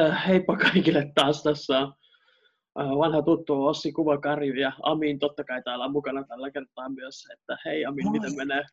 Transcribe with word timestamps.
Äh, 0.00 0.26
heippa 0.28 0.56
kaikille 0.56 1.12
taas 1.14 1.42
tässä 1.42 1.78
on 1.78 1.92
äh, 2.80 2.98
vanha 2.98 3.22
tuttu 3.22 3.66
Ossi 3.66 3.92
Kuvakarju 3.92 4.54
ja 4.54 4.72
Amin 4.82 5.18
totta 5.18 5.44
kai 5.44 5.62
täällä 5.62 5.84
on 5.84 5.92
mukana 5.92 6.24
tällä 6.24 6.50
kertaa 6.50 6.88
myös, 6.88 7.24
että 7.32 7.58
hei 7.64 7.84
Amin, 7.84 8.04
Moi. 8.04 8.12
miten 8.12 8.36
menee? 8.36 8.64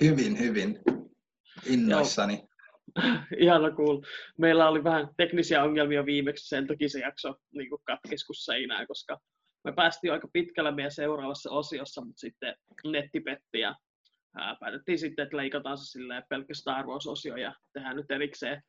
Hyvin, 0.00 0.38
hyvin. 0.38 0.78
Innoissani. 1.66 2.48
Ihana 3.38 3.70
cool. 3.70 4.00
Meillä 4.38 4.68
oli 4.68 4.84
vähän 4.84 5.08
teknisiä 5.16 5.64
ongelmia 5.64 6.06
viimeksi, 6.06 6.48
sen 6.48 6.66
takia 6.66 6.88
se 6.88 7.00
jakso 7.00 7.34
niin 7.54 7.68
katkesi 7.84 8.26
kuin 8.26 8.36
seinään, 8.36 8.86
koska 8.86 9.20
me 9.64 9.72
päästiin 9.72 10.12
aika 10.12 10.28
pitkällä 10.32 10.72
meidän 10.72 10.92
seuraavassa 10.92 11.50
osiossa, 11.50 12.04
mutta 12.04 12.20
sitten 12.20 12.54
netti 12.84 13.20
petti 13.20 13.58
ja 13.60 13.74
ää, 14.36 14.56
päätettiin 14.60 14.98
sitten, 14.98 15.22
että 15.22 15.36
leikataan 15.36 15.78
se 15.78 15.84
silleen 15.84 16.22
pelkkä 16.28 16.54
Star 16.54 16.86
Wars-osio 16.86 17.36
ja 17.36 17.54
tehdään 17.72 17.96
nyt 17.96 18.10
erikseen 18.10 18.62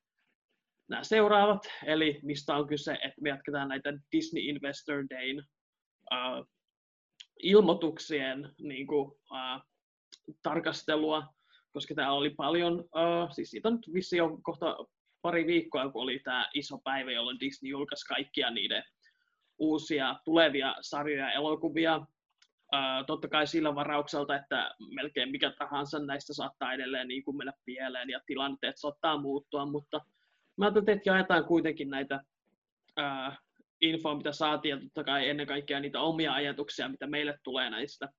nämä 0.89 1.03
seuraavat, 1.03 1.63
eli 1.85 2.19
mistä 2.23 2.55
on 2.55 2.67
kyse, 2.67 2.93
että 2.93 3.21
me 3.21 3.29
jatketaan 3.29 3.67
näitä 3.67 3.93
Disney 4.11 4.43
Investor 4.43 5.05
Dayn 5.09 5.39
uh, 6.11 6.47
ilmoituksien 7.43 8.49
niin 8.61 8.87
kuin, 8.87 9.07
uh, 9.11 9.61
tarkastelua, 10.43 11.33
koska 11.73 11.95
täällä 11.95 12.13
oli 12.13 12.29
paljon, 12.29 12.79
uh, 12.79 13.31
siis 13.31 13.49
siitä 13.49 13.67
on 13.67 13.75
nyt 13.75 13.93
vissi 13.93 14.17
jo 14.17 14.39
kohta 14.43 14.77
pari 15.21 15.47
viikkoa, 15.47 15.91
kun 15.91 16.01
oli 16.01 16.19
tämä 16.19 16.49
iso 16.53 16.77
päivä, 16.83 17.11
jolloin 17.11 17.39
Disney 17.39 17.69
julkaisi 17.69 18.05
kaikkia 18.05 18.49
niiden 18.49 18.83
uusia 19.59 20.15
tulevia 20.25 20.75
sarjoja 20.81 21.25
ja 21.25 21.31
elokuvia. 21.31 21.97
Uh, 22.75 23.05
totta 23.07 23.27
kai 23.27 23.47
sillä 23.47 23.75
varaukselta, 23.75 24.35
että 24.35 24.71
melkein 24.95 25.31
mikä 25.31 25.51
tahansa 25.59 25.99
näistä 25.99 26.33
saattaa 26.33 26.73
edelleen 26.73 27.07
niin 27.07 27.23
kuin 27.23 27.37
mennä 27.37 27.53
pieleen 27.65 28.09
ja 28.09 28.19
tilanteet 28.25 28.77
saattaa 28.77 29.17
muuttua, 29.17 29.65
mutta 29.65 30.01
mä 30.59 30.65
ajattelin, 30.65 30.89
että 30.89 31.09
jaetaan 31.09 31.45
kuitenkin 31.45 31.89
näitä 31.89 32.23
uh, 32.99 33.37
infoa, 33.81 34.17
mitä 34.17 34.31
saatiin, 34.31 34.71
ja 34.71 34.81
totta 34.81 35.03
kai 35.03 35.29
ennen 35.29 35.47
kaikkea 35.47 35.79
niitä 35.79 35.99
omia 35.99 36.33
ajatuksia, 36.33 36.89
mitä 36.89 37.07
meille 37.07 37.39
tulee 37.43 37.69
näistä. 37.69 38.09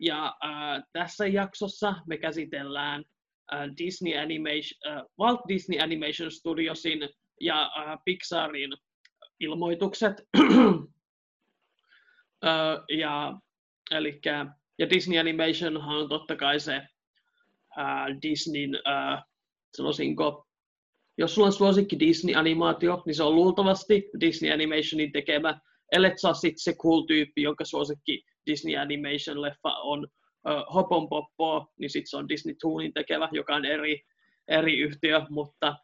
Ja 0.00 0.36
uh, 0.44 0.84
tässä 0.92 1.26
jaksossa 1.26 1.94
me 2.06 2.16
käsitellään 2.18 3.00
uh, 3.00 3.76
Disney 3.78 4.18
Animation, 4.18 5.06
Walt 5.20 5.40
Disney 5.48 5.80
Animation 5.80 6.30
Studiosin 6.30 7.08
ja 7.40 7.70
uh, 7.76 8.02
Pixarin 8.04 8.72
ilmoitukset. 9.40 10.14
uh, 10.38 10.88
ja, 12.98 13.38
elikkä, 13.90 14.46
ja 14.78 14.90
Disney 14.90 15.18
Animation 15.18 15.76
on 15.76 16.08
totta 16.08 16.36
kai 16.36 16.60
se 16.60 16.76
uh, 16.76 18.22
Disneyn, 18.22 18.74
uh, 18.74 19.22
sanoisinko, 19.76 20.47
jos 21.18 21.34
sulla 21.34 21.46
on 21.46 21.52
suosikki 21.52 21.98
Disney-animaatio, 21.98 23.02
niin 23.06 23.14
se 23.14 23.22
on 23.22 23.34
luultavasti 23.34 24.10
Disney 24.20 24.52
Animationin 24.52 25.12
tekemä. 25.12 25.60
Ellet 25.92 26.18
saa 26.18 26.34
sitten 26.34 26.58
se 26.58 26.74
cool 26.74 27.00
tyyppi, 27.00 27.42
jonka 27.42 27.64
suosikki 27.64 28.24
Disney 28.46 28.74
Animation-leffa 28.76 29.74
on 29.82 30.04
uh, 30.04 30.74
Hopon 30.74 31.08
Poppo, 31.08 31.72
niin 31.78 31.90
sitten 31.90 32.10
se 32.10 32.16
on 32.16 32.28
Disney 32.28 32.54
Toonin 32.60 32.92
tekevä, 32.92 33.28
joka 33.32 33.54
on 33.54 33.64
eri, 33.64 34.02
eri 34.48 34.78
yhtiö, 34.78 35.22
mutta 35.30 35.76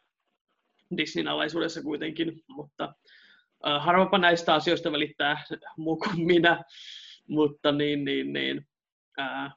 Disneyn 0.97 1.29
alaisuudessa 1.29 1.83
kuitenkin. 1.83 2.43
Mutta 2.49 2.95
uh, 3.67 3.83
harvapa 3.85 4.19
näistä 4.19 4.55
asioista 4.55 4.93
välittää 4.93 5.45
muu 5.77 5.97
kuin 5.97 6.27
minä, 6.27 6.65
mutta 7.29 7.73
niin, 7.73 8.05
niin, 8.05 8.33
niin. 8.33 8.67
Uh, 9.19 9.53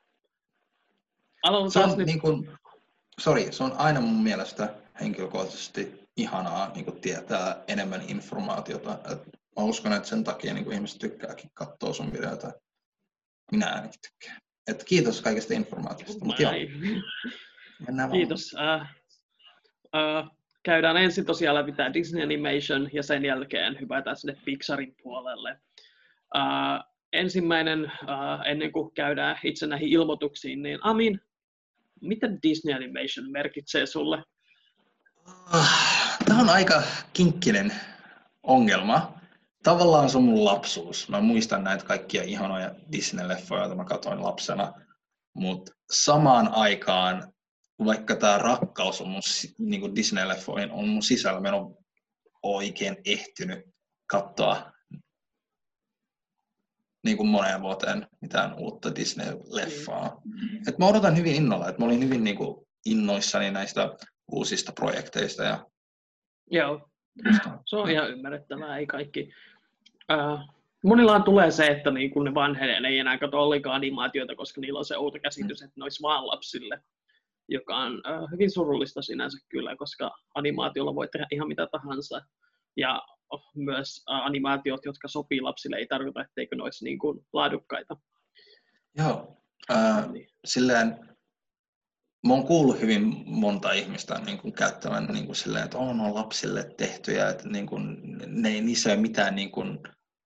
se 1.72 1.80
on, 1.80 1.98
nyt... 1.98 2.08
niin 2.08 2.22
kuin, 2.22 2.52
sorry, 3.20 3.52
se 3.52 3.64
on 3.64 3.72
aina 3.78 4.02
mun 4.02 4.24
mielestä 4.24 4.74
henkilökohtaisesti 5.00 6.08
ihanaa 6.18 6.72
niin 6.74 6.86
kuin 6.86 7.02
tietää 7.02 7.64
enemmän 7.68 8.02
informaatiota. 8.08 9.00
Et 9.12 9.24
mä 9.28 9.64
uskon, 9.64 9.94
että 9.94 10.10
sen 10.10 10.24
takia 10.24 10.54
niin 10.54 10.64
kuin 10.64 10.76
ihmiset 10.76 11.00
tykkääkin 11.00 11.52
katsoa 11.54 11.94
sun 11.94 12.14
videota. 12.14 12.52
Minä 13.52 13.74
ainakin 13.74 14.00
tykkään. 14.02 14.42
Et 14.68 14.84
kiitos 14.84 15.22
kaikesta 15.22 15.54
informaatiosta. 15.54 16.26
Mut 16.26 16.40
joo, 16.40 16.52
kiitos. 18.12 18.54
Uh, 18.54 18.88
uh, 19.96 20.38
käydään 20.64 20.98
ensin 20.98 21.26
tosiaan 21.26 21.56
läpi 21.56 21.72
tämä 21.72 21.94
Disney 21.94 22.24
Animation 22.24 22.90
ja 22.94 23.04
sen 23.04 23.26
jälkeen 23.26 23.80
hypätään 23.80 24.18
sinne 24.18 24.38
Pixarin 24.46 24.96
puolelle. 25.04 25.60
Uh, 26.36 26.94
ensimmäinen, 27.14 27.84
uh, 27.84 28.46
ennen 28.46 28.72
kuin 28.72 28.94
käydään 28.94 29.40
itse 29.44 29.68
näihin 29.68 29.90
ilmoituksiin, 29.90 30.62
niin 30.64 30.80
Amin, 30.82 31.22
mitä 32.02 32.28
Disney 32.44 32.76
Animation 32.76 33.32
merkitsee 33.32 33.86
sulle? 33.86 34.24
Tämä 36.26 36.42
on 36.42 36.50
aika 36.50 36.84
kinkkinen 37.14 37.74
ongelma. 38.44 39.14
Tavallaan 39.64 40.10
se 40.10 40.18
on 40.18 40.24
mun 40.24 40.46
lapsuus. 40.46 41.10
Mä 41.10 41.22
muistan 41.22 41.64
näitä 41.64 41.86
kaikkia 41.86 42.24
ihanoja 42.24 42.76
Disney-leffoja, 42.92 43.60
joita 43.60 43.76
mä 43.76 43.86
katsoin 43.86 44.24
lapsena. 44.24 44.74
Mutta 45.34 45.72
samaan 45.92 46.54
aikaan, 46.54 47.34
vaikka 47.86 48.16
tämä 48.16 48.38
rakkaus 48.38 49.02
on 49.02 49.10
mun 49.10 49.22
niin 49.60 49.96
Disney-leffoihin, 49.96 50.72
on 50.72 50.88
mun 50.88 51.04
sisällä, 51.04 51.40
mä 51.40 51.48
en 51.48 51.54
ole 51.54 51.78
oikein 52.44 52.98
ehtinyt 53.06 53.66
katsoa 54.06 54.72
niin 57.04 57.18
kuin 57.18 57.30
moneen 57.30 57.62
vuoteen 57.62 58.08
mitään 58.22 58.54
uutta 58.54 58.90
Disney-leffaa. 58.90 60.22
Mm. 60.26 60.68
Et 60.68 60.78
mä 60.78 60.86
odotan 60.88 61.18
hyvin 61.18 61.36
innolla, 61.36 61.70
että 61.70 61.82
mä 61.82 61.86
olin 61.86 62.04
hyvin 62.04 62.24
niin 62.24 62.38
kuin 62.38 62.68
innoissani 62.86 63.52
näistä 63.52 63.90
uusista 64.32 64.72
projekteista. 64.72 65.44
Ja... 65.44 65.66
Joo, 66.52 66.90
se 67.66 67.76
on 67.76 67.92
ihan 67.92 68.12
ymmärrettävää, 68.12 68.78
ei 68.78 68.88
kaikki. 68.88 69.34
Äh, 70.12 70.48
monillaan 70.84 71.24
tulee 71.24 71.52
se, 71.52 71.68
että 71.68 71.92
niin 71.92 72.12
kun 72.12 72.26
ne 72.26 72.34
vanhenee, 72.34 72.80
ne 72.80 72.88
ei 72.88 73.00
enää 73.00 73.18
katso 73.18 73.38
ollenkaan 73.38 73.76
animaatioita, 73.76 74.36
koska 74.36 74.62
niillä 74.62 74.80
on 74.80 74.86
se 74.86 74.98
outo 74.98 75.20
käsitys, 75.20 75.62
mm. 75.62 75.66
että 75.66 75.80
ne 75.80 75.84
olisi 75.84 76.02
vaan 76.02 76.28
lapsille, 76.28 76.84
joka 77.50 77.78
on 77.78 78.02
äh, 78.08 78.32
hyvin 78.32 78.52
surullista 78.52 79.02
sinänsä 79.02 79.38
kyllä, 79.50 79.76
koska 79.76 80.12
animaatiolla 80.36 80.96
voi 80.96 81.08
tehdä 81.08 81.28
ihan 81.32 81.48
mitä 81.48 81.68
tahansa. 81.72 82.22
Ja 82.78 83.02
myös 83.56 84.04
äh, 84.12 84.26
animaatiot, 84.26 84.86
jotka 84.86 85.08
sopii 85.08 85.42
lapsille, 85.42 85.76
ei 85.76 85.88
tarkoita, 85.88 86.22
etteikö 86.22 86.56
ne 86.56 86.64
olisi 86.64 86.84
niin 86.84 87.00
kuin 87.00 87.26
laadukkaita. 87.34 87.98
Joo, 88.98 89.38
äh, 89.72 90.12
niin. 90.12 90.30
silleen 90.46 91.17
mä 92.28 92.34
oon 92.34 92.48
kuullut 92.48 92.82
hyvin 92.82 93.24
monta 93.26 93.72
ihmistä 93.72 94.22
niin 94.26 94.38
kuin 94.38 94.54
käyttävän 94.54 95.06
niin 95.06 95.26
kuin 95.26 95.36
silleen, 95.36 95.66
että 95.66 95.78
on, 95.78 96.02
on 96.02 96.16
lapsille 96.16 96.70
tehtyjä, 96.78 97.30
että 97.30 97.50
niin 97.50 97.68
kuin, 97.68 97.98
ne 98.28 98.50
ei 98.50 98.62
niissä 98.62 98.90
ole 98.90 99.00
mitään 99.00 99.36
niin 99.36 99.52
kuin 99.52 99.80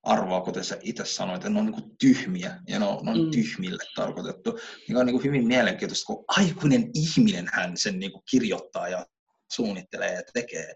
arvoa, 0.04 0.42
kuten 0.42 0.64
sä 0.64 0.78
itse 0.82 1.06
sanoit, 1.06 1.38
että 1.38 1.50
ne 1.50 1.60
on 1.60 1.66
niin 1.66 1.82
kuin 1.82 1.98
tyhmiä 1.98 2.60
ja 2.68 2.80
ne 2.80 2.86
on, 2.86 3.06
ne 3.06 3.12
on 3.12 3.26
mm. 3.26 3.32
tyhmille 3.32 3.84
tarkoitettu. 3.96 4.60
Niin 4.88 4.98
on 4.98 5.06
niin 5.06 5.14
kuin 5.14 5.24
hyvin 5.24 5.48
mielenkiintoista, 5.48 6.06
kun 6.06 6.26
aikuinen 6.28 6.90
ihminen 6.94 7.50
hän 7.54 7.78
sen 7.78 8.00
niin 8.00 8.12
kuin 8.12 8.24
kirjoittaa 8.32 8.90
ja 8.90 9.06
suunnittelee 9.52 10.14
ja 10.14 10.22
tekee. 10.34 10.74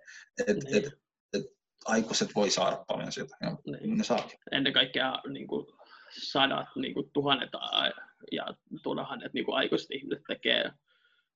Et, 0.48 0.58
niin. 0.64 0.78
et, 0.78 0.94
et, 1.34 1.44
aikuiset 1.86 2.30
voi 2.36 2.50
saada 2.50 2.86
paljon 2.88 3.12
sieltä, 3.12 3.38
ja 3.42 3.58
niin. 3.66 3.98
ne 3.98 4.04
saakin. 4.04 4.40
Ennen 4.52 4.74
kaikkea 4.74 5.20
niin 5.30 5.48
kuin 5.48 5.66
sadat, 6.32 6.68
niin 6.76 6.94
kuin 6.94 7.10
tuhannet 7.14 7.50
ja 8.32 8.46
tuhannet 8.84 9.34
niin 9.34 9.46
kuin 9.46 9.58
aikuiset 9.58 9.92
ihmiset 9.92 10.24
tekee 10.28 10.72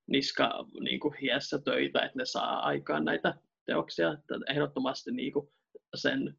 niska 0.09 0.66
niin 0.80 1.00
kuin 1.00 1.14
hiessä 1.22 1.59
töitä, 1.66 2.00
että 2.00 2.18
ne 2.18 2.25
saa 2.25 2.59
aikaan 2.59 3.06
näitä 3.06 3.34
teoksia. 3.66 4.14
Että 4.14 4.36
ehdottomasti 4.50 5.12
niin 5.12 5.34
kuin 5.34 5.47
sen 5.96 6.36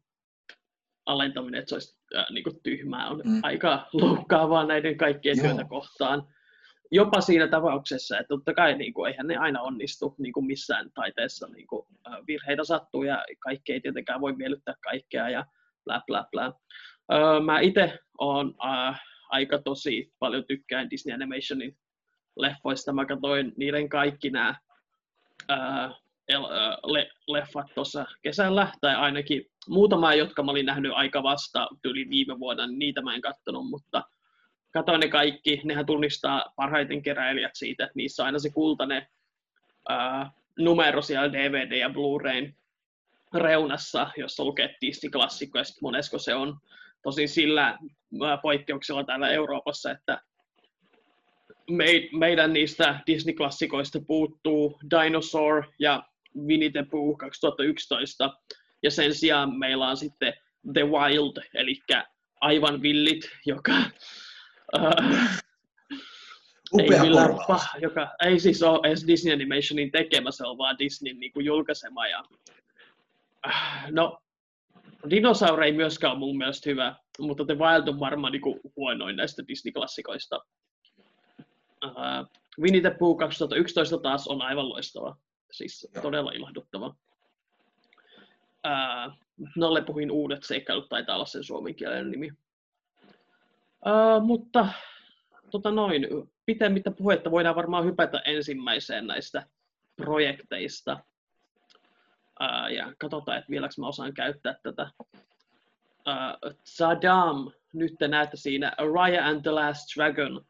alentaminen, 1.05 1.59
että 1.59 1.69
se 1.69 1.75
olisi 1.75 1.97
äh, 2.15 2.25
niin 2.29 2.43
kuin 2.43 2.59
tyhmää, 2.63 3.09
on 3.09 3.21
mm. 3.25 3.39
aika 3.43 3.87
loukkaavaa 3.93 4.65
näiden 4.65 4.97
kaikkien 4.97 5.37
Joo. 5.37 5.47
työtä 5.47 5.69
kohtaan. 5.69 6.27
Jopa 6.91 7.21
siinä 7.21 7.47
tapauksessa, 7.47 8.19
että 8.19 8.27
totta 8.27 8.53
kai 8.53 8.77
niin 8.77 8.93
kuin, 8.93 9.11
eihän 9.11 9.27
ne 9.27 9.37
aina 9.37 9.61
onnistu 9.61 10.15
niin 10.17 10.33
kuin 10.33 10.45
missään 10.45 10.91
taiteessa. 10.93 11.47
Niin 11.47 11.67
kuin, 11.67 11.87
äh, 12.07 12.17
virheitä 12.27 12.63
sattuu 12.63 13.03
ja 13.03 13.25
kaikki 13.39 13.73
ei 13.73 13.81
tietenkään 13.81 14.21
voi 14.21 14.35
miellyttää 14.35 14.75
kaikkea 14.83 15.29
ja 15.29 15.45
bla 15.85 16.01
bla 16.07 16.27
bla. 16.31 16.53
Öö, 17.13 17.39
mä 17.39 17.59
itse 17.59 17.99
olen 18.17 18.53
äh, 18.65 19.01
aika 19.29 19.61
tosi 19.61 20.13
paljon 20.19 20.43
tykkään 20.47 20.89
Disney 20.89 21.13
Animationin 21.13 21.77
leffoista. 22.37 22.93
Mä 22.93 23.05
katsoin 23.05 23.53
niiden 23.57 23.89
kaikki 23.89 24.29
nämä 24.29 24.55
ää, 25.49 25.95
le, 26.83 27.09
leffat 27.27 27.67
tuossa 27.75 28.05
kesällä, 28.21 28.71
tai 28.81 28.95
ainakin 28.95 29.45
muutama, 29.69 30.13
jotka 30.13 30.43
mä 30.43 30.51
olin 30.51 30.65
nähnyt 30.65 30.91
aika 30.95 31.23
vasta 31.23 31.67
yli 31.83 32.09
viime 32.09 32.39
vuonna, 32.39 32.67
niin 32.67 32.79
niitä 32.79 33.01
mä 33.01 33.15
en 33.15 33.21
katsonut, 33.21 33.69
mutta 33.69 34.03
katsoin 34.73 34.99
ne 34.99 35.07
kaikki. 35.07 35.61
Nehän 35.63 35.85
tunnistaa 35.85 36.45
parhaiten 36.55 37.01
keräilijät 37.01 37.51
siitä, 37.53 37.83
että 37.83 37.93
niissä 37.95 38.23
on 38.23 38.25
aina 38.25 38.39
se 38.39 38.49
kultainen 38.49 39.07
numero 40.59 41.01
siellä 41.01 41.33
DVD 41.33 41.71
ja 41.71 41.89
Blu-rayn 41.89 42.55
reunassa, 43.33 44.07
jossa 44.17 44.43
lukee 44.43 44.75
Disney-klassikko, 44.81 45.57
ja 45.57 45.63
sitten 45.63 45.83
monesko 45.83 46.19
se 46.19 46.35
on. 46.35 46.57
Tosin 47.03 47.29
sillä 47.29 47.77
poikkeuksella 48.41 49.03
täällä 49.03 49.29
Euroopassa, 49.29 49.91
että 49.91 50.21
meidän 52.11 52.53
niistä 52.53 52.99
Disney-klassikoista 53.07 54.05
puuttuu 54.07 54.79
Dinosaur 54.89 55.63
ja 55.79 56.03
Winnie 56.47 56.69
the 56.69 56.85
Pooh 56.91 57.17
2011, 57.17 58.33
ja 58.83 58.91
sen 58.91 59.15
sijaan 59.15 59.59
meillä 59.59 59.87
on 59.87 59.97
sitten 59.97 60.33
The 60.73 60.85
Wild, 60.85 61.43
eli 61.53 61.79
aivan 62.41 62.81
villit, 62.81 63.29
joka 63.45 63.73
äh, 64.77 65.41
Upea 66.73 66.97
ei 66.97 67.01
millään 67.01 67.37
paha, 67.47 67.77
joka 67.81 68.15
ei 68.25 68.39
siis 68.39 68.63
ole 68.63 68.87
edes 68.87 69.07
Disney 69.07 69.33
Animationin 69.33 69.91
tekemä, 69.91 70.31
se 70.31 70.45
on 70.45 70.57
vaan 70.57 70.79
Disneyn 70.79 71.19
niin 71.19 71.31
kuin 71.31 71.45
julkaisema. 71.45 72.07
Ja, 72.07 72.23
äh, 73.47 73.91
no, 73.91 74.21
Dinosaur 75.09 75.63
ei 75.63 75.71
myöskään 75.71 76.11
ole 76.11 76.19
mun 76.19 76.37
mielestä 76.37 76.69
hyvä, 76.69 76.95
mutta 77.19 77.45
The 77.45 77.57
Wild 77.57 77.87
on 77.87 77.99
varmaan 77.99 78.31
niin 78.31 78.41
kuin 78.41 78.59
huonoin 78.75 79.15
näistä 79.15 79.43
Disney-klassikoista. 79.47 80.39
Uh, 81.85 82.27
Winnie 82.59 82.81
the 82.81 82.95
Pooh 82.99 83.17
2011 83.17 83.97
taas 83.97 84.27
on 84.27 84.41
aivan 84.41 84.69
loistava, 84.69 85.17
siis 85.51 85.87
Joo. 85.95 86.01
todella 86.01 86.31
ilahduttava. 86.31 86.95
Uh, 88.67 89.13
Nalle 89.55 89.81
puhuin 89.81 90.11
uudet 90.11 90.43
seikkailut, 90.43 90.89
taitaa 90.89 91.15
olla 91.15 91.25
sen 91.25 91.43
suomenkielinen 91.43 92.11
nimi. 92.11 92.31
Uh, 93.85 94.25
mutta 94.25 94.67
tota 95.51 95.71
noin, 95.71 96.07
pitemmittä 96.45 96.91
puhetta 96.91 97.31
voidaan 97.31 97.55
varmaan 97.55 97.85
hypätä 97.85 98.21
ensimmäiseen 98.25 99.07
näistä 99.07 99.43
projekteista. 99.95 100.99
Ää, 102.39 102.69
ja 102.69 102.93
katsotaan, 102.97 103.37
että 103.37 103.49
vieläkö 103.49 103.73
mä 103.77 103.87
osaan 103.87 104.13
käyttää 104.13 104.55
tätä. 104.63 104.91
Ää, 106.05 106.37
Saddam, 106.63 107.51
nyt 107.73 107.95
te 107.99 108.07
näette 108.07 108.37
siinä 108.37 108.73
Raya 108.93 109.27
and 109.27 109.41
the 109.41 109.51
Last 109.51 109.87
Dragon. 109.95 110.45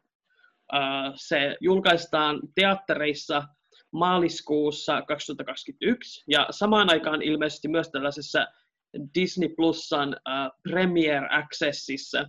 Se 1.14 1.56
julkaistaan 1.60 2.40
teattereissa 2.54 3.42
maaliskuussa 3.90 5.02
2021 5.02 6.24
ja 6.28 6.46
samaan 6.50 6.90
aikaan 6.90 7.22
ilmeisesti 7.22 7.68
myös 7.68 7.90
tällaisessa 7.90 8.46
Disney 9.14 9.48
Plusan 9.48 10.16
ää, 10.26 10.50
Premiere 10.62 11.28
Accessissa, 11.30 12.28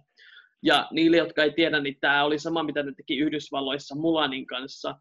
ja 0.64 0.88
niille, 0.92 1.18
jotka 1.18 1.44
ei 1.44 1.52
tiedä, 1.52 1.80
niin 1.80 1.98
tämä 2.02 2.24
oli 2.24 2.40
sama, 2.40 2.64
mitä 2.64 2.84
ne 2.84 2.94
teki 2.98 3.18
Yhdysvalloissa 3.18 3.96
Mulanin 3.96 4.46
kanssa, 4.46 4.96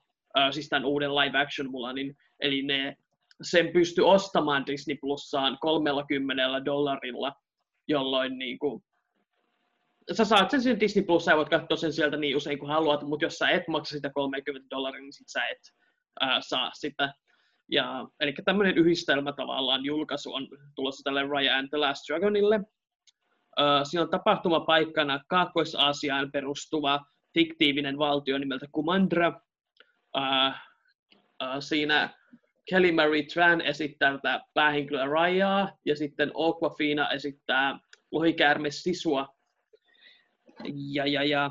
siis 0.51 0.69
tämän 0.69 0.85
uuden 0.85 1.15
live 1.15 1.39
action 1.39 1.71
Mulanin. 1.71 2.17
Eli 2.41 2.63
ne 2.63 2.97
sen 3.43 3.69
pystyi 3.73 4.05
ostamaan 4.05 4.67
Disney 4.67 4.97
Plussaan 5.01 5.59
30 5.61 6.65
dollarilla, 6.65 7.33
jolloin 7.89 8.39
niin 8.39 8.59
kuin, 8.59 8.83
sä 10.13 10.25
saat 10.25 10.51
sen 10.51 10.63
siihen 10.63 10.81
Disney 10.81 11.05
Plussaan 11.05 11.33
ja 11.33 11.37
voit 11.37 11.49
katsoa 11.49 11.77
sen 11.77 11.93
sieltä 11.93 12.17
niin 12.17 12.37
usein 12.37 12.59
kuin 12.59 12.71
haluat, 12.71 13.03
mutta 13.03 13.25
jos 13.25 13.39
sä 13.39 13.49
et 13.49 13.69
maksa 13.69 13.97
sitä 13.97 14.11
30 14.11 14.67
dollaria, 14.71 15.01
niin 15.01 15.13
sit 15.13 15.29
sä 15.29 15.47
et 15.47 15.59
äh, 16.23 16.39
saa 16.41 16.71
sitä. 16.75 17.15
Ja, 17.73 18.09
eli 18.21 18.35
tämmöinen 18.45 18.79
yhdistelmä 18.79 19.33
tavallaan 19.33 19.85
julkaisu 19.85 20.35
on 20.35 20.49
tulossa 20.75 21.03
tälle 21.05 21.27
Raya 21.27 21.57
and 21.57 21.69
the 21.69 21.79
Last 21.79 22.09
Dragonille. 22.09 22.61
Ö, 23.61 23.63
Siinä 23.85 24.03
on 24.03 24.11
tapahtumapaikkana 24.11 25.21
Kaakkois-Aasiaan 25.29 26.33
perustuva 26.33 27.01
fiktiivinen 27.35 27.99
valtio 27.99 28.39
nimeltä 28.39 28.67
Kumandra. 28.73 29.41
Ö, 30.17 30.21
ö, 31.43 31.61
Siinä 31.61 32.11
Kelly 32.71 32.93
Marie 32.93 33.23
Tran 33.23 33.61
esittää 33.61 34.13
tätä 34.13 34.41
päähenkilöä 34.55 35.07
Rajaa 35.07 35.79
ja 35.85 35.97
sitten 35.97 36.33
Aquafina 36.35 37.11
esittää 37.11 37.79
lohikäärme 38.11 38.71
Sisua. 38.71 39.29
Ja, 40.93 41.07
ja, 41.07 41.25
ja 41.25 41.51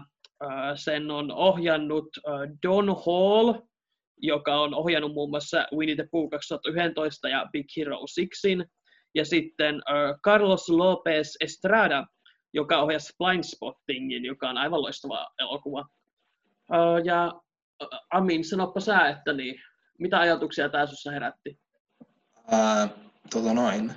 sen 0.76 1.12
on 1.12 1.32
ohjannut 1.32 2.10
Don 2.64 2.88
Hall, 3.06 3.54
joka 4.22 4.56
on 4.56 4.74
ohjannut 4.74 5.14
muun 5.14 5.30
muassa 5.30 5.66
Winnie 5.76 5.96
the 5.96 6.08
Pooh 6.12 6.30
2011 6.30 7.30
ja 7.30 7.46
Big 7.52 7.66
Hero 7.78 7.98
6 7.98 8.58
ja 9.16 9.26
sitten 9.26 9.82
Carlos 10.26 10.70
Lopez 10.70 11.36
Estrada, 11.40 12.06
joka 12.54 12.82
ohjasi 12.82 13.14
Blindspottingin, 13.18 14.26
joka 14.26 14.50
on 14.50 14.58
aivan 14.58 14.82
loistava 14.82 15.28
elokuva. 15.40 15.86
Ja 17.04 17.32
Amin, 18.12 18.46
sanoppa 18.46 18.80
sä, 18.80 19.08
että 19.08 19.34
niin, 19.34 19.62
mitä 20.00 20.20
ajatuksia 20.20 20.70
tämä 20.70 20.86
herätti? 21.12 21.60
Ää, 22.52 22.90
tota 23.34 23.54
noin. 23.54 23.94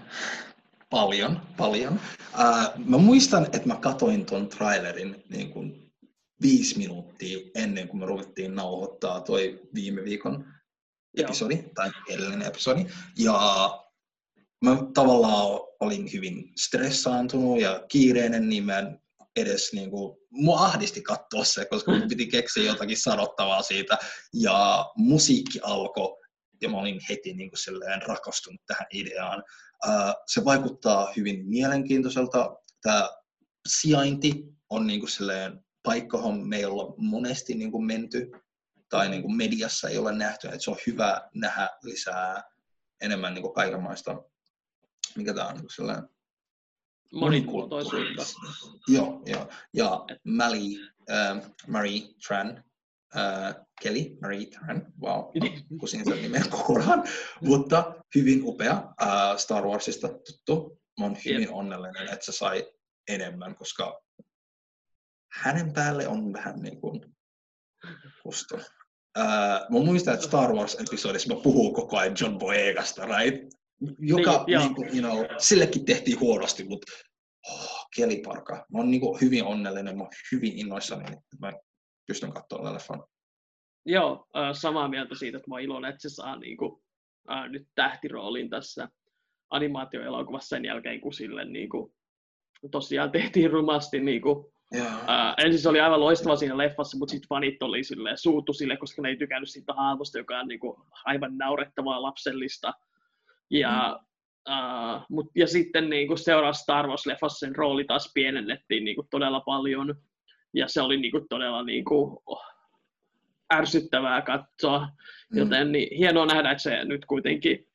Paljon, 0.94 1.40
paljon. 1.56 2.00
Ää, 2.32 2.72
mä 2.84 2.98
muistan, 2.98 3.44
että 3.44 3.68
mä 3.68 3.76
katoin 3.76 4.26
ton 4.26 4.48
trailerin 4.48 5.24
niin 5.28 5.50
kuin 5.50 5.92
viisi 6.42 6.78
minuuttia 6.78 7.38
ennen 7.54 7.88
kuin 7.88 8.00
me 8.00 8.06
ruvettiin 8.06 8.54
nauhoittaa 8.54 9.20
toi 9.20 9.60
viime 9.74 10.04
viikon 10.04 10.44
Joo. 11.16 11.24
episodi, 11.28 11.64
tai 11.74 11.90
edellinen 12.08 12.42
episodi. 12.42 12.86
Ja 13.18 13.38
mä 14.64 14.76
tavallaan 14.94 15.60
olin 15.80 16.12
hyvin 16.12 16.52
stressaantunut 16.60 17.60
ja 17.60 17.84
kiireinen, 17.88 18.48
niin 18.48 18.64
mä 18.64 18.78
en 18.78 18.98
edes 19.36 19.72
niin 19.72 19.90
kuin, 19.90 20.16
mua 20.30 20.60
ahdisti 20.60 21.02
katsoa 21.02 21.44
se, 21.44 21.64
koska 21.64 21.92
mun 21.92 22.08
piti 22.08 22.26
keksiä 22.26 22.62
jotakin 22.62 22.96
sanottavaa 22.96 23.62
siitä. 23.62 23.98
Ja 24.34 24.86
musiikki 24.96 25.60
alkoi 25.62 26.23
ja 26.64 26.70
mä 26.70 26.78
olin 26.78 27.00
heti 27.08 27.34
niin 27.34 27.50
kuin 27.50 27.58
silleen 27.58 28.02
rakastunut 28.02 28.60
tähän 28.66 28.86
ideaan. 28.92 29.44
Se 30.26 30.44
vaikuttaa 30.44 31.12
hyvin 31.16 31.46
mielenkiintoiselta. 31.46 32.56
Tämä 32.82 33.10
sijainti 33.68 34.44
on 34.70 34.86
niin 34.86 35.00
kuin 35.00 35.10
silleen 35.10 35.64
paikka, 35.82 36.16
johon 36.16 36.48
me 36.48 36.56
ei 36.56 36.64
olla 36.64 36.94
monesti 36.96 37.54
niin 37.54 37.72
kuin 37.72 37.84
menty 37.84 38.30
tai 38.88 39.08
niin 39.08 39.22
kuin 39.22 39.36
mediassa 39.36 39.88
ei 39.88 39.98
ole 39.98 40.12
nähty. 40.12 40.46
että 40.46 40.58
se 40.58 40.70
on 40.70 40.76
hyvä 40.86 41.28
nähdä 41.34 41.68
lisää 41.82 42.42
enemmän 43.00 43.34
niin 43.34 43.42
kuin 43.42 43.54
kaikenlaista, 43.54 44.22
mikä 45.16 45.34
tämä 45.34 45.48
on 45.48 45.56
niin 45.56 45.70
sellainen 45.74 46.08
Monikulttuurisuutta. 47.12 48.22
Joo, 48.88 49.22
joo. 49.26 49.48
Ja 49.72 50.04
Mali, 50.24 50.76
äh, 51.10 51.50
Marie 51.68 52.02
Tran, 52.26 52.64
äh, 53.16 53.63
Kelly, 53.82 54.16
Marie 54.20 54.46
Tran, 54.46 54.92
wow, 55.02 55.24
kusin 55.80 56.04
sen 56.04 56.22
nimen 56.22 56.50
kokonaan, 56.50 57.04
mutta 57.40 57.94
hyvin 58.14 58.40
upea 58.44 58.94
äh, 59.02 59.36
Star 59.36 59.64
Warsista 59.64 60.08
tuttu. 60.08 60.80
Mä 61.00 61.06
oon 61.06 61.16
hyvin 61.24 61.50
onnellinen, 61.50 62.08
että 62.12 62.24
se 62.24 62.32
sai 62.32 62.72
enemmän, 63.08 63.54
koska 63.54 64.00
hänen 65.32 65.72
päälle 65.72 66.08
on 66.08 66.32
vähän 66.32 66.62
niin 66.62 66.80
kuin 66.80 67.16
kusto. 68.22 68.56
Äh, 69.18 69.60
mä 69.70 69.78
muistan, 69.84 70.14
että 70.14 70.26
Star 70.26 70.52
Wars-episodissa 70.52 71.34
mä 71.34 71.40
puhun 71.42 71.74
koko 71.74 71.98
ajan 71.98 72.14
John 72.20 72.38
Boyegasta, 72.38 73.06
right? 73.06 73.52
Joka, 73.98 74.44
Niin, 74.46 74.58
niin, 74.58 74.74
kuin, 74.74 74.88
you 74.98 75.00
know, 75.00 75.26
sillekin 75.38 75.84
tehtiin 75.84 76.20
huonosti, 76.20 76.64
mutta 76.64 76.92
oh, 77.48 77.86
keliparka. 77.96 78.54
Mä 78.54 78.78
oon 78.78 78.90
niin 78.90 79.00
kuin 79.00 79.20
hyvin 79.20 79.44
onnellinen, 79.44 79.96
mä 79.96 80.02
oon 80.02 80.12
hyvin 80.32 80.58
innoissani, 80.58 81.04
että 81.04 81.36
mä 81.40 81.52
pystyn 82.06 82.32
katsomaan 82.32 82.74
leffan. 82.74 83.04
Joo, 83.86 84.26
äh, 84.36 84.50
samaa 84.52 84.88
mieltä 84.88 85.14
siitä, 85.14 85.36
että 85.36 85.50
mä 85.50 85.54
oon 85.54 85.62
iloinen, 85.62 85.88
että 85.88 86.02
se 86.02 86.14
saa 86.14 86.36
niin 86.36 86.56
kuin, 86.56 86.82
äh, 87.30 87.48
nyt 87.48 87.68
tähtiroolin 87.74 88.50
tässä 88.50 88.88
animaatioelokuvassa 89.50 90.56
sen 90.56 90.64
jälkeen, 90.64 91.00
kun 91.00 91.12
sille 91.12 91.44
niin 91.44 91.68
kuin, 91.68 91.92
tosiaan 92.70 93.12
tehtiin 93.12 93.50
rumasti 93.50 94.00
niin 94.00 94.22
kuin. 94.22 94.54
Ää, 95.06 95.34
ensin 95.38 95.60
se 95.60 95.68
oli 95.68 95.80
aivan 95.80 96.00
loistava 96.00 96.36
siinä 96.36 96.56
leffassa, 96.56 96.98
mutta 96.98 97.12
sitten 97.12 97.28
fanit 97.28 97.62
oli 97.62 97.84
silleen, 97.84 98.18
suuttu 98.18 98.52
sille, 98.52 98.76
koska 98.76 99.02
ne 99.02 99.08
ei 99.08 99.16
tykännyt 99.16 99.48
siitä 99.50 99.72
hahmosta, 99.72 100.18
joka 100.18 100.38
on 100.38 100.48
niinku 100.48 100.86
aivan 101.04 101.38
naurettavaa 101.38 102.02
lapsellista. 102.02 102.72
Ja, 103.50 104.00
mm. 104.00 104.52
ää, 104.52 105.04
mut, 105.10 105.26
ja 105.36 105.46
sitten 105.46 105.90
niinku 105.90 106.16
seuraavassa 106.16 106.62
Star 106.62 106.86
Wars-leffassa 106.86 107.38
sen 107.38 107.56
rooli 107.56 107.84
taas 107.84 108.10
pienennettiin 108.14 108.84
niinku 108.84 109.06
todella 109.10 109.40
paljon. 109.40 109.94
Ja 110.54 110.68
se 110.68 110.82
oli 110.82 110.96
niinku 110.96 111.26
todella 111.30 111.62
niinku, 111.62 112.22
oh, 112.26 112.42
ärsyttävää 113.52 114.22
katsoa. 114.22 114.88
Mm. 115.32 115.38
Joten 115.38 115.72
niin, 115.72 115.98
hienoa 115.98 116.26
nähdä, 116.26 116.50
että 116.50 116.62
se 116.62 116.84
nyt 116.84 117.04
kuitenkin 117.04 117.66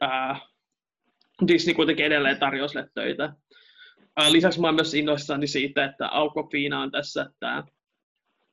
ää, 0.00 0.40
Disney 1.48 1.74
kuitenkin 1.74 2.06
edelleen 2.06 2.38
tarjoaa 2.38 2.68
sille 2.68 2.88
töitä. 2.94 3.32
Ää, 4.16 4.32
Lisäksi 4.32 4.60
mä 4.60 4.66
oon 4.66 4.74
myös 4.74 4.94
innoissani 4.94 5.46
siitä, 5.46 5.84
että 5.84 6.08
Alcofina 6.08 6.80
on 6.80 6.90
tässä 6.90 7.30
tää 7.40 7.64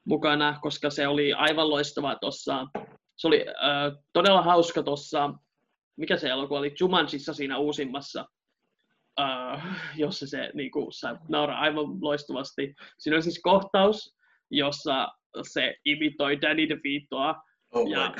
mukana, 0.06 0.60
koska 0.62 0.90
se 0.90 1.08
oli 1.08 1.34
aivan 1.34 1.70
loistava 1.70 2.16
tuossa. 2.16 2.68
Se 3.16 3.28
oli 3.28 3.46
ää, 3.48 3.92
todella 4.14 4.42
hauska 4.42 4.84
tuossa, 4.84 5.34
mikä 5.98 6.18
se 6.18 6.30
elokuva 6.30 6.60
oli, 6.60 6.76
Jumanjissa 6.80 7.34
siinä 7.34 7.58
uusimmassa, 7.58 8.26
ää, 9.18 9.76
jossa 9.96 10.28
se 10.28 10.52
niinku, 10.54 10.88
sai 10.92 11.18
nauraa 11.30 11.60
aivan 11.60 12.02
loistavasti. 12.02 12.76
Siinä 12.98 13.16
oli 13.16 13.24
siis 13.24 13.40
kohtaus, 13.44 14.16
jossa 14.52 15.08
se 15.42 15.76
imitoi 15.86 16.42
Danny 16.42 16.70
DeVitoa, 16.70 17.36
Oh 17.76 17.90
ja-. 17.90 18.16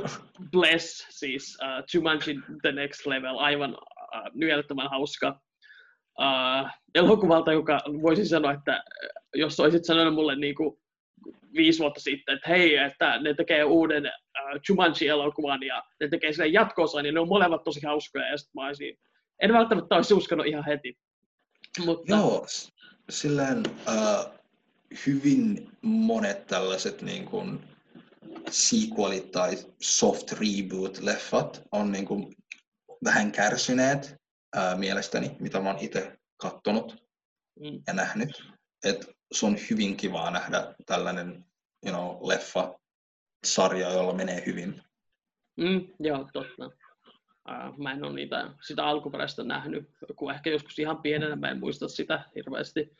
Bless, 0.52 1.06
siis 1.10 1.58
uh, 1.62 1.84
Jumanji 1.94 2.38
The 2.62 2.72
Next 2.72 3.06
Level, 3.06 3.38
aivan 3.38 3.70
uh, 3.74 4.30
nyeltävän 4.34 4.90
hauska 4.90 5.40
uh, 6.20 6.70
elokuvalta, 6.94 7.52
joka 7.52 7.80
voisin 8.02 8.26
sanoa, 8.26 8.52
että 8.52 8.72
äh, 8.72 8.82
jos 9.34 9.60
olisit 9.60 9.84
sanonut 9.84 10.14
mulle 10.14 10.36
niin 10.36 10.54
kuin 10.54 10.78
viisi 11.56 11.78
vuotta 11.78 12.00
sitten, 12.00 12.34
että 12.34 12.48
hei, 12.48 12.76
että 12.76 13.18
ne 13.18 13.34
tekee 13.34 13.64
uuden 13.64 14.04
uh, 14.06 14.60
Jumanji-elokuvan 14.68 15.62
ja 15.62 15.82
ne 16.00 16.08
tekee 16.08 16.32
sille 16.32 16.48
jatkoosa, 16.48 17.02
niin 17.02 17.14
ne 17.14 17.20
on 17.20 17.28
molemmat 17.28 17.64
tosi 17.64 17.86
hauskoja. 17.86 18.28
Ja 18.28 18.38
sitten 18.38 18.62
mä 18.62 18.66
olisin, 18.66 18.98
en 19.42 19.52
välttämättä 19.52 19.96
olisi 19.96 20.14
uskonut 20.14 20.46
ihan 20.46 20.64
heti. 20.64 20.98
Mutta... 21.84 22.12
Joo, 22.12 22.46
silleen 23.10 23.62
uh, 23.68 24.43
hyvin 25.06 25.68
monet 25.82 26.46
tällaiset 26.46 27.02
niin 27.02 27.24
kuin, 27.24 27.60
sequelit 28.50 29.30
tai 29.30 29.56
soft 29.80 30.32
reboot-leffat 30.32 31.62
on 31.72 31.92
niin 31.92 32.06
kuin, 32.06 32.36
vähän 33.04 33.32
kärsineet 33.32 34.14
ää, 34.54 34.76
mielestäni, 34.76 35.36
mitä 35.40 35.60
mä 35.60 35.70
oon 35.70 35.78
itse 35.78 36.18
kattonut 36.36 37.04
mm. 37.60 37.82
ja 37.86 37.92
nähnyt. 37.92 38.44
Et 38.84 39.10
se 39.32 39.46
on 39.46 39.56
hyvin 39.70 39.96
kivaa 39.96 40.30
nähdä 40.30 40.74
tällainen 40.86 41.44
you 41.86 41.94
know, 41.94 42.28
leffa, 42.28 42.78
sarja, 43.46 43.92
jolla 43.92 44.14
menee 44.14 44.42
hyvin. 44.46 44.82
Mm, 45.56 45.86
joo, 46.00 46.28
totta. 46.32 46.66
Uh, 47.48 47.78
mä 47.78 47.92
en 47.92 48.04
ole 48.04 48.12
niitä, 48.12 48.50
sitä 48.60 48.84
alkuperäistä 48.84 49.44
nähnyt, 49.44 49.90
kun 50.16 50.32
ehkä 50.32 50.50
joskus 50.50 50.78
ihan 50.78 51.02
pienenä, 51.02 51.36
mä 51.36 51.50
en 51.50 51.60
muista 51.60 51.88
sitä 51.88 52.24
hirveästi. 52.34 52.96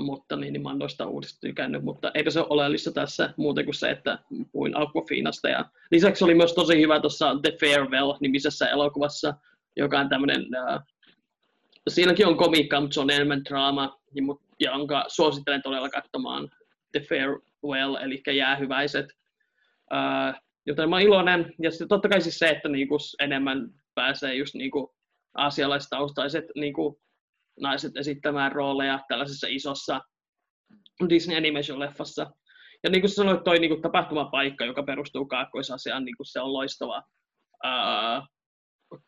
Mutta 0.00 0.36
niin, 0.36 0.52
niin 0.52 0.62
mä 0.62 0.68
oon 0.68 0.78
noista 0.78 1.06
uudesta 1.06 1.40
tykännyt, 1.40 1.84
mutta 1.84 2.10
eikö 2.14 2.30
se 2.30 2.40
ole 2.40 2.46
oleellista 2.50 2.92
tässä 2.92 3.34
muuten 3.36 3.64
kuin 3.64 3.74
se, 3.74 3.90
että 3.90 4.18
puhuin 4.52 4.76
Aquafinasta. 4.76 5.48
Ja 5.48 5.64
lisäksi 5.90 6.24
oli 6.24 6.34
myös 6.34 6.54
tosi 6.54 6.80
hyvä 6.80 7.00
tuossa 7.00 7.36
The 7.42 7.56
Farewell-nimisessä 7.60 8.68
elokuvassa, 8.68 9.34
joka 9.76 9.98
on 9.98 10.08
tämmöinen, 10.08 10.40
uh, 10.40 10.82
siinäkin 11.88 12.26
on 12.26 12.36
komiikka, 12.36 12.80
mutta 12.80 12.94
se 12.94 13.00
on 13.00 13.10
enemmän 13.10 13.44
draama, 13.44 14.00
jonka 14.60 15.04
suosittelen 15.08 15.62
todella 15.62 15.88
katsomaan 15.88 16.48
The 16.92 17.00
Farewell, 17.00 17.94
eli 17.94 18.22
jäähyväiset. 18.36 19.06
Uh, 19.92 20.40
joten 20.66 20.90
mä 20.90 20.96
oon 20.96 21.02
iloinen, 21.02 21.54
ja 21.62 21.70
sitten 21.70 21.88
totta 21.88 22.08
kai 22.08 22.20
siis 22.20 22.38
se, 22.38 22.48
että 22.48 22.68
niinku 22.68 22.96
enemmän 23.20 23.70
pääsee 23.94 24.34
just 24.34 24.54
niinku 24.54 24.94
aasialaistaustaiset 25.34 26.44
niinku 26.54 27.00
naiset 27.60 27.96
esittämään 27.96 28.52
rooleja 28.52 29.00
tällaisessa 29.08 29.46
isossa 29.50 30.00
Disney 31.08 31.36
Animation-leffassa. 31.36 32.30
Ja 32.84 32.90
niin 32.90 33.00
kuin 33.00 33.10
sanoit, 33.10 33.44
toi 33.44 33.58
niin 33.58 33.70
kuin 33.70 33.82
tapahtumapaikka, 33.82 34.64
joka 34.64 34.82
perustuu 34.82 35.26
Kaakkois-Asiaan, 35.26 36.04
niin 36.04 36.16
kuin 36.16 36.26
se 36.26 36.40
on 36.40 36.52
loistava 36.52 37.02
ää, 37.62 38.26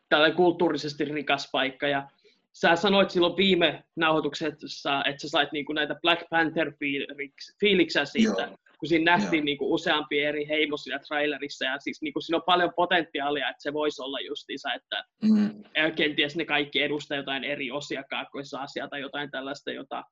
tällainen 0.09 0.37
kulttuurisesti 0.37 1.05
rikas 1.05 1.49
paikka. 1.51 1.87
Ja 1.87 2.09
sä 2.53 2.75
sanoit 2.75 3.09
silloin 3.09 3.37
viime 3.37 3.83
nauhoituksessa, 3.95 5.03
että 5.05 5.21
sä 5.21 5.29
sait 5.29 5.51
niin 5.51 5.65
kuin 5.65 5.75
näitä 5.75 5.95
Black 6.01 6.21
Panther-fiiliksiä 6.29 8.05
siitä, 8.05 8.41
Joo 8.41 8.57
kun 8.79 8.89
siinä 8.89 9.11
nähtiin 9.11 9.45
niin 9.45 9.57
kuin 9.57 9.71
useampi 9.71 10.19
eri 10.19 10.47
heimo 10.47 10.77
siinä 10.77 10.99
trailerissa, 11.07 11.65
ja 11.65 11.79
siis 11.79 12.01
niin 12.01 12.13
kuin 12.13 12.23
siinä 12.23 12.37
on 12.37 12.43
paljon 12.45 12.71
potentiaalia, 12.75 13.49
että 13.49 13.61
se 13.61 13.73
voisi 13.73 14.01
olla 14.01 14.19
justiinsa, 14.19 14.73
että 14.73 15.03
mm. 15.23 15.63
kenties 15.95 16.35
ne 16.35 16.45
kaikki 16.45 16.81
edustaa 16.81 17.17
jotain 17.17 17.43
eri 17.43 17.71
osia 17.71 18.03
kaakkoissa 18.09 18.59
asiaa 18.59 18.87
tai 18.87 19.01
jotain 19.01 19.31
tällaista, 19.31 19.71
jota 19.71 20.03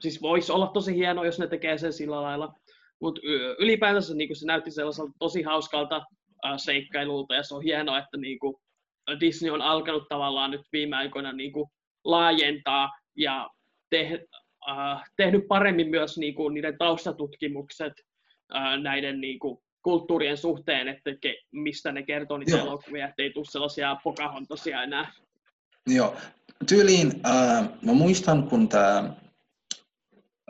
siis 0.00 0.22
voisi 0.22 0.52
olla 0.52 0.66
tosi 0.66 0.94
hienoa, 0.94 1.26
jos 1.26 1.38
ne 1.38 1.46
tekee 1.46 1.78
sen 1.78 1.92
sillä 1.92 2.22
lailla. 2.22 2.52
Mutta 3.00 3.20
ylipäätänsä 3.58 4.14
niin 4.14 4.36
se 4.36 4.46
näytti 4.46 4.70
sellaiselta 4.70 5.12
tosi 5.18 5.42
hauskalta 5.42 5.96
äh, 6.46 6.52
seikkailulta, 6.56 7.34
ja 7.34 7.42
se 7.42 7.54
on 7.54 7.62
hienoa, 7.62 7.98
että 7.98 8.16
niin 8.16 8.38
kuin, 8.38 8.54
Disney 9.20 9.50
on 9.50 9.62
alkanut 9.62 10.08
tavallaan 10.08 10.50
nyt 10.50 10.60
viime 10.72 10.96
aikoina 10.96 11.32
niin 11.32 11.52
kuin, 11.52 11.70
laajentaa 12.04 12.90
ja 13.16 13.50
te, 13.90 14.24
äh, 14.68 15.02
tehnyt 15.16 15.48
paremmin 15.48 15.90
myös 15.90 16.18
niin 16.18 16.34
kuin, 16.34 16.54
niiden 16.54 16.78
taustatutkimukset 16.78 17.92
äh, 18.54 18.82
näiden 18.82 19.20
niin 19.20 19.38
kuin, 19.38 19.58
kulttuurien 19.82 20.36
suhteen, 20.36 20.88
että 20.88 21.10
ke, 21.20 21.36
mistä 21.52 21.92
ne 21.92 22.02
kertoo 22.02 22.38
niitä 22.38 22.56
Joo. 22.56 22.66
elokuvia, 22.66 23.08
ettei 23.08 23.32
tule 23.32 23.44
sellaisia 23.44 23.96
pokahontosia 24.04 24.82
enää. 24.82 25.12
Joo, 25.86 26.16
tyyliin 26.68 27.12
äh, 27.26 27.68
mä 27.82 27.92
muistan, 27.92 28.42
kun 28.42 28.68
tämä 28.68 29.14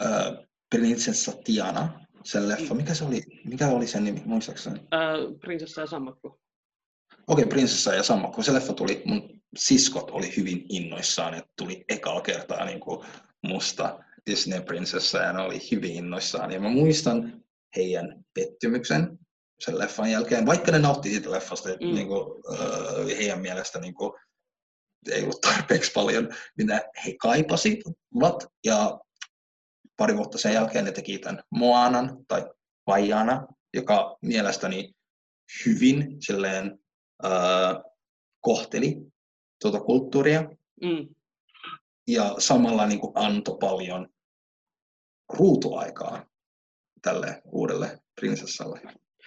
äh, 0.02 0.46
Prinsessa 0.70 1.32
Tiana, 1.44 1.88
sen 2.24 2.48
leffa, 2.48 2.74
mikä 2.74 2.94
se 2.94 3.04
oli, 3.04 3.22
mikä 3.44 3.68
oli 3.68 3.86
sen 3.86 4.04
nimi, 4.04 4.22
muistaakseni? 4.24 4.80
Äh, 4.94 5.40
prinsessa 5.40 5.80
ja 5.80 5.86
sammakko. 5.86 6.28
Okei, 6.28 7.42
okay, 7.42 7.46
Prinsessa 7.46 7.94
ja 7.94 8.02
sammakko, 8.02 8.42
se 8.42 8.54
leffa 8.54 8.72
tuli, 8.72 9.02
mun 9.04 9.40
siskot 9.56 10.10
oli 10.10 10.36
hyvin 10.36 10.66
innoissaan, 10.68 11.34
että 11.34 11.52
tuli 11.58 11.84
ekaa 11.88 12.20
kertaa 12.20 12.64
niin 12.64 12.80
kuin 12.80 13.06
musta 13.42 13.98
Disney-prinsessa 14.26 15.18
ja 15.18 15.32
ne 15.32 15.42
oli 15.42 15.70
hyvin 15.70 15.92
innoissaan. 15.92 16.52
Ja 16.52 16.60
mä 16.60 16.68
muistan 16.68 17.44
heidän 17.76 18.24
pettymyksen 18.34 19.18
sen 19.60 19.78
leffan 19.78 20.10
jälkeen, 20.10 20.46
vaikka 20.46 20.72
ne 20.72 20.78
nautti 20.78 21.10
siitä 21.10 21.30
leffasta, 21.30 21.68
mm. 21.68 21.94
niin 21.94 22.08
kuin, 22.08 22.22
uh, 22.22 23.06
heidän 23.18 23.40
mielestä 23.40 23.80
niin 23.80 23.94
kuin, 23.94 24.12
ei 25.10 25.22
ollut 25.22 25.40
tarpeeksi 25.40 25.92
paljon, 25.92 26.28
mitä 26.58 26.90
he 27.06 27.14
kaipasivat. 27.20 28.46
Ja 28.64 29.00
pari 29.96 30.16
vuotta 30.16 30.38
sen 30.38 30.54
jälkeen 30.54 30.84
ne 30.84 30.92
teki 30.92 31.18
tämän 31.18 31.42
Moanan 31.50 32.24
tai 32.28 32.50
Vajana, 32.86 33.46
joka 33.74 34.16
mielestäni 34.22 34.92
hyvin 35.66 36.16
silleen, 36.20 36.78
uh, 37.24 37.92
kohteli 38.40 38.96
tuota 39.62 39.80
kulttuuria. 39.80 40.42
Mm 40.82 41.08
ja 42.08 42.34
samalla 42.38 42.86
niin 42.86 43.00
kuin 43.00 43.12
antoi 43.14 43.56
paljon 43.60 44.08
ruutuaikaa 45.38 46.26
tälle 47.02 47.42
uudelle 47.44 47.98
prinsessalle. 48.20 48.80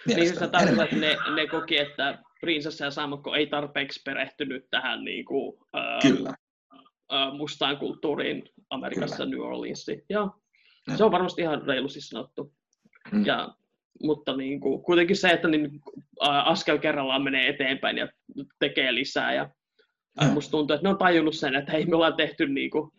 Niin 0.06 0.38
sä 0.38 0.48
tarkoitat, 0.48 0.84
että 0.84 0.96
ne, 0.96 1.16
ne 1.34 1.46
koki, 1.46 1.78
että 1.78 2.22
prinsessa 2.40 2.84
ja 2.84 2.90
sammakko 2.90 3.34
ei 3.34 3.46
tarpeeksi 3.46 4.00
perehtynyt 4.04 4.66
tähän 4.70 5.04
niin 5.04 5.24
kuin, 5.24 5.58
ää, 5.72 5.98
Kyllä. 6.02 6.34
Ää, 7.10 7.34
mustaan 7.34 7.76
kulttuuriin 7.76 8.48
Amerikassa, 8.70 9.16
Kyllä. 9.16 9.30
New 9.30 9.40
Orleansiin. 9.40 10.02
Ja, 10.08 10.28
ja. 10.88 10.96
Se 10.96 11.04
on 11.04 11.12
varmasti 11.12 11.42
ihan 11.42 11.62
reilusti 11.62 12.00
sanottu. 12.00 12.52
Hmm. 13.10 13.26
Ja, 13.26 13.54
mutta 14.02 14.36
niin 14.36 14.60
kuin, 14.60 14.82
kuitenkin 14.82 15.16
se, 15.16 15.28
että 15.28 15.48
niin, 15.48 15.70
ää, 16.20 16.42
askel 16.42 16.78
kerrallaan 16.78 17.22
menee 17.22 17.48
eteenpäin 17.48 17.98
ja 17.98 18.08
tekee 18.58 18.94
lisää 18.94 19.34
ja 19.34 19.50
Mm. 20.22 20.30
Musta 20.30 20.50
tuntuu, 20.50 20.74
että 20.74 20.86
ne 20.86 20.90
on 20.90 20.98
tajunnut 20.98 21.34
sen, 21.34 21.54
että 21.54 21.72
hei, 21.72 21.86
me 21.86 21.96
ollaan 21.96 22.16
tehty 22.16 22.46
niinku, 22.46 22.92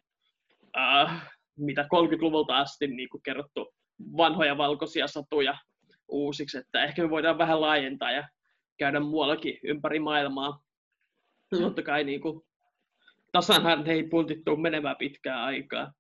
äh, 0.77 1.31
mitä 1.57 1.81
30-luvulta 1.81 2.57
asti 2.57 2.88
niinku 2.88 3.19
kerrottu 3.24 3.74
vanhoja 4.17 4.57
valkoisia 4.57 5.07
satuja 5.07 5.57
uusiksi, 6.07 6.57
että 6.57 6.84
ehkä 6.84 7.01
me 7.01 7.10
voidaan 7.10 7.38
vähän 7.38 7.62
laajentaa 7.62 8.12
ja 8.12 8.27
käydä 8.77 9.00
muuallakin 9.00 9.60
ympäri 9.63 10.00
maailmaa. 10.00 10.60
Mm. 11.51 11.60
Totta 11.60 11.84
kai 11.84 12.03
niinku, 12.03 12.45
tasanhan 13.31 13.88
ei 13.88 14.03
pultittu 14.03 14.57
menevää 14.57 14.95
pitkää 14.95 15.43
aikaa. 15.43 15.93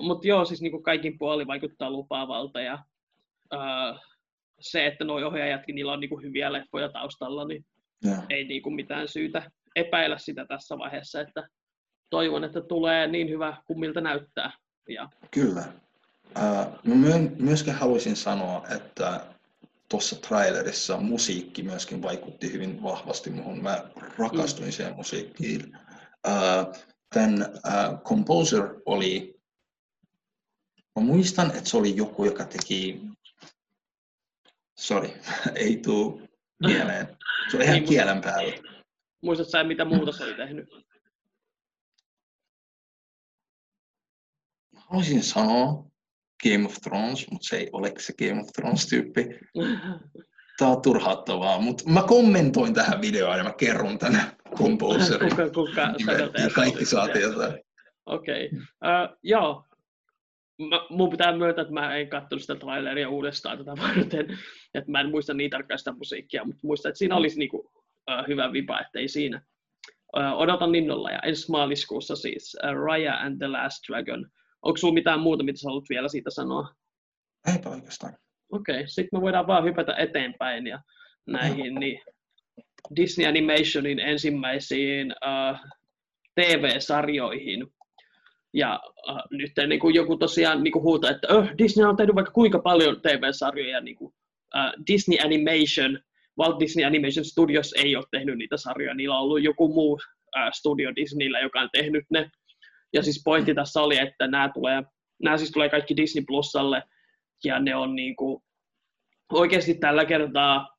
Mutta 0.00 0.28
joo, 0.28 0.44
siis 0.44 0.62
niinku 0.62 0.82
kaikin 0.82 1.18
puoli 1.18 1.46
vaikuttaa 1.46 1.90
lupaavalta 1.90 2.60
ja 2.60 2.78
äh, 3.54 4.00
se, 4.60 4.86
että 4.86 5.04
nuo 5.04 5.26
ohjaajatkin, 5.26 5.74
niillä 5.74 5.92
on 5.92 6.00
niinku 6.00 6.20
hyviä 6.20 6.52
leffoja 6.52 6.88
taustalla, 6.88 7.44
niin 7.44 7.64
yeah. 8.06 8.24
ei 8.28 8.44
niinku 8.44 8.70
mitään 8.70 9.08
syytä 9.08 9.50
epäillä 9.78 10.18
sitä 10.18 10.44
tässä 10.44 10.78
vaiheessa, 10.78 11.20
että 11.20 11.48
toivon, 12.10 12.44
että 12.44 12.60
tulee 12.60 13.06
niin 13.06 13.28
hyvä 13.28 13.56
kuin 13.66 13.80
miltä 13.80 14.00
näyttää. 14.00 14.52
Ja... 14.88 15.08
Kyllä. 15.30 15.64
Mä 16.84 16.94
myöskin 17.38 17.74
haluaisin 17.74 18.16
sanoa, 18.16 18.66
että 18.76 19.20
tuossa 19.88 20.16
trailerissa 20.16 20.96
musiikki 20.96 21.62
myöskin 21.62 22.02
vaikutti 22.02 22.52
hyvin 22.52 22.82
vahvasti 22.82 23.30
muuhun. 23.30 23.62
Mä 23.62 23.84
rakastuin 24.18 24.68
mm. 24.68 24.72
siihen 24.72 24.96
musiikkiin. 24.96 25.78
Uh, 26.26 26.74
tämän 27.14 27.42
uh, 27.42 28.02
composer 28.02 28.74
oli, 28.86 29.40
mä 30.96 31.02
muistan, 31.02 31.50
että 31.50 31.70
se 31.70 31.76
oli 31.76 31.96
joku, 31.96 32.24
joka 32.24 32.44
teki, 32.44 33.00
sorry, 34.78 35.10
ei 35.54 35.76
tuu 35.76 36.22
mieleen. 36.66 37.16
Se 37.50 37.56
on 37.56 37.62
ihan 37.62 37.82
kielen 37.82 38.20
päällä. 38.20 38.67
Muistatko 39.22 39.50
sä, 39.50 39.64
mitä 39.64 39.84
muuta 39.84 40.12
se 40.12 40.24
oli 40.24 40.34
tehnyt? 40.34 40.68
Haluaisin 44.74 45.22
sanoa 45.22 45.84
Game 46.42 46.66
of 46.66 46.74
Thrones, 46.82 47.30
mutta 47.30 47.48
se 47.48 47.56
ei 47.56 47.68
ole 47.72 47.92
se 47.98 48.12
Game 48.18 48.40
of 48.40 48.48
Thrones-tyyppi. 48.48 49.38
Tämä 50.58 50.70
on 50.70 50.82
turhauttavaa, 50.82 51.60
mutta 51.60 51.90
mä 51.90 52.02
kommentoin 52.02 52.74
tähän 52.74 53.00
videoon 53.00 53.38
ja 53.38 53.44
mä 53.44 53.52
kerron 53.52 53.98
tänne 53.98 54.18
composerin. 54.56 55.30
kuka, 55.30 55.50
kuka 55.50 55.80
ja 56.42 56.50
kaikki 56.54 56.84
saa 56.84 57.08
tietää. 57.08 57.58
Okei. 58.06 58.46
Okay. 58.46 58.58
Uh, 58.58 59.18
joo. 59.22 59.64
Mä, 60.68 60.80
mun 60.90 61.10
pitää 61.10 61.36
myöntää, 61.36 61.62
että 61.62 61.74
mä 61.74 61.96
en 61.96 62.08
katsonut 62.08 62.42
sitä 62.42 62.54
traileria 62.54 63.08
uudestaan 63.08 63.58
tätä 63.58 63.70
varten. 63.70 64.38
Että 64.74 64.90
mä 64.90 65.00
en 65.00 65.10
muista 65.10 65.34
niin 65.34 65.50
tarkkaan 65.50 65.78
sitä 65.78 65.92
musiikkia, 65.92 66.44
mutta 66.44 66.60
muistan, 66.62 66.90
että 66.90 66.98
siinä 66.98 67.16
olisi 67.16 67.38
niinku 67.38 67.70
hyvä 68.28 68.52
vipa, 68.52 68.80
ettei 68.80 69.08
siinä. 69.08 69.42
odotan 70.36 70.74
innolla 70.74 71.10
ja 71.10 71.18
ensi 71.18 71.50
maaliskuussa 71.50 72.16
siis 72.16 72.56
Raya 72.86 73.14
and 73.14 73.38
the 73.38 73.48
Last 73.48 73.78
Dragon. 73.88 74.30
Onko 74.62 74.76
sulla 74.76 74.94
mitään 74.94 75.20
muuta, 75.20 75.44
mitä 75.44 75.58
sä 75.58 75.68
haluat 75.68 75.84
vielä 75.90 76.08
siitä 76.08 76.30
sanoa? 76.30 76.74
Eipä 77.54 77.70
oikeastaan. 77.70 78.14
Okei, 78.52 78.74
okay, 78.74 78.86
sitten 78.88 79.18
me 79.18 79.22
voidaan 79.22 79.46
vaan 79.46 79.64
hypätä 79.64 79.94
eteenpäin 79.96 80.66
ja 80.66 80.80
näihin 81.26 81.74
niin 81.74 82.00
Disney 82.96 83.26
Animationin 83.28 84.00
ensimmäisiin 84.00 85.12
uh, 85.12 85.58
TV-sarjoihin. 86.34 87.66
Ja 88.54 88.80
uh, 89.10 89.20
nyt 89.30 89.52
niin 89.68 89.80
kuin 89.80 89.94
joku 89.94 90.16
tosiaan 90.16 90.62
niin 90.62 90.72
kuin 90.72 90.82
huutaa, 90.82 91.10
että 91.10 91.28
oh, 91.34 91.48
Disney 91.58 91.86
on 91.86 91.96
tehnyt 91.96 92.14
vaikka 92.14 92.32
kuinka 92.32 92.58
paljon 92.58 93.00
TV-sarjoja. 93.00 93.80
Niin 93.80 93.96
kuin, 93.96 94.14
uh, 94.54 94.86
Disney 94.86 95.18
Animation, 95.18 96.00
Walt 96.38 96.60
Disney 96.60 96.84
Animation 96.84 97.24
Studios 97.24 97.72
ei 97.72 97.96
ole 97.96 98.04
tehnyt 98.10 98.38
niitä 98.38 98.56
sarjoja. 98.56 98.94
Niillä 98.94 99.16
on 99.16 99.22
ollut 99.22 99.42
joku 99.42 99.68
muu 99.68 100.00
studio 100.52 100.94
Disneyllä, 100.96 101.40
joka 101.40 101.60
on 101.60 101.68
tehnyt 101.72 102.04
ne. 102.10 102.30
Ja 102.92 103.02
siis 103.02 103.22
pointti 103.24 103.54
tässä 103.54 103.82
oli, 103.82 103.98
että 103.98 104.26
nämä, 104.26 104.50
tulee, 104.54 104.82
nämä 105.22 105.38
siis 105.38 105.50
tulee 105.50 105.68
kaikki 105.68 105.96
Disney 105.96 106.24
Plusalle. 106.26 106.82
Ja 107.44 107.60
ne 107.60 107.76
on 107.76 107.94
niin 107.94 108.16
kuin, 108.16 108.42
oikeasti 109.32 109.74
tällä 109.74 110.04
kertaa 110.04 110.76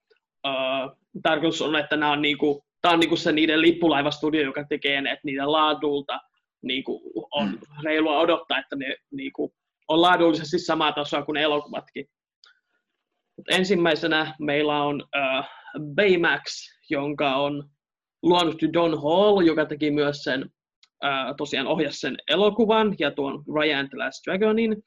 uh, 0.48 0.98
tarkoitus 1.24 1.62
on, 1.62 1.76
että 1.76 1.98
nämä 1.98 2.12
on, 2.12 2.22
niin 2.22 2.38
kuin, 2.38 2.62
tämä 2.82 2.94
on 2.94 3.00
niin 3.00 3.10
kuin 3.10 3.20
se 3.20 3.32
niiden 3.32 3.62
lippulaivastudio, 3.62 4.42
joka 4.42 4.64
tekee 4.70 5.02
ne, 5.02 5.12
että 5.12 5.26
niiden 5.26 5.52
laadulta 5.52 6.20
niin 6.62 6.84
kuin 6.84 7.02
on 7.32 7.50
mm. 7.50 7.60
reilua 7.84 8.20
odottaa, 8.20 8.60
että 8.60 8.76
ne 8.76 8.96
niin 9.12 9.34
kuin, 9.34 9.52
on 9.88 10.02
laadullisesti 10.02 10.60
samaa 10.60 10.92
tasoa 10.92 11.26
kuin 11.26 11.38
elokuvatkin. 11.38 12.06
Ensimmäisenä 13.52 14.36
meillä 14.40 14.84
on 14.84 15.02
uh, 15.02 15.46
Baymax, 15.96 16.42
jonka 16.90 17.36
on 17.36 17.70
luonut 18.24 18.62
Don 18.74 19.02
Hall, 19.02 19.42
joka 19.42 19.66
teki 19.66 19.92
myös 19.92 20.24
sen, 20.24 20.44
uh, 21.04 21.36
tosiaan 21.38 21.68
ohjasi 21.68 22.00
sen 22.00 22.18
elokuvan 22.28 22.96
ja 23.00 23.12
tuon 23.12 23.44
Ryan 23.56 23.90
the 23.90 23.98
Last 23.98 24.26
Dragonin. 24.26 24.84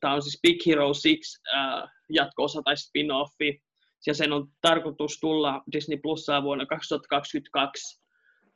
Tämä 0.00 0.14
on 0.14 0.22
siis 0.22 0.38
Big 0.42 0.66
Hero 0.66 0.86
6 0.86 1.08
uh, 1.08 1.88
jatko-osa 2.12 2.62
tai 2.62 2.74
spin-offi, 2.76 3.60
ja 4.06 4.14
sen 4.14 4.32
on 4.32 4.48
tarkoitus 4.60 5.20
tulla 5.20 5.62
Disney 5.72 5.98
Plusaa 5.98 6.42
vuonna 6.42 6.66
2022. 6.66 8.02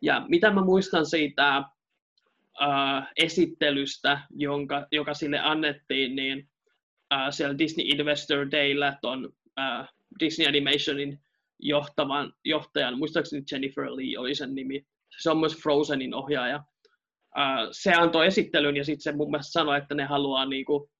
Ja 0.03 0.25
mitä 0.29 0.51
mä 0.51 0.65
muistan 0.65 1.07
siitä 1.07 1.59
uh, 1.59 3.03
esittelystä, 3.17 4.21
jonka, 4.31 4.87
joka 4.93 5.15
sille 5.15 5.39
annettiin, 5.39 6.17
niin 6.17 6.50
uh, 7.15 7.31
siellä 7.31 7.59
Disney 7.59 7.87
Investor 7.87 8.51
Dayllä 8.51 8.99
ton 9.03 9.25
uh, 9.27 9.87
Disney 10.21 10.49
Animationin 10.49 11.21
johtavan, 11.59 12.33
johtajan, 12.45 12.99
muistaakseni 12.99 13.43
Jennifer 13.53 13.85
Lee 13.85 14.19
oli 14.19 14.35
sen 14.35 14.55
nimi, 14.55 14.87
se 15.23 15.31
on 15.31 15.39
myös 15.39 15.57
Frozenin 15.63 16.15
ohjaaja. 16.15 16.57
Uh, 17.37 17.69
se 17.73 17.93
antoi 17.93 18.27
esittelyn 18.27 18.77
ja 18.77 18.85
sitten 18.85 19.03
se 19.03 19.13
mun 19.13 19.31
mielestä 19.31 19.53
sanoi, 19.53 19.79
että 19.79 19.95
ne 19.95 20.05
haluaa 20.05 20.47
niinku, 20.47 20.91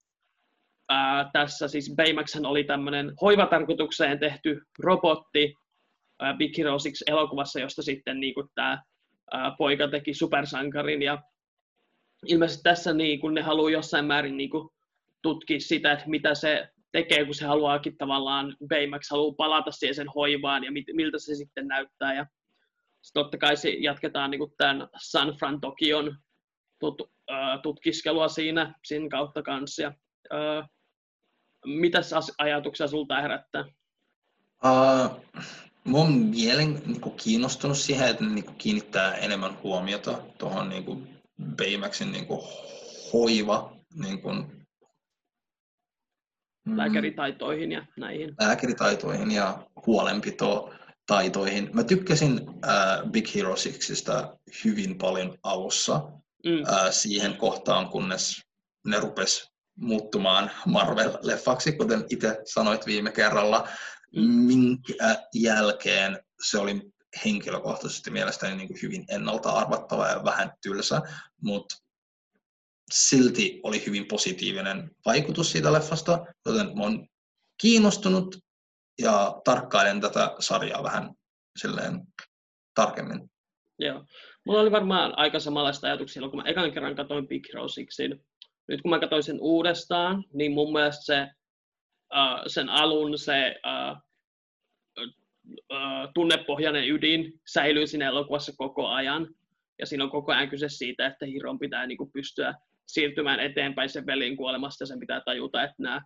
ää, 0.91 1.31
tässä 1.33 1.69
siis 1.69 1.93
Baymaxhan 1.97 2.47
oli 2.47 2.65
tämmöinen 2.65 3.13
hoivatarkoitukseen 3.21 4.19
tehty 4.19 4.63
robotti 4.79 5.55
ää, 6.21 6.35
Big 6.35 6.59
Hero 6.59 6.73
6 6.73 6.91
elokuvassa, 7.07 7.61
josta 7.61 7.83
sitten 7.83 8.21
niin 8.21 8.35
tämä 8.55 8.83
poika 9.59 9.89
teki 9.89 10.15
supersankarin 10.15 11.03
ja 11.03 11.23
ilmeisesti 12.27 12.63
tässä 12.63 12.93
niin 12.93 13.21
kuin 13.21 13.35
ne 13.35 13.43
haluaa 13.43 13.71
jossain 13.71 14.05
määrin 14.05 14.37
niin 14.37 14.51
kuin, 14.51 14.69
tutkia 15.23 15.61
sitä, 15.61 15.93
että 15.93 16.09
mitä 16.09 16.35
se 16.35 16.69
tekee, 16.93 17.25
kun 17.25 17.35
se 17.35 17.47
haluaakin 17.47 17.97
tavallaan, 17.97 18.57
Baymax 18.69 19.11
haluaa 19.11 19.35
palata 19.35 19.71
siihen 19.71 19.95
sen 19.95 20.09
hoivaan 20.09 20.65
ja 20.65 20.73
mit, 20.73 20.85
miltä 20.93 21.19
se 21.19 21.35
sitten 21.35 21.69
näyttää. 21.69 22.15
Ja 22.15 22.27
totta 23.15 23.39
kai 23.39 23.55
jatketaan 23.81 24.31
niin 24.31 24.39
kuin 24.39 24.53
tämän 24.59 24.89
San 25.03 25.37
Fran 25.39 25.61
Tokion 25.61 26.17
tut, 26.81 27.03
äh, 27.31 27.61
tutkiskelua 27.63 28.29
siinä, 28.29 28.75
siinä 28.85 29.09
kautta 29.09 29.43
kanssa. 29.43 29.83
Ja, 29.83 29.93
äh, 30.35 30.69
mitäs 31.67 32.15
ajatuksia 32.39 32.87
sulta 32.87 33.21
herättää? 33.21 33.65
Uh, 34.65 35.25
mun 35.85 36.13
mielen 36.13 36.83
niin 36.87 37.01
kuin 37.01 37.17
kiinnostunut 37.17 37.77
siihen, 37.79 38.09
että 38.09 38.25
niin 38.25 38.45
kuin 38.45 38.57
kiinnittää 38.57 39.15
enemmän 39.15 39.59
huomiota 39.63 40.19
tuohon 40.39 40.69
niin 40.69 40.85
kuin 40.85 41.09
Baymaxin 41.57 42.13
niin 42.13 42.27
kuin 42.27 42.41
hoiva 43.13 43.77
niin 43.95 44.23
kuin, 44.23 44.60
mm, 46.65 46.77
lääkäritaitoihin 46.77 47.73
ja 47.73 47.87
näihin. 47.97 48.35
Lääkäritaitoihin 48.41 49.31
ja 49.31 49.67
huolenpito 49.87 50.75
taitoihin. 51.07 51.71
Mä 51.73 51.85
tykkäsin 51.85 52.41
uh, 52.51 53.11
Big 53.11 53.35
Hero 53.35 53.51
6 53.51 54.03
hyvin 54.65 54.99
paljon 54.99 55.39
alussa 55.43 56.03
mm. 56.45 56.61
uh, 56.61 56.91
siihen 56.91 57.37
kohtaan, 57.37 57.89
kunnes 57.89 58.43
ne 58.87 59.01
rupes 59.01 59.51
muuttumaan 59.77 60.51
Marvel-leffaksi, 60.67 61.77
kuten 61.77 62.05
itse 62.09 62.39
sanoit 62.45 62.87
viime 62.87 63.13
kerralla, 63.13 63.69
mm. 64.17 64.23
minkä 64.23 64.95
jälkeen 65.35 66.19
se 66.49 66.59
oli 66.59 66.93
henkilökohtaisesti 67.25 68.11
mielestäni 68.11 68.57
niin 68.57 68.69
kuin 68.69 68.83
hyvin 68.83 69.05
ennalta 69.09 69.51
arvattava 69.51 70.09
ja 70.09 70.25
vähän 70.25 70.53
tylsä, 70.63 71.03
mutta 71.43 71.77
silti 72.93 73.61
oli 73.63 73.87
hyvin 73.87 74.09
positiivinen 74.09 74.91
vaikutus 75.07 75.53
siitä 75.53 75.73
leffasta, 75.73 76.27
joten 76.47 76.67
olen 76.81 77.09
kiinnostunut 77.61 78.39
ja 79.03 79.41
tarkkailen 79.45 80.01
tätä 80.01 80.35
sarjaa 80.39 80.83
vähän 80.83 81.11
silleen 81.59 82.01
tarkemmin. 82.75 83.31
Joo. 83.79 84.05
Mulla 84.47 84.61
oli 84.61 84.73
varmaan 84.73 85.19
aika 85.19 85.41
samanlaista 85.41 85.87
ajatuksia, 85.87 86.29
kun 86.29 86.37
mä 86.37 86.49
ekan 86.49 86.73
kerran 86.73 86.97
katsoin 86.97 87.29
Big 87.29 87.47
Hero 87.53 87.69
Sixin 87.69 88.21
nyt 88.71 88.83
kun 88.83 88.91
mä 88.91 89.01
katsoin 89.01 89.23
sen 89.23 89.39
uudestaan, 89.41 90.25
niin 90.33 90.53
mun 90.53 90.73
mielestä 90.73 91.05
se, 91.05 91.23
uh, 92.15 92.43
sen 92.47 92.69
alun 92.69 93.19
se 93.19 93.57
uh, 93.67 93.97
uh, 95.57 96.13
tunnepohjainen 96.15 96.89
ydin 96.89 97.41
säilyy 97.53 97.87
siinä 97.87 98.09
elokuvassa 98.09 98.53
koko 98.57 98.89
ajan. 98.89 99.35
Ja 99.79 99.87
siinä 99.87 100.05
on 100.05 100.11
koko 100.11 100.33
ajan 100.33 100.49
kyse 100.49 100.69
siitä, 100.69 101.07
että 101.07 101.27
Hiron 101.27 101.59
pitää 101.59 101.87
niin 101.87 101.99
kuin, 101.99 102.13
pystyä 102.13 102.55
siirtymään 102.95 103.41
eteenpäin 103.41 103.89
sen 103.89 104.07
velin 104.07 104.37
kuolemasta 104.37 104.83
ja 104.83 104.87
sen 104.87 105.01
pitää 105.01 105.21
tajuta, 105.25 105.63
että 105.63 105.75
nämä 105.79 106.01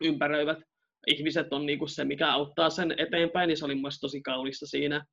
ympäröivät 0.00 0.58
ihmiset 1.06 1.52
on 1.52 1.66
niin 1.66 1.78
kuin 1.78 1.88
se, 1.88 2.04
mikä 2.04 2.32
auttaa 2.32 2.70
sen 2.70 2.94
eteenpäin, 2.96 3.48
niin 3.48 3.56
se 3.56 3.64
oli 3.64 3.74
mun 3.74 3.90
tosi 4.00 4.22
kaunista 4.22 4.66
siinä. 4.66 5.04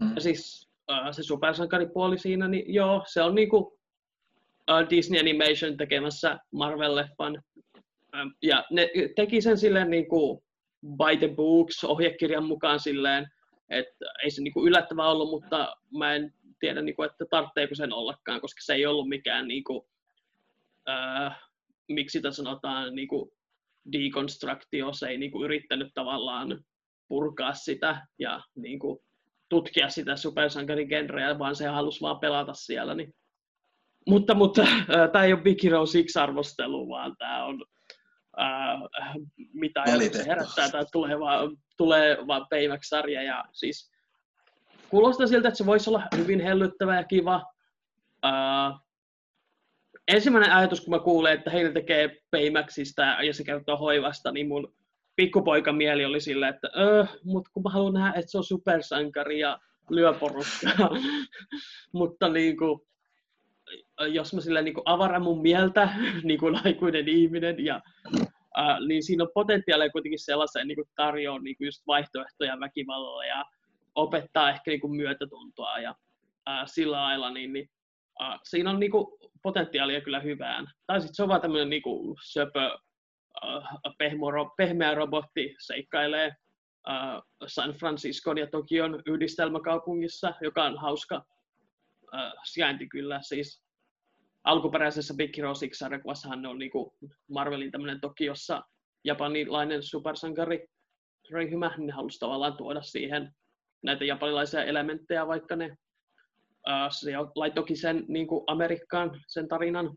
Mm. 0.00 0.14
Ja 0.14 0.20
siis 0.20 0.68
uh, 0.90 1.12
se 1.12 1.22
supersankaripuoli 1.22 2.18
siinä, 2.18 2.48
niin 2.48 2.74
joo, 2.74 3.02
se 3.06 3.22
on 3.22 3.34
niin 3.34 3.48
kuin, 3.48 3.80
Disney 4.90 5.20
Animation 5.20 5.76
tekemässä 5.76 6.38
Marvel-leffan. 6.52 7.42
Ja 8.42 8.64
ne 8.70 8.90
teki 9.16 9.40
sen 9.40 9.58
silleen 9.58 9.90
niin 9.90 10.08
kuin 10.08 10.40
by 10.82 11.16
the 11.18 11.34
books 11.34 11.84
ohjekirjan 11.84 12.44
mukaan 12.44 12.80
silleen, 12.80 13.26
että 13.70 14.04
ei 14.24 14.30
se 14.30 14.42
niin 14.42 14.52
kuin 14.52 14.68
yllättävää 14.68 15.10
ollut, 15.10 15.30
mutta 15.30 15.76
mä 15.98 16.14
en 16.14 16.34
tiedä, 16.60 16.82
niin 16.82 16.96
kuin, 16.96 17.10
että 17.10 17.24
tarvitseeko 17.30 17.74
sen 17.74 17.92
ollakaan, 17.92 18.40
koska 18.40 18.60
se 18.60 18.74
ei 18.74 18.86
ollut 18.86 19.08
mikään, 19.08 19.48
niin 19.48 19.64
äh, 20.88 21.40
miksi 21.88 22.18
sitä 22.18 22.30
sanotaan, 22.30 22.94
niin 22.94 23.08
kuin 23.08 23.30
deconstructio, 23.92 24.92
se 24.92 25.08
ei 25.08 25.18
niin 25.18 25.30
kuin, 25.30 25.44
yrittänyt 25.44 25.88
tavallaan 25.94 26.64
purkaa 27.08 27.54
sitä 27.54 28.06
ja 28.18 28.40
niin 28.56 28.78
kuin, 28.78 28.98
tutkia 29.48 29.88
sitä 29.88 30.16
supersankarin 30.16 30.88
genreä, 30.88 31.38
vaan 31.38 31.56
se 31.56 31.66
halusi 31.66 32.00
vaan 32.00 32.20
pelata 32.20 32.54
siellä. 32.54 32.94
Niin 32.94 33.14
mutta, 34.08 34.34
mutta 34.34 34.62
äh, 34.62 35.10
tämä 35.12 35.24
ei 35.24 35.32
ole 35.32 35.42
Big 35.42 35.64
Hero 35.64 35.78
6 35.78 36.18
arvostelu, 36.18 36.88
vaan 36.88 37.16
tämä 37.18 37.44
on 37.44 37.64
äh, 38.40 39.14
mitä 39.52 39.82
se 40.12 40.26
herättää, 40.26 40.68
tämä 40.68 40.84
tulee 40.92 41.18
vaan, 41.18 41.56
tulee 41.76 42.16
vaan 42.26 42.46
Payback-sarja 42.50 43.22
ja 43.22 43.44
siis 43.52 43.90
kuulostaa 44.88 45.26
siltä, 45.26 45.48
että 45.48 45.58
se 45.58 45.66
voisi 45.66 45.90
olla 45.90 46.02
hyvin 46.16 46.40
hellyttävä 46.40 46.96
ja 46.96 47.04
kiva. 47.04 47.42
Äh, 48.24 48.80
ensimmäinen 50.14 50.52
ajatus, 50.52 50.80
kun 50.80 50.94
mä 50.94 50.98
kuulen, 50.98 51.32
että 51.32 51.50
heillä 51.50 51.72
tekee 51.72 52.16
Paymaxista 52.30 53.02
ja 53.02 53.34
se 53.34 53.44
kertoo 53.44 53.76
hoivasta, 53.76 54.32
niin 54.32 54.48
mun 54.48 54.74
pikkupoika 55.16 55.72
mieli 55.72 56.04
oli 56.04 56.20
sillä, 56.20 56.48
että 56.48 56.70
öö, 56.78 57.04
mutta 57.24 57.50
kun 57.54 57.62
mä 57.62 57.70
haluan 57.70 57.94
nähdä, 57.94 58.08
että 58.08 58.30
se 58.30 58.38
on 58.38 58.44
supersankari 58.44 59.38
ja 59.38 59.58
lyö 59.90 60.12
porukkaa. 60.12 60.90
mutta 61.92 62.28
niin 62.28 62.56
kuin, 62.56 62.80
jos 64.08 64.34
mä 64.34 64.40
sillä 64.40 64.62
niin 64.62 64.74
avaran 64.84 65.22
mun 65.22 65.42
mieltä 65.42 65.88
niin 66.24 66.40
kuin 66.40 66.60
aikuinen 66.64 67.08
ihminen, 67.08 67.64
ja, 67.64 67.80
ää, 68.56 68.80
niin 68.86 69.02
siinä 69.02 69.24
on 69.24 69.30
potentiaalia 69.34 69.90
kuitenkin 69.90 70.24
sellaisen 70.24 70.68
niin 70.68 70.84
tarjoaa 70.96 71.38
niin 71.38 71.56
just 71.60 71.86
vaihtoehtoja 71.86 72.60
väkivallalle 72.60 73.26
ja 73.26 73.44
opettaa 73.94 74.50
ehkä 74.50 74.70
niin 74.70 74.80
kuin 74.80 74.96
myötätuntoa 74.96 75.78
ja 75.78 75.94
ää, 76.46 76.66
sillä 76.66 77.00
lailla, 77.00 77.30
niin, 77.30 77.52
niin 77.52 77.70
siinä 78.44 78.70
on 78.70 78.80
niin 78.80 78.90
kuin 78.90 79.06
potentiaalia 79.42 80.00
kyllä 80.00 80.20
hyvään. 80.20 80.66
Tai 80.86 81.00
sitten 81.00 81.14
se 81.14 81.22
on 81.22 81.28
vaan 81.28 81.40
tämmöinen 81.40 81.70
niin 81.70 81.82
kuin 81.82 82.16
söpö, 82.24 82.60
ää, 83.42 83.62
pehmo, 83.98 84.26
pehmeä 84.56 84.94
robotti 84.94 85.54
seikkailee 85.58 86.32
ää, 86.86 87.22
San 87.46 87.72
Franciscon 87.72 88.38
ja 88.38 88.46
Tokion 88.46 89.02
yhdistelmäkaupungissa, 89.06 90.34
joka 90.40 90.64
on 90.64 90.78
hauska 90.78 91.24
äh, 92.14 92.32
sijainti 92.44 92.88
kyllä. 92.88 93.22
Siis 93.22 93.62
alkuperäisessä 94.44 95.14
Big 95.14 95.36
Hero 95.36 95.48
6 95.48 95.68
sarjakuvassahan 95.72 96.42
ne 96.42 96.48
on 96.48 96.58
niinku 96.58 96.94
Marvelin 97.30 97.70
tämmöinen 97.70 98.00
Tokiossa 98.00 98.62
japanilainen 99.04 99.82
supersankari 99.82 100.66
ryhmä, 101.30 101.70
ne 101.78 101.92
halusi 101.92 102.18
tavallaan 102.18 102.56
tuoda 102.56 102.82
siihen 102.82 103.32
näitä 103.82 104.04
japanilaisia 104.04 104.64
elementtejä, 104.64 105.26
vaikka 105.26 105.56
ne 105.56 105.76
uh, 106.68 106.92
se 107.00 107.10
laitokin 107.34 107.76
sen 107.76 108.04
niin 108.08 108.26
kuin 108.26 108.44
Amerikkaan, 108.46 109.20
sen 109.28 109.48
tarinan. 109.48 109.96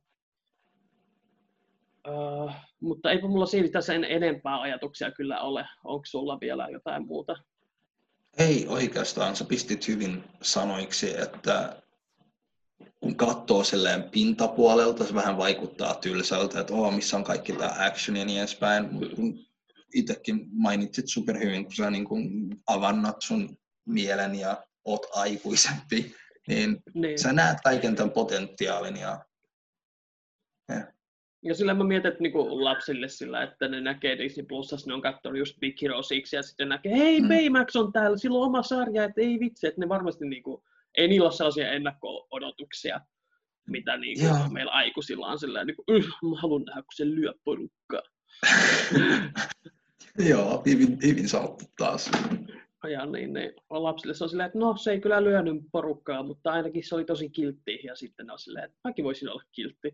Uh, 2.08 2.52
mutta 2.82 3.12
eipä 3.12 3.28
mulla 3.28 3.46
siitä 3.46 3.82
sen 3.82 4.04
enempää 4.04 4.62
ajatuksia 4.62 5.12
kyllä 5.12 5.42
ole. 5.42 5.66
Onko 5.84 6.06
sulla 6.06 6.40
vielä 6.42 6.68
jotain 6.72 7.06
muuta? 7.06 7.36
Ei 8.38 8.68
oikeastaan. 8.68 9.36
Sä 9.36 9.46
pistit 9.46 9.88
hyvin 9.88 10.24
sanoiksi, 10.42 11.18
että 11.22 11.82
kun 13.00 13.16
katsoo 13.16 13.64
silleen 13.64 14.04
pintapuolelta, 14.04 15.06
se 15.06 15.14
vähän 15.14 15.38
vaikuttaa 15.38 15.96
tylsältä, 15.96 16.60
että 16.60 16.74
oh, 16.74 16.94
missä 16.94 17.18
on 17.18 17.24
kaikki 17.24 17.54
tämä 17.54 17.76
action 17.80 18.18
ja 18.18 18.26
niin 18.26 18.40
edespäin. 18.40 18.90
Itsekin 19.94 20.48
mainitsit 20.52 21.08
superhyvin, 21.08 21.64
kun 21.64 21.76
sä 21.76 21.92
niin 21.92 22.06
kun 22.06 22.50
avannat 22.68 23.22
sun 23.22 23.58
mielen 23.86 24.36
ja 24.36 24.64
oot 24.86 25.06
aikuisempi, 25.14 26.16
niin, 26.48 26.84
niin. 26.94 27.20
sä 27.20 27.34
näet 27.34 27.58
kaiken 27.64 27.96
tämän 27.96 28.12
potentiaalin. 28.12 28.98
Ja, 28.98 29.26
ja. 30.70 30.88
ja 31.42 31.56
sillä 31.56 31.74
mä 31.74 31.84
mietin, 31.84 32.12
että 32.12 32.24
niinku 32.24 32.64
lapsille 32.64 33.08
sillä, 33.08 33.44
että 33.44 33.68
ne 33.68 33.82
näkee 33.82 34.18
Disney 34.18 34.46
Plusassa, 34.46 34.88
ne 34.88 34.94
on 34.94 35.02
katsonut 35.02 35.40
just 35.40 35.60
Big 35.60 35.82
Hero 35.82 35.96
6 35.96 36.36
ja 36.36 36.44
sitten 36.44 36.70
näkee, 36.70 36.98
hei 36.98 37.22
mm. 37.22 37.28
Baymax 37.28 37.76
on 37.76 37.94
täällä, 37.94 38.18
sillä 38.18 38.38
on 38.38 38.46
oma 38.46 38.64
sarja, 38.64 39.04
että 39.04 39.22
ei 39.22 39.40
vitsi, 39.40 39.68
että 39.68 39.82
ne 39.82 39.90
varmasti 39.90 40.26
niinku, 40.26 40.64
ei 40.98 41.08
niillä 41.08 41.26
ole 41.26 41.34
sellaisia 41.34 41.72
ennakko-odotuksia, 41.72 43.02
mitä 43.68 43.98
niinku 43.98 44.26
meillä 44.52 44.72
aikuisilla 44.72 45.28
on 45.28 45.40
silleen, 45.40 45.68
niinku, 45.68 45.84
mä 46.30 46.42
haluan 46.42 46.64
nähdä, 46.64 46.82
kun 46.82 46.94
se 46.96 47.06
lyö 47.06 47.34
porukkaa. 47.44 48.02
Joo, 50.30 50.64
hyvin, 50.66 50.98
hyvin 51.04 51.30
sanottu 51.30 51.66
taas 51.78 52.12
ajan, 52.84 53.12
niin 53.12 53.34
ne 53.34 53.54
lapsille 53.70 54.14
se 54.14 54.24
on 54.24 54.30
silleen, 54.30 54.48
että 54.48 54.60
no 54.60 54.78
se 54.78 54.92
ei 54.92 55.02
kyllä 55.02 55.24
lyönyt 55.24 55.64
porukkaa, 55.72 56.24
mutta 56.24 56.52
ainakin 56.52 56.84
se 56.84 56.96
oli 56.96 57.06
tosi 57.06 57.30
kiltti. 57.30 57.80
Ja 57.84 57.96
sitten 57.96 58.32
on 58.32 58.40
silleen, 58.40 58.66
että 58.66 58.78
mäkin 58.84 59.06
voisin 59.06 59.30
olla 59.30 59.44
kiltti. 59.52 59.94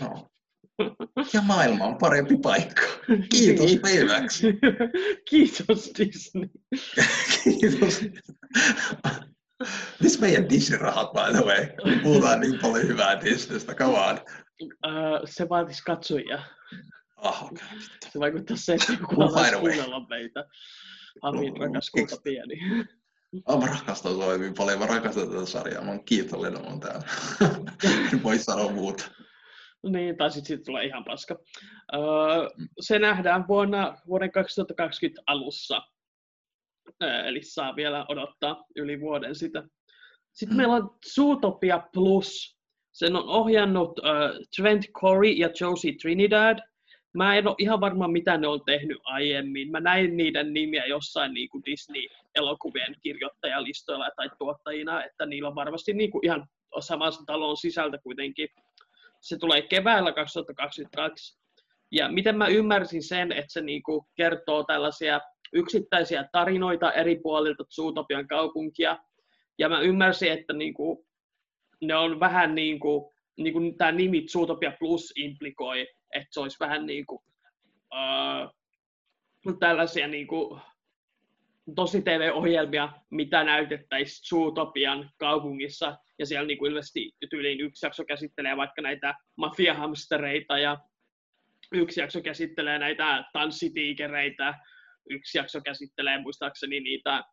No. 0.00 0.28
Ja 1.32 1.42
maailma 1.42 1.84
on 1.84 1.98
parempi 1.98 2.36
paikka. 2.36 2.82
Kiitos 3.34 3.66
niin. 3.66 3.80
päiväksi. 3.80 4.46
Kiitos 5.30 5.92
Disney. 5.98 6.48
Kiitos. 7.44 8.00
Missä 10.00 10.20
meidän 10.20 10.48
Disney-rahat, 10.48 11.12
by 11.12 11.38
the 11.38 11.44
way? 11.44 11.66
Puhutaan 12.02 12.40
niin 12.40 12.58
paljon 12.62 12.88
hyvää 12.88 13.20
Disneystä, 13.20 13.74
come 13.74 13.98
on. 13.98 14.18
Uh, 14.62 15.20
se 15.24 15.48
vaatisi 15.48 15.82
katsojia. 15.84 16.42
Ah, 17.16 17.44
okay. 17.44 17.68
Se 18.12 18.18
vaikuttaa 18.20 18.56
se, 18.56 18.74
että 18.74 18.92
joku 18.92 19.20
haluaisi 19.20 19.56
kuunnella 19.56 20.06
meitä. 20.08 20.44
Havin 21.22 21.56
rakas 21.56 21.90
kulta 21.90 22.16
pieni. 22.24 22.54
Oh, 23.46 23.60
mä 23.60 23.66
rakastan 23.66 24.12
sua 24.12 24.32
hyvin 24.32 24.54
paljon. 24.54 24.78
Mä 24.78 24.86
rakastan 24.86 25.28
tätä 25.28 25.46
sarjaa. 25.46 25.84
Mä 25.84 25.90
oon 25.90 26.04
kiitollinen, 26.04 26.62
mä 26.62 26.78
täällä. 26.80 27.06
en 28.12 28.22
voi 28.22 28.38
sanoa 28.38 28.72
muuta. 28.72 29.04
Niin, 29.86 30.16
tai 30.16 30.30
sitten 30.30 30.46
siitä 30.46 30.64
tulee 30.64 30.84
ihan 30.84 31.04
paska. 31.04 31.38
Öö, 31.94 32.00
se 32.80 32.98
nähdään 32.98 33.48
vuonna, 33.48 33.96
vuoden 34.06 34.32
2020 34.32 35.22
alussa. 35.26 35.82
Öö, 37.02 37.24
eli 37.24 37.42
saa 37.42 37.76
vielä 37.76 38.06
odottaa 38.08 38.64
yli 38.76 39.00
vuoden 39.00 39.34
sitä. 39.34 39.62
Sitten 40.32 40.56
mm. 40.56 40.56
meillä 40.56 40.74
on 40.74 40.98
Zootopia 41.14 41.82
Plus. 41.92 42.58
Sen 42.92 43.16
on 43.16 43.28
ohjannut 43.28 43.98
uh, 43.98 44.04
Trent 44.56 44.84
Corey 45.00 45.30
ja 45.30 45.48
Josie 45.60 45.92
Trinidad. 46.02 46.58
Mä 47.14 47.36
en 47.36 47.48
ole 47.48 47.54
ihan 47.58 47.80
varma, 47.80 48.08
mitä 48.08 48.36
ne 48.36 48.46
on 48.46 48.60
tehnyt 48.66 48.98
aiemmin. 49.04 49.70
Mä 49.70 49.80
näin 49.80 50.16
niiden 50.16 50.52
nimiä 50.52 50.86
jossain 50.86 51.34
niin 51.34 51.48
kuin 51.48 51.64
Disney-elokuvien 51.64 52.96
kirjoittajalistoilla 53.02 54.10
tai 54.16 54.30
tuottajina, 54.38 55.04
että 55.04 55.26
niillä 55.26 55.48
on 55.48 55.54
varmasti 55.54 55.92
niin 55.92 56.10
kuin 56.10 56.24
ihan 56.24 56.46
samassa 56.80 57.22
talon 57.26 57.56
sisältä 57.56 57.98
kuitenkin. 57.98 58.48
Se 59.20 59.38
tulee 59.38 59.62
keväällä 59.62 60.12
2022. 60.12 61.38
Ja 61.90 62.08
miten 62.08 62.36
mä 62.38 62.46
ymmärsin 62.46 63.02
sen, 63.02 63.32
että 63.32 63.52
se 63.52 63.60
niin 63.60 63.82
kuin 63.82 64.06
kertoo 64.16 64.64
tällaisia 64.64 65.20
yksittäisiä 65.52 66.28
tarinoita 66.32 66.92
eri 66.92 67.20
puolilta 67.22 67.64
Zootopian 67.64 68.28
kaupunkia. 68.28 68.98
Ja 69.58 69.68
mä 69.68 69.80
ymmärsin, 69.80 70.32
että 70.32 70.52
niin 70.52 70.74
kuin, 70.74 70.98
ne 71.82 71.96
on 71.96 72.20
vähän 72.20 72.54
niin 72.54 72.80
kuin, 72.80 73.12
niin 73.36 73.52
kuin 73.52 73.76
tämä 73.76 73.92
nimi 73.92 74.26
Zootopia 74.32 74.72
Plus 74.78 75.12
implikoi, 75.16 75.86
että 76.12 76.28
se 76.30 76.40
olisi 76.40 76.56
vähän 76.60 76.86
niin 76.86 77.06
kuin, 77.06 77.22
uh, 77.94 79.58
tällaisia 79.58 80.08
niin 80.08 80.26
kuin, 80.26 80.60
tosi 81.74 82.02
TV-ohjelmia, 82.02 82.92
mitä 83.10 83.44
näytettäisiin 83.44 84.28
Zootopian 84.28 85.10
kaupungissa, 85.18 85.98
ja 86.18 86.26
siellä 86.26 86.46
niin 86.46 86.58
kuin 86.58 86.68
ilmeisesti 86.68 87.12
tyyliin 87.30 87.60
yksi 87.60 87.86
jakso 87.86 88.04
käsittelee 88.04 88.56
vaikka 88.56 88.82
näitä 88.82 89.14
mafiahamstereita, 89.36 90.58
ja 90.58 90.78
yksi 91.72 92.00
jakso 92.00 92.20
käsittelee 92.20 92.78
näitä 92.78 93.24
tanssitiikereitä, 93.32 94.54
yksi 95.10 95.38
jakso 95.38 95.60
käsittelee 95.60 96.20
muistaakseni 96.20 96.80
niitä 96.80 97.24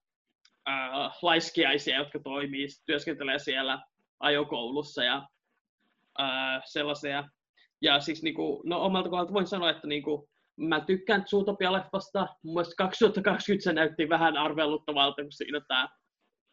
uh, 0.70 1.14
laiskiaisia, 1.22 1.98
jotka 1.98 2.20
toimii, 2.20 2.68
työskentelee 2.86 3.40
siellä 3.40 3.82
ajokoulussa 4.20 5.04
ja 5.04 5.18
uh, 6.20 6.62
sellaisia 6.66 7.24
ja 7.82 8.00
siis 8.00 8.24
niinku, 8.24 8.62
no 8.66 8.82
omalta 8.82 9.10
kohdalta 9.10 9.34
voin 9.34 9.48
sanoa, 9.48 9.70
että 9.70 9.88
niinku, 9.88 10.30
mä 10.58 10.82
tykkään 10.82 11.26
Zootopia-leffasta. 11.30 12.28
Mun 12.44 12.54
mielestä 12.54 12.74
2020 12.78 13.64
se 13.64 13.74
näytti 13.74 14.10
vähän 14.10 14.38
arveluttavalta, 14.38 15.22
kun 15.22 15.32
siinä 15.32 15.62
tää, 15.68 15.88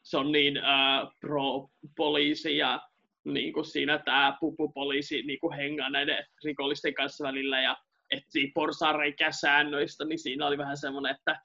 se 0.03 0.17
on 0.17 0.33
niin 0.33 0.57
äh, 0.57 1.09
pro-poliisi 1.21 2.57
ja 2.57 2.81
niin 3.25 3.53
kuin 3.53 3.65
siinä 3.65 3.99
tämä 3.99 4.37
pupupoliisi 4.41 5.23
niin 5.23 5.41
kuin 5.41 5.57
hengaa 5.57 5.91
näiden 5.91 6.27
rikollisten 6.45 6.95
kanssa 6.95 7.25
välillä 7.25 7.61
ja 7.61 7.77
etsii 8.11 8.53
porsareikä 8.55 9.33
säännöistä, 9.33 10.05
niin 10.05 10.19
siinä 10.19 10.47
oli 10.47 10.59
vähän 10.59 10.77
semmoinen, 10.77 11.17
että 11.17 11.41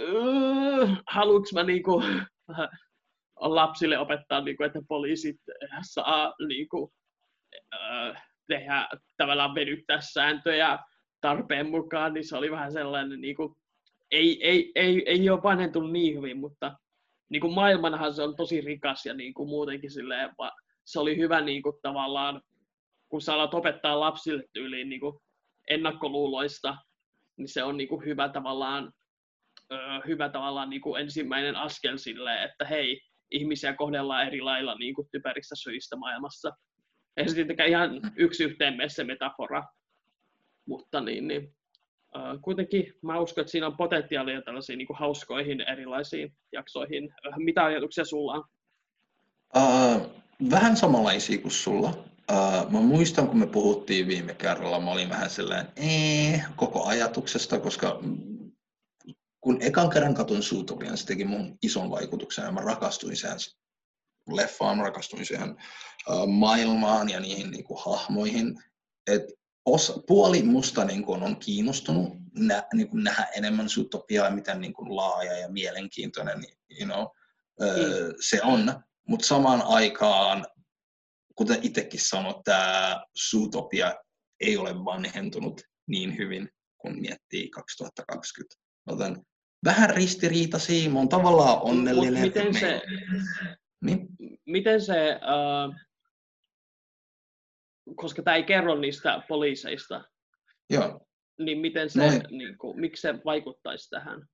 uh, 0.00 0.88
haluanko 1.08 1.48
mä 1.54 1.62
niin 1.62 1.82
kuin, 1.82 2.04
lapsille 3.36 3.98
opettaa, 3.98 4.40
niin 4.40 4.56
kuin, 4.56 4.66
että 4.66 4.80
poliisit 4.88 5.40
saa 5.82 6.34
niin 6.48 6.68
kuin, 6.68 6.92
uh, 7.74 8.16
tehdä, 8.52 8.88
tavallaan 9.16 9.54
venyttää 9.54 10.00
sääntöjä 10.00 10.78
tarpeen 11.20 11.70
mukaan, 11.70 12.14
niin 12.14 12.28
se 12.28 12.36
oli 12.36 12.50
vähän 12.50 12.72
sellainen, 12.72 13.20
niin 13.20 13.36
kuin, 13.36 13.54
ei, 14.10 14.48
ei, 14.48 14.72
ei, 14.74 15.02
ei 15.06 15.30
ole 15.30 15.42
vanhentunut 15.42 15.92
niin 15.92 16.16
hyvin, 16.16 16.36
mutta 16.38 16.76
niin 17.28 17.40
kuin 17.40 17.54
maailmanhan 17.54 18.14
se 18.14 18.22
on 18.22 18.36
tosi 18.36 18.60
rikas 18.60 19.06
ja 19.06 19.14
niin 19.14 19.34
kuin 19.34 19.48
muutenkin 19.48 19.90
silleen, 19.90 20.30
se 20.84 21.00
oli 21.00 21.16
hyvä 21.16 21.40
niin 21.40 21.62
kuin, 21.62 21.76
tavallaan, 21.82 22.42
kun 23.08 23.20
sä 23.20 23.34
alat 23.34 23.54
opettaa 23.54 24.00
lapsille 24.00 24.44
tyyliin 24.52 24.88
niin 24.88 25.00
kuin 25.00 25.18
ennakkoluuloista, 25.68 26.76
niin 27.36 27.48
se 27.48 27.62
on 27.62 27.76
niin 27.76 27.88
kuin 27.88 28.04
hyvä 28.04 28.28
tavallaan, 28.28 28.92
hyvä 30.06 30.28
tavallaan 30.28 30.70
niin 30.70 30.82
kuin 30.82 31.00
ensimmäinen 31.00 31.56
askel 31.56 31.96
sille, 31.96 32.44
että 32.44 32.64
hei, 32.64 33.00
ihmisiä 33.30 33.74
kohdellaan 33.74 34.26
eri 34.26 34.40
lailla 34.40 34.74
niin 34.74 34.94
kuin 34.94 35.08
typeristä 35.12 35.54
syistä 35.56 35.96
maailmassa. 35.96 36.50
Ei 37.16 37.28
se 37.28 37.34
tietenkään 37.34 37.68
ihan 37.68 38.12
yksi 38.16 38.44
yhteen 38.44 38.76
mene 38.76 38.88
se 38.88 39.04
metafora, 39.04 39.62
mutta 40.66 41.00
niin, 41.00 41.28
niin, 41.28 41.54
äh, 42.16 42.38
kuitenkin 42.42 42.94
mä 43.02 43.20
uskon, 43.20 43.42
että 43.42 43.50
siinä 43.50 43.66
on 43.66 43.76
potentiaalia 43.76 44.42
tällaisiin 44.42 44.78
niin 44.78 44.88
hauskoihin 44.94 45.60
erilaisiin 45.60 46.36
jaksoihin. 46.52 47.14
Mitä 47.36 47.64
ajatuksia 47.64 48.04
sulla 48.04 48.32
on? 48.32 48.44
Uh, 49.56 50.22
vähän 50.50 50.76
samanlaisia 50.76 51.38
kuin 51.38 51.52
sulla. 51.52 51.88
Uh, 52.30 52.70
mä 52.70 52.80
muistan, 52.80 53.28
kun 53.28 53.38
me 53.38 53.46
puhuttiin 53.46 54.08
viime 54.08 54.34
kerralla, 54.34 54.80
mä 54.80 54.90
olin 54.90 55.08
vähän 55.08 55.30
sellainen 55.30 55.72
ee, 55.76 56.42
koko 56.56 56.86
ajatuksesta, 56.86 57.60
koska 57.60 58.00
kun 59.40 59.62
ekan 59.62 59.90
kerran 59.90 60.14
katun 60.14 60.42
Zootopian, 60.42 60.96
se 60.96 61.06
teki 61.06 61.24
mun 61.24 61.58
ison 61.62 61.90
vaikutuksen 61.90 62.44
ja 62.44 62.52
mä 62.52 62.60
rakastuin 62.60 63.16
siihen 63.16 63.38
leffaan, 64.30 64.76
mä 64.76 64.82
rakastuin 64.82 65.26
siihen 65.26 65.56
maailmaan 66.26 67.08
ja 67.08 67.20
niihin 67.20 67.50
niin 67.50 67.64
kuin, 67.64 67.80
hahmoihin. 67.84 68.62
Et 69.06 69.22
osa, 69.66 69.94
puoli 70.06 70.42
musta 70.42 70.84
niin 70.84 71.04
kuin, 71.04 71.22
on 71.22 71.36
kiinnostunut 71.36 72.12
nä, 72.38 72.62
niin 72.74 72.88
kuin, 72.88 73.04
nähdä 73.04 73.24
enemmän 73.36 73.68
Zootopiaa, 73.68 74.30
miten 74.30 74.60
niin 74.60 74.72
kuin, 74.72 74.96
laaja 74.96 75.38
ja 75.38 75.48
mielenkiintoinen 75.48 76.44
you 76.80 76.84
know, 76.84 77.06
mm. 77.60 78.14
se 78.20 78.40
on. 78.42 78.82
Mutta 79.08 79.26
samaan 79.26 79.62
aikaan, 79.62 80.46
kuten 81.34 81.58
itsekin 81.62 82.00
sanoit, 82.00 82.36
tämä 82.44 83.02
Zootopia 83.30 83.94
ei 84.40 84.56
ole 84.56 84.84
vanhentunut 84.84 85.60
niin 85.86 86.18
hyvin, 86.18 86.48
kun 86.78 87.00
miettii 87.00 87.50
2020. 87.50 88.56
Joten 88.88 89.26
vähän 89.64 89.90
ristiriitaisia, 89.90 90.90
mä 90.90 90.98
oon 90.98 91.08
tavallaan 91.08 91.62
onnellinen. 91.62 92.24
Mut 92.24 92.34
miten 92.34 92.54
se, 92.54 92.82
niin? 93.82 94.08
Miten 94.46 94.80
se, 94.80 95.20
uh, 95.22 95.74
koska 97.96 98.22
tämä 98.22 98.36
ei 98.36 98.42
kerro 98.42 98.74
niistä 98.74 99.22
poliiseista, 99.28 100.04
Joo. 100.70 101.06
niin 101.38 101.58
miten 101.58 101.90
se, 101.90 101.98
Noin. 101.98 102.22
niin 102.30 102.58
kuin, 102.58 102.80
miksi 102.80 103.00
se 103.00 103.14
vaikuttaisi 103.24 103.90
tähän? 103.90 104.26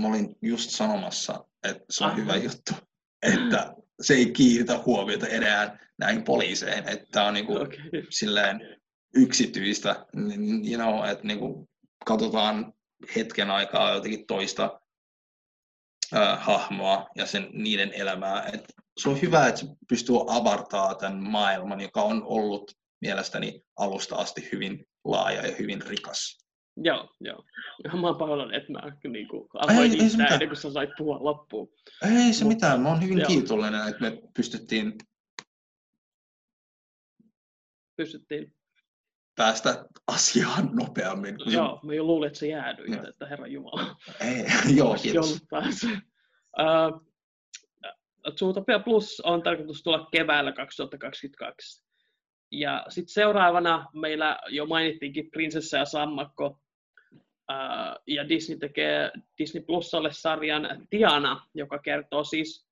Mä 0.00 0.08
olin 0.08 0.36
just 0.42 0.70
sanomassa, 0.70 1.44
että 1.68 1.84
se 1.90 2.04
on 2.04 2.10
Aha. 2.10 2.20
hyvä 2.20 2.36
juttu, 2.36 2.72
että 3.22 3.74
se 4.00 4.14
ei 4.14 4.32
kiinnitä 4.32 4.78
huomiota 4.86 5.26
enää 5.26 5.78
näihin 5.98 6.24
poliiseihin, 6.24 6.88
että 6.88 7.06
tämä 7.12 7.26
on 7.26 7.34
niinku 7.34 7.56
Okei. 7.56 7.78
Okay. 7.88 8.06
silleen 8.10 8.80
yksityistä, 9.14 10.06
niin, 10.14 10.72
you 10.72 10.82
know, 10.82 11.10
että 11.10 11.26
niinku 11.26 11.68
katsotaan 12.06 12.72
hetken 13.16 13.50
aikaa 13.50 13.94
jotenkin 13.94 14.26
toista 14.26 14.80
äh, 16.16 16.44
hahmoa 16.44 17.06
ja 17.16 17.26
sen, 17.26 17.48
niiden 17.52 17.92
elämää. 17.92 18.42
Et 18.52 18.64
se 19.00 19.08
on 19.08 19.22
hyvä, 19.22 19.48
että 19.48 19.60
se 19.60 19.66
pystyy 19.88 20.16
avartaa 20.28 20.94
tämän 20.94 21.22
maailman, 21.22 21.80
joka 21.80 22.02
on 22.02 22.22
ollut 22.24 22.72
mielestäni 23.00 23.62
alusta 23.78 24.16
asti 24.16 24.48
hyvin 24.52 24.86
laaja 25.04 25.46
ja 25.46 25.56
hyvin 25.58 25.82
rikas. 25.82 26.38
Joo, 26.76 27.08
joo. 27.20 27.44
Ja 27.84 27.90
mä 28.00 28.06
oon 28.06 28.16
pahoillani, 28.16 28.56
että 28.56 28.72
mä 28.72 28.80
niin 29.12 29.28
kuin, 29.28 29.42
Ei, 29.42 29.48
aloin 29.74 29.78
ei 29.78 29.88
se 29.90 29.94
itseään 30.04 30.10
mitään. 30.12 30.32
ennen 30.32 30.48
kuin 30.48 30.56
sä 30.56 30.72
sait 30.72 30.90
puhua 30.98 31.18
loppuun. 31.20 31.68
Ei 32.02 32.10
se 32.32 32.44
Mutta- 32.44 32.44
mitään, 32.44 32.80
mä 32.80 32.88
oon 32.88 33.02
hyvin 33.02 33.18
joo. 33.18 33.26
kiitollinen, 33.26 33.88
että 33.88 34.00
me 34.00 34.22
pystyttiin 34.36 34.94
Pystyttiin. 37.96 38.54
Päästä 39.36 39.84
asiaan 40.06 40.68
nopeammin. 40.72 41.36
kuin- 41.38 41.52
Joo, 41.52 41.80
mä 41.82 41.94
jo 41.94 42.04
luulin, 42.04 42.26
että 42.26 42.38
se 42.38 42.46
jäädyit, 42.48 42.88
Joo. 42.94 43.08
että 43.08 43.26
herra 43.26 43.46
Jumala. 43.46 43.96
Ei, 44.20 44.44
joo, 44.78 44.96
kiitos. 45.02 45.38
Uh, 46.60 47.06
Zootopia 48.38 48.78
Plus 48.78 49.20
on 49.24 49.42
tarkoitus 49.42 49.82
tulla 49.82 50.08
keväällä 50.12 50.52
2022. 50.52 51.84
Ja 52.52 52.86
sitten 52.88 53.12
seuraavana 53.12 53.86
meillä 53.94 54.38
jo 54.48 54.66
mainittiinkin 54.66 55.30
Prinsessa 55.30 55.76
ja 55.76 55.84
Sammakko. 55.84 56.60
Uh, 57.52 58.02
ja 58.06 58.28
Disney 58.28 58.58
tekee 58.58 59.10
Disney 59.38 59.62
Plusalle 59.64 60.12
sarjan 60.12 60.86
Tiana, 60.90 61.46
joka 61.54 61.78
kertoo 61.78 62.24
siis 62.24 62.66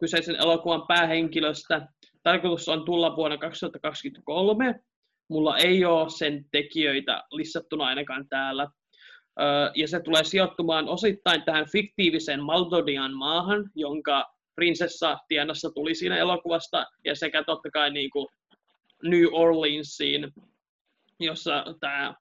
kyseisen 0.00 0.36
elokuvan 0.36 0.86
päähenkilöstä. 0.86 1.88
Tarkoitus 2.22 2.68
on 2.68 2.84
tulla 2.84 3.16
vuonna 3.16 3.36
2023. 3.38 4.80
Mulla 5.30 5.58
ei 5.58 5.84
ole 5.84 6.10
sen 6.10 6.44
tekijöitä 6.52 7.22
listattuna 7.30 7.84
ainakaan 7.84 8.28
täällä. 8.28 8.68
Ja 9.74 9.88
se 9.88 10.00
tulee 10.00 10.24
sijoittumaan 10.24 10.88
osittain 10.88 11.42
tähän 11.42 11.66
fiktiiviseen 11.72 12.42
Maldodian 12.42 13.14
maahan, 13.14 13.70
jonka 13.74 14.34
prinsessa 14.54 15.18
Tianassa 15.28 15.70
tuli 15.70 15.94
siinä 15.94 16.16
elokuvasta, 16.16 16.86
ja 17.04 17.14
sekä 17.14 17.44
totta 17.44 17.70
kai 17.70 17.90
niin 17.90 18.10
kuin 18.10 18.26
New 19.02 19.24
Orleansiin, 19.32 20.32
jossa 21.20 21.64
tämä 21.80 22.14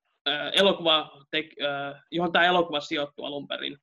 elokuva, 0.53 1.11
johon 2.11 2.31
tämä 2.31 2.45
elokuva 2.45 2.79
sijoittui 2.79 3.25
alun 3.25 3.47
perin. 3.47 3.77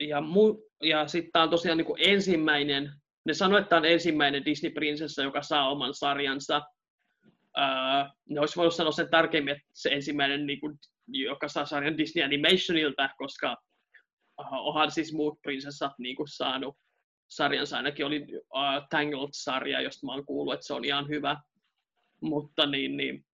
Ja, 0.00 0.20
mu, 0.20 0.56
ja 0.82 1.08
sitten 1.08 1.32
tämä 1.32 1.42
on 1.42 1.50
tosiaan 1.50 1.78
niin 1.78 1.86
kuin 1.86 2.00
ensimmäinen, 2.04 2.92
ne 3.28 3.34
sanoi, 3.34 3.60
että 3.60 3.76
on 3.76 3.84
ensimmäinen 3.84 4.44
Disney-prinsessa, 4.44 5.22
joka 5.22 5.42
saa 5.42 5.70
oman 5.70 5.94
sarjansa. 5.94 6.62
Uh, 7.36 8.12
ne 8.28 8.40
olisi 8.40 8.56
voinut 8.56 8.74
sanoa 8.74 8.92
sen 8.92 9.10
tarkemmin, 9.10 9.52
että 9.52 9.68
se 9.72 9.90
ensimmäinen, 9.90 10.46
niin 10.46 10.60
kuin, 10.60 10.78
joka 11.08 11.48
saa 11.48 11.66
sarjan 11.66 11.98
Disney 11.98 12.24
Animationilta, 12.24 13.10
koska 13.18 13.56
uh, 14.40 14.46
onhan 14.52 14.90
siis 14.90 15.12
muut 15.12 15.42
prinsessat 15.42 15.92
niin 15.98 16.16
kuin, 16.16 16.28
saanut 16.28 16.76
sarjansa. 17.28 17.76
Ainakin 17.76 18.06
oli 18.06 18.26
uh, 18.34 18.88
Tangled-sarja, 18.90 19.80
josta 19.80 20.06
mä 20.06 20.12
oon 20.12 20.26
kuullut, 20.26 20.54
että 20.54 20.66
se 20.66 20.74
on 20.74 20.84
ihan 20.84 21.08
hyvä. 21.08 21.36
Mutta 22.20 22.66
niin, 22.66 22.96
niin, 22.96 23.24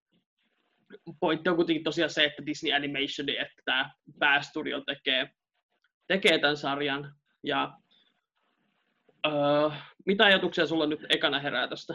pointti 1.21 1.49
on 1.49 1.57
kuitenkin 1.57 1.85
tosiaan 1.85 2.11
se, 2.11 2.25
että 2.25 2.47
Disney 2.47 2.73
Animation, 2.73 3.29
että 3.29 3.63
tämä 3.65 3.91
päästudio 4.19 4.81
tekee, 4.81 5.31
tekee 6.07 6.39
tämän 6.39 6.57
sarjan. 6.57 7.15
Ja 7.43 7.79
uh, 9.27 9.73
mitä 10.07 10.25
ajatuksia 10.25 10.67
sulla 10.67 10.87
nyt 10.87 11.07
ekana 11.09 11.41
herää 11.41 11.69
tästä? 11.69 11.95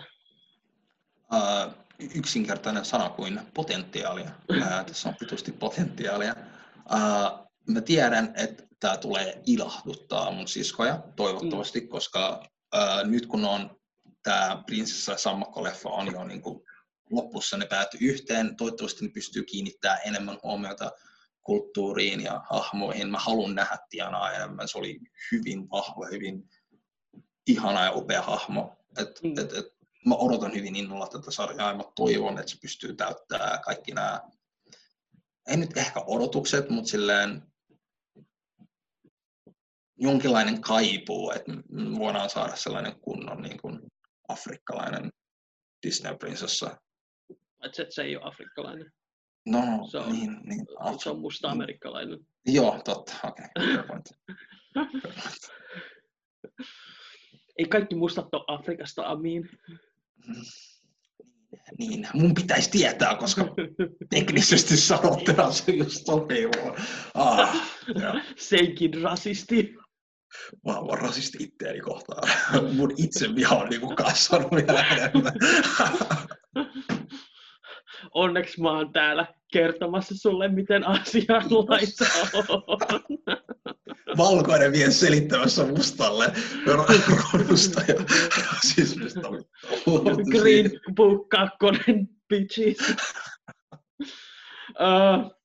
Uh, 1.33 1.73
yksinkertainen 2.15 2.85
sana 2.85 3.09
kuin 3.09 3.39
potentiaalia. 3.53 4.31
Uh, 4.51 4.85
tässä 4.87 5.09
on 5.09 5.15
pitusti 5.19 5.51
potentiaalia. 5.51 6.35
Uh, 6.93 7.49
mä 7.67 7.81
tiedän, 7.81 8.33
että 8.35 8.63
tämä 8.79 8.97
tulee 8.97 9.41
ilahduttaa 9.45 10.31
mun 10.31 10.47
siskoja, 10.47 11.03
toivottavasti, 11.15 11.79
mm. 11.79 11.87
koska 11.87 12.43
uh, 12.75 13.09
nyt 13.09 13.25
kun 13.25 13.45
on 13.45 13.79
tämä 14.23 14.63
Prinsessa 14.65 15.11
ja 15.11 15.17
Sammakko-leffa 15.17 15.89
on 15.89 16.11
jo 16.11 16.23
niin 16.23 16.41
kuin 16.41 16.61
lopussa, 17.11 17.57
ne 17.57 17.65
päätyi 17.65 17.99
yhteen, 18.01 18.55
toivottavasti 18.55 19.05
ne 19.05 19.11
pystyy 19.11 19.43
kiinnittämään 19.43 19.99
enemmän 20.05 20.37
huomiota 20.43 20.91
kulttuuriin 21.41 22.21
ja 22.21 22.41
hahmoihin. 22.49 23.09
Mä 23.09 23.19
haluan 23.19 23.55
nähdä 23.55 23.77
Tianaa 23.89 24.33
enemmän, 24.33 24.67
se 24.67 24.77
oli 24.77 24.99
hyvin 25.31 25.69
vahva, 25.69 26.07
hyvin 26.11 26.49
ihana 27.47 27.83
ja 27.83 27.91
upea 27.91 28.21
hahmo. 28.21 28.77
Et, 28.97 29.23
mm. 29.23 29.31
et, 29.31 29.53
et, 29.53 29.65
mä 30.05 30.15
odotan 30.15 30.53
hyvin 30.53 30.75
innolla 30.75 31.07
tätä 31.07 31.31
sarjaa 31.31 31.71
ja 31.71 31.77
mä 31.77 31.83
toivon, 31.95 32.39
että 32.39 32.51
se 32.51 32.57
pystyy 32.61 32.95
täyttämään 32.95 33.61
kaikki 33.61 33.91
nämä, 33.91 34.21
ei 35.47 35.57
nyt 35.57 35.77
ehkä 35.77 36.03
odotukset, 36.07 36.69
mutta 36.69 36.89
silleen 36.89 37.41
jonkinlainen 39.97 40.61
kaipuu, 40.61 41.31
että 41.31 41.51
voidaan 41.99 42.29
saada 42.29 42.55
sellainen 42.55 42.99
kunnon 42.99 43.41
niin 43.41 43.61
kuin 43.61 43.79
afrikkalainen 44.27 45.11
Disney-prinsessa. 45.87 46.77
Että 47.63 47.85
se 47.89 48.01
ei 48.01 48.15
ole 48.15 48.25
afrikkalainen. 48.25 48.91
No, 49.45 49.87
se 49.91 49.97
on, 49.97 50.11
niin, 50.11 50.39
niin. 50.43 50.65
Se 51.03 51.09
on 51.09 51.19
musta 51.19 51.51
amerikkalainen. 51.51 52.19
Joo, 52.45 52.81
totta, 52.85 53.13
okei. 53.23 53.45
Okay. 53.55 54.01
ei 57.59 57.65
kaikki 57.65 57.95
mustat 57.95 58.33
ole 58.33 58.43
Afrikasta, 58.47 59.03
Amin. 59.05 59.49
Niin, 61.77 62.07
mun 62.13 62.33
pitäisi 62.33 62.71
tietää, 62.71 63.15
koska 63.15 63.45
teknisesti 64.09 64.77
sanottuna 64.77 65.51
se 65.51 65.71
just 65.71 66.05
sopii 66.05 66.45
mua. 66.45 66.75
Ah, 67.13 67.71
Senkin 68.37 69.01
rasisti. 69.01 69.75
Mä 70.65 70.77
oon 70.77 70.97
rasisti 70.99 71.43
itteeni 71.43 71.79
kohtaan. 71.79 72.29
Mun 72.75 72.93
itseviha 72.97 73.55
on 73.55 73.69
niinku 73.69 73.95
kasvanut 73.95 74.51
vielä 74.51 74.83
enemmän. 74.83 75.33
Onneksi 78.13 78.61
mä 78.61 78.71
oon 78.71 78.93
täällä 78.93 79.25
kertomassa 79.53 80.15
sulle, 80.17 80.47
miten 80.47 80.87
asianlaita 80.87 82.05
on. 82.57 82.79
Valkoinen 84.17 84.71
vie 84.71 84.91
selittämässä 84.91 85.65
mustalle 85.65 86.25
rodusta 87.33 87.81
ja 87.87 87.95
rasismista. 88.53 89.21
Green 90.31 90.71
Book 90.95 91.29
2, 91.29 91.57
bitches. 92.29 92.77
uh, 94.69 95.39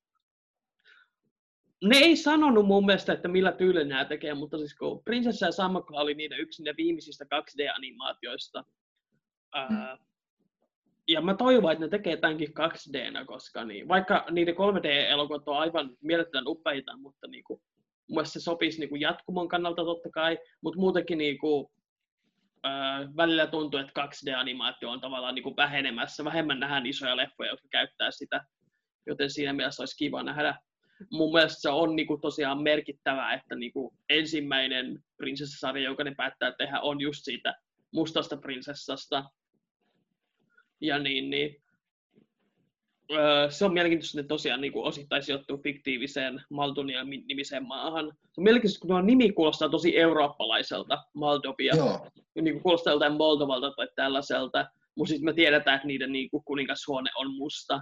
ne 1.84 1.96
ei 1.96 2.16
sanonut 2.16 2.66
mun 2.66 2.86
mielestä, 2.86 3.12
että 3.12 3.28
millä 3.28 3.52
tyylillä 3.52 3.88
nämä 3.88 4.04
tekee, 4.04 4.34
mutta 4.34 4.58
siis 4.58 4.74
kun 4.74 5.04
Prinsessa 5.04 5.46
ja 5.46 5.52
Sammakko 5.52 5.96
oli 5.96 6.14
niiden 6.14 6.40
yksi 6.40 6.62
niiden 6.62 6.76
viimeisistä 6.76 7.24
2D-animaatioista. 7.24 8.64
Uh, 9.56 9.98
ja 11.08 11.20
mä 11.20 11.34
toivon, 11.34 11.72
että 11.72 11.84
ne 11.84 11.88
tekee 11.88 12.16
tämänkin 12.16 12.48
2D, 12.48 13.24
koska 13.26 13.64
niin, 13.64 13.88
vaikka 13.88 14.26
niiden 14.30 14.54
3D-elokuvat 14.54 15.48
on 15.48 15.58
aivan 15.58 15.90
mielettömän 16.00 16.48
upeita, 16.48 16.96
mutta 16.96 17.26
niin 17.26 17.44
kuin, 17.44 17.60
mun 18.08 18.16
mielestä 18.16 18.40
se 18.40 18.44
sopisi 18.44 18.80
niin 18.80 18.88
kuin 18.88 19.00
jatkumon 19.00 19.48
kannalta 19.48 19.84
totta 19.84 20.10
kai, 20.10 20.38
mutta 20.60 20.80
muutenkin 20.80 21.18
niin 21.18 21.38
kuin, 21.38 21.66
äh, 22.66 23.16
välillä 23.16 23.46
tuntuu, 23.46 23.80
että 23.80 24.02
2D-animaatio 24.04 24.90
on 24.90 25.00
tavallaan 25.00 25.34
niin 25.34 25.42
kuin 25.42 25.56
vähenemässä. 25.56 26.24
Vähemmän 26.24 26.60
nähdään 26.60 26.86
isoja 26.86 27.16
leffoja, 27.16 27.50
jotka 27.50 27.68
käyttää 27.70 28.10
sitä, 28.10 28.44
joten 29.06 29.30
siinä 29.30 29.52
mielessä 29.52 29.82
olisi 29.82 29.96
kiva 29.96 30.22
nähdä. 30.22 30.58
Mun 31.10 31.32
mielestä 31.32 31.60
se 31.60 31.68
on 31.68 31.96
niin 31.96 32.06
kuin, 32.06 32.20
tosiaan 32.20 32.62
merkittävää, 32.62 33.34
että 33.34 33.54
niin 33.54 33.72
kuin, 33.72 33.96
ensimmäinen 34.08 34.98
prinsessasarja, 35.16 35.84
joka 35.84 36.04
ne 36.04 36.14
päättää 36.16 36.52
tehdä, 36.58 36.80
on 36.80 37.00
just 37.00 37.20
siitä 37.24 37.54
mustasta 37.92 38.36
prinsessasta. 38.36 39.24
Ja 40.80 40.98
niin, 40.98 41.30
niin 41.30 41.62
öö, 43.12 43.50
se 43.50 43.64
on 43.64 43.72
mielenkiintoista, 43.72 44.20
että 44.20 44.28
tosiaan 44.28 44.60
niin 44.60 44.72
kuin 44.72 44.84
osittain 44.84 45.22
sijoittuu 45.22 45.58
fiktiiviseen 45.62 46.42
Maldunia 46.50 47.04
nimiseen 47.04 47.66
maahan. 47.66 48.12
Se 48.14 48.40
on 48.40 48.44
mielenkiintoista, 48.44 48.80
kun 48.80 48.88
tuo 48.88 49.00
nimi 49.00 49.32
kuulostaa 49.32 49.68
tosi 49.68 49.98
eurooppalaiselta, 49.98 51.04
Maldovia. 51.14 51.76
Joo. 51.76 52.06
Niin 52.34 52.54
kuin 52.54 52.62
kuulostaa 52.62 52.92
joltain 52.92 53.16
Moldovalta 53.16 53.70
tai 53.70 53.88
tällaiselta. 53.96 54.66
Mutta 54.96 55.08
sitten 55.08 55.24
me 55.24 55.32
tiedetään, 55.32 55.76
että 55.76 55.86
niiden 55.86 56.12
niin 56.12 56.30
kuin 56.30 56.44
kuningashuone 56.44 57.10
on 57.16 57.34
musta. 57.34 57.80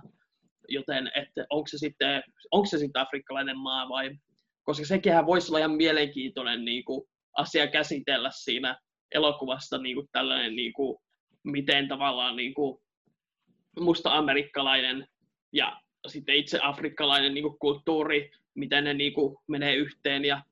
Joten 0.68 1.11
että 1.14 1.46
onko 1.50 1.66
se 1.66 1.78
sitten, 1.78 2.22
onko 2.50 2.66
se 2.66 2.78
sitten 2.78 3.02
afrikkalainen 3.02 3.59
maa 3.59 3.88
vai... 3.88 4.11
Koska 4.62 4.85
sekinhän 4.87 5.26
voisi 5.26 5.50
olla 5.50 5.59
ihan 5.59 5.72
mielenkiintoinen 5.72 6.64
niin 6.64 6.85
kuin 6.85 7.09
asia 7.37 7.66
käsitellä 7.66 8.31
siinä 8.33 8.78
elokuvasta 9.14 9.78
niin 9.78 9.96
kuin 9.96 10.09
tällainen, 10.12 10.57
niin 10.57 10.72
kuin, 10.72 10.98
miten 11.44 11.88
tavallaan 11.88 12.37
niin 12.37 12.55
kuin, 12.55 12.83
musta-amerikkalainen 13.81 15.09
ja 15.52 15.81
sitten 16.07 16.35
itse 16.35 16.59
afrikkalainen 16.62 17.35
niin 17.35 17.42
kuin 17.42 17.59
kulttuuri, 17.59 18.31
miten 18.55 18.85
ne 18.85 18.94
niin 18.94 19.12
kuin 19.12 19.37
menee 19.48 19.74
yhteen 19.74 20.24
ja 20.24 20.42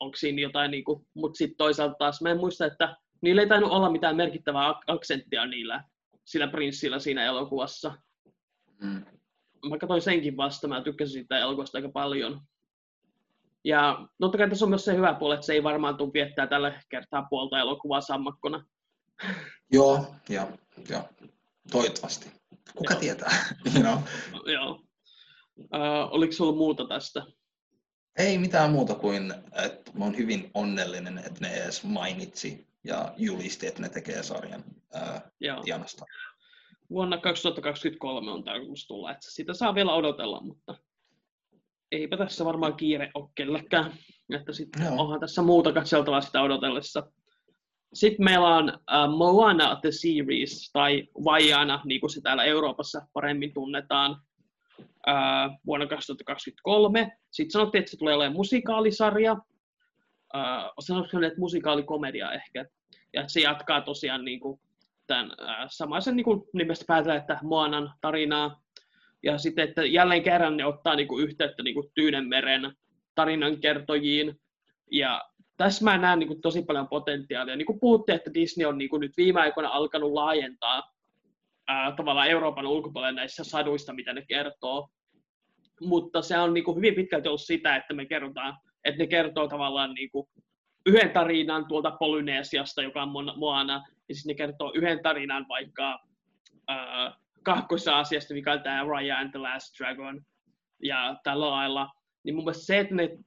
onko 0.00 0.16
siinä 0.16 0.42
jotain, 0.42 0.70
niin 0.70 0.84
kuin, 0.84 1.06
mutta 1.14 1.36
sitten 1.36 1.56
toisaalta 1.56 1.94
taas 1.98 2.22
mä 2.22 2.30
en 2.30 2.36
muista, 2.36 2.66
että 2.66 2.96
niillä 3.20 3.42
ei 3.42 3.48
tainnut 3.48 3.72
olla 3.72 3.90
mitään 3.90 4.16
merkittävää 4.16 4.74
aksenttia 4.86 5.46
niillä, 5.46 5.84
sillä 6.24 6.48
prinssillä 6.48 6.98
siinä 6.98 7.24
elokuvassa. 7.24 7.94
Mm. 8.80 9.04
Mä 9.68 9.78
katsoin 9.78 10.02
senkin 10.02 10.36
vasta, 10.36 10.68
mä 10.68 10.82
tykkäsin 10.82 11.12
siitä 11.12 11.38
elokuvasta 11.38 11.78
aika 11.78 11.88
paljon. 11.88 12.40
Ja 13.64 14.08
totta 14.20 14.38
kai 14.38 14.48
tässä 14.48 14.64
on 14.64 14.68
myös 14.68 14.84
se 14.84 14.96
hyvä 14.96 15.14
puoli, 15.14 15.34
että 15.34 15.46
se 15.46 15.52
ei 15.52 15.62
varmaan 15.62 15.96
tule 15.96 16.12
viettää 16.14 16.46
tällä 16.46 16.82
kertaa 16.88 17.26
puolta 17.30 17.58
elokuvaa 17.58 18.00
sammakkona. 18.00 18.64
Joo, 19.72 20.14
joo, 20.28 20.48
joo. 20.88 21.08
Toivottavasti. 21.70 22.30
Kuka 22.76 22.94
joo. 22.94 23.00
tietää? 23.00 23.32
you 23.76 23.84
Joo. 24.52 24.80
Uh, 25.58 26.08
oliko 26.10 26.32
sinulla 26.32 26.56
muuta 26.56 26.86
tästä? 26.88 27.22
Ei 28.18 28.38
mitään 28.38 28.70
muuta 28.70 28.94
kuin, 28.94 29.34
että 29.64 29.90
mä 29.94 30.04
oon 30.04 30.16
hyvin 30.16 30.50
onnellinen, 30.54 31.18
että 31.18 31.40
ne 31.40 31.54
edes 31.54 31.84
mainitsi 31.84 32.66
ja 32.84 33.14
julisti, 33.16 33.66
että 33.66 33.82
ne 33.82 33.88
tekee 33.88 34.22
sarjan 34.22 34.64
ää, 34.94 35.30
Dianasta. 35.66 36.04
Vuonna 36.90 37.18
2023 37.18 38.30
on 38.30 38.44
tarkoitus 38.44 38.86
tulla, 38.86 39.10
että 39.10 39.30
sitä 39.30 39.54
saa 39.54 39.74
vielä 39.74 39.94
odotella, 39.94 40.40
mutta 40.40 40.74
eipä 41.92 42.16
tässä 42.16 42.44
varmaan 42.44 42.76
kiire 42.76 43.10
ole 43.14 43.28
kellekään. 43.34 43.92
Että 44.34 44.52
sitten 44.52 44.92
onhan 44.92 45.20
tässä 45.20 45.42
muuta 45.42 45.72
katseltavaa 45.72 46.20
sitä 46.20 46.42
odotellessa. 46.42 47.12
Sitten 47.94 48.24
meillä 48.24 48.56
on 48.56 48.68
uh, 48.68 49.16
Moana 49.18 49.76
The 49.76 49.90
Series, 49.90 50.70
tai 50.72 51.08
Vaiana, 51.24 51.80
niin 51.84 52.00
kuin 52.00 52.10
se 52.10 52.20
täällä 52.20 52.44
Euroopassa 52.44 53.06
paremmin 53.12 53.52
tunnetaan, 53.52 54.10
uh, 54.80 55.58
vuonna 55.66 55.86
2023. 55.86 57.16
Sitten 57.30 57.52
sanottiin, 57.52 57.80
että 57.80 57.90
se 57.90 57.96
tulee 57.96 58.14
olemaan 58.14 58.36
musikaalisarja. 58.36 59.32
Uh, 59.32 60.72
sanoisiko 60.80 61.22
että 61.22 61.40
musikaalikomedia 61.40 62.32
ehkä. 62.32 62.64
Ja 63.12 63.28
se 63.28 63.40
jatkaa 63.40 63.80
tosiaan 63.80 64.24
niin 64.24 64.40
kuin 64.40 64.60
tämän 65.06 65.26
uh, 65.26 65.66
samaisen 65.70 66.16
niin 66.16 66.24
kuin 66.24 66.42
nimestä 66.52 66.84
päätellä, 66.88 67.16
että 67.16 67.38
Moanan 67.42 67.92
tarinaa. 68.00 68.62
Ja 69.22 69.38
sitten, 69.38 69.68
että 69.68 69.84
jälleen 69.84 70.22
kerran 70.22 70.56
ne 70.56 70.64
ottaa 70.64 70.96
niin 70.96 71.08
kuin 71.08 71.24
yhteyttä 71.24 71.62
niin 71.62 71.74
kuin 71.74 71.90
Tyynenmeren 71.94 72.76
tarinankertojiin. 73.14 74.40
Ja 74.90 75.22
tässä 75.56 75.84
mä 75.84 75.98
näen 75.98 76.18
niin 76.18 76.28
kuin, 76.28 76.40
tosi 76.40 76.62
paljon 76.62 76.88
potentiaalia. 76.88 77.56
Niin 77.56 77.66
kuin 77.66 77.80
puhuttiin, 77.80 78.16
että 78.16 78.34
Disney 78.34 78.66
on 78.66 78.78
niin 78.78 78.90
kuin, 78.90 79.00
nyt 79.00 79.16
viime 79.16 79.40
aikoina 79.40 79.68
alkanut 79.68 80.12
laajentaa 80.12 80.82
ää, 81.68 81.92
tavallaan 81.92 82.28
Euroopan 82.28 82.66
ulkopuolella 82.66 83.12
näissä 83.12 83.44
saduista, 83.44 83.92
mitä 83.92 84.12
ne 84.12 84.24
kertoo. 84.28 84.88
Mutta 85.80 86.22
se 86.22 86.38
on 86.38 86.54
niin 86.54 86.64
kuin, 86.64 86.76
hyvin 86.76 86.94
pitkälti 86.94 87.28
ollut 87.28 87.40
sitä, 87.40 87.76
että 87.76 87.94
me 87.94 88.06
kerrotaan, 88.06 88.56
että 88.84 88.98
ne 88.98 89.06
kertoo 89.06 89.48
tavallaan 89.48 89.94
niin 89.94 90.10
kuin, 90.10 90.28
yhden 90.86 91.10
tarinan 91.10 91.66
tuolta 91.68 91.90
Polyneesiasta, 91.90 92.82
joka 92.82 93.02
on 93.02 93.32
Moana, 93.36 93.84
ja 94.08 94.14
sitten 94.14 94.30
ne 94.30 94.34
kertoo 94.34 94.72
yhden 94.74 95.02
tarinan 95.02 95.46
vaikka 95.48 95.98
ää, 96.68 97.16
Kaakkois-Aasiasta, 97.42 98.34
mikä 98.34 98.52
on 98.52 98.62
tämä 98.62 98.84
Raya 98.84 99.18
and 99.18 99.30
the 99.30 99.38
Last 99.38 99.78
Dragon, 99.78 100.22
ja 100.82 101.16
tällä 101.22 101.50
lailla 101.50 101.90
niin 102.24 102.34
mun 102.34 102.44
mielestä 102.44 102.64
se, 102.64 102.78
että 102.78 102.94
ne 102.94 103.18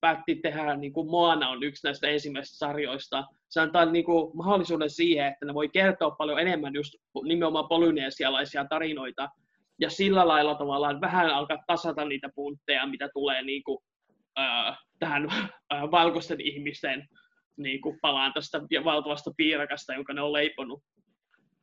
päätti 0.00 0.34
tehdä, 0.34 0.76
niin 0.76 0.92
kuin 0.92 1.10
Moana 1.10 1.48
on 1.48 1.62
yksi 1.62 1.86
näistä 1.86 2.08
ensimmäisistä 2.08 2.58
sarjoista, 2.58 3.24
se 3.48 3.60
antaa 3.60 3.84
niin 3.84 4.04
kuin, 4.04 4.36
mahdollisuuden 4.36 4.90
siihen, 4.90 5.26
että 5.26 5.46
ne 5.46 5.54
voi 5.54 5.68
kertoa 5.68 6.10
paljon 6.10 6.40
enemmän 6.40 6.74
just 6.74 6.94
nimenomaan 7.24 7.68
polyneesialaisia 7.68 8.64
tarinoita, 8.64 9.28
ja 9.80 9.90
sillä 9.90 10.28
lailla 10.28 10.54
tavallaan 10.54 11.00
vähän 11.00 11.30
alkaa 11.30 11.64
tasata 11.66 12.04
niitä 12.04 12.28
puntteja, 12.34 12.86
mitä 12.86 13.08
tulee 13.14 13.42
niin 13.42 13.62
kuin, 13.62 13.78
äh, 14.38 14.78
tähän 14.98 15.28
äh, 15.30 15.90
valkoisten 15.90 16.40
ihmisten 16.40 17.08
niin 17.56 17.80
kuin, 17.80 17.98
palaan 18.02 18.32
tästä 18.32 18.60
valtavasta 18.84 19.30
piirakasta, 19.36 19.94
jonka 19.94 20.12
ne 20.12 20.20
on 20.20 20.32
leiponut. 20.32 20.82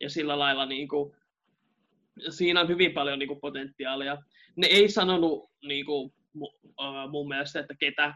Ja 0.01 0.09
sillä 0.09 0.39
lailla 0.39 0.65
niin 0.65 0.87
kuin, 0.87 1.15
siinä 2.29 2.61
on 2.61 2.67
hyvin 2.67 2.93
paljon 2.93 3.19
niin 3.19 3.27
kuin, 3.27 3.41
potentiaalia. 3.41 4.17
Ne 4.55 4.67
ei 4.67 4.89
sanonut 4.89 5.49
niin 5.67 5.85
kuin, 5.85 6.13
mun 7.09 7.27
mielestä, 7.27 7.59
että 7.59 7.75
ketä 7.79 8.13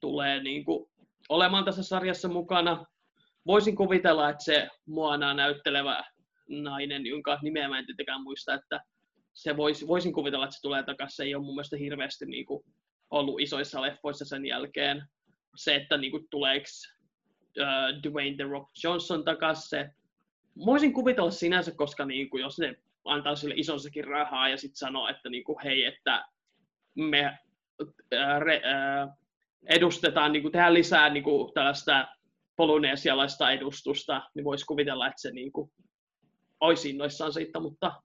tulee 0.00 0.42
niin 0.42 0.64
kuin 0.64 0.90
olemaan 1.28 1.64
tässä 1.64 1.82
sarjassa 1.82 2.28
mukana. 2.28 2.84
Voisin 3.46 3.76
kuvitella, 3.76 4.30
että 4.30 4.44
se 4.44 4.68
Moana 4.86 5.34
näyttelevä 5.34 6.04
nainen, 6.48 7.06
jonka 7.06 7.38
nimeä 7.42 7.68
mä 7.68 7.78
en 7.78 7.86
tietenkään 7.86 8.22
muista, 8.22 8.54
että 8.54 8.80
se 9.32 9.56
vois, 9.56 9.86
voisin 9.86 10.12
kuvitella, 10.12 10.44
että 10.44 10.56
se 10.56 10.62
tulee 10.62 10.82
takaisin. 10.82 11.16
Se 11.16 11.22
ei 11.24 11.34
ole 11.34 11.44
mun 11.44 11.54
mielestä 11.54 11.76
hirveästi 11.76 12.26
niin 12.26 12.46
kuin, 12.46 12.64
ollut 13.10 13.40
isoissa 13.40 13.82
leffoissa 13.82 14.24
sen 14.24 14.46
jälkeen. 14.46 15.02
Se, 15.56 15.74
että 15.74 15.96
niin 15.96 16.10
kuin, 16.10 16.26
tuleeko 16.30 16.66
uh, 17.60 18.02
Dwayne 18.02 18.36
The 18.36 18.44
Rock 18.44 18.70
Johnson 18.84 19.24
takaisin, 19.24 19.68
se 19.68 19.90
voisin 20.66 20.92
kuvitella 20.92 21.30
sinänsä, 21.30 21.72
koska 21.76 22.04
niin 22.04 22.30
kuin, 22.30 22.40
jos 22.40 22.58
ne 22.58 22.76
antaa 23.04 23.36
sille 23.36 23.54
isonsakin 23.56 24.04
rahaa 24.04 24.48
ja 24.48 24.56
sitten 24.56 24.76
sanoo, 24.76 25.08
että 25.08 25.28
niin 25.28 25.44
kuin, 25.44 25.58
hei, 25.64 25.84
että 25.84 26.24
me 26.94 27.38
re, 28.38 28.62
edustetaan, 29.68 30.32
niin 30.32 30.42
kuin 30.42 30.52
tehdään 30.52 30.74
lisää 30.74 31.10
niin 31.10 31.24
kuin 31.24 31.52
tällaista 31.54 32.08
polynesialaista 32.56 33.50
edustusta, 33.50 34.22
niin 34.34 34.44
voisi 34.44 34.66
kuvitella, 34.66 35.06
että 35.06 35.20
se 35.20 35.30
niin 35.30 35.52
kuin, 35.52 35.70
olisi 36.60 36.90
innoissaan 36.90 37.32
siitä, 37.32 37.60
mutta 37.60 38.02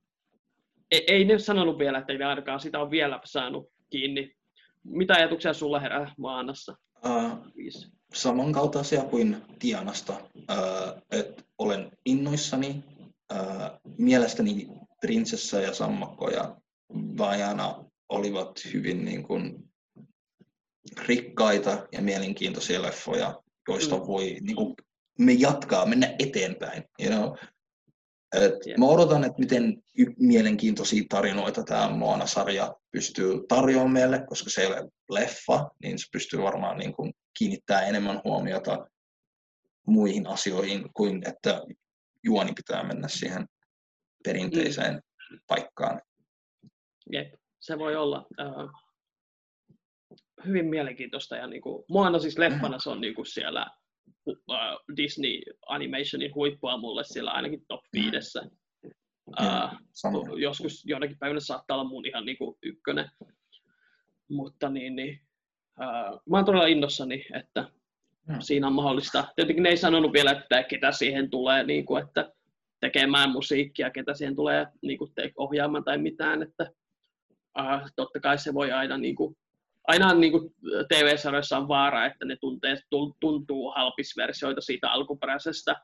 ei, 0.92 1.04
ei 1.08 1.26
ne 1.26 1.40
sanonut 1.40 1.78
vielä, 1.78 1.98
että 1.98 2.14
ei 2.14 2.24
ainakaan 2.24 2.60
sitä 2.60 2.80
on 2.80 2.92
vielä 2.92 3.20
saanut 3.26 3.70
kiinni. 3.90 4.36
Mitä 4.84 5.14
ajatuksia 5.14 5.54
sulla 5.54 5.80
herää 5.80 6.14
Maanassa? 6.18 6.76
Uh, 7.06 7.50
samankaltaisia 8.14 9.02
kuin 9.02 9.38
Tianasta. 9.60 10.14
Uh, 10.38 11.02
että 11.12 11.44
olen 11.58 11.92
innoissani. 12.06 12.84
Uh, 13.34 13.92
mielestäni 13.98 14.68
Prinsessa 15.02 15.62
ja 15.62 15.74
Sammakko 15.74 16.30
ja 16.30 16.56
Vajana 17.18 17.89
olivat 18.10 18.52
hyvin 18.74 19.06
niin 19.06 19.24
kuin 19.24 19.70
rikkaita 21.08 21.88
ja 21.92 22.02
mielenkiintoisia 22.02 22.82
leffoja, 22.82 23.42
joista 23.68 23.96
mm. 23.98 24.08
voi 24.08 24.38
niin 24.42 24.56
kuin, 24.56 24.76
me 25.20 25.34
jatkaa, 25.34 25.86
mennä 25.86 26.16
eteenpäin. 26.20 26.84
You 27.00 27.12
know? 27.12 27.38
Et 28.34 28.68
yeah. 28.68 28.80
Mä 28.80 28.86
odotan, 28.86 29.24
että 29.24 29.40
miten 29.40 29.84
mielenkiintoisia 30.20 31.04
tarinoita 31.10 31.64
tämä 31.64 31.90
Moana-sarja 31.90 32.76
pystyy 32.92 33.48
tarjoamaan 33.48 33.92
meille, 33.92 34.26
koska 34.28 34.50
se 34.50 34.62
ei 34.62 34.68
ole 34.68 34.90
leffa, 35.10 35.70
niin 35.84 36.00
se 36.00 36.06
pystyy 36.12 36.42
varmaan 36.42 36.78
niin 36.78 36.94
kuin, 36.94 37.14
kiinnittää 37.38 37.82
enemmän 37.82 38.22
huomiota 38.24 38.88
muihin 39.88 40.28
asioihin 40.28 40.94
kuin 40.94 41.30
että 41.30 41.62
juoni 42.24 42.54
pitää 42.54 42.84
mennä 42.84 43.08
siihen 43.08 43.46
perinteiseen 44.24 44.94
mm. 44.94 45.40
paikkaan. 45.48 46.02
Jep 47.12 47.39
se 47.60 47.80
voi 47.80 47.96
olla 47.96 48.26
äh, 48.40 48.70
hyvin 50.46 50.66
mielenkiintoista. 50.66 51.36
Ja 51.36 51.48
niin 51.48 51.62
kuin, 51.62 51.86
Moana 51.90 52.20
siis 52.20 52.38
leffana 52.38 52.80
se 52.80 52.90
on 52.90 53.02
niin 53.02 53.16
kuin 53.16 53.26
siellä 53.26 53.68
äh, 54.30 54.78
Disney 54.98 55.42
Animationin 55.68 56.36
huippua 56.36 56.78
mulle 56.78 57.04
siellä 57.04 57.32
ainakin 57.32 57.66
top 57.68 57.82
5. 57.94 58.40
Äh, 59.42 59.78
joskus 60.38 60.86
jonakin 60.86 61.18
päivänä 61.20 61.40
saattaa 61.40 61.78
olla 61.78 61.90
mun 61.90 62.06
ihan 62.06 62.26
niin 62.26 62.38
kuin 62.38 62.58
ykkönen. 62.64 63.10
Mutta 64.30 64.70
niin, 64.70 64.96
niin 64.96 65.22
äh, 65.82 66.20
mä 66.30 66.38
oon 66.38 66.46
todella 66.46 66.68
innossani, 66.68 67.26
että 67.34 67.66
mm. 68.28 68.36
siinä 68.40 68.68
on 68.68 68.74
mahdollista. 68.74 69.28
Tietenkin 69.36 69.64
ne 69.64 69.70
ei 69.70 69.78
sanonut 69.78 70.14
vielä, 70.14 70.32
että 70.32 70.64
ketä 70.64 70.92
siihen 70.92 71.30
tulee, 71.30 71.64
niin 71.64 71.86
kuin, 71.86 72.04
että 72.04 72.34
tekemään 72.80 73.30
musiikkia, 73.30 73.92
ketä 73.92 74.14
siihen 74.14 74.36
tulee 74.36 74.68
niin 74.82 74.98
kuin, 74.98 75.12
ohjaamaan 75.38 75.84
tai 75.84 75.98
mitään. 75.98 76.44
Että 76.44 76.72
äh, 77.60 77.92
totta 77.96 78.20
kai 78.20 78.38
se 78.38 78.54
voi 78.54 78.72
aina, 78.72 78.98
niin 78.98 79.16
kuin, 79.16 79.36
aina 79.88 80.14
niin 80.14 80.32
kuin 80.32 80.54
TV-sarjoissa 80.88 81.58
on 81.58 81.68
vaara, 81.68 82.06
että 82.06 82.26
ne 82.26 82.38
tuntee, 82.42 82.78
tuntuu 83.20 83.72
halpisversioita 83.72 84.62
siitä 84.62 84.92
alkuperäisestä, 84.92 85.76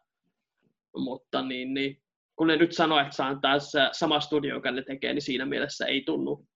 mutta 0.98 1.42
niin, 1.42 1.74
niin, 1.74 2.02
kun 2.36 2.48
ne 2.48 2.56
nyt 2.56 2.72
sanoo, 2.72 3.00
että 3.00 3.16
se 3.16 3.24
on 3.24 3.42
taas 3.42 3.74
sama 3.92 4.20
studio, 4.20 4.56
joka 4.56 4.72
ne 4.72 4.82
tekee, 4.82 5.14
niin 5.14 5.22
siinä 5.22 5.46
mielessä 5.46 5.86
ei 5.86 6.02
tunnu 6.02 6.48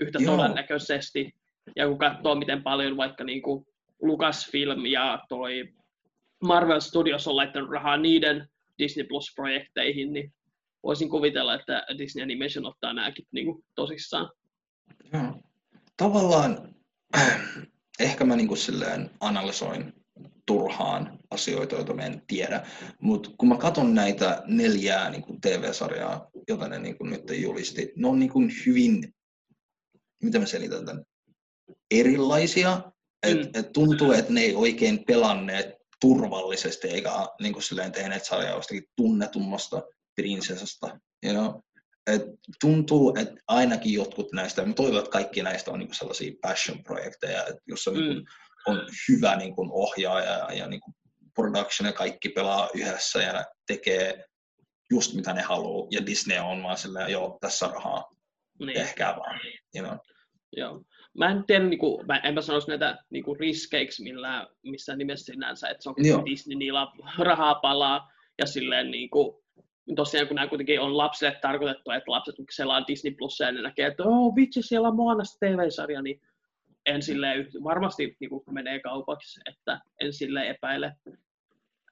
yhtä 0.00 0.18
Joo. 0.22 0.36
todennäköisesti. 0.36 1.34
Ja 1.76 1.88
kun 1.88 1.98
katsoo, 1.98 2.34
miten 2.34 2.62
paljon 2.62 2.96
vaikka 2.96 3.24
niin 3.24 3.42
kuin 3.42 3.66
Lucasfilm 4.02 4.86
ja 4.86 5.24
toi 5.28 5.74
Marvel 6.44 6.80
Studios 6.80 7.28
on 7.28 7.36
laittanut 7.36 7.70
rahaa 7.70 7.96
niiden 7.96 8.48
Disney 8.78 9.06
Plus-projekteihin, 9.06 10.12
niin 10.12 10.32
voisin 10.86 11.08
kuvitella, 11.08 11.54
että 11.54 11.86
Disney 11.98 12.22
Animation 12.22 12.66
ottaa 12.66 12.92
nämäkin 12.92 13.26
niin 13.32 13.46
kuin, 13.46 13.64
tosissaan. 13.74 14.30
Joo. 15.12 15.34
Tavallaan 15.96 16.74
ehkä 18.00 18.24
mä 18.24 18.36
niin 18.36 18.48
kuin 18.48 18.58
silleen 18.58 19.10
analysoin 19.20 19.92
turhaan 20.46 21.18
asioita, 21.30 21.74
joita 21.74 21.94
mä 21.94 22.02
en 22.02 22.22
tiedä, 22.26 22.66
mutta 23.00 23.30
kun 23.38 23.48
mä 23.48 23.56
katson 23.56 23.94
näitä 23.94 24.42
neljää 24.46 25.10
niin 25.10 25.22
kuin 25.22 25.40
TV-sarjaa, 25.40 26.30
jota 26.48 26.68
ne 26.68 26.78
niin 26.78 26.98
kuin 26.98 27.10
nyt 27.10 27.22
julisti, 27.40 27.92
ne 27.96 28.08
on 28.08 28.18
niin 28.18 28.30
kuin 28.30 28.52
hyvin, 28.66 29.14
mitä 30.22 30.38
mä 30.38 30.46
selitän 30.46 30.86
tämän, 30.86 31.04
erilaisia. 31.90 32.92
Et, 33.22 33.36
mm. 33.36 33.60
et 33.60 33.72
tuntuu, 33.72 34.12
että 34.12 34.32
ne 34.32 34.40
ei 34.40 34.54
oikein 34.54 35.04
pelanneet 35.06 35.74
turvallisesti 36.00 36.88
eikä 36.88 37.10
niin 37.40 37.52
kuin 37.52 37.62
silleen 37.62 37.92
tehneet 37.92 38.24
sarjaa 38.24 38.56
jostakin 38.56 38.84
tunnetummasta 38.96 39.82
prinsessasta. 40.16 40.98
You 41.24 41.34
know? 41.34 41.60
Et 42.06 42.22
tuntuu, 42.60 43.16
että 43.16 43.34
ainakin 43.48 43.92
jotkut 43.92 44.32
näistä, 44.32 44.64
mä 44.64 44.72
toivon, 44.72 44.98
että 44.98 45.10
kaikki 45.10 45.42
näistä 45.42 45.70
on 45.70 45.78
niin 45.78 45.88
kuin 45.88 45.96
sellaisia 45.96 46.32
passion-projekteja, 46.42 47.40
että 47.40 47.62
jos 47.66 47.88
on, 47.88 47.94
mm. 47.94 48.00
niin 48.00 48.14
kuin, 48.14 48.26
on 48.66 48.88
hyvä 49.08 49.36
niin 49.36 49.54
kuin 49.54 49.70
ohjaaja 49.72 50.30
ja, 50.30 50.52
ja 50.52 50.66
niin 50.68 50.80
kuin 50.80 50.94
production 51.34 51.86
ja 51.86 51.92
kaikki 51.92 52.28
pelaa 52.28 52.68
yhdessä 52.74 53.22
ja 53.22 53.44
tekee 53.66 54.24
just 54.90 55.14
mitä 55.14 55.32
ne 55.32 55.42
haluaa, 55.42 55.88
ja 55.90 56.06
Disney 56.06 56.38
on 56.38 56.62
vaan 56.62 56.78
silleen, 56.78 57.12
joo, 57.12 57.38
tässä 57.40 57.68
rahaa, 57.68 58.04
niin. 58.58 58.76
ehkä 58.76 59.14
vaan. 59.16 59.40
You 59.74 59.86
know? 59.86 59.98
Joo. 60.56 60.82
Mä 61.18 61.30
en 61.30 61.44
tiedä, 61.46 61.64
niin 61.64 61.78
kuin, 61.78 62.06
mä 62.06 62.18
en 62.18 62.34
mä 62.34 62.40
sanoisi 62.40 62.68
näitä 62.68 62.98
niin 63.10 63.24
kuin 63.24 63.40
riskeiksi 63.40 64.02
millään, 64.02 64.46
missään 64.62 64.98
nimessä 64.98 65.32
sinänsä, 65.32 65.68
että 65.68 65.82
se 65.82 65.88
on 65.88 66.26
Disney, 66.26 66.58
niillä 66.58 66.86
rahaa 67.18 67.54
palaa, 67.54 68.10
ja 68.38 68.46
silleen 68.46 68.90
niin 68.90 69.10
kuin, 69.10 69.45
tosiaan 69.94 70.26
kun 70.26 70.34
nämä 70.34 70.48
kuitenkin 70.48 70.80
on 70.80 70.96
lapsille 70.96 71.38
tarkoitettu, 71.42 71.90
että 71.90 72.10
lapset 72.10 72.36
kun 72.36 72.46
selaa 72.50 72.86
Disney 72.86 73.14
Plus 73.18 73.40
ja 73.40 73.52
ne 73.52 73.62
näkee, 73.62 73.86
että 73.86 74.02
oh, 74.02 74.36
vitsi, 74.36 74.62
siellä 74.62 74.88
on 74.88 74.96
Moana 74.96 75.22
TV-sarja, 75.40 76.02
niin 76.02 76.20
en 76.86 77.02
silleen, 77.02 77.46
varmasti 77.64 78.16
niin 78.20 78.30
kuin 78.30 78.42
menee 78.50 78.80
kaupaksi, 78.80 79.40
että 79.46 79.80
en 80.00 80.12
sille 80.12 80.48
epäile. 80.48 80.92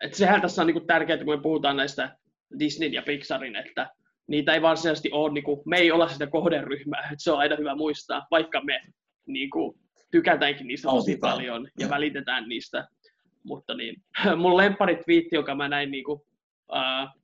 Että 0.01 0.17
sehän 0.17 0.41
tässä 0.41 0.63
on 0.63 0.67
niin 0.67 0.75
kuin 0.75 0.87
tärkeää, 0.87 1.19
kun 1.19 1.37
me 1.37 1.43
puhutaan 1.43 1.77
näistä 1.77 2.17
Disney 2.59 2.89
ja 2.89 3.03
Pixarin, 3.03 3.57
että 3.57 3.91
niitä 4.27 4.55
ei 4.55 4.63
varsinaisesti 4.63 5.11
ole, 5.13 5.33
niin 5.33 5.45
kuin, 5.45 5.61
me 5.67 5.77
ei 5.77 5.93
olla 5.93 6.09
sitä 6.09 6.27
kohderyhmää, 6.27 7.03
että 7.03 7.15
se 7.19 7.33
on 7.33 7.39
aina 7.39 7.57
hyvä 7.57 7.75
muistaa, 7.75 8.27
vaikka 8.31 8.61
me 8.61 8.81
niin 9.27 9.51
kuin, 9.51 9.79
tykätäänkin 10.11 10.67
niistä 10.67 10.89
tosi 10.89 11.17
paljon 11.17 11.65
ja, 11.65 11.71
ja 11.85 11.91
välitetään 11.91 12.49
niistä. 12.49 12.89
Mutta 13.43 13.75
niin, 13.75 14.03
mun 14.37 14.57
lempari 14.57 14.97
twiitti, 14.97 15.37
joka 15.37 15.55
mä 15.55 15.69
näin 15.69 15.91
niin 15.91 16.05
kuin, 16.05 16.21
uh, 16.73 17.24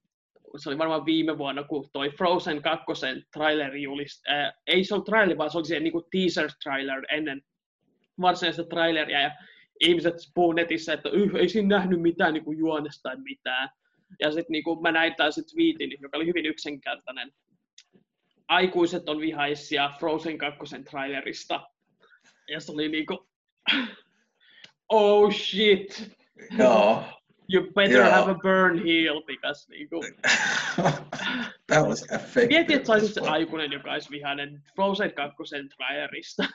se 0.57 0.68
oli 0.68 0.78
varmaan 0.78 1.07
viime 1.07 1.38
vuonna, 1.38 1.64
kun 1.64 1.88
toi 1.92 2.11
Frozen 2.11 2.62
2 2.62 2.84
traileri 3.32 3.82
julist, 3.82 4.28
äh, 4.28 4.53
ei 4.66 4.84
se 4.84 4.94
ollut 4.94 5.07
traileri, 5.07 5.38
vaan 5.38 5.51
se 5.51 5.59
oli 5.59 5.66
se 5.66 5.80
niin 5.80 5.92
kuin 5.92 6.05
teaser 6.11 6.51
trailer 6.62 7.03
ennen 7.11 7.42
varsinaista 8.20 8.64
traileria, 8.64 9.20
ja 9.20 9.30
ihmiset 9.80 10.14
puhuu 10.34 10.53
netissä, 10.53 10.92
että 10.92 11.09
ei 11.38 11.48
siinä 11.48 11.76
nähnyt 11.76 12.03
mitään 12.03 12.34
niin 12.34 12.44
kuin 12.44 12.59
juonesta 12.59 13.03
tai 13.03 13.16
mitään. 13.16 13.68
Ja 14.20 14.32
sitten 14.32 14.53
niin 14.53 14.64
mä 14.82 14.92
näin 14.92 15.14
taas 15.16 15.34
tweetin, 15.55 15.98
joka 16.01 16.16
oli 16.16 16.26
hyvin 16.26 16.46
yksinkertainen. 16.46 17.32
Aikuiset 18.48 19.09
on 19.09 19.20
vihaisia 19.20 19.92
Frozen 19.98 20.38
2 20.38 20.59
trailerista. 20.90 21.70
Ja 22.48 22.61
se 22.61 22.72
oli 22.72 22.88
niinku, 22.88 23.28
oh 24.88 25.32
shit. 25.32 26.16
Joo. 26.59 27.20
You 27.53 27.66
better 27.74 27.98
Joo. 27.98 28.11
have 28.11 28.30
a 28.30 28.34
burn 28.34 28.78
heel, 28.78 29.22
because 29.22 29.68
niinku... 29.68 30.01
That 31.66 31.88
was 31.88 32.03
effective. 32.03 32.46
Mietin, 32.46 32.76
että 32.76 32.86
saisit 32.86 33.14
se 33.14 33.20
aikuinen, 33.20 33.72
joka 33.72 33.92
olisi 33.92 34.11
vihainen 34.11 34.62
Frozen 34.74 35.12
2 35.12 35.36
trailerista 35.76 36.44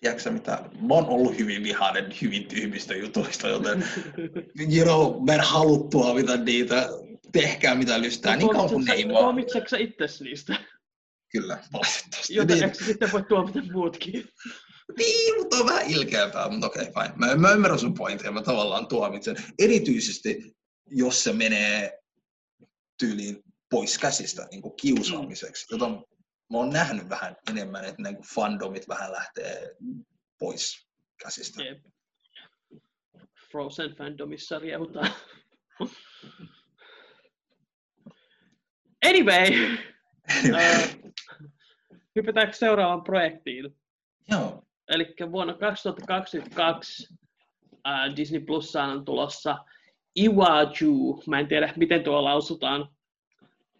tiedätkö 0.00 0.30
mitä, 0.30 0.52
mä 0.80 0.94
oon 0.94 1.06
ollut 1.06 1.38
hyvin 1.38 1.64
vihainen 1.64 2.14
hyvin 2.22 2.46
tyhmistä 2.46 2.94
jutuista, 2.94 3.48
joten 3.48 3.84
you 4.76 4.84
know, 4.84 5.24
mä 5.26 5.32
en 5.32 5.40
halua 5.40 5.88
tuomita 5.90 6.36
niitä, 6.36 6.88
tehkää 7.32 7.74
mitä 7.74 8.00
lystää, 8.00 8.36
niin 8.36 8.50
kauan 8.50 8.70
kuin 8.70 8.84
ne 8.84 8.92
ei 8.92 9.08
vaan. 9.08 9.24
Tuomitsetko 9.24 9.68
sä 9.68 9.76
itses 9.76 10.20
niistä? 10.20 10.56
Kyllä, 11.32 11.58
valitettavasti. 11.72 12.34
Joten 12.34 12.56
niin. 12.56 12.64
eikö 12.64 12.84
sitten 12.84 13.12
voi 13.12 13.22
tuomita 13.22 13.58
muutkin? 13.72 14.28
Niin, 14.96 15.36
mutta 15.38 15.56
on 15.56 15.66
vähän 15.66 15.90
ilkeämpää, 15.90 16.48
mutta 16.48 16.66
okei, 16.66 16.88
okay, 16.88 17.04
fine. 17.04 17.14
Mä, 17.16 17.36
mä 17.36 17.52
ymmärrän 17.52 17.78
sun 17.78 17.94
pointin 17.94 18.34
mä 18.34 18.42
tavallaan 18.42 18.86
tuomitsen. 18.86 19.36
Erityisesti, 19.58 20.56
jos 20.86 21.24
se 21.24 21.32
menee 21.32 21.98
tyyliin 22.98 23.42
pois 23.70 23.98
käsistä 23.98 24.48
niin 24.50 24.62
kuin 24.62 24.76
kiusaamiseksi, 24.76 25.66
jota 25.74 25.88
mä 26.50 26.58
oon 26.58 26.70
nähnyt 26.70 27.08
vähän 27.08 27.36
enemmän, 27.50 27.84
että 27.84 28.02
niin 28.02 28.22
fandomit 28.34 28.88
vähän 28.88 29.12
lähtee 29.12 29.76
pois 30.38 30.88
käsistä. 31.22 31.62
Jep. 31.62 31.84
Frozen 33.50 33.96
fandomissa 33.96 34.58
riehutaan. 34.58 35.10
anyway, 39.08 39.76
uh, 40.50 41.12
hypätäänkö 42.16 42.52
seuraavaan 42.52 43.04
projektiin? 43.04 43.76
Joo. 44.28 44.62
Eli 44.90 45.14
vuonna 45.32 45.54
2022 45.54 47.08
uh, 47.72 48.16
Disney 48.16 48.40
Plussaan 48.40 48.90
on 48.90 49.04
tulossa 49.04 49.58
Iwaju. 50.16 51.22
Mä 51.26 51.40
en 51.40 51.48
tiedä, 51.48 51.72
miten 51.76 52.04
tuo 52.04 52.24
lausutaan. 52.24 52.80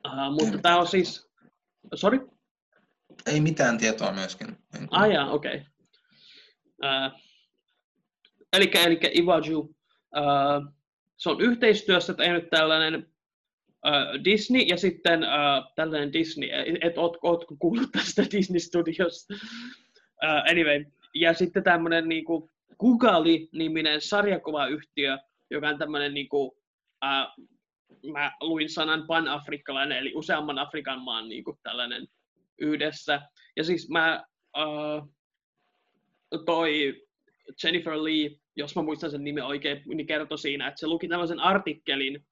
Uh, 0.06 0.30
mutta 0.40 0.58
tämä 0.58 0.78
on 0.78 0.86
siis... 0.86 1.30
Sorry? 1.94 2.28
Ei 3.26 3.40
mitään 3.40 3.78
tietoa 3.78 4.12
myöskin. 4.12 4.58
Ah 4.90 5.11
jaa, 5.11 5.30
okei. 5.30 5.62
Okay. 6.78 7.11
Eli, 8.52 8.70
eli 8.84 9.00
Iwaju, 9.14 9.58
uh, 9.58 10.74
se 11.16 11.30
on 11.30 11.40
yhteistyössä 11.40 12.14
tehnyt 12.14 12.50
tällainen 12.50 13.11
Disney 14.24 14.62
ja 14.62 14.76
sitten 14.76 15.20
uh, 15.20 15.72
tällainen 15.74 16.12
Disney, 16.12 16.48
et 16.80 16.98
oot, 16.98 17.18
ootko 17.22 17.56
kuullut 17.58 17.92
tästä 17.92 18.22
Disney 18.32 18.61
Studios? 18.61 19.28
Uh, 19.30 20.50
anyway, 20.50 20.84
ja 21.14 21.34
sitten 21.34 21.64
tämmöinen 21.64 22.08
niinku 22.08 22.50
Google-niminen 22.78 24.00
sarjakuvayhtiö, 24.00 25.18
joka 25.50 25.68
on 25.68 25.78
tämmöinen 25.78 26.14
niinku, 26.14 26.46
uh, 27.04 27.46
mä 28.12 28.32
luin 28.40 28.70
sanan 28.70 29.06
pan-afrikkalainen, 29.06 29.98
eli 29.98 30.12
useamman 30.14 30.58
Afrikan 30.58 31.00
maan 31.00 31.28
niinku 31.28 31.58
tällainen 31.62 32.08
yhdessä. 32.58 33.20
Ja 33.56 33.64
siis 33.64 33.88
mä, 33.88 34.24
uh, 34.58 35.14
toi 36.46 37.02
Jennifer 37.64 38.04
Lee, 38.04 38.30
jos 38.56 38.76
mä 38.76 38.82
muistan 38.82 39.11
sen 39.11 39.24
nimen 39.24 39.44
oikein, 39.44 39.82
niin 39.86 40.06
kertoi 40.06 40.38
siinä, 40.38 40.68
että 40.68 40.80
se 40.80 40.86
luki 40.86 41.08
tällaisen 41.08 41.40
artikkelin, 41.40 42.26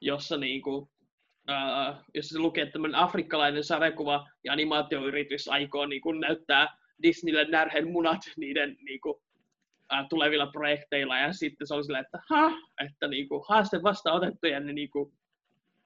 jossa 0.00 0.36
niinku, 0.36 0.76
uh, 0.76 1.96
jossa 2.14 2.32
se 2.32 2.38
luki, 2.38 2.60
että 2.60 2.72
tämmöinen 2.72 3.00
afrikkalainen 3.00 3.64
sarjakuva 3.64 4.28
ja 4.44 4.52
animaatioyritys 4.52 5.48
aikoo 5.48 5.86
niinku 5.86 6.12
näyttää 6.12 6.81
Disneylle 7.02 7.44
närhen 7.44 7.90
munat 7.92 8.20
niiden 8.36 8.76
niinku, 8.84 9.10
uh, 9.10 10.08
tulevilla 10.08 10.46
projekteilla, 10.46 11.18
ja 11.18 11.32
sitten 11.32 11.66
se 11.66 11.74
oli 11.74 11.84
silleen, 11.84 12.04
että 12.04 12.18
ha, 12.30 12.52
että 12.84 13.08
niinku, 13.08 13.44
haaste 13.48 13.82
vastaanotettu, 13.82 14.46
ja 14.46 14.60
ne 14.60 14.72
niinku, 14.72 15.12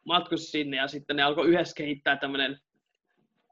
matkusi 0.04 0.44
sinne, 0.46 0.76
ja 0.76 0.88
sitten 0.88 1.16
ne 1.16 1.22
alkoi 1.22 1.48
yhdessä 1.48 1.74
kehittää 1.76 2.16
tämmöinen 2.16 2.60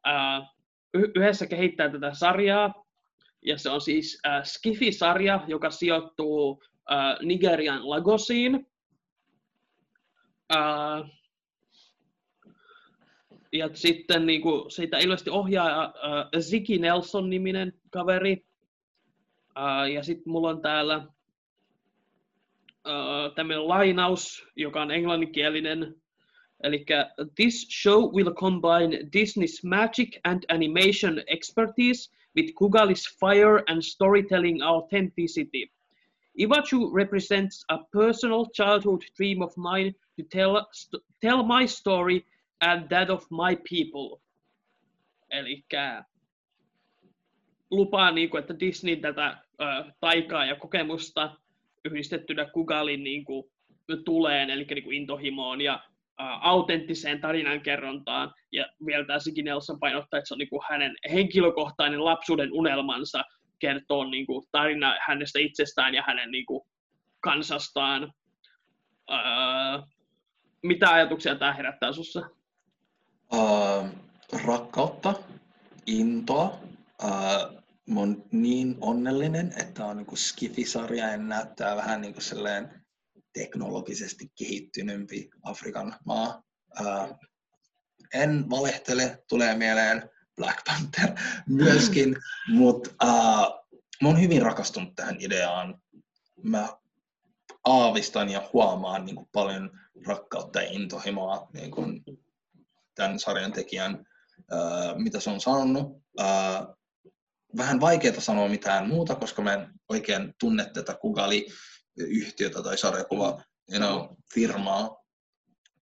uh, 0.07 0.47
yhdessä 0.95 1.47
kehittää 1.47 1.89
tätä 1.89 2.15
sarjaa, 2.15 2.85
ja 3.45 3.59
se 3.59 3.71
on 3.71 3.81
siis 3.81 4.23
Skifi-sarja, 4.43 5.45
joka 5.47 5.71
sijoittuu 5.71 6.51
uh, 6.51 6.61
Nigerian 7.23 7.91
Lagosiin. 7.91 8.67
Uh, 10.55 11.09
ja 13.55 13.71
sitten 13.75 14.27
niin 14.27 14.41
kuin, 14.41 14.71
siitä 14.71 14.99
ilmeisesti 14.99 15.31
ohjaa 15.31 15.87
uh, 15.87 16.41
Ziki 16.41 16.79
Nelson-niminen 16.79 17.73
kaveri. 17.91 18.45
Uh, 19.59 19.93
ja 19.93 20.03
sitten 20.03 20.33
mulla 20.33 20.51
on 20.51 20.63
täällä 20.63 20.97
uh, 22.87 23.35
tämmöinen 23.35 23.69
lainaus, 23.69 24.47
joka 24.57 24.83
on 24.83 24.91
englanninkielinen. 24.91 25.95
Eli 26.63 26.85
this 27.35 27.69
show 27.83 28.15
will 28.15 28.35
combine 28.35 28.99
Disney's 28.99 29.61
magic 29.65 30.19
and 30.25 30.43
animation 30.49 31.23
expertise 31.27 32.11
with 32.37 32.53
Kugali's 32.55 33.17
fire 33.21 33.63
and 33.69 33.83
storytelling 33.83 34.63
authenticity. 34.63 35.71
Iwachu 36.41 36.95
represents 36.95 37.65
a 37.69 37.79
personal 37.93 38.47
childhood 38.57 39.03
dream 39.17 39.43
of 39.43 39.57
mine 39.57 39.95
to 40.17 40.23
tell, 40.31 40.67
st- 40.73 41.03
tell 41.21 41.45
my 41.45 41.67
story 41.67 42.25
and 42.65 42.89
that 42.89 43.11
of 43.11 43.25
my 43.31 43.57
people. 43.71 44.21
Eli 45.31 45.65
lupaa, 47.71 48.11
niin 48.11 48.31
kuin, 48.31 48.41
että 48.41 48.61
Disney 48.61 48.97
tätä 48.97 49.27
äh, 49.27 49.95
taikaa 50.01 50.45
ja 50.45 50.57
kokemusta 50.57 51.37
yhdistettynä 51.85 52.45
Kugalin 52.45 53.05
niin 53.05 53.25
kuin, 53.25 53.51
tuleen, 54.05 54.51
eli 54.51 54.65
niin 54.65 54.85
kuin 54.85 54.97
intohimoon 54.97 55.61
ja 55.61 55.85
autenttiseen 56.41 57.21
tarinankerrontaan. 57.21 58.35
Ja 58.53 58.67
vielä 58.87 59.19
Sigi 59.19 59.43
Nelson 59.43 59.81
painottaa, 59.81 60.19
että 60.19 60.29
se 60.29 60.35
on 60.35 60.39
niin 60.39 60.49
kuin 60.49 60.63
hänen 60.69 60.97
henkilökohtainen 61.13 62.05
lapsuuden 62.05 62.53
unelmansa 62.53 63.25
kertoo 63.59 64.05
niin 64.05 64.27
kuin 64.27 64.47
tarina 64.53 64.97
hänestä 65.07 65.39
itsestään 65.39 65.95
ja 65.95 66.05
hänen 66.07 66.31
niin 66.31 66.47
kuin 66.47 66.61
kansastaan. 67.21 68.13
Ää, 69.09 69.83
mitä 70.63 70.91
ajatuksia 70.91 71.35
tämä 71.35 71.53
herättää 71.53 71.93
sinussa? 71.93 72.23
Uh, 73.35 73.89
rakkautta, 74.45 75.15
intoa. 75.87 76.61
Uh, 77.05 77.63
mä 77.87 78.01
oon 78.01 78.25
niin 78.33 78.77
onnellinen, 78.81 79.55
että 79.61 79.85
on 79.87 79.97
niin 79.97 80.17
Skifi-sarja 80.17 81.11
ja 81.11 81.17
näyttää 81.17 81.77
vähän 81.77 82.01
niin 82.01 82.15
kuin 82.15 82.69
teknologisesti 83.33 84.33
kehittyneempi 84.39 85.31
Afrikan 85.43 85.97
maa. 86.07 86.43
Uh, 86.81 87.19
en 88.15 88.51
valehtele, 88.51 89.23
tulee 89.29 89.57
mieleen 89.57 90.11
Black 90.37 90.59
Panther 90.65 91.11
myöskin, 91.47 92.17
mutta 92.49 92.91
uh, 93.05 93.71
mä 94.03 94.09
oon 94.09 94.21
hyvin 94.21 94.43
rakastunut 94.43 94.95
tähän 94.97 95.17
ideaan. 95.21 95.83
Mä 96.43 96.69
aavistan 97.65 98.31
ja 98.31 98.51
huomaan 98.53 99.05
niin 99.05 99.17
kuin 99.17 99.29
paljon 99.33 99.81
rakkautta 100.07 100.63
ja 100.63 100.69
intohimoa 100.71 101.49
niin 101.53 101.71
kuin 101.71 102.05
tämän 102.95 103.19
sarjan 103.19 103.53
tekijän, 103.53 104.05
mitä 104.97 105.21
se 105.21 105.31
on 105.31 105.41
sanonut. 105.41 106.03
Vähän 107.57 107.81
vaikeaa 107.81 108.21
sanoa 108.21 108.49
mitään 108.49 108.89
muuta, 108.89 109.15
koska 109.15 109.43
mä 109.43 109.53
en 109.53 109.69
oikein 109.89 110.35
tunne 110.41 110.71
tätä 110.75 110.95
Kugali-yhtiötä 110.95 112.63
tai 112.63 112.79
sarjakuva 112.79 113.43
you 113.73 113.79
know, 113.79 114.17
firmaa. 114.35 115.05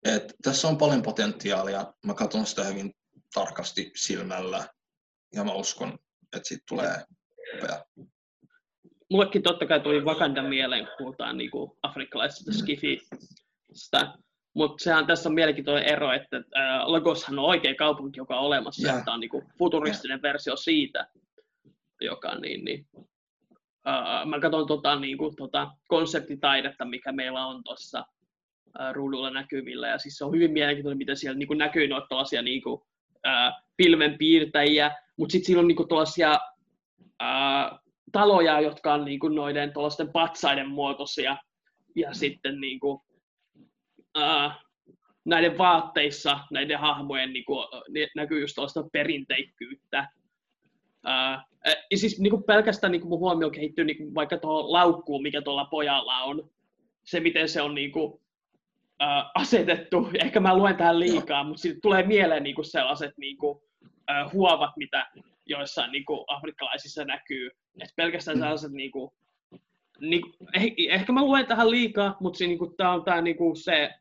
Et 0.05 0.33
tässä 0.43 0.67
on 0.67 0.77
paljon 0.77 1.01
potentiaalia. 1.01 1.93
Mä 2.05 2.13
katson 2.13 2.45
sitä 2.45 2.63
hyvin 2.63 2.93
tarkasti 3.33 3.91
silmällä 3.95 4.67
ja 5.33 5.43
mä 5.43 5.53
uskon, 5.53 5.99
että 6.35 6.47
siitä 6.47 6.63
tulee 6.67 7.03
upea. 7.57 7.85
Mullekin 9.11 9.43
totta 9.43 9.65
kai 9.65 9.79
tuli 9.79 10.01
Wakanda 10.01 10.43
mieleen, 10.43 10.85
kun 10.85 10.95
puhutaan 10.97 11.37
niin 11.37 11.51
kuin 11.51 11.71
afrikkalaisesta 11.83 12.51
mm. 12.51 12.57
skifistä. 12.57 14.13
Mutta 14.53 14.83
sehän 14.83 15.07
tässä 15.07 15.29
on 15.29 15.35
mielenkiintoinen 15.35 15.89
ero, 15.89 16.11
että 16.11 16.37
äh, 16.37 16.87
Lagoshan 16.87 17.39
on 17.39 17.45
oikea 17.45 17.75
kaupunki, 17.75 18.19
joka 18.19 18.39
on 18.39 18.45
olemassa. 18.45 18.87
Yeah. 18.87 19.05
Tämä 19.05 19.15
on 19.15 19.19
niin 19.19 19.29
kuin 19.29 19.45
futuristinen 19.57 20.15
yeah. 20.15 20.21
versio 20.21 20.55
siitä, 20.55 21.07
joka 22.01 22.35
niin, 22.35 22.65
niin 22.65 22.87
uh, 23.87 24.25
mä 24.25 24.39
katson 24.39 24.67
tota, 24.67 24.99
niin 24.99 25.17
kuin, 25.17 25.35
tota, 25.35 25.71
konseptitaidetta, 25.87 26.85
mikä 26.85 27.11
meillä 27.11 27.45
on 27.45 27.63
tuossa 27.63 27.99
uh, 27.99 28.93
ruudulla 28.93 29.29
näkyvillä. 29.29 29.87
Ja 29.87 29.97
siis 29.97 30.17
se 30.17 30.25
on 30.25 30.33
hyvin 30.33 30.51
mielenkiintoinen, 30.51 30.97
miten 30.97 31.17
siellä 31.17 31.37
niin 31.37 31.47
kuin, 31.47 31.57
näkyy 31.57 31.87
noita 31.87 32.07
tällaisia 32.09 32.41
niin 32.41 32.61
kuin, 32.61 32.73
uh, 32.73 33.63
pilvenpiirtäjiä, 33.77 34.91
mutta 35.17 35.31
sitten 35.31 35.45
siinä 35.45 35.59
on 35.59 35.67
niin 35.67 35.75
kuin, 35.75 35.89
tällaisia 35.89 36.39
uh, 37.23 37.79
taloja, 38.11 38.61
jotka 38.61 38.93
on 38.93 39.05
niin 39.05 39.19
kuin, 39.19 39.35
noiden 39.35 39.73
tuollaisten 39.73 40.11
patsaiden 40.11 40.69
muotoisia. 40.69 41.37
Ja 41.95 42.13
sitten 42.13 42.61
niin 42.61 42.79
uh, 44.17 44.51
näiden 45.25 45.57
vaatteissa, 45.57 46.39
näiden 46.51 46.79
hahmojen 46.79 47.33
niin 47.33 47.45
kuin, 47.45 47.67
näkyy 48.15 48.41
just 48.41 48.55
tuollaista 48.55 48.83
perinteikkyyttä. 48.93 50.07
Uh, 51.05 51.49
ja 51.91 51.97
siis 51.97 52.19
niin 52.19 52.31
kuin 52.31 52.43
pelkästään 52.43 52.91
niin 52.91 53.01
kuin 53.01 53.09
mun 53.09 53.19
huomio 53.19 53.49
kehittyy 53.49 53.85
niin 53.85 53.97
kuin 53.97 54.15
vaikka 54.15 54.37
tuohon 54.37 54.71
laukkuun, 54.71 55.21
mikä 55.21 55.41
tuolla 55.41 55.65
pojalla 55.65 56.23
on. 56.23 56.49
Se, 57.05 57.19
miten 57.19 57.49
se 57.49 57.61
on 57.61 57.75
niin 57.75 57.91
kuin, 57.91 58.13
uh, 59.03 59.31
asetettu. 59.35 60.09
Ehkä 60.23 60.39
mä 60.39 60.57
luen 60.57 60.75
tähän 60.75 60.99
liikaa, 60.99 61.43
mutta 61.43 61.61
siitä 61.61 61.79
tulee 61.81 62.03
mieleen 62.03 62.43
niin 62.43 62.55
kuin 62.55 62.65
sellaiset 62.65 63.17
niin 63.17 63.37
kuin, 63.37 63.57
uh, 63.85 64.33
huovat, 64.33 64.71
mitä 64.77 65.07
joissain 65.45 65.91
niin 65.91 66.05
kuin 66.05 66.23
afrikkalaisissa 66.27 67.05
näkyy. 67.05 67.49
Et 67.81 67.89
pelkästään 67.95 68.37
mm. 68.37 68.41
sellaiset 68.41 68.71
niin 68.71 68.91
kuin, 68.91 69.11
niin, 70.01 70.21
eh, 70.53 70.73
ehkä 70.89 71.11
mä 71.11 71.21
luen 71.21 71.45
tähän 71.45 71.71
liikaa, 71.71 72.17
mutta 72.19 72.37
se, 72.37 72.47
niin 72.47 72.59
kuin, 72.59 72.75
tää 72.77 72.91
on 72.91 73.03
tää, 73.03 73.21
niin 73.21 73.37
kuin 73.37 73.55
se 73.55 73.93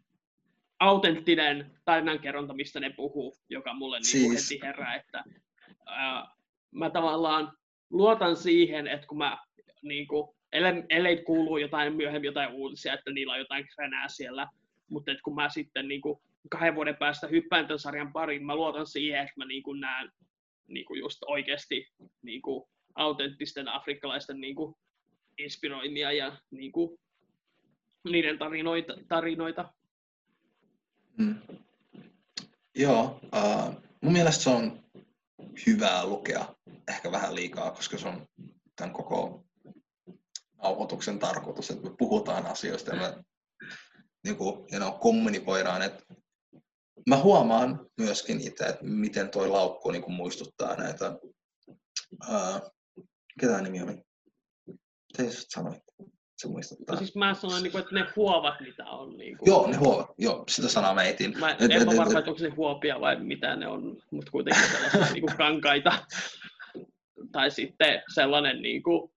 autenttinen 0.80 1.70
tarinankerronta, 1.84 2.54
mistä 2.54 2.80
ne 2.80 2.90
puhuu, 2.90 3.36
joka 3.48 3.74
mulle 3.74 4.00
niin 4.00 4.26
kuin, 4.26 4.38
siis. 4.38 4.50
heti 4.50 4.66
herää, 4.66 4.94
että 4.94 5.24
uh, 5.70 6.38
mä 6.70 6.90
tavallaan 6.90 7.52
luotan 7.90 8.36
siihen, 8.36 8.86
että 8.86 9.06
kun 9.06 9.18
mä, 9.18 9.38
niin 9.82 10.06
kuin, 10.06 10.28
ellei, 10.52 10.82
ellei 10.90 11.22
kuulu 11.22 11.58
jotain 11.58 11.96
myöhemmin 11.96 12.28
jotain 12.28 12.52
uutisia, 12.52 12.94
että 12.94 13.10
niillä 13.10 13.32
on 13.32 13.38
jotain 13.38 13.68
kränää 13.74 14.08
siellä, 14.08 14.48
mutta 14.90 15.10
että 15.10 15.22
kun 15.22 15.34
mä 15.34 15.48
sitten 15.48 15.88
niin 15.88 16.00
kuin, 16.00 16.20
kahden 16.50 16.74
vuoden 16.74 16.96
päästä 16.96 17.26
hyppään 17.26 17.66
tämän 17.66 17.78
sarjan 17.78 18.12
pariin, 18.12 18.46
mä 18.46 18.56
luotan 18.56 18.86
siihen, 18.86 19.20
että 19.20 19.32
mä 19.36 19.44
niin 19.44 19.62
kuin, 19.62 19.80
näen 19.80 20.10
niin 20.66 20.86
kuin 20.86 21.00
just 21.00 21.18
oikeasti 21.26 21.88
niin 22.22 22.42
kuin, 22.42 22.68
autenttisten 22.94 23.68
afrikkalaisten 23.68 24.40
niin 24.40 24.54
kuin, 24.54 24.74
inspiroimia 25.38 26.12
ja 26.12 26.36
niin 26.50 26.72
kuin, 26.72 26.98
niiden 28.04 28.38
tarinoita. 28.38 28.94
tarinoita. 29.08 29.72
Mm. 31.18 31.36
Joo, 32.74 33.20
uh, 33.36 33.82
mun 34.00 34.12
mielestä 34.12 34.42
se 34.42 34.50
on 34.50 34.84
hyvää 35.66 36.06
lukea, 36.06 36.54
ehkä 36.88 37.12
vähän 37.12 37.34
liikaa, 37.34 37.70
koska 37.70 37.98
se 37.98 38.08
on 38.08 38.26
tämän 38.76 38.92
koko 38.92 39.44
nauhoituksen 40.62 41.18
tarkoitus, 41.18 41.70
että 41.70 41.88
me 41.88 41.94
puhutaan 41.98 42.46
asioista 42.46 42.94
ja 42.94 43.00
me 43.00 43.24
niin 44.24 44.36
kuin, 44.36 44.56
you 44.56 44.80
know, 44.80 45.00
kommunikoidaan. 45.00 45.82
Että 45.82 46.04
mä 47.08 47.16
huomaan 47.16 47.86
myöskin 47.98 48.40
itse, 48.40 48.64
että 48.64 48.84
miten 48.84 49.30
toi 49.30 49.48
laukku 49.48 49.90
niin 49.90 50.02
kuin 50.02 50.14
muistuttaa 50.14 50.76
näitä, 50.76 51.18
ää, 52.28 52.60
ketä 53.40 53.60
nimi 53.60 53.82
oli? 53.82 54.07
Te 55.16 55.26
sanoit 55.30 55.82
se 56.38 56.48
muistuttaa. 56.48 56.94
No 56.94 56.98
siis 56.98 57.14
mä 57.14 57.34
sanoin, 57.34 57.62
niin 57.62 57.72
kuin, 57.72 57.82
että 57.82 57.94
ne 57.94 58.06
huovat, 58.16 58.60
mitä 58.60 58.84
on. 58.84 59.16
Niin 59.16 59.38
kuin... 59.38 59.46
Joo, 59.46 59.66
ne 59.66 59.76
huovat. 59.76 60.10
Joo, 60.18 60.44
sitä 60.48 60.68
sanaa 60.68 60.94
mä 60.94 61.02
etin. 61.02 61.38
Mä 61.38 61.50
en 61.50 61.72
et, 61.72 61.86
varma, 61.86 62.18
että 62.18 62.30
onko 62.30 62.38
se 62.38 62.48
huopia 62.48 63.00
vai 63.00 63.20
mitä 63.20 63.56
ne 63.56 63.66
on, 63.66 63.96
mutta 64.10 64.30
kuitenkin 64.30 64.62
sellaisia 64.72 65.12
niin 65.14 65.26
kuin 65.26 65.36
kankaita. 65.36 65.92
tai 67.32 67.50
sitten 67.50 68.02
sellainen, 68.14 68.62
niin 68.62 68.82
kuin, 68.82 69.10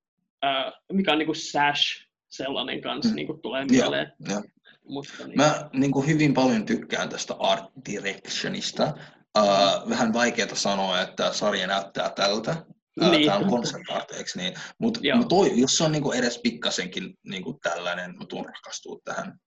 äh, 0.45 0.73
mikä 0.91 1.11
on 1.11 1.17
niin 1.17 1.25
kuin 1.25 1.35
sash, 1.35 2.07
sellainen 2.29 2.81
kanssa 2.81 3.09
mm. 3.09 3.15
niin 3.15 3.27
kuin 3.27 3.41
tulee 3.41 3.65
mieleen. 3.65 4.13
Joo, 4.29 4.35
jo. 4.35 4.43
Mutta, 4.83 5.27
niin. 5.27 5.37
Mä 5.37 5.69
niin 5.73 5.91
kuin 5.91 6.07
hyvin 6.07 6.33
paljon 6.33 6.65
tykkään 6.65 7.09
tästä 7.09 7.35
art 7.39 7.63
directionista. 7.89 8.93
Uh, 9.37 9.89
vähän 9.89 10.13
vaikeaa 10.13 10.55
sanoa, 10.55 11.01
että 11.01 11.33
sarja 11.33 11.67
näyttää 11.67 12.09
tältä, 12.09 12.65
niin. 12.99 13.25
Tämä 13.25 13.37
on 13.37 14.03
eikö 14.17 14.31
niin? 14.35 14.53
Mutta 14.77 14.99
mut 15.15 15.27
toi, 15.27 15.59
jos 15.59 15.77
se 15.77 15.83
on 15.83 15.91
niinku 15.91 16.11
edes 16.11 16.39
pikkasenkin 16.43 17.13
niinku 17.23 17.59
tällainen, 17.63 18.17
mä 18.17 18.25
tuun 18.25 18.45
rakastua 18.45 18.99
tähän 19.05 19.39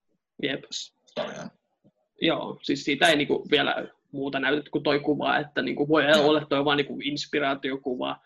Jep. 0.43 0.65
sarjaan. 1.07 1.51
Joo, 2.21 2.59
siis 2.63 2.85
siitä 2.85 3.09
ei 3.09 3.17
niinku 3.17 3.47
vielä 3.51 3.89
muuta 4.13 4.41
näytä 4.41 4.71
kuin 4.71 4.83
toi 4.83 5.01
kuva, 5.01 5.39
että 5.39 5.63
niinku 5.63 5.89
voi 5.89 6.05
ja. 6.05 6.19
olla 6.19 6.47
toi 6.47 6.65
vain 6.65 6.77
niinku 6.77 6.99
inspiraatiokuva, 7.05 8.17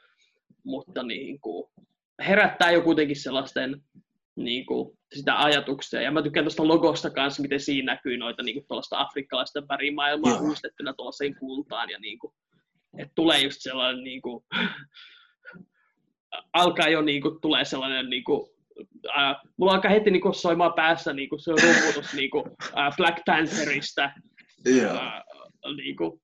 mutta 0.64 1.02
niinku 1.02 1.70
herättää 2.18 2.70
jo 2.70 2.82
kuitenkin 2.82 3.20
sellaisten 3.20 3.82
niinku, 4.36 4.98
sitä 5.14 5.42
ajatuksia. 5.42 6.02
Ja 6.02 6.10
mä 6.10 6.22
tykkään 6.22 6.44
tuosta 6.44 6.68
logosta 6.68 7.10
kanssa, 7.10 7.42
miten 7.42 7.60
siinä 7.60 7.92
näkyy 7.92 8.16
noita 8.16 8.42
niinku, 8.42 8.64
tuollaista 8.68 9.00
afrikkalaista 9.00 9.68
värimaailmaa 9.68 10.40
yhdistettynä 10.44 10.92
tuollaiseen 10.92 11.34
kultaan. 11.34 11.90
Ja 11.90 11.98
niinku, 11.98 12.34
että 12.98 13.12
tulee 13.14 13.40
just 13.40 13.60
sellainen 13.60 14.04
niin 14.04 14.22
kuin, 14.22 14.44
alkaa 16.52 16.88
jo 16.88 17.02
niin 17.02 17.22
kuin, 17.22 17.40
tulee 17.40 17.64
sellainen 17.64 18.10
niin 18.10 18.24
kuin, 18.24 18.50
äh, 19.18 19.36
mulla 19.56 19.72
alkaa 19.72 19.90
heti 19.90 20.10
niin 20.10 20.22
kuin, 20.22 20.34
soimaan 20.34 20.74
päässä 20.74 21.12
niin 21.12 21.28
kuin, 21.28 21.40
se 21.40 21.50
rummutus 21.50 22.14
niin 22.14 22.30
kuin, 22.30 22.44
äh, 22.78 22.96
Black 22.96 23.18
Pantherista, 23.26 24.10
yeah. 24.66 24.96
äh, 24.96 25.22
niin 25.76 25.96
kuin, 25.96 26.20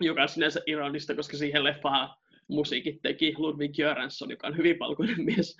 joka 0.00 0.22
on 0.22 0.28
sinänsä 0.28 0.60
ironista, 0.66 1.14
koska 1.14 1.36
siihen 1.36 1.64
leffaan 1.64 2.14
musiikit 2.48 3.02
teki 3.02 3.34
Ludwig 3.38 3.76
Göransson, 3.76 4.30
joka 4.30 4.46
on 4.46 4.56
hyvin 4.56 4.78
valkoinen 4.78 5.24
mies. 5.24 5.56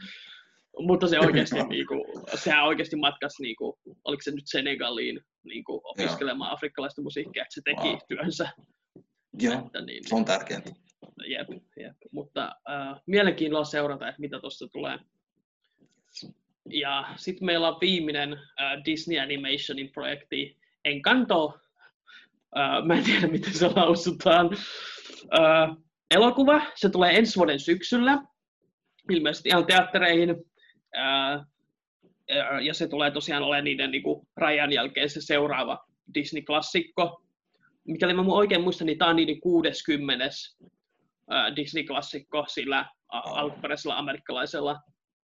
Mutta 0.78 1.09
se 1.09 1.20
oikeasti, 1.20 1.62
niin 1.62 1.86
kuin, 1.86 2.05
sehän 2.34 2.64
oikeasti 2.64 2.97
matkas, 2.97 3.32
niin 3.41 3.57
kuin, 3.57 3.72
oliko 4.05 4.22
se 4.22 4.30
nyt 4.30 4.45
Senegaliin 4.47 5.20
niin 5.45 5.64
kuin, 5.64 5.80
opiskelemaan 5.84 6.49
yeah. 6.49 6.55
afrikkalaista 6.55 7.03
musiikkia, 7.03 7.43
että 7.43 7.55
se 7.55 7.61
teki 7.64 7.88
wow. 7.88 7.99
työnsä 8.09 8.49
Joo, 9.41 9.66
että 9.66 9.80
niin, 9.80 10.09
se 10.09 10.14
on 10.14 10.24
tärkeintä. 10.24 10.70
Jep, 11.26 11.49
jep. 11.76 11.97
mutta 12.12 12.57
äh, 12.70 13.01
mielenkiinnolla 13.07 13.64
seurata, 13.64 14.09
että 14.09 14.20
mitä 14.20 14.41
tuossa 14.41 14.68
tulee. 14.68 14.99
Ja 16.70 17.05
sitten 17.16 17.47
meillä 17.47 17.68
on 17.68 17.80
viimeinen 17.80 18.32
äh, 18.32 18.84
Disney 18.84 19.18
Animationin 19.18 19.93
projekti 19.93 20.59
Encanto. 20.84 21.61
Äh, 22.59 22.86
mä 22.86 22.95
en 22.95 23.05
tiedä, 23.05 23.26
miten 23.26 23.55
se 23.55 23.68
lausutaan. 23.68 24.51
Äh, 25.38 25.76
elokuva, 26.11 26.62
se 26.74 26.88
tulee 26.88 27.16
ensi 27.16 27.36
vuoden 27.36 27.61
syksyllä, 27.61 28.18
ilmeisesti 29.11 29.49
ihan 29.49 29.66
teattereihin. 29.66 30.30
Äh, 30.97 31.47
ja 32.62 32.74
se 32.74 32.88
tulee 32.88 33.11
tosiaan 33.11 33.43
olemaan 33.43 33.64
niiden 33.64 33.91
niin 33.91 34.03
kuin, 34.03 34.28
rajan 34.36 34.72
jälkeen 34.72 35.11
se 35.11 35.20
seuraava 35.20 35.84
Disney-klassikko 36.14 37.22
mikäli 37.89 38.14
mä 38.14 38.22
oikein 38.22 38.62
muistan, 38.62 38.87
niin 38.87 38.99
tämä 38.99 39.11
on 39.11 39.16
niiden 39.16 39.41
60. 39.41 40.24
Disney-klassikko 41.57 42.45
sillä 42.49 42.87
alkuperäisellä 43.09 43.99
amerikkalaisella 43.99 44.81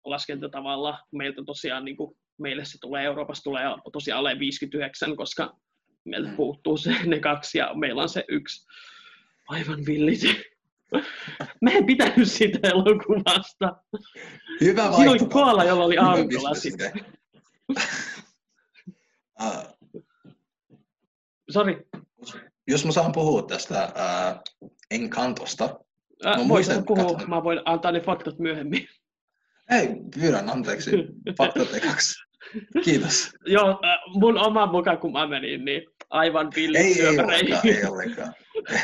laskentatavalla. 0.06 1.00
Meiltä 1.12 1.44
tosiaan, 1.46 1.86
niin 1.86 1.98
kuin, 1.98 2.16
meille 2.38 2.66
se 2.66 2.78
tulee, 2.82 3.04
Euroopassa 3.04 3.44
tulee 3.44 3.64
tosiaan 3.92 4.20
alle 4.20 4.40
59, 4.40 5.16
koska 5.16 5.56
Meiltä 6.06 6.30
mm. 6.30 6.36
puuttuu 6.36 6.78
se 6.78 6.96
ne 7.06 7.20
kaksi 7.20 7.58
ja 7.58 7.74
meillä 7.74 8.02
on 8.02 8.10
se 8.10 8.26
yksi 8.28 8.68
aivan 9.48 9.86
villit. 9.86 10.22
Mä 11.62 11.70
en 11.72 11.86
pitänyt 11.86 12.32
siitä 12.32 12.68
elokuvasta. 12.68 13.76
Hyvä 14.62 14.84
vaihtoehto. 14.84 14.96
Siinä 14.96 15.12
oli 15.12 15.20
koala, 15.20 15.64
jolla 15.64 15.84
oli 15.84 15.98
aurinkolasit. 15.98 16.74
uh, 19.42 19.78
Sori. 21.54 21.88
Jos 22.68 22.86
mä 22.86 22.92
saan 22.92 23.12
puhua 23.12 23.42
tästä 23.42 23.94
uh, 23.96 24.72
Encantosta. 24.92 25.80
Äh, 26.26 26.48
voisin 26.48 26.86
puhua, 26.86 27.12
katon... 27.12 27.30
mä 27.30 27.44
voin 27.44 27.60
antaa 27.66 27.92
ne 27.92 28.00
faktat 28.00 28.40
myöhemmin. 28.40 28.88
Ei, 29.72 29.88
pyydän 30.20 30.50
anteeksi. 30.50 30.92
Faktat 31.38 31.74
ekaksi. 31.74 32.24
Kiitos. 32.84 33.32
Joo, 33.46 33.80
mun 34.08 34.38
oma 34.38 34.66
mukaan 34.66 34.98
kun 34.98 35.12
mä 35.12 35.28
menin, 35.28 35.66
niin 35.66 35.82
aivan 36.10 36.50
villit 36.56 36.82
ei, 36.82 37.02
ei 37.02 37.08
ollenkaan, 37.08 37.68
ei 37.68 37.86
ollenkaan. 37.86 38.34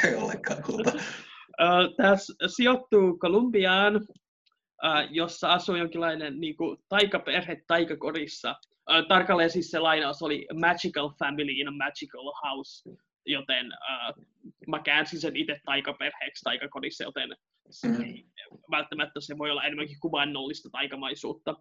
Ei 0.05 0.15
ollenkaan 0.15 0.63
kulta. 0.63 0.91
Tämä 1.97 2.15
sijoittuu 2.47 3.17
Kolumbiaan, 3.17 4.01
jossa 5.09 5.53
asuu 5.53 5.75
jonkinlainen 5.75 6.39
niin 6.39 6.57
kuin, 6.57 6.77
taikaperhe 6.89 7.63
taikakodissa. 7.67 8.55
Tarkalleen 9.07 9.49
siis 9.49 9.71
se 9.71 9.79
lainaus 9.79 10.21
oli 10.21 10.47
Magical 10.53 11.09
Family 11.19 11.51
in 11.51 11.67
a 11.67 11.71
Magical 11.71 12.33
House, 12.43 12.89
joten 13.31 13.65
uh, 13.67 14.25
mä 14.67 14.79
käänsin 14.79 15.19
sen 15.19 15.35
itse 15.35 15.61
taikaperheeksi 15.65 16.43
taikakodissa, 16.43 17.03
joten 17.03 17.29
mm. 17.87 18.01
ei, 18.01 18.25
välttämättä 18.71 19.19
se 19.19 19.37
voi 19.37 19.51
olla 19.51 19.63
enemmänkin 19.63 19.99
kuvainnollista 19.99 20.69
taikamaisuutta. 20.69 21.55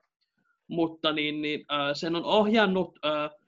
Mutta 0.68 1.12
niin, 1.12 1.42
niin, 1.42 1.60
uh, 1.60 1.96
sen 1.96 2.16
on 2.16 2.24
ohjannut 2.24 2.88
uh, 2.88 3.38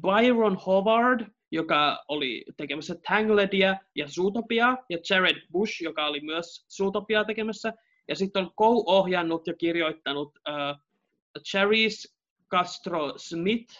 Byron 0.00 0.56
Howard, 0.66 1.26
joka 1.50 2.04
oli 2.08 2.44
tekemässä 2.56 2.94
Tangledia 3.08 3.76
ja 3.94 4.08
Zootopia, 4.08 4.76
ja 4.88 4.98
Jared 5.10 5.46
Bush, 5.52 5.82
joka 5.82 6.06
oli 6.06 6.20
myös 6.20 6.66
Zootopia 6.76 7.24
tekemässä. 7.24 7.72
Ja 8.08 8.16
sitten 8.16 8.42
on 8.42 8.52
co-ohjannut 8.58 9.46
ja 9.46 9.54
kirjoittanut 9.54 10.38
uh, 10.48 10.80
Charis 11.50 12.16
Castro 12.50 13.12
Smith. 13.16 13.74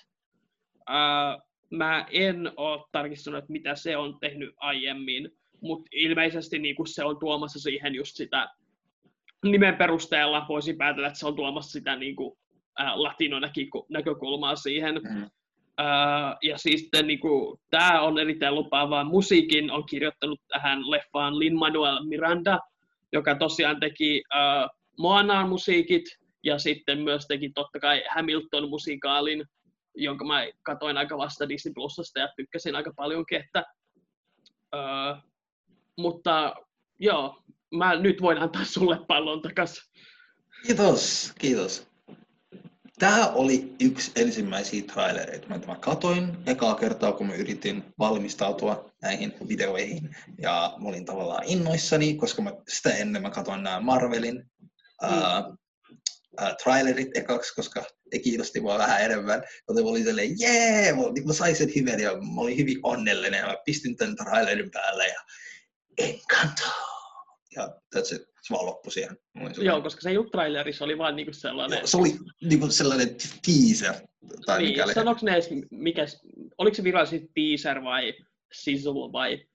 Uh, 0.90 1.42
mä 1.70 2.06
en 2.10 2.52
ole 2.56 2.84
tarkistunut, 2.92 3.38
että 3.38 3.52
mitä 3.52 3.74
se 3.74 3.96
on 3.96 4.18
tehnyt 4.20 4.54
aiemmin, 4.56 5.30
mutta 5.60 5.88
ilmeisesti 5.92 6.58
niin 6.58 6.76
se 6.86 7.04
on 7.04 7.18
tuomassa 7.18 7.58
siihen 7.58 7.94
just 7.94 8.16
sitä 8.16 8.48
nimen 9.44 9.76
perusteella 9.76 10.46
voisin 10.48 10.78
päätellä, 10.78 11.08
että 11.08 11.18
se 11.18 11.26
on 11.26 11.36
tuomassa 11.36 11.70
sitä 11.70 11.96
niin 11.96 12.16
kuin, 12.16 12.38
äh, 12.80 12.92
latino-näkökulmaa 12.94 14.56
siihen. 14.56 14.94
Mm. 14.94 15.22
Uh, 15.80 16.36
ja 16.42 16.58
siis 16.58 16.88
niin 17.02 17.20
kuin, 17.20 17.60
tämä 17.70 18.00
on 18.00 18.18
erittäin 18.18 18.54
lupaavaa. 18.54 19.04
Musiikin 19.04 19.70
on 19.70 19.86
kirjoittanut 19.86 20.40
tähän 20.48 20.90
leffaan 20.90 21.38
Lin-Manuel 21.38 22.04
Miranda, 22.04 22.58
joka 23.12 23.34
tosiaan 23.34 23.80
teki 23.80 24.22
uh, 24.34 24.76
Moanaan 24.98 25.48
musiikit 25.48 26.04
ja 26.42 26.58
sitten 26.58 26.98
myös 27.00 27.26
teki 27.26 27.50
totta 27.54 27.80
kai 27.80 28.04
Hamilton-musikaalin, 28.10 29.44
jonka 29.96 30.24
mä 30.24 30.46
katoin 30.62 30.98
aika 30.98 31.18
vasta 31.18 31.48
Disney 31.48 31.74
Plusasta 31.74 32.18
ja 32.18 32.28
tykkäsin 32.36 32.76
aika 32.76 32.92
paljon 32.96 33.24
että 33.30 33.64
uh, 34.74 35.22
mutta 35.98 36.54
joo, 36.98 37.42
mä 37.74 37.94
nyt 37.94 38.22
voin 38.22 38.38
antaa 38.38 38.64
sulle 38.64 38.98
pallon 39.08 39.42
takas. 39.42 39.90
Kiitos, 40.66 41.32
kiitos. 41.38 41.86
Tämä 42.98 43.28
oli 43.28 43.74
yksi 43.80 44.12
ensimmäisiä 44.16 44.82
trailereita, 44.82 45.48
mitä 45.48 45.66
mä 45.66 45.76
katoin 45.76 46.36
ekaa 46.46 46.74
kertaa, 46.74 47.12
kun 47.12 47.26
mä 47.26 47.34
yritin 47.34 47.84
valmistautua 47.98 48.90
näihin 49.02 49.34
videoihin. 49.48 50.16
Ja 50.38 50.74
mä 50.78 50.88
olin 50.88 51.04
tavallaan 51.04 51.44
innoissani, 51.46 52.14
koska 52.14 52.42
mä 52.42 52.52
sitä 52.68 52.90
ennen 52.90 53.22
mä 53.22 53.30
katoin 53.30 53.62
nämä 53.62 53.80
Marvelin 53.80 54.50
mm. 55.02 55.08
uh, 55.08 55.52
uh, 56.40 56.56
trailerit 56.62 57.16
ekaksi, 57.16 57.54
koska 57.54 57.84
ne 58.12 58.18
kiinnosti 58.18 58.60
mua 58.60 58.78
vähän 58.78 59.02
enemmän. 59.02 59.42
Joten 59.68 59.84
mä 59.84 59.90
olin 59.90 60.04
silleen, 60.04 60.40
jee, 60.40 60.92
mä, 60.92 61.02
niin 61.14 61.26
mä 61.26 61.32
sain 61.32 61.56
sen 61.56 61.72
hyvän 61.76 62.00
ja 62.00 62.10
mä 62.10 62.40
olin 62.40 62.58
hyvin 62.58 62.78
onnellinen. 62.82 63.38
Ja 63.38 63.46
mä 63.46 63.56
pistin 63.64 63.96
tämän 63.96 64.16
trailerin 64.16 64.70
päälle 64.70 65.06
ja 65.06 65.20
Encanto. 65.98 66.64
Ja 67.56 67.68
that's 67.96 68.14
it 68.14 68.36
se 68.46 68.54
vaan 68.54 68.66
loppui 68.66 68.92
siihen. 68.92 69.16
Joo, 69.58 69.82
koska 69.82 70.00
se 70.00 70.12
juttu 70.12 70.30
trailerissa 70.30 70.84
oli 70.84 70.98
vaan 70.98 71.16
niinku 71.16 71.32
sellainen... 71.32 71.78
Joo, 71.78 71.86
se 71.86 71.96
oli 71.96 72.14
niinku 72.42 72.70
sellainen 72.70 73.16
teaser. 73.46 73.94
Tai 74.46 74.58
niin, 74.58 74.70
mikäli... 74.70 74.94
sanoks 74.94 75.22
ne 75.22 75.32
edes, 75.32 75.48
mikä, 75.70 76.06
oliko 76.58 76.74
se 76.74 76.84
virallisesti 76.84 77.30
teaser 77.34 77.82
vai 77.82 78.14
sizzle 78.52 79.12
vai... 79.12 79.46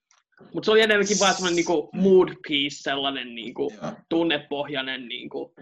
Mutta 0.54 0.66
se 0.66 0.72
oli 0.72 0.82
enemmänkin 0.82 1.20
vaan 1.20 1.34
sellainen 1.34 1.56
niinku 1.56 1.90
mood 1.94 2.30
piece, 2.48 2.82
sellainen 2.82 3.36
niinku 3.36 3.74
tunnepohjainen 4.10 5.08
niinku... 5.08 5.54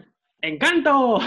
Encanto! 0.44 1.24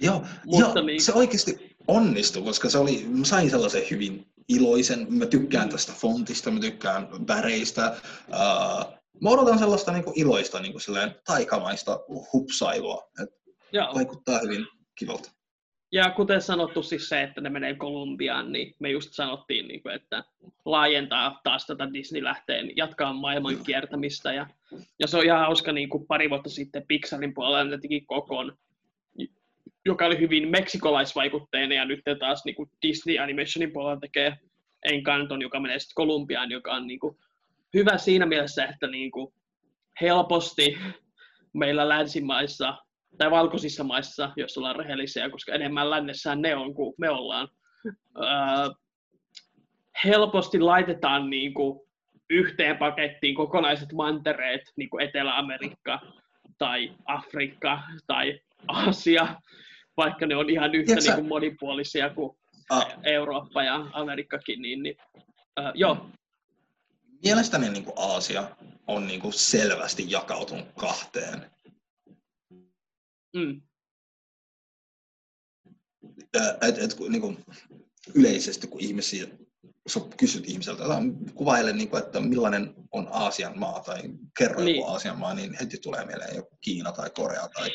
Joo, 0.00 0.24
Mutta 0.44 0.78
jo, 0.78 0.84
niin... 0.84 1.00
se 1.00 1.12
oikeasti 1.12 1.76
onnistui, 1.88 2.42
koska 2.42 2.70
se 2.70 2.78
oli, 2.78 3.06
mä 3.08 3.24
sain 3.24 3.50
sellaisen 3.50 3.82
hyvin 3.90 4.26
iloisen, 4.48 5.06
mä 5.10 5.26
tykkään 5.26 5.68
tästä 5.68 5.92
fontista, 5.92 6.50
mä 6.50 6.60
tykkään 6.60 7.08
väreistä, 7.28 7.96
uh, 8.28 8.96
mä 9.22 9.30
odotan 9.30 9.58
sellaista 9.58 9.92
niin 9.92 10.04
kuin 10.04 10.18
iloista 10.18 10.60
niin 10.60 10.72
kuin 10.72 11.10
taikamaista 11.26 12.00
hupsailua. 12.32 13.10
Et 13.22 13.36
Joo. 13.72 13.94
Vaikuttaa 13.94 14.38
hyvin 14.38 14.66
kivalta. 14.98 15.30
Ja 15.92 16.10
kuten 16.10 16.42
sanottu 16.42 16.82
siis 16.82 17.08
se, 17.08 17.22
että 17.22 17.40
ne 17.40 17.50
menee 17.50 17.74
Kolumbiaan, 17.74 18.52
niin 18.52 18.74
me 18.78 18.90
just 18.90 19.12
sanottiin, 19.12 19.68
niin 19.68 19.82
kuin, 19.82 19.94
että 19.94 20.24
laajentaa 20.64 21.40
taas 21.44 21.66
tätä 21.66 21.92
Disney 21.92 22.24
lähteen, 22.24 22.76
jatkaa 22.76 23.12
maailman 23.12 23.56
kiertämistä. 23.66 24.32
Ja, 24.32 24.46
ja 24.98 25.06
se 25.06 25.16
on 25.16 25.24
ihan 25.24 25.40
hauska, 25.40 25.72
niin 25.72 25.88
kuin 25.88 26.06
pari 26.06 26.30
vuotta 26.30 26.50
sitten 26.50 26.84
Pixarin 26.88 27.34
puolella 27.34 27.70
ne 27.70 27.78
teki 27.78 28.00
kokon, 28.00 28.58
joka 29.86 30.06
oli 30.06 30.18
hyvin 30.18 30.48
meksikolaisvaikutteinen, 30.48 31.76
ja 31.76 31.84
nyt 31.84 32.00
taas 32.18 32.44
niin 32.44 32.54
kuin 32.54 32.70
Disney 32.82 33.18
Animationin 33.18 33.72
puolella 33.72 34.00
tekee 34.00 34.36
Encanton, 34.82 35.42
joka 35.42 35.60
menee 35.60 35.78
sitten 35.78 35.94
Kolumbiaan, 35.94 36.50
joka 36.50 36.72
on 36.72 36.86
niin 36.86 37.00
kuin 37.00 37.16
hyvä 37.74 37.98
siinä 37.98 38.26
mielessä, 38.26 38.64
että 38.64 38.86
niin 38.86 39.10
kuin 39.10 39.34
helposti 40.00 40.78
meillä 41.52 41.88
länsimaissa 41.88 42.76
tai 43.18 43.30
valkoisissa 43.30 43.84
maissa, 43.84 44.32
jos 44.36 44.58
ollaan 44.58 44.76
rehellisiä, 44.76 45.30
koska 45.30 45.52
enemmän 45.52 45.90
lännessään 45.90 46.42
ne 46.42 46.56
on 46.56 46.74
kuin 46.74 46.94
me 46.98 47.10
ollaan, 47.10 47.48
ää, 48.26 48.70
helposti 50.04 50.60
laitetaan 50.60 51.30
niin 51.30 51.54
kuin 51.54 51.80
yhteen 52.30 52.76
pakettiin 52.76 53.34
kokonaiset 53.34 53.92
mantereet, 53.92 54.62
niin 54.76 54.90
kuin 54.90 55.04
Etelä-Amerikka 55.04 56.00
tai 56.58 56.92
Afrikka 57.04 57.82
tai 58.06 58.40
Aasia, 58.68 59.28
vaikka 59.96 60.26
ne 60.26 60.36
on 60.36 60.50
ihan 60.50 60.74
yhtä 60.74 60.94
niin 60.94 61.14
kuin 61.14 61.28
monipuolisia 61.28 62.10
kuin 62.10 62.36
ah. 62.70 62.98
Eurooppa 63.02 63.62
ja 63.62 63.86
Amerikkakin, 63.92 64.62
niin, 64.62 64.82
niin 64.82 64.96
äh, 65.58 65.72
joo, 65.74 66.10
mielestäni 67.24 67.70
niin 67.70 67.84
kuin 67.84 67.94
Aasia 67.96 68.56
on 68.86 69.06
niin 69.06 69.20
kuin 69.20 69.32
selvästi 69.32 70.10
jakautunut 70.10 70.68
kahteen. 70.76 71.50
Mm. 73.36 73.62
Et, 76.68 76.78
et, 76.78 76.98
niin 77.08 77.20
kuin 77.20 77.44
yleisesti, 78.14 78.66
kun 78.66 78.80
ihmisiä, 78.80 79.26
jos 79.62 80.08
kysyt 80.16 80.48
ihmiseltä, 80.48 80.84
kuvaile, 81.34 81.72
niin 81.72 81.88
kuin, 81.88 82.02
että 82.02 82.20
millainen 82.20 82.74
on 82.92 83.08
Aasian 83.10 83.58
maa 83.58 83.80
tai 83.80 84.02
kerro 84.38 84.64
niin. 84.64 84.76
joku 84.76 84.88
Aasian 84.90 85.18
maa, 85.18 85.34
niin 85.34 85.56
heti 85.60 85.78
tulee 85.78 86.04
mieleen 86.04 86.36
joku 86.36 86.58
Kiina 86.60 86.92
tai 86.92 87.10
Korea 87.10 87.48
tai 87.48 87.70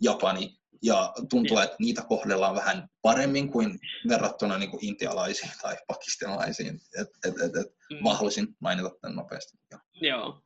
Japani. 0.00 0.57
Ja 0.82 1.12
tuntuu, 1.30 1.56
niin. 1.56 1.64
että 1.64 1.76
niitä 1.78 2.02
kohdellaan 2.08 2.54
vähän 2.54 2.88
paremmin 3.02 3.50
kuin 3.52 3.78
verrattuna 4.08 4.58
niin 4.58 4.70
kuin 4.70 4.84
intialaisiin 4.84 5.52
tai 5.62 5.76
pakistanilaisiin. 5.86 6.80
Et, 7.00 7.08
et, 7.24 7.34
et, 7.34 7.56
et, 7.56 7.66
mm. 7.92 8.02
Mä 8.02 8.14
haluaisin 8.14 8.48
mainita 8.60 8.90
tämän 9.00 9.16
nopeasti. 9.16 9.58
Joo. 9.70 9.80
Joo. 10.00 10.42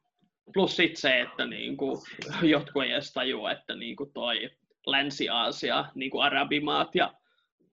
Plus 0.54 0.76
sit 0.76 0.96
se, 0.96 1.20
että 1.20 1.46
niinku, 1.46 2.04
jotkut 2.42 2.82
ei 2.82 2.92
edes 2.92 3.12
tajua, 3.12 3.52
että 3.52 3.74
niinku 3.74 4.06
toi 4.06 4.50
Länsi-Aasia, 4.86 5.84
niinku 5.94 6.20
Arabimaat 6.20 6.94
ja 6.94 7.14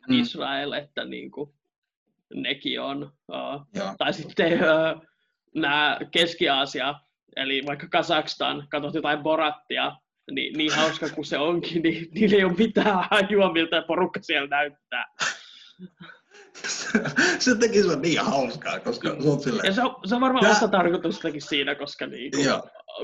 mm. 0.08 0.20
Israel, 0.20 0.72
että 0.72 1.06
niinku, 1.06 1.56
nekin 2.34 2.82
on. 2.82 3.14
Uh, 3.28 3.96
tai 3.98 4.14
sitten 4.14 4.54
uh, 4.54 5.06
nämä 5.56 6.00
Keski-Aasia, 6.12 6.96
eli 7.36 7.64
vaikka 7.66 7.88
Kazakstan, 7.88 8.68
katsot 8.70 8.94
jotain 8.94 9.24
Borattia, 9.24 9.96
niin, 10.32 10.58
niin 10.58 10.74
hauska 10.74 11.10
kuin 11.10 11.26
se 11.26 11.38
onkin, 11.38 11.82
niin 11.82 12.08
niillä 12.12 12.38
ei 12.38 12.44
ole 12.44 12.54
mitään 12.58 13.08
hajua, 13.12 13.54
miltä 13.54 13.82
porukka 13.82 14.20
siellä 14.24 14.48
näyttää. 14.48 15.06
se 17.40 17.56
teki 17.56 17.84
se 17.84 17.96
niin 17.96 18.22
hauskaa, 18.22 18.80
koska 18.80 19.16
se 19.22 19.30
on 19.30 19.40
silleen... 19.40 19.66
Ja 19.66 19.74
se 19.74 19.82
on, 19.82 19.96
se 20.06 20.16
on 20.16 20.22
varmaan 20.22 20.52
osa 20.52 20.68
tarkoitustakin 20.68 21.42
siinä, 21.42 21.76
koska, 21.76 22.08
niinku, 22.08 22.38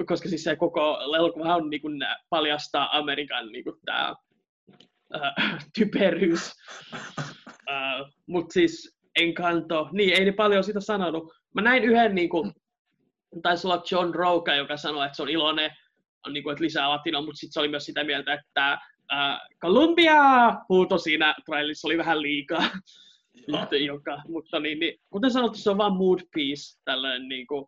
koska 0.06 0.30
siis 0.30 0.44
se 0.44 0.56
koko 0.56 1.00
elokuva 1.16 1.56
on 1.56 1.70
niinku, 1.70 1.88
paljastaa 2.30 2.98
Amerikan 2.98 3.52
niinku, 3.52 3.80
tää, 3.86 4.14
äh, 5.16 5.66
typeryys. 5.78 6.52
äh, 7.72 8.12
Mutta 8.28 8.54
siis 8.54 8.96
Encanto, 9.20 9.90
niin 9.92 10.14
ei 10.14 10.26
ne 10.26 10.32
paljon 10.32 10.64
sitä 10.64 10.80
sanonut. 10.80 11.34
Mä 11.56 11.62
näin 11.62 11.84
yhden, 11.84 12.16
niin 12.16 12.30
kuin, 12.30 12.54
taisi 13.42 13.68
olla 13.68 13.84
John 13.92 14.16
Roca, 14.16 14.56
joka 14.56 14.78
sanoi, 14.78 15.06
että 15.06 15.16
se 15.16 15.22
on 15.22 15.30
iloinen, 15.30 15.72
on, 16.26 16.34
niin 16.34 16.44
kuin, 16.44 16.52
että 16.52 16.64
lisää 16.64 16.90
latinoa, 16.90 17.22
mutta 17.22 17.38
sitten 17.38 17.54
se 17.54 17.60
oli 17.60 17.68
myös 17.68 17.86
sitä 17.86 18.04
mieltä, 18.04 18.34
että 18.34 18.72
äh, 19.14 19.40
Columbia 19.62 20.16
huuto 20.70 20.98
siinä 20.98 21.36
trailissa 21.46 21.88
oli 21.88 21.98
vähän 21.98 22.22
liikaa. 22.22 22.70
joka, 23.86 24.22
mutta 24.28 24.60
niin, 24.60 24.80
niin, 24.80 25.00
kuten 25.10 25.32
sanottu, 25.32 25.58
se 25.58 25.70
on 25.70 25.78
vain 25.78 25.94
mood 25.94 26.20
piece, 26.34 26.82
tällainen 26.86 27.28
niin 27.28 27.48
kuin, 27.48 27.66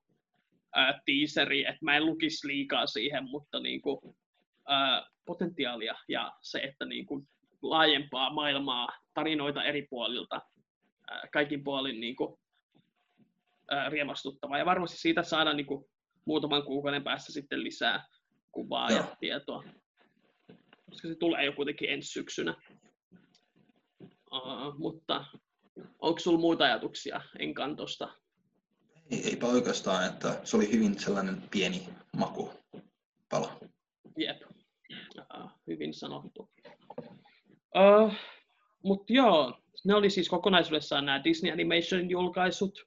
äh, 0.78 0.96
teaseri, 1.06 1.66
että 1.66 1.80
mä 1.82 1.98
en 1.98 2.06
lukisi 2.06 2.48
liikaa 2.48 2.88
siihen, 2.88 3.30
mutta 3.30 3.60
niin 3.60 3.82
kuin, 3.82 4.00
äh, 4.72 5.04
potentiaalia 5.26 5.96
ja 6.08 6.34
se, 6.42 6.60
että 6.60 6.86
niin 6.86 7.06
kuin, 7.06 7.28
laajempaa 7.62 8.34
maailmaa, 8.34 8.88
tarinoita 9.14 9.64
eri 9.64 9.88
puolilta, 9.90 10.42
äh, 11.12 11.22
kaikin 11.34 11.64
puolin 11.64 12.00
niin 12.00 12.16
kuin, 12.16 12.40
äh, 13.74 13.92
riemastuttavaa. 13.92 14.58
Ja 14.58 14.66
varmasti 14.66 14.98
siitä 14.98 15.24
saadaan 15.24 15.58
niin 15.58 15.68
kuin, 15.68 15.86
muutaman 16.26 16.64
kuukauden 16.64 17.04
päästä 17.04 17.32
sitten 17.32 17.64
lisää 17.64 18.06
kuvaa 18.58 18.92
ja, 18.92 18.98
ja 18.98 19.16
tietoa. 19.20 19.64
Koska 20.90 21.08
se 21.08 21.16
tulee 21.16 21.46
jo 21.46 21.54
kuitenkin 21.54 21.90
ensi 21.90 22.12
syksynä. 22.12 22.56
Uh, 24.32 24.78
mutta 24.78 25.26
onko 26.00 26.20
sulla 26.20 26.40
muita 26.40 26.64
ajatuksia 26.64 27.22
Enkantosta? 27.40 28.14
Ei, 29.12 29.30
eipä 29.30 29.48
oikeastaan, 29.48 30.06
että 30.06 30.42
se 30.44 30.58
oli 30.58 30.72
hyvin 30.72 31.00
sellainen 31.00 31.42
pieni 31.52 31.90
makupala. 32.18 33.60
Jep, 34.18 34.42
uh, 35.38 35.52
hyvin 35.68 35.94
sanottu. 35.94 36.50
Uh, 37.76 38.14
Mutta 38.84 39.14
joo, 39.14 39.60
ne 39.86 39.96
oli 39.96 40.10
siis 40.10 40.30
kokonaisuudessaan 40.30 41.06
nämä 41.06 41.24
Disney 41.24 41.52
Animation 41.52 42.10
julkaisut. 42.10 42.80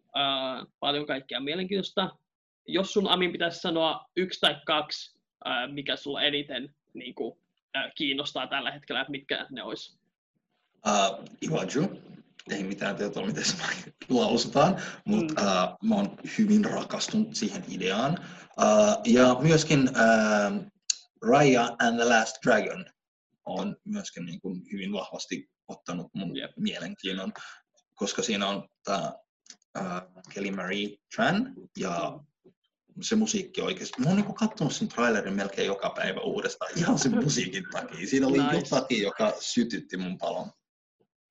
Uh, 0.00 0.72
paljon 0.80 1.06
kaikkea 1.06 1.40
mielenkiintoista. 1.40 2.10
Jos 2.66 2.92
sun 2.92 3.08
Amin 3.08 3.32
pitäisi 3.32 3.60
sanoa 3.60 4.04
yksi 4.16 4.40
tai 4.40 4.56
kaksi, 4.66 5.18
mikä 5.72 5.96
sulla 5.96 6.22
eniten 6.22 6.74
niin 6.94 7.14
kuin, 7.14 7.38
kiinnostaa 7.94 8.46
tällä 8.46 8.70
hetkellä, 8.70 9.00
että 9.00 9.10
mitkä 9.10 9.46
ne 9.50 9.62
olisi? 9.62 9.98
Uh, 10.86 11.24
Iwaju, 11.42 12.02
ei 12.50 12.62
mitään 12.62 12.96
tietoa, 12.96 13.26
miten 13.26 13.44
se 13.44 13.56
lausutaan, 14.08 14.76
mutta 15.04 15.42
mm. 15.42 15.46
uh, 15.46 15.88
mä 15.88 15.94
oon 15.94 16.16
hyvin 16.38 16.64
rakastunut 16.64 17.34
siihen 17.34 17.64
ideaan. 17.68 18.18
Uh, 18.58 19.12
ja 19.12 19.36
myöskin 19.40 19.88
uh, 19.88 20.70
Raya 21.30 21.62
and 21.62 21.96
the 21.96 22.04
Last 22.04 22.36
Dragon 22.44 22.84
on 23.46 23.76
myöskin 23.84 24.24
niin 24.24 24.40
kuin 24.40 24.62
hyvin 24.72 24.92
vahvasti 24.92 25.50
ottanut 25.68 26.14
mun 26.14 26.36
yep. 26.36 26.50
mielenkiinnon, 26.56 27.32
koska 27.94 28.22
siinä 28.22 28.48
on 28.48 28.68
tämä 28.84 29.12
uh, 29.78 30.22
Kelly 30.34 30.50
Marie 30.50 30.96
Tran 31.16 31.54
ja 31.78 32.20
se 33.00 33.16
musiikki 33.16 33.60
oikeasti. 33.60 34.02
Mä 34.02 34.08
oon 34.08 34.16
niin 34.16 34.34
katsonut 34.34 34.72
sen 34.72 34.88
trailerin 34.88 35.34
melkein 35.34 35.66
joka 35.66 35.90
päivä 35.90 36.20
uudestaan 36.20 36.78
ihan 36.78 36.98
sen 36.98 37.24
musiikin 37.24 37.64
takia. 37.72 38.06
Siinä 38.06 38.26
oli 38.26 38.38
nice. 38.38 38.56
jotakin, 38.56 39.02
joka 39.02 39.32
sytytti 39.38 39.96
mun 39.96 40.18
palon. 40.18 40.50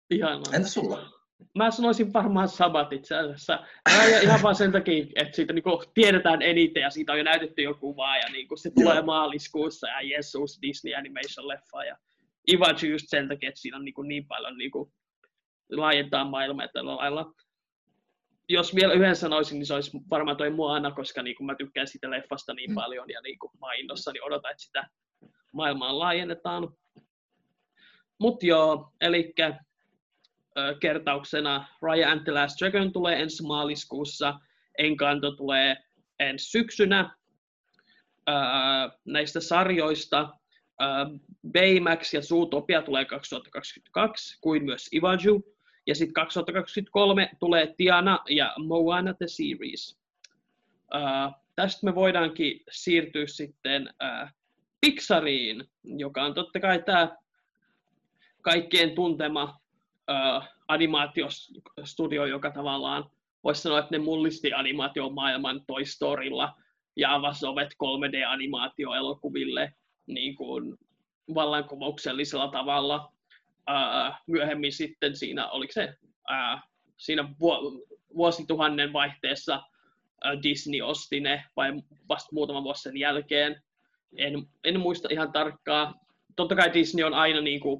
Ihanaa. 0.09 0.53
Entä 0.53 0.69
sulla? 0.69 1.09
Mä 1.57 1.71
sanoisin 1.71 2.13
varmaan 2.13 2.49
samat 2.49 2.93
itse 2.93 3.15
asiassa. 3.15 3.59
Ja 3.89 4.21
ihan 4.21 4.41
vaan 4.41 4.55
sen 4.55 4.71
takia, 4.71 5.05
että 5.15 5.35
siitä 5.35 5.53
niin 5.53 5.63
tiedetään 5.93 6.41
eniten 6.41 6.81
ja 6.81 6.89
siitä 6.89 7.11
on 7.11 7.17
jo 7.17 7.23
näytetty 7.23 7.61
jo 7.61 7.73
kuvaa 7.73 8.17
ja 8.17 8.29
niin 8.29 8.47
se 8.55 8.71
tulee 8.75 8.95
Joo. 8.95 9.05
maaliskuussa 9.05 9.87
ja 9.87 10.01
Jesus 10.01 10.59
Disney 10.61 10.93
Animation-leffa. 10.93 11.85
Ja 11.87 11.97
Ivaji 12.51 12.91
just 12.91 13.05
sen 13.07 13.27
takia, 13.27 13.49
että 13.49 13.61
siinä 13.61 13.77
on 13.77 13.85
niin, 13.85 13.95
niin 14.07 14.27
paljon 14.27 14.57
niin 14.57 14.71
kuin, 14.71 14.93
laajentaa 15.71 16.25
maailmaa 16.25 16.67
tällä 16.67 16.95
lailla. 16.95 17.33
Jos 18.49 18.75
vielä 18.75 18.93
yhden 18.93 19.15
sanoisin, 19.15 19.59
niin 19.59 19.65
se 19.65 19.73
olisi 19.73 19.97
varmaan 20.09 20.37
toi 20.37 20.49
Moana, 20.49 20.91
koska 20.91 21.23
niin 21.23 21.35
kuin 21.35 21.45
mä 21.45 21.55
tykkään 21.55 21.87
sitä 21.87 22.09
leffasta 22.09 22.53
niin 22.53 22.71
mm. 22.71 22.75
paljon 22.75 23.09
ja 23.09 23.21
niin 23.21 23.39
kuin 23.39 23.51
mä 23.59 23.73
innossa, 23.73 24.11
niin 24.11 24.23
odotan, 24.23 24.51
että 24.51 24.63
sitä 24.63 24.87
maailmaa 25.51 25.99
laajennetaan. 25.99 26.69
Mutta 28.19 28.45
joo, 28.45 28.91
eli 29.01 29.33
kertauksena 30.79 31.67
Raya 31.81 32.11
and 32.11 32.23
the 32.23 32.31
Last 32.31 32.55
Dragon 32.61 32.93
tulee 32.93 33.21
ensi 33.21 33.43
maaliskuussa, 33.43 34.39
Encanto 34.77 35.31
tulee 35.31 35.77
ensi 36.19 36.49
syksynä. 36.49 37.15
näistä 39.05 39.39
sarjoista 39.39 40.29
Baymax 41.51 42.13
ja 42.13 42.21
Zootopia 42.21 42.81
tulee 42.81 43.05
2022, 43.05 44.37
kuin 44.41 44.65
myös 44.65 44.89
Ivaju. 44.93 45.52
Ja 45.87 45.95
sitten 45.95 46.13
2023 46.13 47.29
tulee 47.39 47.73
Tiana 47.77 48.19
ja 48.29 48.53
Moana 48.57 49.13
The 49.13 49.27
Series. 49.27 49.99
Uh, 50.95 51.33
tästä 51.55 51.85
me 51.85 51.95
voidaankin 51.95 52.63
siirtyä 52.71 53.27
sitten 53.27 53.89
uh, 53.89 54.29
Pixariin, 54.81 55.63
joka 55.83 56.23
on 56.23 56.33
totta 56.33 56.59
kai 56.59 56.83
tämä 56.83 57.17
kaikkien 58.41 58.91
tuntema 58.91 59.43
uh, 59.43 60.43
animaatiostudio, 60.67 62.25
joka 62.25 62.51
tavallaan 62.51 63.09
voisi 63.43 63.61
sanoa, 63.61 63.79
että 63.79 63.91
ne 63.91 63.99
mullisti 63.99 64.53
animaatiomaailman 64.53 65.61
Toy 65.67 65.83
ja 66.95 67.13
avasi 67.13 67.45
ovet 67.45 67.73
3D-animaatioelokuville 67.73 69.73
niin 70.07 70.35
kuin 70.35 70.77
vallankumouksellisella 71.35 72.47
tavalla. 72.47 73.12
Uh, 73.69 74.15
myöhemmin 74.27 74.73
sitten 74.73 75.15
siinä, 75.15 75.49
oliko 75.49 75.73
se 75.73 75.97
uh, 76.07 76.59
siinä 76.97 77.29
vuosituhannen 78.15 78.93
vaihteessa 78.93 79.55
uh, 79.55 80.43
Disney 80.43 80.81
osti 80.81 81.19
ne, 81.19 81.45
vai 81.55 81.73
vasta 82.09 82.29
muutama 82.33 82.63
vuosi 82.63 82.81
sen 82.81 82.97
jälkeen. 82.97 83.63
En, 84.17 84.33
en 84.63 84.79
muista 84.79 85.07
ihan 85.11 85.31
tarkkaa. 85.31 85.93
Totta 86.35 86.55
kai 86.55 86.73
Disney 86.73 87.05
on 87.05 87.13
aina 87.13 87.41
niin 87.41 87.59
kuin, 87.59 87.79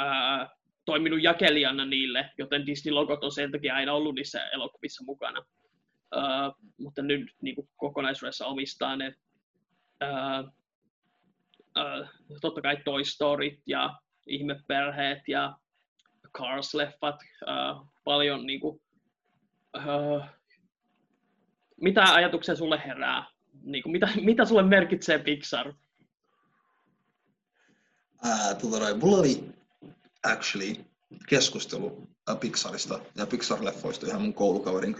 uh, 0.00 0.48
toiminut 0.84 1.22
jakelijana 1.22 1.84
niille, 1.84 2.30
joten 2.38 2.66
Disney-logot 2.66 3.24
on 3.24 3.32
sen 3.32 3.52
takia 3.52 3.74
aina 3.74 3.92
ollut 3.92 4.14
niissä 4.14 4.48
elokuvissa 4.50 5.04
mukana. 5.04 5.40
Uh, 6.16 6.70
mutta 6.78 7.02
nyt 7.02 7.30
niin 7.40 7.54
kuin 7.54 7.68
kokonaisuudessa 7.76 8.46
omistaa 8.46 8.96
ne. 8.96 9.14
Uh, 10.04 10.52
uh, 11.78 12.08
totta 12.40 12.62
kai 12.62 12.76
Toy 12.84 13.04
Story 13.04 13.50
ja 13.66 13.90
Ihmeperheet 14.26 15.28
ja 15.28 15.56
Cars-leffat, 16.38 17.18
uh, 17.42 17.86
paljon 18.04 18.46
niin 18.46 18.60
kuin, 18.60 18.80
uh, 19.76 20.24
mitä 21.80 22.04
ajatuksia 22.14 22.56
sulle 22.56 22.82
herää? 22.86 23.24
Niin 23.62 23.82
kuin, 23.82 23.92
mitä, 23.92 24.08
mitä 24.22 24.44
sulle 24.44 24.62
merkitsee 24.62 25.18
Pixar? 25.18 25.68
Uh, 28.26 28.58
tuota, 28.60 28.96
mulla 28.96 29.16
oli 29.18 29.44
actually 30.24 30.91
keskustelu 31.28 32.08
äh, 32.30 32.40
Pixarista 32.40 33.00
ja 33.16 33.24
Pixar-leffoista 33.24 34.06
ihan 34.06 34.22
mun 34.22 34.34
koulukaverin 34.34 34.94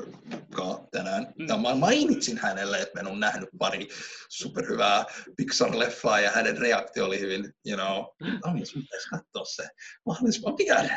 kanssa 0.55 0.85
tänään. 0.91 1.33
Mm. 1.39 1.49
Ja 1.49 1.57
mä 1.57 1.75
mainitsin 1.75 2.39
hänelle, 2.39 2.79
että 2.79 3.03
mä 3.03 3.09
oon 3.09 3.21
nähnyt 3.21 3.49
pari 3.59 3.89
superhyvää 4.29 5.05
Pixar-leffaa 5.43 6.21
ja 6.21 6.31
hänen 6.31 6.59
reaktio 6.59 7.05
oli 7.05 7.21
hyvin, 7.21 7.53
you 7.67 7.77
know, 7.77 8.05
Ami, 8.43 8.67
sun 8.67 8.83
pitäisi 8.83 9.09
katsoa 9.09 9.45
se 9.45 9.69
mahdollisimman 10.07 10.57
pian. 10.57 10.91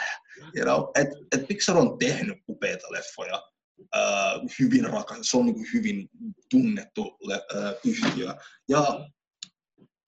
You 0.56 0.66
know, 0.66 0.90
että 0.96 1.18
et 1.32 1.48
Pixar 1.48 1.78
on 1.78 1.98
tehnyt 1.98 2.38
upeita 2.50 2.92
leffoja, 2.92 3.44
uh, 3.80 4.50
hyvin 4.60 4.86
rakas, 4.86 5.18
se 5.22 5.38
on 5.38 5.46
niin 5.46 5.68
hyvin 5.74 6.10
tunnettu 6.50 7.18
le, 7.22 7.36
uh, 7.36 7.92
yhtiö. 7.92 8.36
Ja 8.70 9.10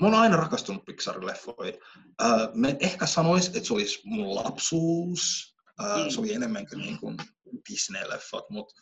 Mä 0.02 0.08
oon 0.08 0.16
aina 0.16 0.38
rakastunut 0.38 0.84
Pixar-leffoihin. 0.92 1.80
Mä 2.54 2.68
ehkä 2.80 3.06
sanois, 3.06 3.48
että 3.48 3.64
se 3.64 3.74
olisi 3.74 4.02
mun 4.04 4.36
lapsuus. 4.36 5.56
Mm. 5.80 6.10
Se 6.10 6.20
oli 6.20 6.34
enemmänkin 6.34 6.80
niin 6.80 7.00
kuin 7.00 7.18
Disney-leffot, 7.70 8.46
mutta 8.50 8.82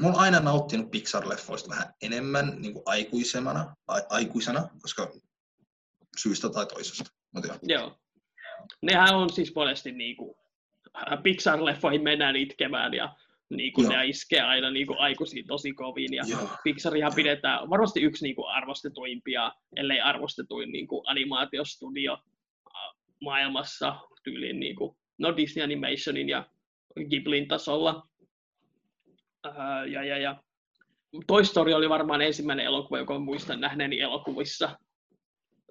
mä 0.00 0.06
oon 0.06 0.18
aina 0.18 0.40
nauttinut 0.40 0.90
Pixar-leffoista 0.90 1.68
vähän 1.68 1.94
enemmän 2.02 2.56
niin 2.58 2.72
kuin 2.72 2.82
aikuisemana, 2.86 3.76
a, 3.88 3.94
aikuisena, 4.08 4.68
koska 4.82 5.12
syystä 6.18 6.48
tai 6.50 6.66
toisesta. 6.66 7.04
Mutta 7.34 7.58
joo. 7.62 7.98
Nehän 8.82 9.14
on 9.14 9.32
siis 9.32 9.54
monesti 9.54 9.92
niin 9.92 10.16
kuin, 10.16 10.36
Pixar-leffoihin 11.22 12.02
mennään 12.02 12.36
itkemään 12.36 12.94
ja 12.94 13.16
niin 13.50 13.72
kuin 13.72 13.88
ne 13.88 14.06
iskee 14.06 14.40
aina 14.40 14.70
niin 14.70 14.86
kuin 14.86 14.98
aikuisiin 14.98 15.46
tosi 15.46 15.72
kovin. 15.72 16.14
Ja 16.14 16.24
Joo. 16.28 16.48
Pixarihan 16.64 17.12
pidetään 17.14 17.70
varmasti 17.70 18.00
yksi 18.00 18.24
niin 18.24 18.36
kuin 18.36 18.48
arvostetuimpia, 18.48 19.52
ellei 19.76 20.00
arvostetuin 20.00 20.72
niin 20.72 20.86
kuin 20.86 21.02
animaatiostudio 21.06 22.18
maailmassa 23.20 24.00
tyyliin 24.24 24.60
niin 24.60 24.76
kuin, 24.76 24.96
no 25.18 25.36
Disney 25.36 25.64
Animationin 25.64 26.28
ja 26.28 26.46
Ghiblin 27.08 27.48
tasolla. 27.48 28.08
Ää, 29.44 29.84
ja, 29.84 30.04
ja, 30.04 30.18
ja. 30.18 30.42
Toy 31.26 31.44
Story 31.44 31.72
oli 31.72 31.88
varmaan 31.88 32.22
ensimmäinen 32.22 32.66
elokuva, 32.66 32.98
joka 32.98 33.18
muistan 33.18 33.60
nähneeni 33.60 34.00
elokuvissa, 34.00 34.78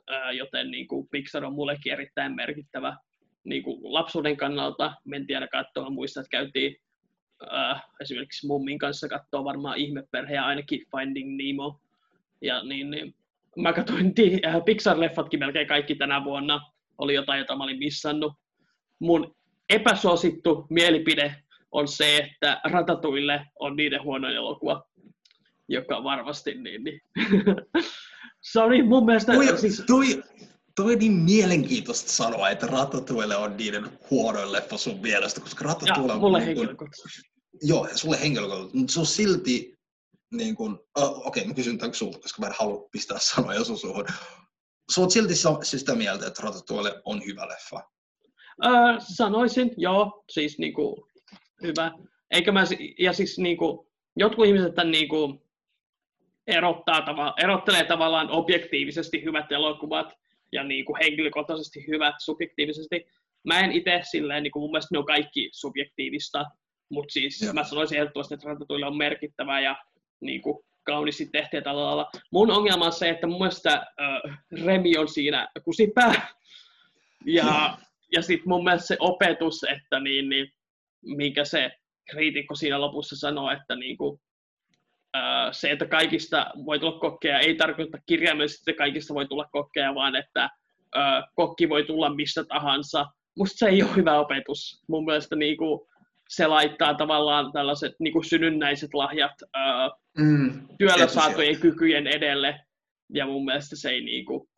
ää, 0.07 0.31
joten 0.31 0.71
niin 0.71 0.87
kuin 0.87 1.07
Pixar 1.11 1.45
on 1.45 1.53
mullekin 1.53 1.93
erittäin 1.93 2.35
merkittävä 2.35 2.97
niin 3.43 3.63
kuin 3.63 3.93
lapsuuden 3.93 4.37
kannalta 4.37 4.93
mentiin 5.05 5.37
aina 5.37 5.47
katsoa. 5.47 5.89
Muistan, 5.89 6.21
että 6.21 6.37
käytiin 6.37 6.75
äh, 7.53 7.83
esimerkiksi 8.01 8.47
mummin 8.47 8.77
kanssa 8.77 9.07
katsoa 9.07 9.43
varmaan 9.43 9.77
ihmeperhe 9.77 10.33
ja 10.33 10.45
ainakin 10.45 10.85
Finding 10.97 11.37
Nemo. 11.37 11.79
Ja 12.41 12.63
niin, 12.63 12.91
niin 12.91 13.15
mä 13.57 13.73
katsoin 13.73 14.13
äh, 14.45 14.55
Pixar-leffatkin 14.55 15.39
melkein 15.39 15.67
kaikki 15.67 15.95
tänä 15.95 16.23
vuonna. 16.23 16.61
Oli 16.97 17.13
jotain, 17.13 17.39
jota 17.39 17.55
mä 17.55 17.63
olin 17.63 17.79
missannut. 17.79 18.33
Mun 18.99 19.35
epäsuosittu 19.69 20.67
mielipide 20.69 21.35
on 21.71 21.87
se, 21.87 22.17
että 22.17 22.61
Ratatuille 22.63 23.45
on 23.59 23.75
niiden 23.75 24.03
huono 24.03 24.29
elokuva, 24.29 24.83
joka 25.67 26.03
varmasti 26.03 26.53
niin. 26.53 26.83
niin. 26.83 27.01
oli 28.63 28.83
mun 28.83 29.05
mielestä... 29.05 29.33
Toi, 29.33 29.57
siis... 29.57 29.83
toi, 29.87 30.23
toi 30.75 30.93
on 30.93 30.99
niin 30.99 31.11
mielenkiintoista 31.11 32.11
sanoa, 32.11 32.49
että 32.49 32.67
Ratatouille 32.67 33.35
on 33.35 33.57
niiden 33.57 33.99
huonoin 34.09 34.51
leffa 34.51 34.77
sun 34.77 35.01
mielestä, 35.01 35.41
koska 35.41 35.65
Ratatouille 35.65 36.13
on... 36.13 36.19
mulle 36.19 36.45
niin 36.45 36.57
kuin, 36.57 36.89
Joo, 37.61 37.87
sulle 37.95 38.21
henkilökohtaisesti, 38.21 38.77
mutta 38.77 38.93
se 38.93 38.99
on 38.99 39.05
silti 39.05 39.75
niin 40.31 40.55
kuin, 40.55 40.73
uh, 40.73 40.79
okei, 41.03 41.19
okay, 41.25 41.45
mä 41.45 41.53
kysyn 41.53 41.77
tämän 41.77 41.93
sulta, 41.93 42.19
koska 42.19 42.41
mä 42.41 42.47
en 42.47 42.55
halua 42.59 42.89
pistää 42.91 43.17
sanoja 43.19 43.63
sun 43.63 43.77
suhun. 43.77 44.05
Sä 44.95 45.01
oot 45.01 45.11
silti 45.11 45.33
siis 45.35 45.79
sitä 45.79 45.95
mieltä, 45.95 46.27
että 46.27 46.43
Ratatouille 46.43 47.01
on 47.05 47.25
hyvä 47.25 47.47
leffa? 47.47 47.81
Uh, 48.65 49.03
sanoisin, 49.15 49.71
joo, 49.77 50.23
siis 50.31 50.57
niinku, 50.57 51.07
hyvä. 51.63 51.91
Eikä 52.31 52.51
mä, 52.51 52.63
ja 52.99 53.13
siis 53.13 53.37
niinku, 53.37 53.91
jotkut 54.15 54.45
ihmiset 54.45 54.75
tämän 54.75 54.91
niinku, 54.91 55.45
erottaa 56.47 57.01
tava, 57.01 57.33
erottelee 57.37 57.83
tavallaan 57.83 58.29
objektiivisesti 58.31 59.23
hyvät 59.23 59.51
elokuvat 59.51 60.13
ja 60.55 60.63
niinku, 60.63 60.97
henkilökohtaisesti 61.03 61.87
hyvät 61.87 62.15
subjektiivisesti. 62.19 63.05
Mä 63.43 63.59
en 63.59 63.71
itse 63.71 63.99
silleen, 64.03 64.43
niinku, 64.43 64.59
mun 64.59 64.71
mielestä 64.71 64.95
ne 64.95 64.99
on 64.99 65.05
kaikki 65.05 65.49
subjektiivista, 65.53 66.45
mutta 66.89 67.13
siis 67.13 67.41
ja. 67.41 67.53
mä 67.53 67.63
sanoisin 67.63 67.97
ehdottomasti, 67.97 68.33
että 68.33 68.49
Ratatouille 68.49 68.85
on 68.85 68.97
merkittävä 68.97 69.59
ja 69.59 69.75
niin 70.21 70.41
kuin, 70.41 70.65
kauniisti 70.85 71.25
tehty 71.25 71.61
tällä 71.61 71.85
lailla. 71.85 72.11
Mun 72.31 72.51
ongelma 72.51 72.85
on 72.85 72.93
se, 72.93 73.09
että 73.09 73.27
mun 73.27 73.39
mielestä 73.39 73.73
äh, 73.73 74.43
Remi 74.65 74.97
on 74.97 75.07
siinä 75.07 75.47
kusipää. 75.63 76.27
Ja, 77.25 77.77
ja 78.15 78.21
sitten 78.21 78.49
mun 78.49 78.63
mielestä 78.63 78.87
se 78.87 78.97
opetus, 78.99 79.63
että 79.63 79.99
niin, 79.99 80.29
niin, 80.29 80.53
minkä 81.01 81.45
se 81.45 81.71
kriitikko 82.09 82.55
siinä 82.55 82.81
lopussa 82.81 83.15
sanoo, 83.15 83.51
että 83.51 83.75
niin 83.75 83.97
kuin, 83.97 84.21
se, 85.51 85.71
että 85.71 85.85
kaikista 85.85 86.51
voi 86.65 86.79
tulla 86.79 86.99
kokkeja, 86.99 87.39
ei 87.39 87.55
tarkoita 87.55 87.97
kirjaimellisesti, 88.05 88.71
että 88.71 88.77
kaikista 88.77 89.13
voi 89.13 89.27
tulla 89.27 89.45
kokkeja, 89.51 89.95
vaan 89.95 90.15
että 90.15 90.49
kokki 91.35 91.69
voi 91.69 91.83
tulla 91.83 92.15
mistä 92.15 92.43
tahansa. 92.43 93.05
Musta 93.37 93.57
se 93.57 93.65
ei 93.67 93.83
ole 93.83 93.95
hyvä 93.95 94.19
opetus. 94.19 94.83
Mun 94.87 95.05
mielestä 95.05 95.35
niin 95.35 95.57
kuin, 95.57 95.87
se 96.29 96.47
laittaa 96.47 96.93
tavallaan 96.93 97.51
tällaiset 97.51 97.93
niin 97.99 98.13
kuin 98.13 98.25
synnynnäiset 98.25 98.93
lahjat 98.93 99.31
mm, 100.17 100.67
työllä 100.77 101.07
saatujen 101.07 101.59
kykyjen 101.59 102.07
edelle, 102.07 102.59
ja 103.13 103.25
mun 103.25 103.45
mielestä 103.45 103.75
se 103.75 103.89
ei 103.89 104.01
niin 104.01 104.25
kuin, 104.25 104.49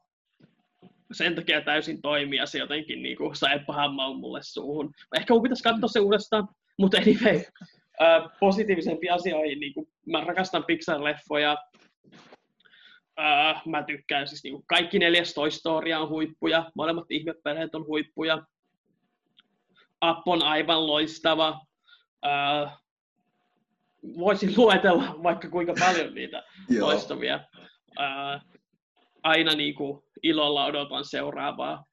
sen 1.12 1.36
takia 1.36 1.62
täysin 1.62 2.02
toimi, 2.02 2.36
ja 2.36 2.46
se 2.46 2.60
jotenkin 2.60 3.02
niin 3.04 3.18
kuin, 3.18 3.36
sai 3.36 3.60
pahan 3.60 3.96
mulle 3.96 4.40
suuhun. 4.44 4.94
Ehkä 5.18 5.34
mun 5.34 5.44
pitäisi 5.44 5.64
katsoa 5.64 5.90
se 5.90 6.00
uudestaan, 6.00 6.48
mutta 6.80 6.98
anyway, 6.98 7.42
ää, 8.00 8.30
positiivisempi 8.40 9.10
asioihin, 9.10 9.60
niin 9.60 9.74
kuin, 9.74 9.88
mä 10.06 10.24
rakastan 10.24 10.64
Pixar-leffoja, 10.64 11.58
ää, 13.18 13.62
mä 13.66 13.84
tykkään 13.84 14.28
siis 14.28 14.44
niin 14.44 14.54
kuin, 14.54 14.64
kaikki 14.68 15.00
neljäs 15.00 15.34
Toy 15.34 15.52
Storya 15.52 16.00
on 16.00 16.10
huippuja, 16.10 16.72
molemmat 16.76 17.12
ihmeperheet 17.12 17.76
on 17.76 17.86
huippuja, 17.86 18.44
App 20.02 20.28
on 20.28 20.44
aivan 20.44 20.88
loistava. 20.88 21.62
Äh, 22.26 22.78
voisin 24.18 24.54
luetella 24.58 25.16
vaikka 25.24 25.50
kuinka 25.50 25.74
paljon 25.80 26.14
niitä 26.14 26.44
loistavia. 26.82 27.40
Äh, 28.00 28.42
aina 29.24 29.52
niin 29.52 29.76
kuin 29.76 30.04
ilolla 30.24 30.66
odotan 30.66 31.06
seuraavaa 31.06 31.86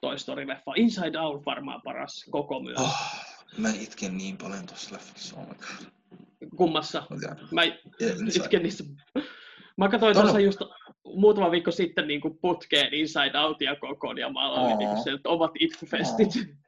Toy 0.00 0.16
Story-leffa. 0.18 0.72
Inside 0.76 1.18
Out 1.18 1.46
varmaan 1.46 1.80
paras 1.84 2.24
koko 2.30 2.60
myös. 2.60 2.78
Oh, 2.78 3.35
mä 3.56 3.68
itken 3.68 4.18
niin 4.18 4.36
paljon 4.36 4.66
tuossa 4.66 4.94
leffassa. 4.94 5.36
Oh 5.36 5.48
my 5.48 5.54
God. 5.54 5.86
Kummassa? 6.56 7.06
Mä 7.50 7.62
itken 8.34 8.62
niissä. 8.62 8.84
Mä 9.76 9.88
katsoin 9.88 10.16
tuossa 10.16 10.40
just 10.40 10.58
muutama 11.04 11.50
viikko 11.50 11.70
sitten 11.70 12.08
niin 12.08 12.20
kuin 12.20 12.38
putkeen 12.38 12.94
Inside 12.94 13.38
Outia 13.38 13.76
kokoon 13.76 14.18
ja 14.18 14.32
mä 14.32 14.40
aloin, 14.40 14.72
oh. 14.72 14.78
niin 14.78 14.90
kuin, 14.90 15.14
että 15.14 15.28
ovat 15.28 15.52
itkufestit. 15.60 16.28
Oh 16.36 16.66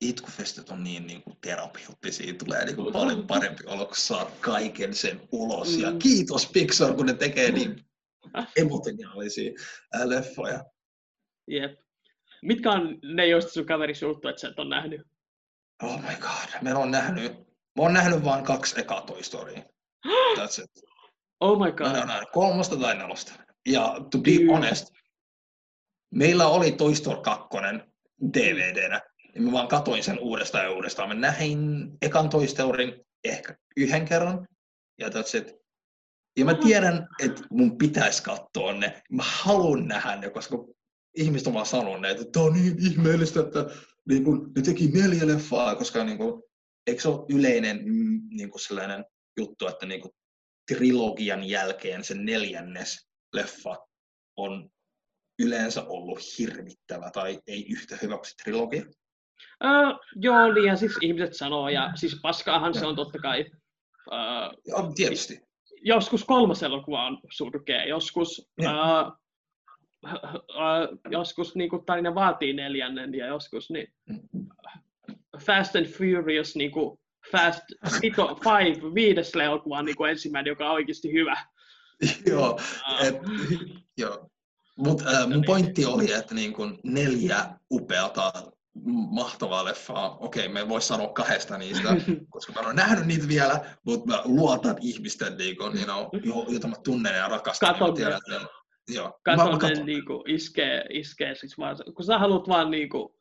itkufestit 0.00 0.70
on 0.70 0.84
niin, 0.84 1.06
niin 1.06 1.22
kuin 1.22 1.36
terapeuttisia, 1.40 2.34
tulee 2.34 2.64
niin 2.64 2.76
kuin 2.76 2.92
paljon 2.92 3.26
parempi 3.26 3.64
olo, 3.66 3.86
kun 3.86 3.96
saa 3.96 4.30
kaiken 4.40 4.94
sen 4.94 5.20
ulos. 5.32 5.78
Ja 5.78 5.90
mm. 5.90 5.98
kiitos 5.98 6.46
Pixar, 6.46 6.94
kun 6.94 7.06
ne 7.06 7.14
tekee 7.14 7.52
niin 7.52 7.84
emotionaalisia 8.56 9.52
leffoja. 10.04 10.64
Jep. 11.46 11.80
Mitkä 12.42 12.70
on 12.70 12.98
ne, 13.14 13.26
joista 13.26 13.52
sun 13.52 13.66
kaveri 13.66 13.94
suuttuu, 13.94 14.28
että 14.28 14.40
sä 14.40 14.48
et 14.48 14.58
ole 14.58 14.68
nähnyt? 14.68 15.00
Oh 15.82 16.00
my 16.00 16.16
god, 16.20 16.62
mä 16.62 16.78
oon 16.78 16.90
nähnyt, 16.90 17.32
mä 17.76 17.82
oon 17.82 17.92
nähnyt 17.92 18.24
vain 18.24 18.44
kaksi 18.44 18.80
ekaa 18.80 19.00
Toy 19.00 19.22
Storya. 19.22 19.62
That's 20.38 20.64
it. 20.64 20.70
Oh 21.40 21.64
my 21.64 21.72
god. 21.72 21.86
Mä 21.86 22.04
nähnyt 22.04 22.30
kolmosta 22.32 22.76
tai 22.76 22.96
nelosta. 22.96 23.32
Ja 23.68 23.96
to 24.10 24.18
be 24.18 24.30
honest, 24.52 24.86
meillä 26.14 26.46
oli 26.46 26.72
Toy 26.72 26.94
Story 26.94 27.22
2 27.22 27.48
DVDnä, 28.34 29.00
niin 29.34 29.44
mä 29.44 29.52
vaan 29.52 29.68
katoin 29.68 30.04
sen 30.04 30.18
uudestaan 30.18 30.64
ja 30.64 30.70
uudestaan. 30.70 31.08
Mä 31.08 31.14
näin 31.14 31.90
ekan 32.02 32.30
toisteurin 32.30 33.06
ehkä 33.24 33.56
yhden 33.76 34.04
kerran. 34.04 34.48
Ja, 34.98 35.08
that's 35.08 35.60
ja 36.38 36.44
mä 36.44 36.54
tiedän, 36.54 37.08
että 37.18 37.42
mun 37.50 37.78
pitäisi 37.78 38.22
katsoa 38.22 38.72
ne. 38.72 39.02
Mä 39.10 39.22
haluan 39.26 39.88
nähdä 39.88 40.16
ne, 40.16 40.30
koska 40.30 40.56
ihmiset 41.16 41.46
on 41.46 41.54
vaan 41.54 41.66
sanoneet, 41.66 42.20
että 42.20 42.40
on 42.40 42.52
niin 42.52 42.86
ihmeellistä, 42.86 43.40
että 43.40 43.66
niin 44.08 44.24
kun, 44.24 44.52
ne 44.56 44.62
teki 44.62 44.88
neljä 44.88 45.26
leffaa, 45.26 45.76
koska 45.76 46.04
niin 46.04 46.18
kun, 46.18 46.42
eikö 46.86 47.02
se 47.02 47.08
ole 47.08 47.26
yleinen 47.28 47.80
mm, 47.84 48.20
niin 48.30 48.50
kun 48.50 48.60
sellainen 48.60 49.04
juttu, 49.36 49.66
että 49.66 49.86
niin 49.86 50.00
kun, 50.00 50.10
trilogian 50.74 51.44
jälkeen 51.44 52.04
se 52.04 52.14
neljännes 52.14 53.08
leffa 53.32 53.76
on 54.36 54.70
yleensä 55.38 55.84
ollut 55.84 56.38
hirvittävä 56.38 57.10
tai 57.10 57.40
ei 57.46 57.66
yhtä 57.68 57.98
hyvä 58.02 58.16
kuin 58.16 58.26
trilogia. 58.42 58.82
Uh, 59.64 60.00
joo, 60.14 60.52
niin 60.52 60.64
ja 60.64 60.76
siis 60.76 60.92
ihmiset 61.00 61.34
sanoo, 61.34 61.68
ja 61.68 61.92
siis 61.94 62.16
paskaahan 62.22 62.74
se 62.74 62.86
on 62.86 62.96
totta 62.96 63.18
kai. 63.18 63.44
Uh, 64.06 64.62
joo, 64.66 64.92
tietysti. 64.94 65.40
Joskus 65.82 66.24
kolmas 66.24 66.62
elokuva 66.62 67.06
on 67.06 67.18
surkea, 67.32 67.84
joskus, 67.84 68.50
uh, 68.62 69.12
joskus 71.10 71.56
niin 71.56 71.70
kuin 71.70 71.84
tarina 71.84 72.14
vaatii 72.14 72.52
neljännen, 72.52 73.14
ja 73.14 73.26
joskus 73.26 73.70
niin, 73.70 73.92
Fast 75.38 75.76
and 75.76 75.86
Furious, 75.86 76.56
niin 76.56 76.70
kuin 76.70 76.98
Fast 77.32 77.62
Pito, 78.00 78.38
Five, 78.42 78.94
viides 78.94 79.32
elokuva 79.34 79.78
on 79.78 79.84
niin 79.84 79.96
kuin 79.96 80.10
ensimmäinen, 80.10 80.50
joka 80.50 80.66
on 80.66 80.74
oikeasti 80.74 81.12
hyvä. 81.12 81.36
joo, 82.26 82.60
et, 83.02 83.16
joo. 83.98 84.30
Mut, 84.76 85.02
äh, 85.06 85.28
mun 85.28 85.44
pointti 85.46 85.84
oli, 85.84 86.12
että 86.12 86.34
niin 86.34 86.52
kun 86.52 86.78
neljä 86.84 87.46
upeata 87.70 88.32
mahtavaa 89.10 89.64
leffaa. 89.64 90.16
Okei, 90.16 90.48
me 90.48 90.68
voi 90.68 90.82
sanoa 90.82 91.08
kahdesta 91.08 91.58
niistä, 91.58 91.88
koska 92.30 92.52
mä 92.52 92.60
en 92.60 92.66
ole 92.66 92.74
nähnyt 92.74 93.06
niitä 93.06 93.28
vielä, 93.28 93.76
mutta 93.84 94.06
mä 94.06 94.22
luotan 94.24 94.76
ihmisten, 94.80 95.36
niin 95.36 95.56
kuin, 95.56 95.76
you 95.76 95.84
know, 95.84 96.06
joita 96.48 96.68
mä 96.68 96.76
tunnen 96.84 97.16
ja 97.16 97.28
rakastan. 97.28 97.72
Katon 97.72 97.88
niin 97.88 97.96
tiedän, 97.96 98.18
että 98.26 98.59
Joo. 98.94 99.20
Katon, 99.24 99.58
mä, 99.62 99.68
mä 99.68 99.84
niinku, 99.84 100.24
iskee, 100.26 100.84
iskee 100.90 101.34
siis 101.34 101.58
vaan, 101.58 101.76
kun 101.94 102.04
sä 102.04 102.18
haluat 102.18 102.48
vaan 102.48 102.70
niinku, 102.70 103.18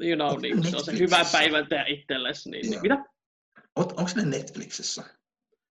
you 0.00 0.16
know, 0.16 0.40
niin, 0.40 0.70
se 0.70 0.76
on 0.76 0.84
se 0.84 0.98
hyvä 0.98 1.24
päivä 1.32 1.62
tehdä 1.62 1.84
itsellesi, 1.86 2.50
niin, 2.50 2.70
niin 2.70 2.82
mitä? 2.82 3.04
onko 3.76 4.10
ne 4.16 4.24
Netflixissä? 4.24 5.04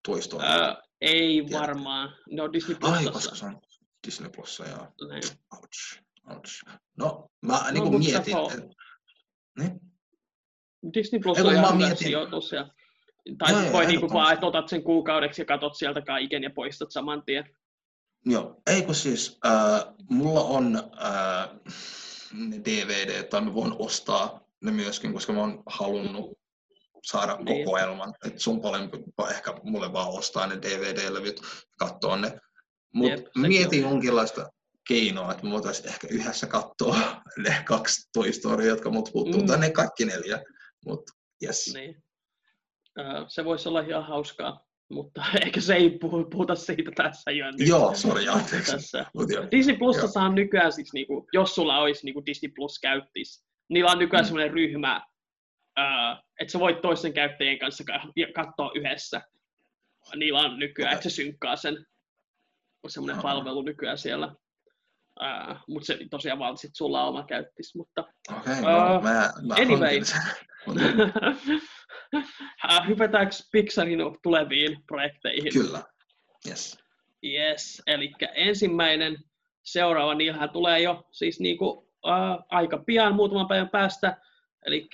Toy 0.08 0.22
Story? 0.22 0.46
Öö, 0.46 0.76
ei 1.02 1.44
Tiedät. 1.46 1.62
varmaan. 1.62 2.16
Ne 2.32 2.42
on 2.42 2.54
Disney 2.54 2.76
Plusassa. 2.76 3.10
Ai, 3.10 3.14
koska 3.14 3.36
se 3.36 3.46
on 3.46 3.62
Disney 4.08 4.30
Plussa, 4.30 4.66
joo. 4.68 4.88
Niin. 5.10 5.24
Ouch. 5.54 6.64
No, 6.98 7.30
mä 7.42 7.54
no, 7.54 7.72
niin 7.72 7.84
kuin 7.84 8.00
mietin, 8.00 8.38
että... 8.38 8.76
Niin? 9.60 9.80
Disney 10.94 11.22
Plus 11.22 11.40
on 11.40 11.54
ihan 11.54 11.78
hyvä 11.78 11.96
sijoitus. 11.96 12.52
Ja, 12.52 12.70
tai 13.38 13.64
joo, 13.64 13.74
voi 13.74 13.86
niin 13.86 14.14
vaan, 14.14 14.34
että 14.34 14.46
otat 14.46 14.70
sen 14.70 14.84
kuukaudeksi 14.84 15.42
ja 15.42 15.46
katot 15.46 15.76
sieltä 15.76 16.02
kaiken 16.02 16.44
ja 16.44 16.50
poistat 16.50 16.92
saman 16.92 17.24
tien. 17.26 17.56
Joo, 18.26 18.62
ei 18.68 18.82
kun 18.82 18.96
siis, 18.96 19.40
äh, 19.46 19.94
mulla 20.10 20.44
on 20.44 20.76
äh, 20.76 21.50
ne 22.34 22.58
DVD, 22.58 23.24
tai 23.24 23.42
mä 23.42 23.54
voin 23.54 23.76
ostaa 23.80 24.42
ne 24.62 24.72
myöskin, 24.72 25.14
koska 25.14 25.34
mä 25.34 25.40
oon 25.40 25.64
halunnut 25.66 26.40
saada 27.04 27.36
niin. 27.36 27.66
kokoelman. 27.66 28.14
Et 28.26 28.40
sun 28.40 28.62
paljon 28.62 28.90
ehkä 29.30 29.54
mulle 29.64 29.94
vaan 29.94 30.10
ostaa 30.10 30.48
ne 30.48 30.56
DVD-levyt, 30.56 31.42
katsoa 31.78 32.18
ne. 32.18 32.40
Mutta 32.94 33.32
mietin 33.36 33.82
jonkinlaista 33.82 34.52
keinoa, 34.88 35.32
että 35.32 35.44
me 35.44 35.52
voitaisiin 35.52 35.88
ehkä 35.88 36.08
yhdessä 36.12 36.48
katsoa 36.48 36.98
ne 37.44 37.64
kaksi 37.66 38.10
Toy 38.14 38.34
Story, 38.34 38.68
jotka 38.68 38.90
mut 38.90 39.10
puuttuu, 39.14 39.42
mm. 39.42 39.48
tai 39.48 39.60
ne 39.60 39.70
kaikki 39.70 40.06
neljä. 40.06 40.44
Mut, 40.86 41.04
yes. 41.44 41.74
Niin. 41.74 42.04
Se 43.28 43.46
voisi 43.46 43.70
olla 43.70 43.82
ihan 43.82 44.08
hauskaa, 44.08 44.66
mutta 44.92 45.26
ehkä 45.46 45.62
se 45.62 45.76
ei 45.76 46.00
puhuta 46.32 46.56
siitä 46.56 46.92
tässä 46.96 47.32
jo 47.32 47.46
nyt. 47.46 47.68
Joo, 47.68 47.96
sori, 47.96 48.28
anteeksi. 48.28 48.72
Tässä. 48.72 49.06
Disney 49.52 49.78
Plusassa 49.78 50.22
on 50.22 50.36
nykyään 50.36 50.72
siis, 50.72 50.94
niinku, 50.94 51.28
jos 51.34 51.56
sulla 51.56 51.78
olisi 51.78 52.06
niinku 52.06 52.26
Disney 52.26 52.52
Plus 52.56 52.80
käyttis, 52.80 53.46
niillä 53.70 53.92
on 53.92 54.00
nykyään 54.00 54.26
mm. 54.26 54.28
sellainen 54.28 54.54
ryhmä, 54.54 55.02
että 56.40 56.52
sä 56.52 56.60
voit 56.60 56.82
toisen 56.82 57.14
käyttäjien 57.14 57.60
kanssa 57.60 57.84
katsoa 58.36 58.72
yhdessä. 58.76 59.22
Niillä 60.16 60.40
on 60.40 60.60
nykyään, 60.60 60.94
että 60.94 61.10
se 61.10 61.16
synkkaa 61.16 61.56
sen. 61.56 61.86
On 62.84 62.92
semmoinen 62.92 63.18
uh-huh. 63.18 63.32
palvelu 63.32 63.62
nykyään 63.62 63.98
siellä. 63.98 64.36
Uh, 65.22 65.58
mutta 65.68 65.86
se 65.86 65.98
tosiaan 66.10 66.40
vaan 66.40 66.58
sit 66.58 66.72
sulla 66.76 67.04
on 67.04 67.10
oma 67.10 67.26
käyttis. 67.26 67.76
Mutta, 67.76 68.02
Okei, 68.38 68.60
okay, 68.60 68.62
no, 68.62 68.98
uh, 68.98 69.04
mä, 69.04 69.34
mä 69.42 69.54
anyway. 69.54 70.00
Hypätäänkö 72.88 73.36
Pixarin 73.52 74.00
tuleviin 74.24 74.84
projekteihin? 74.88 75.54
Kyllä, 75.54 75.84
yes. 76.48 76.78
Yes, 77.24 77.82
eli 77.88 78.12
ensimmäinen 78.34 79.18
seuraava, 79.64 80.16
niillähän 80.16 80.50
tulee 80.50 80.80
jo 80.80 81.04
siis 81.12 81.40
niinku, 81.40 81.70
uh, 81.70 82.46
aika 82.50 82.78
pian, 82.78 83.16
muutaman 83.16 83.48
päivän 83.48 83.70
päästä, 83.70 84.18
eli 84.66 84.90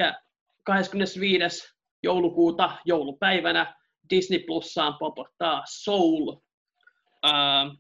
25. 0.64 1.74
joulukuuta 2.04 2.78
joulupäivänä 2.86 3.76
Disney 4.10 4.40
Plussaan 4.40 4.98
popottaa 5.00 5.64
Soul. 5.68 6.28
Uh, 6.28 7.78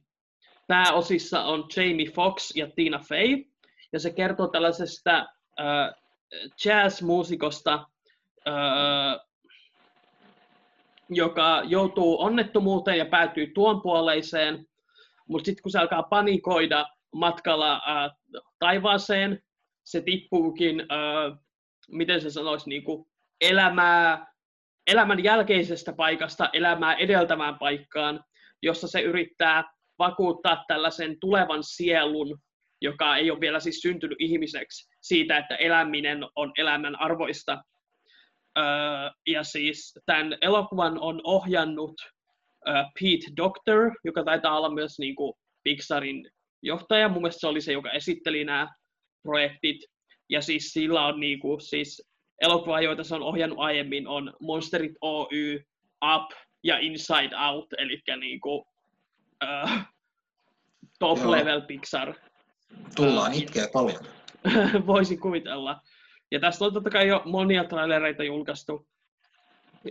pääosissa 0.67 1.43
on 1.43 1.67
Jamie 1.75 2.11
Foxx 2.11 2.55
ja 2.55 2.67
Tina 2.75 2.99
Fey, 2.99 3.43
ja 3.93 3.99
se 3.99 4.13
kertoo 4.13 4.47
tällaisesta 4.47 5.25
uh, 5.59 6.03
jazz-muusikosta, 6.65 7.85
uh, 8.47 9.27
joka 11.09 11.61
joutuu 11.65 12.21
onnettomuuteen 12.21 12.97
ja 12.97 13.05
päätyy 13.05 13.47
tuon 13.47 13.81
puoleiseen, 13.81 14.65
mutta 15.27 15.45
sitten 15.45 15.63
kun 15.63 15.71
se 15.71 15.79
alkaa 15.79 16.03
panikoida 16.03 16.85
matkalla 17.15 17.77
uh, 17.77 18.41
taivaaseen, 18.59 19.43
se 19.83 20.01
tippuukin, 20.01 20.81
uh, 20.81 21.37
miten 21.91 22.21
se 22.21 22.29
sanoisi, 22.29 22.69
niin 22.69 22.83
kuin 22.83 23.05
elämää, 23.41 24.33
elämän 24.87 25.23
jälkeisestä 25.23 25.93
paikasta 25.93 26.49
elämää 26.53 26.93
edeltävään 26.93 27.59
paikkaan, 27.59 28.23
jossa 28.61 28.87
se 28.87 29.01
yrittää 29.01 29.63
vakuuttaa 29.99 30.63
tällaisen 30.67 31.19
tulevan 31.19 31.63
sielun, 31.63 32.39
joka 32.81 33.17
ei 33.17 33.31
ole 33.31 33.39
vielä 33.39 33.59
siis 33.59 33.81
syntynyt 33.81 34.17
ihmiseksi, 34.19 34.89
siitä, 35.01 35.37
että 35.37 35.55
eläminen 35.55 36.19
on 36.35 36.51
elämän 36.57 37.01
arvoista. 37.01 37.63
Ja 39.27 39.43
siis 39.43 39.99
tämän 40.05 40.37
elokuvan 40.41 40.99
on 40.99 41.21
ohjannut 41.23 42.01
Pete 42.65 43.31
Doctor, 43.37 43.91
joka 44.03 44.23
taitaa 44.23 44.57
olla 44.57 44.69
myös 44.69 44.99
niin 44.99 45.15
kuin 45.15 45.33
Pixarin 45.63 46.31
johtaja. 46.61 47.09
Mun 47.09 47.21
mielestä 47.21 47.39
se 47.39 47.47
oli 47.47 47.61
se, 47.61 47.73
joka 47.73 47.91
esitteli 47.91 48.43
nämä 48.43 48.73
projektit. 49.23 49.77
Ja 50.29 50.41
siis 50.41 50.73
sillä 50.73 51.05
on 51.05 51.19
niin 51.19 51.39
kuin, 51.39 51.61
siis 51.61 52.07
elokuva, 52.41 52.81
joita 52.81 53.03
se 53.03 53.15
on 53.15 53.21
ohjannut 53.21 53.59
aiemmin, 53.59 54.07
on 54.07 54.33
Monsterit 54.41 54.91
Oy, 55.01 55.63
Up 56.15 56.31
ja 56.63 56.77
Inside 56.77 57.35
Out, 57.49 57.67
eli 57.77 58.01
niin 58.19 58.39
kuin, 58.39 58.65
uh, 59.43 59.79
top 60.99 61.17
Joo. 61.17 61.31
level 61.31 61.61
Pixar. 61.61 62.13
Tullaan 62.95 63.33
itkeä 63.33 63.67
paljon. 63.73 63.99
Voisin 64.87 65.19
kuvitella. 65.19 65.81
Ja 66.31 66.39
tästä 66.39 66.65
on 66.65 66.73
totta 66.73 66.89
kai 66.89 67.07
jo 67.07 67.21
monia 67.25 67.63
trailereita 67.63 68.23
julkaistu. 68.23 68.87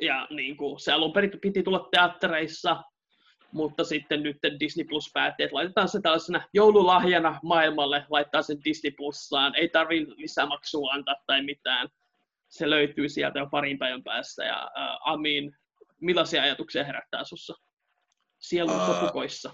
Ja 0.01 0.26
niin 0.30 0.57
kuin, 0.57 0.80
se 0.80 0.93
alun 0.93 1.12
perin 1.12 1.41
piti 1.41 1.62
tulla 1.62 1.89
teattereissa, 1.91 2.82
mutta 3.53 3.84
sitten 3.84 4.22
nyt 4.22 4.37
Disney 4.61 4.84
Plus 4.84 5.11
päätti, 5.14 5.43
että 5.43 5.57
laitetaan 5.57 5.89
se 5.89 6.01
tällaisena 6.01 6.49
joululahjana 6.55 7.41
maailmalle, 7.43 8.07
laittaa 8.11 8.43
sen 8.43 8.64
Disney 8.64 8.91
Plussaan, 8.97 9.55
ei 9.55 9.68
tarvi 9.68 10.07
lisämaksua 10.16 10.93
antaa 10.93 11.14
tai 11.26 11.43
mitään. 11.43 11.89
Se 12.49 12.70
löytyy 12.70 13.09
sieltä 13.09 13.39
jo 13.39 13.47
parin 13.51 13.78
päivän 13.78 14.03
päästä. 14.03 14.45
Ja 14.45 14.64
uh, 14.64 15.12
Amin, 15.12 15.57
millaisia 16.01 16.43
ajatuksia 16.43 16.84
herättää 16.84 17.24
sinussa 17.24 17.55
sielun 18.39 18.76
uh, 18.76 18.87
topukoissa? 18.87 19.53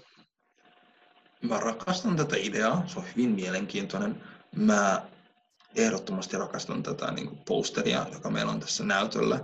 Mä 1.41 1.59
rakastan 1.59 2.15
tätä 2.15 2.35
ideaa, 2.39 2.83
se 2.87 2.99
on 2.99 3.05
hyvin 3.15 3.29
mielenkiintoinen. 3.29 4.23
Mä 4.55 5.01
ehdottomasti 5.75 6.37
rakastan 6.37 6.83
tätä 6.83 7.11
niin 7.11 7.27
kuin 7.27 7.39
posteria, 7.47 8.07
joka 8.13 8.29
meillä 8.29 8.51
on 8.51 8.59
tässä 8.59 8.83
näytöllä. 8.83 9.39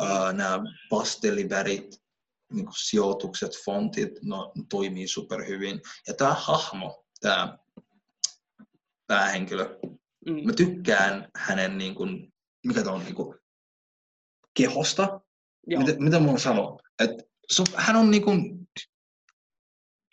Uh, 0.00 0.32
nämä 0.32 0.60
pastellivärit, 0.90 2.02
niin 2.52 2.64
kuin 2.64 2.74
sijoitukset, 2.76 3.50
fontit, 3.64 4.22
no, 4.22 4.52
toimii 4.70 5.08
superhyvin. 5.08 5.80
Ja 6.06 6.14
tämä 6.14 6.34
hahmo, 6.34 7.04
tämä 7.20 7.58
päähenkilö, 9.06 9.78
mm. 10.26 10.46
mä 10.46 10.52
tykkään 10.52 11.28
hänen, 11.36 11.78
niin 11.78 11.94
kuin, 11.94 12.32
mikä 12.66 12.82
tämä 12.82 12.96
on, 12.96 13.04
niin 13.04 13.14
kuin, 13.14 13.38
kehosta. 14.54 15.20
Joo. 15.66 15.82
Mitä, 15.82 15.98
mitä 15.98 16.20
mun 16.20 16.40
sanoo? 16.40 16.80
Et, 16.98 17.10
so, 17.52 17.64
hän 17.76 17.96
on 17.96 18.10
niin 18.10 18.22
kuin, 18.22 18.63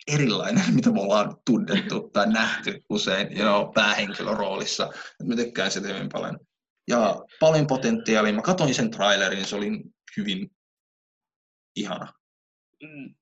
erilainen, 0.06 0.64
mitä 0.74 0.92
me 0.92 1.00
ollaan 1.00 1.36
tunnettu 1.46 2.10
tai 2.12 2.32
nähty 2.32 2.82
usein 2.88 3.38
you 3.38 3.48
know, 3.48 3.74
päähenkilöroolissa. 3.74 4.90
Mä 5.22 5.36
tykkään 5.36 5.70
sitä 5.70 5.88
hyvin 5.88 6.08
paljon. 6.12 6.38
Ja 6.88 7.16
paljon 7.40 7.66
potentiaalia. 7.66 8.32
Mä 8.32 8.42
katsoin 8.42 8.74
sen 8.74 8.90
trailerin, 8.90 9.44
se 9.44 9.56
oli 9.56 9.70
hyvin 10.16 10.50
ihana. 11.76 12.12
Mm. 12.82 13.14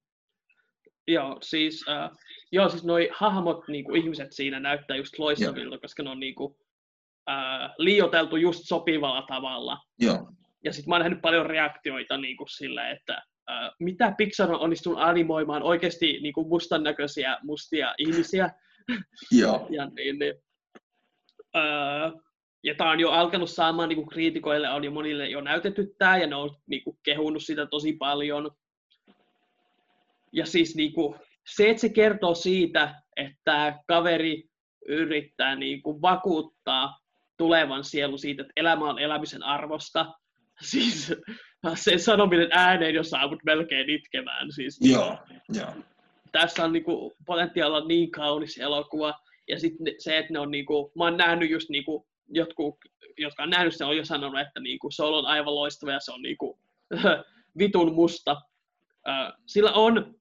Joo, 1.08 1.38
siis, 1.42 1.84
äh, 1.88 2.10
joo, 2.52 2.68
siis 2.68 2.84
noi 2.84 3.10
hahmot, 3.12 3.68
niinku, 3.68 3.94
ihmiset 3.94 4.32
siinä 4.32 4.60
näyttää 4.60 4.96
just 4.96 5.18
loistavilta, 5.18 5.74
yeah. 5.74 5.80
koska 5.80 6.02
ne 6.02 6.10
on 6.10 6.20
niinku, 6.20 6.58
äh, 7.30 7.70
liioteltu 7.78 8.36
just 8.36 8.60
sopivalla 8.64 9.22
tavalla. 9.28 9.78
Joo. 9.98 10.32
Ja 10.64 10.72
sitten 10.72 10.88
mä 10.88 10.94
oon 10.94 11.00
nähnyt 11.00 11.20
paljon 11.20 11.46
reaktioita 11.46 12.16
niinku, 12.16 12.46
sille, 12.46 12.90
että 12.90 13.22
mitä 13.80 14.14
Pixar 14.18 14.52
on 14.52 14.60
onnistunut 14.60 14.98
animoimaan 15.02 15.62
oikeasti 15.62 16.18
niin 16.22 16.32
kuin 16.32 16.48
mustan 16.48 16.82
näköisiä 16.82 17.38
mustia 17.42 17.94
ihmisiä. 17.98 18.50
Joo. 19.32 19.66
ja 19.76 19.86
niin, 19.86 20.18
niin, 20.18 20.34
äh, 21.56 22.12
ja 22.64 22.74
tämä 22.74 22.90
on 22.90 23.00
jo 23.00 23.10
alkanut 23.10 23.50
saamaan 23.50 23.88
niin 23.88 23.96
kuin 23.96 24.08
kriitikoille, 24.08 24.70
on 24.70 24.84
jo 24.84 24.90
monille 24.90 25.28
jo 25.28 25.40
näytetty 25.40 25.94
tämä, 25.98 26.16
ja 26.16 26.26
ne 26.26 26.36
on 26.36 26.56
niin 26.66 26.84
kuin, 26.84 26.98
kehunut 27.02 27.42
sitä 27.42 27.66
tosi 27.66 27.92
paljon. 27.92 28.50
Ja 30.32 30.46
siis 30.46 30.76
niin 30.76 30.92
kuin, 30.92 31.18
se, 31.56 31.70
että 31.70 31.80
se 31.80 31.88
kertoo 31.88 32.34
siitä, 32.34 32.94
että 33.16 33.78
kaveri 33.86 34.44
yrittää 34.88 35.56
niin 35.56 35.82
kuin, 35.82 36.02
vakuuttaa 36.02 36.98
tulevan 37.36 37.84
sielu 37.84 38.18
siitä, 38.18 38.42
että 38.42 38.52
elämä 38.56 38.90
on 38.90 38.98
elämisen 38.98 39.42
arvosta. 39.42 40.14
Siis 40.70 41.12
se 41.74 41.98
sanominen 41.98 42.48
ääneen 42.50 42.94
jo 42.94 43.04
saa 43.04 43.28
mut 43.28 43.44
melkein 43.44 43.90
itkemään. 43.90 44.52
Siis, 44.52 44.78
joo, 44.80 45.18
joo. 45.48 45.74
Tässä 46.32 46.64
on 46.64 46.72
niinku, 46.72 47.12
potentiaalilla 47.26 47.88
niin 47.88 48.10
kaunis 48.10 48.58
elokuva, 48.58 49.14
ja 49.48 49.60
sitten 49.60 49.94
se, 49.98 50.18
että 50.18 50.32
ne 50.32 50.38
on 50.38 50.50
niinku, 50.50 50.92
mä 50.94 51.04
oon 51.04 51.16
nähnyt 51.16 51.50
just 51.50 51.70
niinku, 51.70 52.06
jotkut, 52.28 52.78
jotka 53.18 53.42
on 53.42 53.50
nähnyt 53.50 53.76
sen, 53.76 53.86
on 53.86 53.96
jo 53.96 54.04
sanonut, 54.04 54.40
että 54.40 54.60
niinku, 54.60 54.90
se 54.90 55.02
on 55.02 55.26
aivan 55.26 55.54
loistava 55.54 55.92
ja 55.92 56.00
se 56.00 56.12
on 56.12 56.22
niinku, 56.22 56.58
vitun 57.58 57.94
musta. 57.94 58.36
sillä 59.46 59.72
on, 59.72 60.14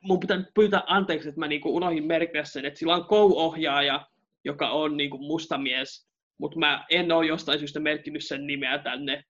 mun 0.00 0.20
pitää 0.20 0.44
pyytää 0.54 0.82
anteeksi, 0.86 1.28
että 1.28 1.40
mä 1.40 1.48
niinku 1.48 1.76
unohdin 1.76 2.04
merkitä 2.04 2.44
sen, 2.44 2.64
että 2.64 2.78
sillä 2.78 2.94
on 2.94 3.04
co-ohjaaja, 3.04 4.06
joka 4.44 4.70
on 4.70 4.96
niinku 4.96 5.18
musta 5.18 5.58
mies, 5.58 6.08
mutta 6.38 6.58
mä 6.58 6.84
en 6.90 7.12
ole 7.12 7.26
jostain 7.26 7.58
syystä 7.58 7.80
merkkinyt 7.80 8.24
sen 8.24 8.46
nimeä 8.46 8.78
tänne 8.78 9.24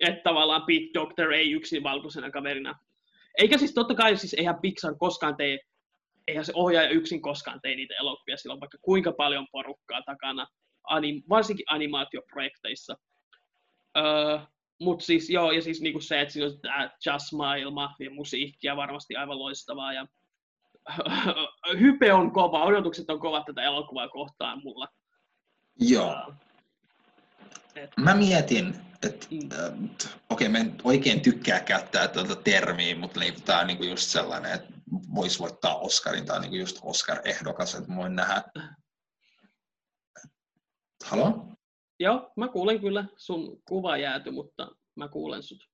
että 0.00 0.22
tavallaan 0.22 0.62
Pete 0.66 0.90
Doctor 0.94 1.32
ei 1.32 1.52
yksin 1.52 1.82
valkoisena 1.82 2.30
kaverina. 2.30 2.78
Eikä 3.38 3.58
siis 3.58 3.74
totta 3.74 3.94
kai, 3.94 4.16
siis 4.16 4.34
eihän 4.34 4.60
Pixar 4.60 4.94
koskaan 4.98 5.36
tee, 5.36 5.58
eihän 6.28 6.44
se 6.44 6.52
ohjaaja 6.54 6.88
yksin 6.88 7.22
koskaan 7.22 7.60
tee 7.60 7.74
niitä 7.74 7.94
elokuvia, 8.00 8.36
sillä 8.36 8.52
on 8.52 8.60
vaikka 8.60 8.78
kuinka 8.82 9.12
paljon 9.12 9.46
porukkaa 9.52 10.02
takana, 10.02 10.46
anim, 10.84 11.22
varsinkin 11.28 11.66
animaatioprojekteissa. 11.70 12.96
Öö, 13.96 14.38
Mutta 14.80 15.04
siis 15.04 15.30
joo, 15.30 15.50
ja 15.50 15.62
siis 15.62 15.80
niinku 15.80 16.00
se, 16.00 16.20
että 16.20 16.32
siinä 16.32 16.46
on 16.46 16.60
tämä 16.60 16.90
jazz-maailma 17.06 17.94
ja 17.98 18.10
musiikkia 18.10 18.76
varmasti 18.76 19.16
aivan 19.16 19.38
loistavaa. 19.38 19.92
Ja 19.92 20.06
hype 21.80 22.12
on 22.12 22.30
kova, 22.32 22.64
odotukset 22.64 23.10
on 23.10 23.20
kovat 23.20 23.44
tätä 23.44 23.62
elokuvaa 23.62 24.08
kohtaan 24.08 24.60
mulla. 24.64 24.88
Joo. 25.80 26.32
Mä 27.96 28.14
mietin, 28.14 28.74
äh, 29.06 29.72
okei, 29.72 30.08
okay, 30.30 30.48
mä 30.48 30.58
en 30.58 30.76
oikein 30.84 31.20
tykkää 31.20 31.60
käyttää 31.60 32.08
tuota 32.08 32.36
termiä, 32.36 32.96
mutta 32.96 33.20
niin, 33.20 33.42
tämä 33.42 33.60
on 33.60 33.66
niinku 33.66 33.84
just 33.84 34.08
sellainen, 34.10 34.52
että 34.52 34.72
voisi 35.14 35.38
voittaa 35.38 35.78
Oscarin 35.78 36.26
tai 36.26 36.40
niin 36.40 36.50
kuin 36.50 36.60
just 36.60 36.78
Oscar-ehdokas, 36.82 37.74
että 37.74 37.96
voin 37.96 38.16
nähdä. 38.16 38.42
Halo? 41.04 41.56
Joo, 42.00 42.32
mä 42.36 42.48
kuulen 42.48 42.80
kyllä. 42.80 43.04
Sun 43.16 43.62
kuva 43.68 43.96
jääty, 43.96 44.30
mutta 44.30 44.70
mä 44.94 45.08
kuulen 45.08 45.42
sut. 45.42 45.70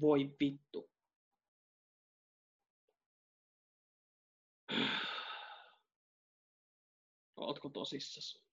Voi 0.00 0.36
vittu. 0.40 0.90
Ootko 7.36 7.68
tosissas? 7.68 8.49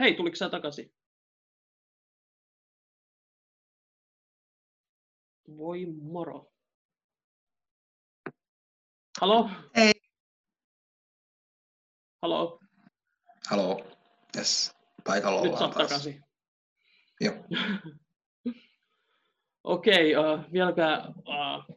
Hei, 0.00 0.14
tuliko 0.14 0.36
sä 0.36 0.48
takaisin? 0.48 0.94
Voi 5.56 5.86
moro. 5.86 6.52
Halo? 9.20 9.50
Hei. 9.76 9.92
Halo? 12.22 12.60
Halo. 13.50 13.80
Yes. 14.36 14.76
Paikalla 15.04 15.42
Nyt 15.42 15.52
ollaan 15.52 15.70
taas. 15.70 15.88
takaisin. 15.88 16.24
Joo. 17.20 17.34
Okei, 19.64 20.16
uh, 20.16 20.52
vieläkö 20.52 20.82
uh, 21.18 21.76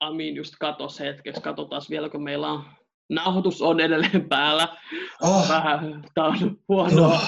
Amin 0.00 0.36
just 0.36 0.54
katos 0.60 1.00
hetkeksi. 1.00 1.40
Katsotaan 1.40 1.82
vieläkö 1.90 2.18
meillä 2.18 2.48
on 2.48 2.77
nauhoitus 3.08 3.62
on 3.62 3.80
edelleen 3.80 4.28
päällä. 4.28 4.68
Oh, 5.22 5.48
Vähän, 5.48 6.04
tää 6.14 6.24
on 6.24 6.58
huono, 6.68 6.96
joo. 6.96 7.18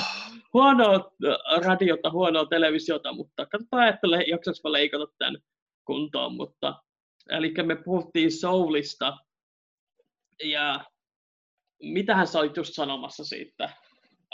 huonoa 0.52 0.94
äh, 0.94 1.60
radiota, 1.64 2.10
huonoa 2.10 2.46
televisiota, 2.46 3.12
mutta 3.12 3.46
katsotaan, 3.46 3.88
että 3.88 4.10
le- 4.10 4.24
jaksaks 4.28 4.60
mä 4.64 4.72
leikata 4.72 5.06
tämän 5.18 5.36
kuntoon. 5.84 6.34
Mutta, 6.34 6.82
eli 7.30 7.54
me 7.62 7.76
puhuttiin 7.76 8.32
Soulista, 8.32 9.16
ja 10.44 10.84
mitähän 11.82 12.26
sä 12.26 12.38
olit 12.38 12.56
just 12.56 12.74
sanomassa 12.74 13.24
siitä? 13.24 13.70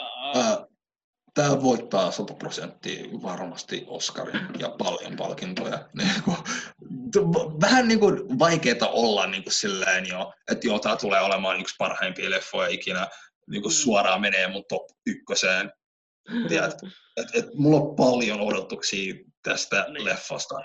Uh, 0.01 0.37
Ää, 0.37 0.65
Tää 1.33 1.61
voittaa 1.61 2.11
100 2.11 2.33
prosenttia 2.33 3.03
varmasti 3.23 3.83
Oscarin 3.87 4.47
ja 4.59 4.75
paljon 4.77 5.15
palkintoja. 5.17 5.79
Niin 5.97 6.37
vähän 7.61 7.87
niin 7.87 7.99
kuin 7.99 8.39
vaikeeta 8.39 8.87
olla 8.89 9.27
niin 9.27 9.43
kuin 9.43 9.53
silleen 9.53 10.07
jo, 10.07 10.33
että 10.51 10.67
joo, 10.67 10.79
tää 10.79 10.95
tulee 10.95 11.21
olemaan 11.21 11.59
yksi 11.59 11.75
parhaimpia 11.77 12.29
leffoja 12.29 12.67
ikinä. 12.69 13.07
Niin 13.49 13.61
kuin 13.61 13.71
Mm. 13.73 13.75
suoraan 13.77 14.21
menee 14.21 14.47
mun 14.47 14.63
top 14.69 14.85
ykköseen. 15.05 15.71
Tiedät, 16.47 16.77
et, 17.17 17.27
et, 17.33 17.45
mulla 17.53 17.79
on 17.79 17.95
paljon 17.95 18.41
odotuksia 18.41 19.15
tästä 19.43 19.85
Niin. 19.89 20.05
leffasta. 20.05 20.55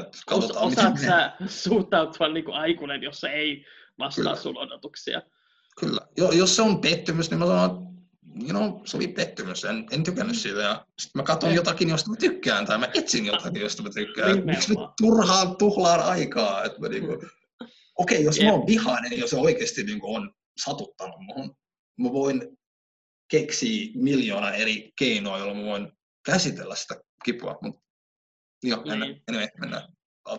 Et 0.00 0.08
katsotaan, 0.26 0.68
miten 0.68 0.86
osaat 0.86 1.00
menee. 1.00 1.30
sä 1.46 1.60
suhtautua 1.62 2.28
niin 2.28 2.44
kuin 2.44 2.54
aikuinen, 2.56 3.02
jos 3.02 3.20
se 3.20 3.28
ei 3.28 3.64
vastaa 3.98 4.24
Kyllä. 4.24 4.36
sun 4.36 4.58
odotuksia? 4.58 5.22
Kyllä. 5.80 6.00
Jo, 6.16 6.30
jos 6.32 6.56
se 6.56 6.62
on 6.62 6.80
pettymys, 6.80 7.30
niin 7.30 7.38
mä 7.38 7.46
sanon, 7.46 7.64
että 7.70 7.93
you 8.40 8.50
know, 8.50 8.80
se 8.84 8.96
oli 8.96 9.08
pettymys, 9.08 9.64
en, 9.64 9.86
en 9.90 10.02
tykännyt 10.02 10.36
siitä. 10.36 10.60
Ja 10.60 10.86
sitten 10.98 11.20
mä 11.20 11.22
katson 11.22 11.54
jotakin, 11.54 11.88
josta 11.88 12.10
mä 12.10 12.16
tykkään, 12.16 12.66
tai 12.66 12.78
mä 12.78 12.88
etsin 12.94 13.26
jotakin, 13.26 13.62
josta 13.62 13.82
mä 13.82 13.90
tykkään. 13.94 14.44
Miksi 14.44 14.68
nyt 14.74 14.78
turhaan 15.00 15.56
tuhlaan 15.56 16.00
aikaa? 16.00 16.64
Että 16.64 16.80
mä 16.80 16.88
niinku, 16.88 17.12
Okei, 17.98 18.16
okay, 18.18 18.24
jos 18.24 18.40
mä 18.40 18.52
oon 18.52 18.66
vihainen, 18.66 19.18
jos 19.18 19.30
se 19.30 19.36
oikeasti 19.36 19.84
niinku 19.84 20.14
on 20.14 20.34
satuttanut 20.64 21.20
muhun, 21.20 21.56
mä 22.00 22.12
voin 22.12 22.58
keksiä 23.30 23.90
miljoona 23.94 24.50
eri 24.50 24.92
keinoa, 24.98 25.38
joilla 25.38 25.54
mä 25.54 25.64
voin 25.64 25.92
käsitellä 26.26 26.74
sitä 26.74 26.94
kipua. 27.24 27.58
Mutta 27.62 27.80
joo, 28.62 28.82
Niin. 28.84 29.00
niin. 29.00 29.22
anyway, 29.30 29.48
mennään 29.60 29.82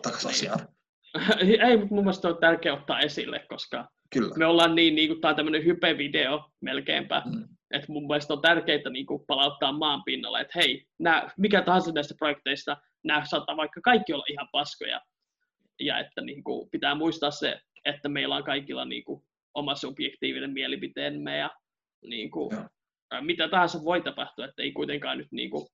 takaisin 0.02 0.30
asiaan. 0.30 0.68
ei, 1.68 1.76
mutta 1.76 1.94
mun 1.94 2.04
mielestä 2.04 2.28
on 2.28 2.38
tärkeää 2.40 2.74
ottaa 2.74 3.00
esille, 3.00 3.46
koska 3.48 3.88
Kyllä. 4.12 4.34
me 4.36 4.46
ollaan 4.46 4.74
niin, 4.74 4.94
niin 4.94 5.08
kuin, 5.08 5.20
tää 5.20 5.30
on 5.30 5.36
tämmöinen 5.36 5.62
hype-video 5.64 6.50
melkeinpä, 6.60 7.22
Mm. 7.26 7.55
Että 7.70 7.92
mun 7.92 8.06
mielestä 8.06 8.34
on 8.34 8.42
tärkeää 8.42 8.90
niin 8.90 9.06
kuin, 9.06 9.24
palauttaa 9.26 9.72
maan 9.72 10.02
pinnalle, 10.04 10.40
että 10.40 10.58
hei, 10.58 10.86
nää, 10.98 11.30
mikä 11.38 11.62
tahansa 11.62 11.92
näistä 11.92 12.14
projekteista, 12.18 12.76
nämä 13.04 13.24
saattaa 13.24 13.56
vaikka 13.56 13.80
kaikki 13.80 14.12
olla 14.12 14.24
ihan 14.30 14.48
paskoja, 14.52 15.00
ja 15.80 15.98
että 15.98 16.20
niin 16.20 16.44
kuin, 16.44 16.70
pitää 16.70 16.94
muistaa 16.94 17.30
se, 17.30 17.60
että 17.84 18.08
meillä 18.08 18.36
on 18.36 18.44
kaikilla 18.44 18.84
niin 18.84 19.04
kuin, 19.04 19.22
oma 19.54 19.74
subjektiivinen 19.74 20.52
mielipiteemme, 20.52 21.38
ja 21.38 21.50
niin 22.06 22.30
kuin, 22.30 22.50
ää, 23.10 23.20
mitä 23.20 23.48
tahansa 23.48 23.84
voi 23.84 24.02
tapahtua, 24.02 24.44
että 24.44 24.62
ei 24.62 24.72
kuitenkaan 24.72 25.18
nyt 25.18 25.32
niin 25.32 25.50
kuin, 25.50 25.66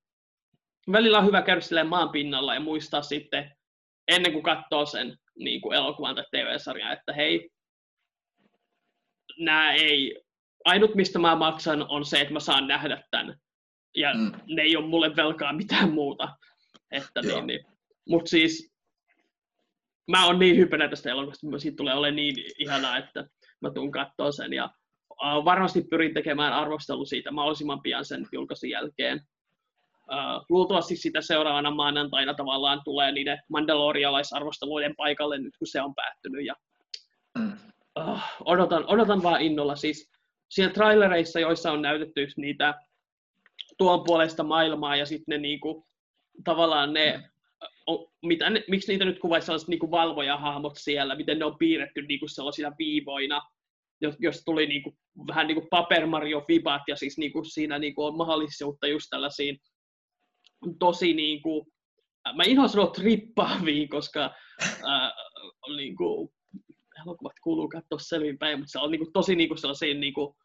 välillä 0.92 1.18
on 1.18 1.26
hyvä 1.26 1.42
käydä 1.42 1.60
silleen 1.60 1.86
maan 1.86 2.10
pinnalla 2.10 2.54
ja 2.54 2.60
muistaa 2.60 3.02
sitten, 3.02 3.50
ennen 4.08 4.32
kuin 4.32 4.42
katsoo 4.42 4.86
sen 4.86 5.16
niin 5.38 5.60
kuin 5.60 5.76
elokuvan 5.76 6.14
tai 6.14 6.24
TV-sarjan, 6.30 6.92
että 6.92 7.12
hei, 7.12 7.50
nämä 9.38 9.72
ei, 9.72 10.22
ainut 10.64 10.94
mistä 10.94 11.18
mä 11.18 11.36
maksan 11.36 11.86
on 11.88 12.04
se, 12.04 12.20
että 12.20 12.32
mä 12.32 12.40
saan 12.40 12.66
nähdä 12.66 13.02
tämän. 13.10 13.36
Ja 13.96 14.14
Mm. 14.14 14.32
ne 14.56 14.62
ei 14.62 14.76
ole 14.76 14.86
mulle 14.86 15.16
velkaa 15.16 15.52
mitään 15.52 15.92
muuta. 15.92 16.28
Että 16.90 17.20
Joo. 17.24 17.36
niin, 17.36 17.46
niin. 17.46 17.66
Mut 18.08 18.26
siis, 18.26 18.72
mä 20.10 20.26
oon 20.26 20.38
niin 20.38 20.56
hypenä 20.56 20.88
tästä 20.88 21.10
elokuvasta, 21.10 21.46
että 21.46 21.58
siitä 21.58 21.76
tulee 21.76 21.94
olemaan 21.94 22.16
niin 22.16 22.36
ihanaa, 22.58 22.96
että 22.96 23.24
mä 23.60 23.70
tuun 23.70 23.90
kattoo 23.90 24.32
sen. 24.32 24.52
Ja 24.52 24.70
uh, 25.10 25.44
varmasti 25.44 25.82
pyrin 25.90 26.14
tekemään 26.14 26.52
arvostelu 26.52 27.04
siitä 27.06 27.30
mahdollisimman 27.30 27.82
pian 27.82 28.04
sen 28.04 28.26
julkaisun 28.32 28.70
jälkeen. 28.70 29.20
Uh, 30.12 30.44
luultavasti 30.48 30.96
sitä 30.96 31.20
seuraavana 31.20 31.70
maanantaina 31.70 32.34
tavallaan 32.34 32.80
tulee 32.84 33.12
niiden 33.12 33.38
mandalorialaisarvosteluiden 33.48 34.94
paikalle 34.96 35.38
nyt, 35.38 35.56
kun 35.58 35.68
se 35.68 35.82
on 35.82 35.94
päättynyt. 35.94 36.46
Ja 36.46 36.54
uh, 37.98 38.20
odotan, 38.44 38.84
odotan 38.86 39.22
vaan 39.22 39.40
innolla. 39.42 39.76
Siis 39.76 40.11
siellä 40.52 40.74
trailereissa, 40.74 41.40
joissa 41.40 41.72
on 41.72 41.82
näytetty 41.82 42.28
niitä 42.36 42.74
tuon 43.78 44.04
puolesta 44.04 44.42
maailmaa 44.42 44.96
ja 44.96 45.06
sitten 45.06 45.32
ne 45.32 45.38
niinku, 45.38 45.86
tavallaan 46.44 46.92
ne, 46.92 47.30
o, 47.90 48.12
mitä 48.22 48.50
ne, 48.50 48.64
miksi 48.68 48.92
niitä 48.92 49.04
nyt 49.04 49.18
kuvaisi 49.18 49.46
sellaiset 49.46 49.68
niinku 49.68 49.90
valvojahahmot 49.90 50.72
siellä, 50.76 51.14
miten 51.14 51.38
ne 51.38 51.44
on 51.44 51.58
piirretty 51.58 52.02
niinku 52.02 52.28
sellaisina 52.28 52.72
viivoina, 52.78 53.42
jos, 54.20 54.42
tuli 54.44 54.66
niinku, 54.66 54.96
vähän 55.26 55.46
niinku 55.46 55.66
Paper 55.70 56.06
Mario 56.06 56.40
Fibat 56.40 56.82
ja 56.88 56.96
siis 56.96 57.18
niinku 57.18 57.44
siinä 57.44 57.78
niinku 57.78 58.04
on 58.04 58.16
mahdollisuutta 58.16 58.86
just 58.86 59.06
tällaisiin 59.10 59.58
tosi 60.78 61.14
niinku, 61.14 61.66
mä 62.34 62.42
inhoan 62.46 62.68
sanoa 62.68 62.86
trippaaviin, 62.86 63.88
koska 63.88 64.34
ää, 64.86 65.12
niinku, 65.76 66.32
elokuvat 67.02 67.32
kuuluu 67.42 67.68
katsoa 67.68 67.98
selvinpäin, 67.98 68.58
mutta 68.58 68.72
se 68.72 68.78
on 68.78 68.90
niinku 68.90 69.10
tosi 69.12 69.36
niinku 69.36 69.56
sellaisiin 69.56 70.00
niinku, 70.00 70.36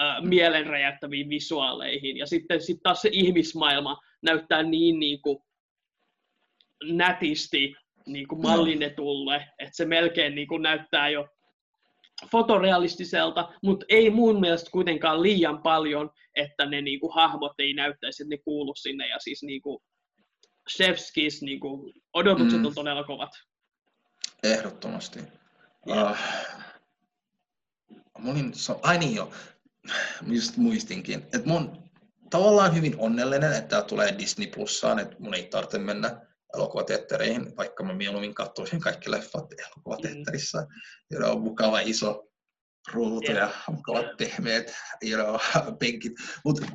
ää, 0.00 0.20
mielenräjäyttäviin 0.20 1.28
visuaaleihin. 1.28 2.16
Ja 2.16 2.26
sitten 2.26 2.62
sit 2.62 2.78
taas 2.82 3.02
se 3.02 3.08
ihmismaailma 3.12 4.00
näyttää 4.22 4.62
niin 4.62 5.00
niinku, 5.00 5.44
nätisti 6.84 7.74
niinku 8.06 8.36
mallinnetulle, 8.36 9.36
että 9.58 9.76
se 9.76 9.84
melkein 9.84 10.34
niinku 10.34 10.58
näyttää 10.58 11.08
jo 11.08 11.28
fotorealistiselta, 12.30 13.52
mutta 13.62 13.86
ei 13.88 14.10
mun 14.10 14.40
mielestä 14.40 14.70
kuitenkaan 14.70 15.22
liian 15.22 15.62
paljon, 15.62 16.10
että 16.34 16.66
ne 16.66 16.80
niinku 16.82 17.08
hahmot 17.08 17.52
ei 17.58 17.74
näyttäisi, 17.74 18.22
että 18.22 18.34
ne 18.34 18.38
kuulu 18.44 18.74
sinne. 18.74 19.08
Ja 19.08 19.16
siis 19.18 19.42
niinku 19.42 19.82
Chefskis 20.70 21.42
niinku, 21.42 21.92
odotukset 22.14 22.60
Mm. 22.60 22.66
on 22.66 22.74
todella 22.74 23.04
kovat. 23.04 23.30
Ehdottomasti. 24.42 25.20
Joo. 25.86 26.10
Uh, 26.10 26.16
mä 28.18 28.30
olin, 28.30 28.54
so, 28.54 28.80
ai 28.82 28.98
niin 28.98 29.14
jo, 29.14 29.30
just 30.26 30.56
muistinkin, 30.56 31.22
että 31.22 31.48
mä 31.48 31.54
oon 31.54 31.90
tavallaan 32.30 32.74
hyvin 32.74 32.94
onnellinen, 32.98 33.52
että 33.52 33.68
tää 33.68 33.82
tulee 33.82 34.18
Disney 34.18 34.46
Plussaan, 34.46 34.98
että 34.98 35.16
mun 35.18 35.34
ei 35.34 35.46
tarvitse 35.46 35.78
mennä 35.78 36.26
elokuvateattereihin, 36.54 37.56
vaikka 37.56 37.84
mä 37.84 37.94
mieluummin 37.94 38.34
katsoisin 38.34 38.80
kaikki 38.80 39.10
leffat 39.10 39.46
elokuvateatterissa. 39.58 40.66
Mm. 41.10 41.24
on 41.24 41.40
mukava 41.40 41.80
iso 41.80 42.30
ruutu 42.92 43.32
ja 43.32 43.50
mukavat 43.68 44.06
pehmeät 44.18 44.74
you 45.04 45.24
know, 45.24 45.40
penkit. 45.80 46.12
Mutta 46.44 46.66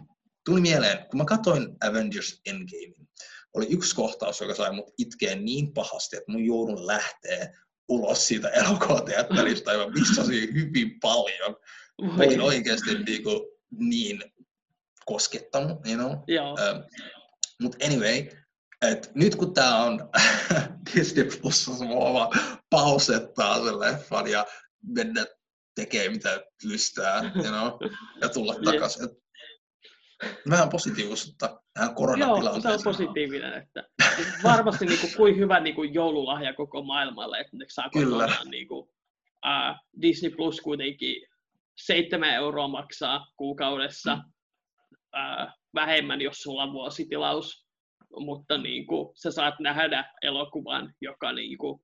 tuli 0.46 0.62
mieleen, 0.62 1.06
kun 1.10 1.18
mä 1.18 1.26
katsoin 1.26 1.76
Avengers 1.88 2.42
Endgame, 2.46 3.08
oli 3.54 3.68
yksi 3.70 3.96
kohtaus, 3.96 4.42
joka 4.42 4.56
sai 4.56 4.74
mut 4.74 4.94
itkeä 4.98 5.36
niin 5.36 5.74
pahasti, 5.74 6.18
että 6.18 6.32
mun 6.32 6.46
joudun 6.46 6.88
lähteä 6.88 7.54
ulos 7.90 8.28
siitä 8.28 8.50
elokuvateatterista 8.50 9.74
ja 9.74 9.90
missasin 9.90 10.54
hyvin 10.54 11.00
paljon. 11.00 11.56
Mä 12.02 12.24
olin 12.24 12.42
oikeasti 12.42 13.04
niinku 13.04 13.58
niin 13.72 14.24
koskettanut, 15.06 15.88
you 15.88 15.96
know. 15.96 16.12
Joo. 16.28 16.50
Um, 16.50 16.84
Mutta 17.62 17.86
anyway, 17.86 18.28
et 18.82 19.12
nyt 19.16 19.36
kun 19.36 19.54
tää 19.54 19.78
on 19.78 20.10
Disney 20.96 21.30
Plus, 21.42 21.70
mä 21.80 22.14
vaan 22.14 22.40
pausettaa 22.70 23.64
sen 23.66 23.80
leffan 23.80 24.28
ja 24.28 24.46
mennä 24.88 25.26
tekee 25.76 26.10
mitä 26.10 26.44
lystää, 26.64 27.32
you 27.36 27.44
know, 27.44 27.92
ja 28.22 28.30
tulla 28.30 28.56
takaisin. 28.66 29.10
Vähän 30.50 30.70
positiivisuutta 30.70 31.62
tähän 31.74 31.96
koronatilanteeseen. 31.96 32.72
Joo, 32.72 32.78
se 32.78 32.90
on 32.90 32.94
positiivinen. 32.94 33.54
Että 33.54 33.84
varmasti 34.44 34.86
niin 34.86 35.00
kuin, 35.00 35.14
kuin 35.18 35.38
hyvä 35.38 35.60
niin 35.60 35.76
kuin 35.76 35.94
joululahja 35.94 36.54
koko 36.54 36.84
maailmalle, 36.84 37.40
että 37.40 37.58
ne 37.58 37.66
saa 37.68 37.90
Kyllä. 37.94 38.30
niin 38.46 38.68
kuin, 38.68 38.90
uh, 39.46 39.76
Disney 40.02 40.32
Plus 40.32 40.62
kuitenkin 40.62 41.28
7 41.78 42.30
euroa 42.30 42.68
maksaa 42.68 43.28
kuukaudessa, 43.38 44.16
mm. 44.16 44.22
uh, 44.24 45.52
vähemmän, 45.76 46.22
jos 46.22 46.38
sulla 46.38 46.64
on 46.64 46.74
vuositilaus, 46.74 47.66
mutta 48.20 48.58
niin 48.58 48.88
kuin, 48.88 49.16
sä 49.16 49.32
saat 49.32 49.60
nähdä 49.60 50.14
elokuvan, 50.22 50.94
joka 51.02 51.32
niin 51.32 51.58
kuin, 51.58 51.80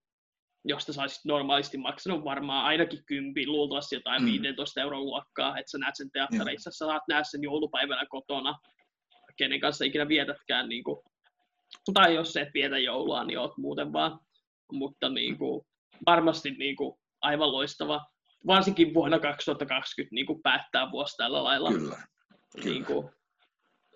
josta 0.66 0.94
sä 0.94 1.02
olisit 1.02 1.26
normaalisti 1.26 1.78
maksanut 1.78 2.24
varmaan 2.24 2.66
ainakin 2.66 3.06
kympi, 3.06 3.48
luultavasti 3.48 3.96
jotain 3.96 4.22
mm. 4.22 4.26
15 4.26 4.82
euron 4.82 5.06
luokkaa, 5.06 5.58
että 5.58 5.72
sä 5.72 5.78
näet 5.78 5.96
sen 5.96 6.12
teattereissa, 6.12 6.70
mm. 6.70 6.74
sä 6.74 6.78
saat 6.78 7.04
nähdä 7.08 7.24
sen 7.24 7.44
joulupäivänä 7.44 8.06
kotona, 8.10 8.60
kenen 9.38 9.60
kanssa 9.60 9.86
ikinä 9.86 10.08
vietätkään, 10.08 10.70
niin 10.70 10.84
kuin, 10.84 10.98
tai 11.94 12.16
jos 12.16 12.38
et 12.38 12.50
vietä 12.54 12.78
joulua, 12.78 13.24
niin 13.24 13.40
oot 13.40 13.58
muuten 13.58 13.94
vaan, 13.94 14.20
mutta 14.72 15.10
niin 15.10 15.38
kuin, 15.38 15.62
varmasti 16.06 16.52
niin 16.52 16.76
kuin, 16.76 17.00
aivan 17.22 17.52
loistava, 17.52 18.06
varsinkin 18.48 18.94
vuonna 18.94 19.20
2020 19.20 20.16
niin 20.16 20.26
kuin 20.26 20.42
päättää 20.42 20.92
vuosi 20.92 21.18
tällä 21.18 21.44
lailla. 21.44 21.72
Kyllä. 21.72 21.98
Kyllä. 22.56 22.66
Niin 22.66 22.86
kuin, 22.86 23.10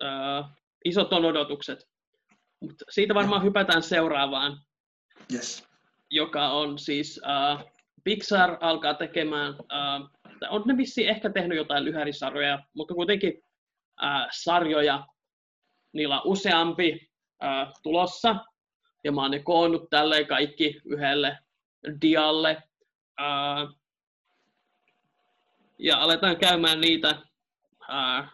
äh, 0.04 0.50
isot 0.84 1.12
on 1.12 1.24
odotukset. 1.24 1.78
Mutta 2.62 2.84
siitä 2.90 3.14
varmaan 3.14 3.40
ja. 3.40 3.44
hypätään 3.44 3.82
seuraavaan. 3.82 4.58
Yes 5.32 5.75
joka 6.10 6.48
on 6.48 6.78
siis 6.78 7.20
uh, 7.24 7.70
Pixar 8.04 8.56
alkaa 8.60 8.94
tekemään, 8.94 9.54
uh, 9.54 10.10
on 10.48 10.62
ne 10.66 10.76
vissi 10.76 11.08
ehkä 11.08 11.30
tehnyt 11.30 11.58
jotain 11.58 11.84
lyhärisarjoja, 11.84 12.58
mutta 12.74 12.94
kuitenkin 12.94 13.32
uh, 14.02 14.28
sarjoja, 14.30 15.06
niillä 15.92 16.20
on 16.20 16.30
useampi 16.30 17.10
uh, 17.42 17.72
tulossa, 17.82 18.36
ja 19.04 19.12
mä 19.12 19.22
oon 19.22 19.30
ne 19.30 19.38
koonnut 19.38 19.90
tälleen 19.90 20.26
kaikki 20.26 20.80
yhdelle 20.84 21.38
dialle. 22.02 22.62
Uh, 23.20 23.78
ja 25.78 25.98
aletaan 25.98 26.36
käymään 26.36 26.80
niitä 26.80 27.22
uh, 27.80 28.26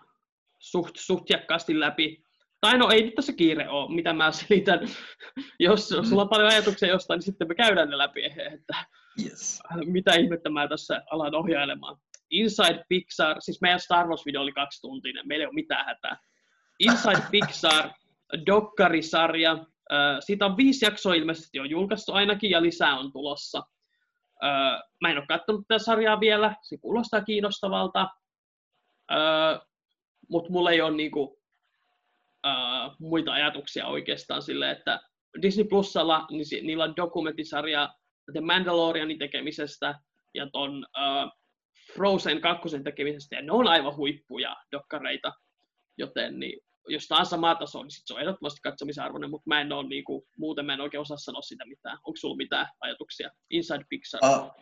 suht, 0.58 0.96
suht 0.96 1.26
läpi. 1.68 2.21
Tai 2.62 2.78
no 2.78 2.90
ei 2.90 3.02
nyt 3.02 3.14
tässä 3.14 3.32
kiire 3.32 3.68
ole, 3.68 3.94
mitä 3.94 4.12
mä 4.12 4.32
selitän. 4.32 4.80
Jos 5.58 5.90
mm. 5.90 6.04
sulla 6.04 6.22
on 6.22 6.28
paljon 6.28 6.48
ajatuksia 6.48 6.88
jostain, 6.88 7.18
niin 7.18 7.24
sitten 7.24 7.48
me 7.48 7.54
käydään 7.54 7.90
ne 7.90 7.98
läpi, 7.98 8.24
että 8.54 8.84
yes. 9.24 9.60
mitä 9.84 10.14
ihmettä 10.14 10.50
mä 10.50 10.68
tässä 10.68 11.02
alan 11.10 11.34
ohjailemaan. 11.34 11.96
Inside 12.30 12.84
Pixar, 12.88 13.36
siis 13.40 13.60
meidän 13.60 13.80
Star 13.80 14.06
Wars-video 14.06 14.40
oli 14.40 14.52
kaksi 14.52 14.80
tuntia, 14.80 15.22
meillä 15.24 15.42
ei 15.42 15.46
ole 15.46 15.54
mitään 15.54 15.86
hätää. 15.86 16.16
Inside 16.78 17.22
Pixar, 17.30 17.90
dokkarisarja, 18.46 19.64
siitä 20.20 20.46
on 20.46 20.56
viisi 20.56 20.84
jaksoa 20.84 21.14
ilmeisesti 21.14 21.58
jo 21.58 21.64
julkaistu 21.64 22.12
ainakin, 22.12 22.50
ja 22.50 22.62
lisää 22.62 22.98
on 22.98 23.12
tulossa. 23.12 23.62
Mä 25.00 25.10
en 25.10 25.18
ole 25.18 25.26
katsonut 25.28 25.64
tätä 25.68 25.84
sarjaa 25.84 26.20
vielä, 26.20 26.56
se 26.62 26.76
kuulostaa 26.76 27.20
kiinnostavalta, 27.20 28.08
mutta 30.30 30.50
mulla 30.50 30.70
ei 30.70 30.80
ole 30.80 30.96
niinku 30.96 31.41
uh, 32.46 32.96
muita 32.98 33.32
ajatuksia 33.32 33.86
oikeastaan 33.86 34.42
sille, 34.42 34.70
että 34.70 35.00
Disney 35.42 35.64
Plusalla 35.64 36.26
niin 36.30 36.66
niillä 36.66 36.84
on 36.84 36.96
dokumenttisarja 36.96 37.94
The 38.32 38.40
Mandalorianin 38.40 39.18
tekemisestä 39.18 39.94
ja 40.34 40.50
ton 40.52 40.86
uh, 40.98 41.30
Frozen 41.94 42.40
2 42.40 42.68
tekemisestä, 42.84 43.36
ja 43.36 43.42
ne 43.42 43.52
on 43.52 43.68
aivan 43.68 43.96
huippuja 43.96 44.56
dokkareita, 44.72 45.32
joten 45.98 46.40
niin, 46.40 46.60
jos 46.88 47.08
taas 47.08 47.30
sama 47.30 47.54
taso, 47.54 47.82
niin 47.82 47.90
sit 47.90 48.06
se 48.06 48.14
on 48.14 48.20
ehdottomasti 48.20 48.60
katsomisarvoinen, 48.62 49.30
mutta 49.30 49.48
mä 49.48 49.60
en 49.60 49.72
ole 49.72 49.88
niinku, 49.88 50.26
muuten 50.38 50.66
mä 50.66 50.74
en 50.74 50.80
oikein 50.80 51.00
osaa 51.00 51.16
sanoa 51.16 51.42
sitä 51.42 51.64
mitään. 51.66 51.98
Onko 52.04 52.16
sulla 52.16 52.36
mitään 52.36 52.68
ajatuksia? 52.80 53.30
Inside 53.50 53.84
Pixar. 53.88 54.20
Uh, 54.24 54.52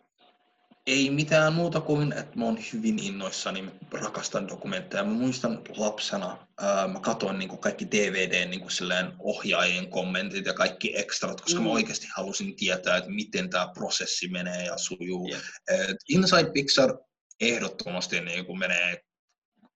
ei 0.86 1.10
mitään 1.10 1.52
muuta 1.52 1.80
kuin, 1.80 2.12
että 2.12 2.38
mä 2.38 2.44
oon 2.44 2.58
hyvin 2.72 2.98
innoissani, 2.98 3.64
rakastan 3.92 4.48
dokumentteja. 4.48 5.04
Mä 5.04 5.12
muistan 5.12 5.62
lapsena, 5.76 6.46
ää, 6.60 6.88
mä 6.88 7.00
katsoin 7.00 7.38
niin 7.38 7.48
kuin 7.48 7.58
kaikki 7.58 7.86
DVD 7.90 8.48
niin 8.48 8.60
kuin 8.60 8.70
silleen 8.70 9.12
ohjaajien 9.18 9.90
kommentit 9.90 10.46
ja 10.46 10.54
kaikki 10.54 10.98
ekstrat, 10.98 11.40
koska 11.40 11.60
mm. 11.60 11.66
mä 11.66 11.72
oikeasti 11.72 12.08
halusin 12.16 12.56
tietää, 12.56 12.96
että 12.96 13.10
miten 13.10 13.50
tämä 13.50 13.68
prosessi 13.74 14.28
menee 14.28 14.64
ja 14.64 14.78
sujuu. 14.78 15.28
Yeah. 15.28 15.42
Et 15.90 15.96
Inside 16.08 16.50
Pixar 16.52 16.98
ehdottomasti 17.40 18.20
niin 18.20 18.46
kuin 18.46 18.58
menee, 18.58 18.92
että 18.92 19.06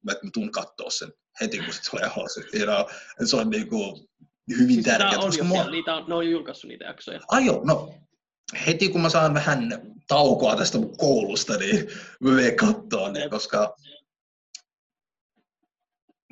mä 0.03 0.13
tuun 0.33 0.51
katsoa 0.51 0.91
sen 0.91 1.13
heti, 1.41 1.59
kun 1.59 1.75
se 1.75 1.91
tulee 1.91 2.11
ulos. 2.17 2.37
You 2.55 2.65
know, 2.65 2.87
se 3.25 3.37
on 3.37 3.51
niin 3.51 3.69
kuin 3.69 4.09
hyvin 4.59 4.75
siis 4.75 4.87
tärkeää. 4.87 5.19
On 5.19 5.33
jo 5.39 5.45
mua... 5.45 5.71
niitä 5.71 5.95
on, 5.95 6.05
ne 6.09 6.15
on 6.15 6.31
julkaissut 6.31 6.69
niitä 6.69 6.85
jaksoja. 6.85 7.21
Ai 7.29 7.47
joo, 7.47 7.65
no 7.65 7.95
heti 8.67 8.89
kun 8.89 9.01
mä 9.01 9.09
saan 9.09 9.35
vähän 9.35 9.69
taukoa 10.09 10.57
tästä 10.57 10.79
mun 10.79 10.97
koulusta, 10.97 11.57
niin 11.57 11.89
mä 12.21 12.31
menen 12.31 12.57
katsoa 12.57 13.13
ne, 13.13 13.29
koska 13.29 13.77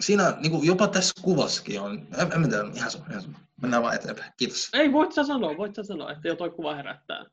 siinä 0.01 0.37
niin 0.41 0.51
kuin 0.51 0.67
jopa 0.67 0.89
tässä 0.89 1.23
kuvassakin 1.23 1.81
on, 1.81 2.09
en, 2.19 2.33
en 2.33 2.51
tiedä, 2.51 2.65
ihan 2.75 2.91
sama, 2.91 3.07
ihan 3.11 3.23
sama. 3.23 3.41
Mennään 3.63 3.83
vaan 3.83 3.95
eteenpäin. 3.95 4.33
Kiitos. 4.37 4.69
Ei, 4.73 4.93
voit 4.93 5.13
sä 5.13 5.25
sanoa, 5.25 5.57
voit 5.57 5.75
sä 5.75 5.83
sanoa, 5.83 6.13
että 6.13 6.29
jo 6.29 6.37
toi 6.37 6.51
kuva 6.51 6.75
herättää. 6.75 7.25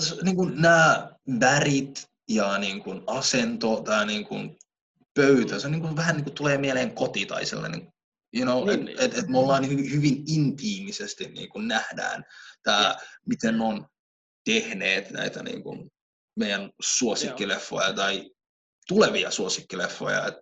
Se, 0.00 0.16
niin 0.22 0.36
kuin 0.36 0.62
nämä 0.62 1.10
värit 1.40 2.10
ja 2.28 2.58
niin 2.58 2.82
kuin 2.82 3.02
asento, 3.06 3.82
tämä 3.84 4.04
niin 4.04 4.24
kuin 4.24 4.58
pöytä, 5.14 5.58
se 5.58 5.68
niin 5.68 5.80
kuin 5.80 5.96
vähän 5.96 6.16
niin 6.16 6.24
kuin 6.24 6.34
tulee 6.34 6.58
mieleen 6.58 6.94
koti 6.94 7.26
tai 7.26 7.46
sellainen, 7.46 7.92
you 8.34 8.44
know, 8.44 8.66
niin, 8.66 8.70
että 8.74 8.84
niin. 8.84 9.00
et, 9.00 9.18
et 9.18 9.28
me 9.28 9.38
ollaan 9.38 9.62
niin 9.62 9.92
hyvin 9.92 10.24
intiimisesti 10.28 11.28
niin 11.28 11.48
kuin 11.48 11.68
nähdään 11.68 12.24
tämä, 12.62 12.96
miten 13.26 13.60
on 13.60 13.86
tehneet 14.44 15.10
näitä 15.10 15.42
niin 15.42 15.62
kuin 15.62 15.90
meidän 16.36 16.70
suosikkileffoja 16.80 17.86
Joo. 17.86 17.94
tai 17.94 18.30
tulevia 18.88 19.30
suosikkileffoja. 19.30 20.26
Et 20.26 20.34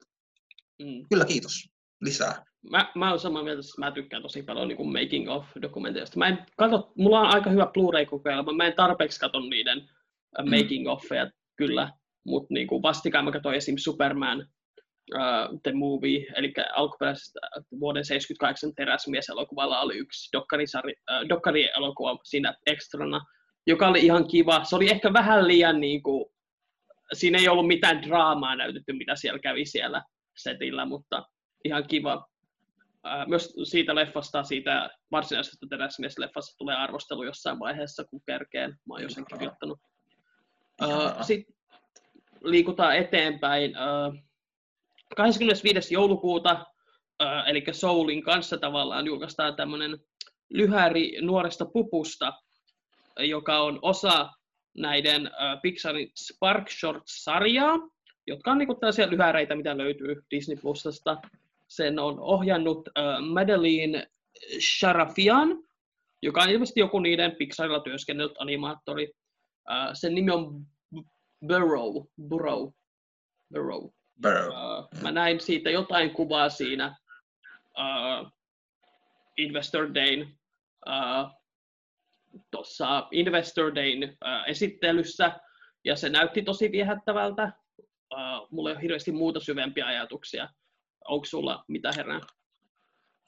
mm. 0.82 1.06
Kyllä 1.10 1.24
kiitos. 1.24 1.68
Lisää. 2.00 2.44
Mä, 2.70 2.92
mä 2.94 3.10
oon 3.10 3.20
samaa 3.20 3.42
mieltä, 3.42 3.60
että 3.60 3.72
mä 3.78 3.92
tykkään 3.92 4.22
tosi 4.22 4.42
paljon 4.42 4.68
niin 4.68 4.92
making 4.92 5.30
of 5.30 5.46
dokumenteista. 5.62 6.18
Mä 6.18 6.28
en 6.28 6.46
katso, 6.56 6.92
mulla 6.98 7.20
on 7.20 7.34
aika 7.34 7.50
hyvä 7.50 7.70
Blu-ray-kokeilma, 7.74 8.52
mä 8.52 8.66
en 8.66 8.74
tarpeeksi 8.76 9.20
katso 9.20 9.40
niiden 9.40 9.78
mm. 10.42 10.50
making 10.50 10.88
offeja 10.88 11.30
kyllä, 11.56 11.92
mutta 12.26 12.54
niin 12.54 12.66
kuin 12.66 12.82
vastikään 12.82 13.24
mä 13.24 13.32
katsoin 13.32 13.56
esim. 13.56 13.76
Superman 13.78 14.48
uh, 15.12 15.60
The 15.62 15.72
Movie, 15.72 16.26
eli 16.36 16.52
alkuperäisestä 16.74 17.40
vuoden 17.80 18.04
78 18.04 18.74
teräsmies-elokuvalla 18.74 19.80
oli 19.80 19.96
yksi 19.96 20.32
dokkarisari, 20.32 20.92
uh, 20.92 21.28
dokkari-elokuva 21.28 22.18
siinä 22.24 22.54
ekstrana, 22.66 23.20
joka 23.66 23.88
oli 23.88 24.04
ihan 24.04 24.28
kiva. 24.28 24.64
Se 24.64 24.76
oli 24.76 24.90
ehkä 24.90 25.12
vähän 25.12 25.48
liian 25.48 25.80
niin 25.80 26.02
kuin, 26.02 26.24
siinä 27.12 27.38
ei 27.38 27.48
ollut 27.48 27.66
mitään 27.66 28.02
draamaa 28.02 28.56
näytetty, 28.56 28.92
mitä 28.92 29.16
siellä 29.16 29.38
kävi 29.38 29.66
siellä 29.66 30.02
setillä, 30.36 30.84
mutta 30.84 31.22
ihan 31.64 31.86
kiva. 31.86 32.26
Uh, 33.06 33.28
myös 33.28 33.54
siitä 33.64 33.94
leffasta, 33.94 34.44
siitä 34.44 34.90
varsinaisesta 35.10 35.66
teräsmies-leffasta 35.70 36.54
tulee 36.58 36.76
arvostelu 36.76 37.22
jossain 37.22 37.58
vaiheessa, 37.58 38.04
kun 38.04 38.20
kerkeen. 38.26 38.70
Mä 38.70 38.94
oon 38.94 39.02
jo 39.02 39.08
sen 39.08 39.24
kirjoittanut. 39.24 39.80
Uh, 40.82 41.22
Sitten 41.22 41.54
liikutaan 42.44 42.96
eteenpäin. 42.96 43.70
Uh, 43.70 44.14
25. 45.16 45.94
joulukuuta, 45.94 46.66
äh, 47.22 47.48
eli 47.48 47.64
Soulin 47.72 48.22
kanssa 48.22 48.58
tavallaan 48.58 49.06
julkaistaan 49.06 49.56
tämmöinen 49.56 49.98
lyhäri 50.50 51.18
nuoresta 51.20 51.64
pupusta, 51.64 52.32
joka 53.18 53.58
on 53.58 53.78
osa 53.82 54.30
näiden 54.76 55.26
äh, 55.26 55.62
Pixarin 55.62 56.12
Spark 56.16 56.70
Shorts-sarjaa, 56.70 57.78
jotka 58.26 58.50
on 58.50 58.58
niinku 58.58 58.74
tällaisia 58.74 59.10
lyhäreitä, 59.10 59.54
mitä 59.56 59.78
löytyy 59.78 60.24
Disney 60.30 60.56
Plusasta. 60.56 61.16
Sen 61.68 61.98
on 61.98 62.20
ohjannut 62.20 62.88
äh, 62.88 63.20
Madeline 63.20 64.06
Sharafian, 64.60 65.64
joka 66.22 66.42
on 66.42 66.50
ilmeisesti 66.50 66.80
joku 66.80 66.98
niiden 66.98 67.36
Pixarilla 67.36 67.80
työskennellyt 67.80 68.36
animaattori. 68.38 69.12
Äh, 69.70 69.90
sen 69.92 70.14
nimi 70.14 70.30
on 70.30 70.66
Burrow. 71.46 72.06
Burrow. 72.28 72.68
Burrow. 73.54 73.88
Uh, 74.26 75.02
mä 75.02 75.12
näin 75.12 75.40
siitä 75.40 75.70
jotain 75.70 76.10
kuvaa 76.10 76.48
siinä 76.48 76.96
uh, 77.78 78.32
Investor 79.36 79.94
Dayn 79.94 80.38
uh, 80.86 81.30
tuossa 82.50 83.08
Investor 83.10 83.74
Dayn 83.74 84.02
uh, 84.02 84.48
esittelyssä, 84.50 85.40
ja 85.84 85.96
se 85.96 86.08
näytti 86.08 86.42
tosi 86.42 86.72
viehättävältä. 86.72 87.52
Uh, 87.78 88.48
mulla 88.50 88.70
ei 88.70 88.74
ole 88.74 88.82
hirveästi 88.82 89.12
muuta 89.12 89.40
syvempiä 89.40 89.86
ajatuksia. 89.86 90.48
Onko 91.08 91.24
sulla 91.24 91.64
mitä 91.68 91.92
herää? 91.96 92.20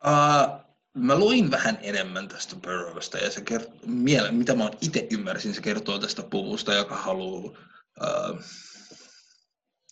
Uh, 0.07 0.67
mä 0.95 1.19
luin 1.19 1.51
vähän 1.51 1.79
enemmän 1.83 2.29
tästä 2.29 2.57
Burrowsta, 2.57 3.19
ja 3.19 3.31
se 3.31 3.41
kert- 3.41 3.87
miele- 3.87 4.33
mitä 4.33 4.55
mä 4.55 4.71
itse 4.81 5.07
ymmärsin, 5.13 5.55
se 5.55 5.63
kertoo 5.63 5.99
tästä 5.99 6.23
puvusta, 6.31 6.75
joka 6.75 6.97
haluaa 6.97 7.41
uh, 7.41 8.41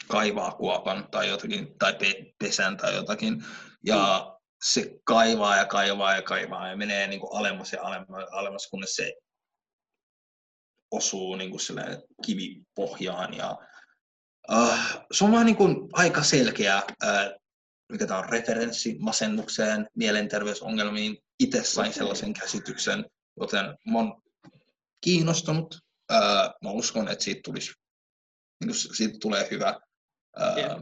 kaivaa 0.09 0.53
kuopan 0.53 1.09
tai 1.11 1.29
jotakin, 1.29 1.79
tai 1.79 1.95
pe- 1.95 2.33
pesän 2.39 2.77
tai 2.77 2.95
jotakin, 2.95 3.45
ja 3.87 4.27
mm. 4.27 4.41
se 4.65 4.91
kaivaa 5.05 5.57
ja 5.57 5.67
kaivaa 5.67 6.15
ja 6.15 6.23
kaivaa 6.23 6.69
ja 6.69 6.77
menee 6.77 7.07
niin 7.07 7.21
kuin 7.21 7.39
alemmas 7.39 7.73
ja 7.73 7.83
alemmas, 7.83 8.25
alemmas, 8.31 8.67
kunnes 8.71 8.97
se 8.97 9.15
osuu 10.91 11.37
niin 11.37 11.51
kuin 11.51 11.61
kivipohjaan. 12.27 13.35
Ja, 13.35 13.59
uh, 14.53 14.79
se 15.13 15.25
on 15.25 15.33
vaan 15.33 15.47
niin 15.47 15.57
kuin 15.57 15.77
aika 15.93 16.23
selkeä, 16.23 16.83
uh, 16.87 17.41
mikä 17.93 18.07
tämä 18.07 18.19
on 18.19 18.29
referenssi 18.29 18.97
masennukseen, 18.99 19.87
mielenterveysongelmiin. 19.97 21.19
Itse 21.39 21.65
sain 21.65 21.93
sellaisen 21.93 22.33
käsityksen, 22.33 23.05
joten 23.41 23.65
mä 23.65 23.99
oon 23.99 24.23
kiinnostunut. 25.01 25.75
Uh, 26.13 26.55
mä 26.65 26.71
uskon, 26.71 27.09
että 27.09 27.25
siitä, 27.25 27.41
tulisi, 27.45 27.73
niin 28.61 28.69
kuin 28.69 28.97
siitä 28.97 29.19
tulee 29.21 29.49
hyvä. 29.51 29.81
Yeah 30.57 30.81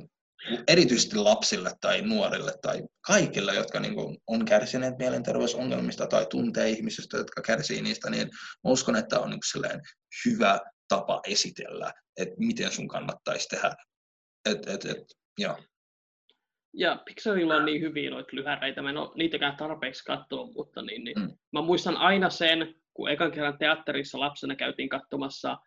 erityisesti 0.69 1.17
lapsille 1.17 1.71
tai 1.81 2.03
nuorille 2.03 2.53
tai 2.63 2.83
kaikille, 3.07 3.55
jotka 3.55 3.81
niin 3.81 3.95
kuin 3.95 4.19
on 4.27 4.45
kärsineet 4.45 4.99
mielenterveysongelmista 4.99 6.07
tai 6.07 6.27
tuntee 6.31 6.71
ihmisistä, 6.71 7.17
jotka 7.17 7.43
kärsii 7.43 7.83
niistä, 7.83 8.11
niin 8.11 8.27
mä 8.65 8.71
uskon, 8.71 8.97
että 8.97 9.21
on 9.21 9.31
niin 9.31 9.81
hyvä 10.27 10.61
tapa 10.89 11.21
esitellä, 11.27 11.93
että 12.17 12.35
miten 12.39 12.73
sun 12.73 12.89
kannattaisi 12.89 13.49
tehdä. 13.49 13.75
Et, 14.51 14.69
et, 14.69 14.85
et, 14.85 15.05
ja. 15.39 15.59
ja 16.75 17.03
Pixarilla 17.05 17.57
on 17.57 17.65
niin 17.65 17.81
hyviä 17.81 18.11
noita 18.11 18.29
lyhäreitä, 18.33 18.83
mä 18.83 18.91
en 18.91 18.97
ole 18.97 19.11
niitäkään 19.17 19.57
tarpeeksi 19.57 20.05
katsonut, 20.05 20.55
mutta 20.55 20.83
niin, 20.83 21.05
niin. 21.05 21.19
Mm. 21.19 21.37
mä 21.53 21.63
muistan 21.63 21.97
aina 21.97 22.31
sen, 22.31 22.75
kun 22.95 23.11
ekan 23.11 23.33
kerran 23.33 23.59
teatterissa 23.59 24.21
lapsena 24.21 24.57
käytiin 24.57 24.89
katsomassa 24.89 25.53
uh, 25.53 25.59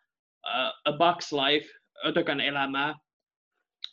A 0.84 0.90
Bug's 0.90 1.32
Life, 1.32 1.68
Ötökän 2.06 2.40
elämää, 2.40 2.94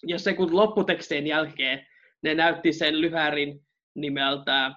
ja 0.08 0.20
se 0.20 0.34
kun 0.34 0.56
lopputekstien 0.56 1.28
jälkeen 1.28 1.88
ne 2.22 2.36
näytti 2.36 2.74
sen 2.74 3.02
lyhärin 3.02 3.60
nimeltä, 3.96 4.72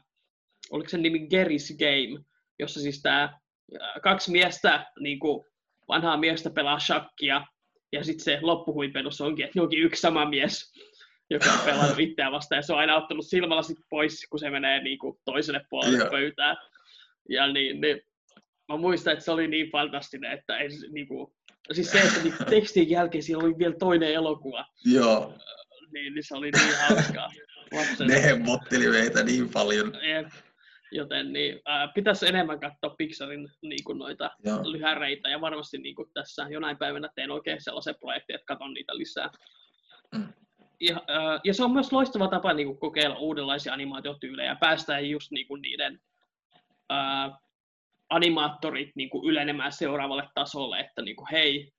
oliko 0.70 0.88
se 0.88 0.98
nimi 0.98 1.18
Gary's 1.18 1.76
Game, 1.78 2.24
jossa 2.58 2.80
siis 2.80 3.02
tämä 3.02 3.38
kaksi 4.02 4.30
miestä, 4.30 4.86
niin 5.00 5.18
kuin 5.18 5.44
vanhaa 5.88 6.16
miestä 6.16 6.50
pelaa 6.50 6.78
shakkia, 6.78 7.46
ja 7.92 8.04
sitten 8.04 8.24
se 8.24 8.38
loppuhuipennus 8.42 9.20
onkin, 9.20 9.44
että 9.44 9.62
onkin 9.62 9.82
yksi 9.82 10.00
sama 10.00 10.24
mies, 10.24 10.72
joka 11.30 11.52
on 11.52 11.58
pelannut 11.64 11.98
itseään 11.98 12.32
vastaan, 12.32 12.58
ja 12.58 12.62
se 12.62 12.72
on 12.72 12.78
aina 12.78 12.96
ottanut 12.96 13.26
silmälasit 13.26 13.78
pois, 13.90 14.26
kun 14.30 14.40
se 14.40 14.50
menee 14.50 14.82
niin 14.82 14.98
kuin 14.98 15.18
toiselle 15.24 15.60
puolelle 15.70 15.98
yeah. 15.98 16.10
pöytää. 16.10 16.56
Ja 17.28 17.52
niin, 17.52 17.80
niin, 17.80 18.00
mä 18.68 18.76
muistan, 18.76 19.12
että 19.12 19.24
se 19.24 19.30
oli 19.30 19.48
niin 19.48 19.70
fantastinen, 19.70 20.32
että 20.32 20.58
ei, 20.58 20.68
niin 20.92 21.08
kuin, 21.08 21.32
Siis 21.72 21.90
se, 21.90 22.00
että 22.00 22.22
niin 22.22 22.34
tekstin 22.50 22.90
jälkeen 22.90 23.22
siellä 23.22 23.44
oli 23.44 23.58
vielä 23.58 23.74
toinen 23.78 24.14
elokuva. 24.14 24.66
Joo. 24.84 25.34
Niin, 25.92 26.14
niin 26.14 26.24
se 26.24 26.36
oli 26.36 26.50
niin 26.50 26.74
hauskaa. 26.88 27.28
Lapsen. 27.72 28.06
Ne 28.06 28.22
hemmotteli 28.22 28.88
meitä 28.88 29.22
niin 29.22 29.48
paljon. 29.48 29.92
Jep. 30.02 30.26
Joten 30.92 31.32
niin, 31.32 31.60
äh, 31.68 31.94
pitäisi 31.94 32.28
enemmän 32.28 32.60
katsoa 32.60 32.94
Pixarin 32.98 33.48
niin 33.62 33.84
kuin 33.84 33.98
noita 33.98 34.30
Joo. 34.44 34.72
lyhäreitä 34.72 35.28
ja 35.28 35.40
varmasti 35.40 35.78
niin 35.78 35.94
kuin 35.94 36.10
tässä 36.14 36.46
jonain 36.50 36.78
päivänä 36.78 37.08
teen 37.14 37.30
oikein 37.30 37.62
sellaisen 37.62 37.94
projektin, 38.00 38.34
että 38.34 38.46
katson 38.46 38.74
niitä 38.74 38.96
lisää. 38.96 39.30
Mm. 40.14 40.28
Ja, 40.80 41.02
ja 41.44 41.54
se 41.54 41.64
on 41.64 41.72
myös 41.72 41.92
loistava 41.92 42.28
tapa 42.28 42.52
niin 42.52 42.66
kuin 42.66 42.78
kokeilla 42.78 43.18
uudenlaisia 43.18 43.72
animaatiotyylejä 43.72 44.48
ja 44.48 44.56
päästä 44.60 45.00
just 45.00 45.30
niin 45.30 45.46
kuin 45.46 45.62
niiden 45.62 46.00
äh, 46.92 47.32
animaattorit 48.10 48.90
niin 48.94 49.10
kuin 49.10 49.30
ylenemään 49.30 49.72
seuraavalle 49.72 50.28
tasolle, 50.34 50.80
että 50.80 51.02
niin 51.02 51.16
kuin, 51.16 51.28
hei, 51.32 51.72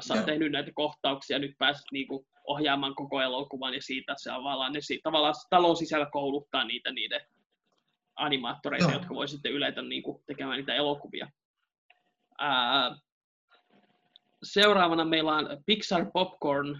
sä 0.00 0.14
oot 0.14 0.26
tehnyt 0.26 0.52
näitä 0.52 0.70
kohtauksia, 0.74 1.38
nyt 1.38 1.54
pääset 1.58 1.84
niin 1.92 2.08
kuin, 2.08 2.26
ohjaamaan 2.46 2.94
koko 2.94 3.20
elokuvan 3.20 3.74
ja 3.74 3.82
siitä 3.82 4.14
se 4.16 4.30
tavallaan, 4.30 4.72
ne, 4.72 4.80
tavallaan 5.02 5.34
talon 5.50 5.76
sisällä 5.76 6.06
kouluttaa 6.12 6.64
niitä 6.64 6.92
niiden 6.92 7.20
animaattoreita, 8.16 8.84
Joo. 8.84 8.92
jotka 8.92 9.14
voi 9.14 9.28
sitten 9.28 9.52
yletä 9.52 9.82
niin 9.82 10.02
kuin, 10.02 10.22
tekemään 10.26 10.56
niitä 10.56 10.74
elokuvia. 10.74 11.30
Ää, 12.38 12.96
seuraavana 14.42 15.04
meillä 15.04 15.34
on 15.34 15.48
Pixar 15.66 16.06
Popcorn, 16.12 16.78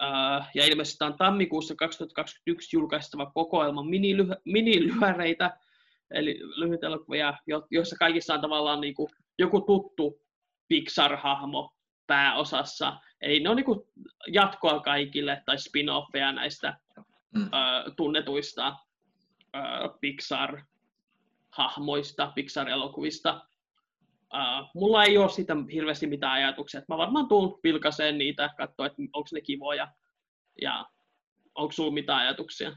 ää, 0.00 0.50
ja 0.54 0.66
ilmeisesti 0.66 0.98
tämä 0.98 1.10
on 1.10 1.18
tammikuussa 1.18 1.74
2021 1.74 2.76
julkaistava 2.76 3.30
kokoelma 3.34 3.84
minilyhäreitä, 4.44 5.58
eli 6.10 6.40
lyhyt 6.56 6.84
elokuvia, 6.84 7.34
joissa 7.70 7.96
kaikissa 7.98 8.34
on 8.34 8.40
tavallaan 8.40 8.80
niin 8.80 8.94
kuin 8.94 9.08
joku 9.38 9.60
tuttu 9.60 10.20
Pixar-hahmo 10.74 11.70
pääosassa. 12.06 13.00
Eli 13.20 13.40
ne 13.40 13.50
on 13.50 13.56
niin 13.56 13.64
kuin 13.64 13.80
jatkoa 14.26 14.80
kaikille 14.80 15.42
tai 15.46 15.58
spin-offeja 15.58 16.32
näistä 16.32 16.78
mm. 17.34 17.42
ö, 17.42 17.46
tunnetuista 17.96 18.76
ö, 19.56 19.58
Pixar-hahmoista, 20.00 22.32
Pixar-elokuvista. 22.34 23.40
Ö, 24.34 24.38
mulla 24.74 25.04
ei 25.04 25.18
ole 25.18 25.28
siitä 25.28 25.56
hirveästi 25.72 26.06
mitään 26.06 26.32
ajatuksia. 26.32 26.82
Mä 26.88 26.98
varmaan 26.98 27.28
tuun 27.28 27.60
vilkaiseen 27.64 28.18
niitä, 28.18 28.50
katsoa, 28.56 28.86
että 28.86 29.02
onko 29.12 29.28
ne 29.32 29.40
kivoja 29.40 29.88
ja 30.62 30.86
onko 31.54 31.72
sulla 31.72 31.92
mitään 31.92 32.20
ajatuksia. 32.20 32.76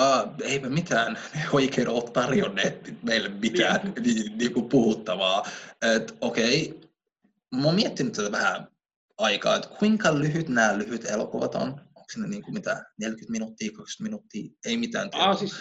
Uh, 0.00 0.34
eipä 0.42 0.68
mitään 0.68 1.18
oikein 1.52 1.88
ole 1.88 2.10
tarjonneet 2.10 3.02
meille 3.02 3.28
mitään 3.28 3.94
niin. 4.38 4.52
Kuin 4.54 4.68
puhuttavaa. 4.68 5.42
Et, 5.82 6.16
okei, 6.20 6.70
okay. 6.70 6.88
mä 7.54 7.64
oon 7.64 7.74
miettinyt 7.74 8.12
tätä 8.12 8.32
vähän 8.32 8.68
aikaa, 9.18 9.56
että 9.56 9.68
kuinka 9.68 10.18
lyhyt 10.18 10.48
nämä 10.48 10.78
lyhyt 10.78 11.04
elokuvat 11.04 11.54
on. 11.54 11.68
Onko 11.68 12.12
ne 12.16 12.28
niin 12.28 12.42
kuin 12.42 12.54
mitä, 12.54 12.84
40 13.00 13.32
minuuttia, 13.32 13.70
20 13.76 14.02
minuuttia, 14.02 14.58
ei 14.66 14.76
mitään 14.76 15.10
tietoa. 15.10 15.30
Ah, 15.30 15.38
siis 15.38 15.54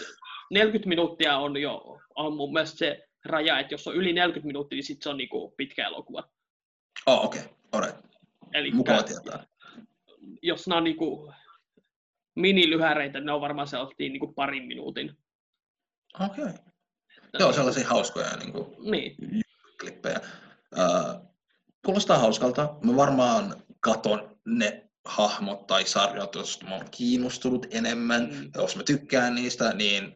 40 0.52 0.90
minuuttia 0.90 1.38
on 1.38 1.57
jo 1.57 1.99
on 2.16 2.36
mun 2.36 2.53
mielestä 2.53 2.78
se 2.78 3.07
raja, 3.26 3.60
että 3.60 3.74
jos 3.74 3.88
on 3.88 3.95
yli 3.95 4.14
40 4.14 4.48
minuuttia, 4.48 4.76
niin 4.76 4.84
sit 4.84 5.02
se 5.02 5.10
on 5.10 5.18
niin 5.18 5.30
kuin 5.30 5.53
pitkä 5.57 5.88
elokuva. 5.88 6.24
Oh, 7.06 7.26
okei, 7.26 7.41
okay. 7.41 7.53
alright. 7.72 8.06
Eli 8.53 8.72
Mukava 8.72 9.03
tietää. 9.03 9.45
Jos 10.41 10.68
nämä 10.68 10.78
on 10.78 10.84
niin 10.84 10.98
kuin 10.98 11.34
minilyhäreitä, 12.36 13.20
ne 13.20 13.32
on 13.32 13.41
varmaan 13.41 13.68
sellaisia 13.68 14.10
niin 14.10 14.20
kuin 14.20 14.34
parin 14.34 14.68
minuutin. 14.68 15.18
Okei. 16.20 16.44
Okay. 16.44 16.53
Joo, 17.40 17.53
sellaisia 17.53 17.88
hauskoja 17.88 18.38
niin 18.38 18.53
kuin, 18.53 18.91
niin. 18.91 19.41
klippejä. 19.80 20.20
Uh, 20.78 21.32
kuulostaa 21.86 22.18
hauskalta. 22.18 22.76
Mä 22.84 22.95
varmaan 22.95 23.64
katon 23.80 24.38
ne 24.45 24.90
hahmot 25.06 25.68
tai 25.68 25.86
sarjat, 25.86 26.36
jos 26.36 26.64
mä 26.64 26.76
oon 26.76 26.86
kiinnostunut 26.91 27.68
enemmän. 27.72 28.30
Mm. 28.32 28.52
Jos 28.56 28.76
mä 28.76 28.84
tykkään 28.84 29.36
niistä, 29.36 29.74
niin 29.74 30.16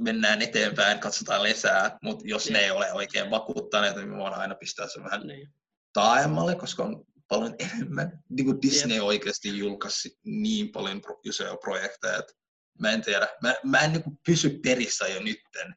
mennään 0.00 0.42
eteenpäin, 0.42 0.98
katsotaan 0.98 1.42
lisää. 1.42 1.98
Mutta 2.02 2.24
jos 2.28 2.46
yeah. 2.46 2.60
ne 2.60 2.64
ei 2.64 2.70
ole 2.70 2.92
oikein 2.92 3.30
vakuuttaneet, 3.30 3.96
niin 3.96 4.08
mä 4.08 4.16
voin 4.16 4.34
aina 4.34 4.54
pistää 4.54 4.88
sen 4.88 5.04
vähän 5.04 5.26
niin. 5.26 5.52
taaemmalle, 5.92 6.54
koska 6.54 6.82
on 6.82 7.04
paljon 7.30 7.54
enemmän. 7.58 8.22
Niin 8.28 8.44
kuin 8.44 8.62
Disney 8.62 8.96
yep. 8.96 9.04
oikeasti 9.04 9.58
julkaisi 9.58 10.18
niin 10.24 10.72
paljon 10.72 11.02
isoja 11.24 11.56
projekteja, 11.56 12.16
että 12.18 12.32
mä 12.80 12.90
en 12.90 13.02
tiedä, 13.02 13.28
mä, 13.42 13.54
mä 13.64 13.78
en 13.78 13.92
niin 13.92 14.02
kuin 14.02 14.18
pysy 14.26 14.60
perissä 14.62 15.06
jo 15.08 15.20
nytten. 15.20 15.74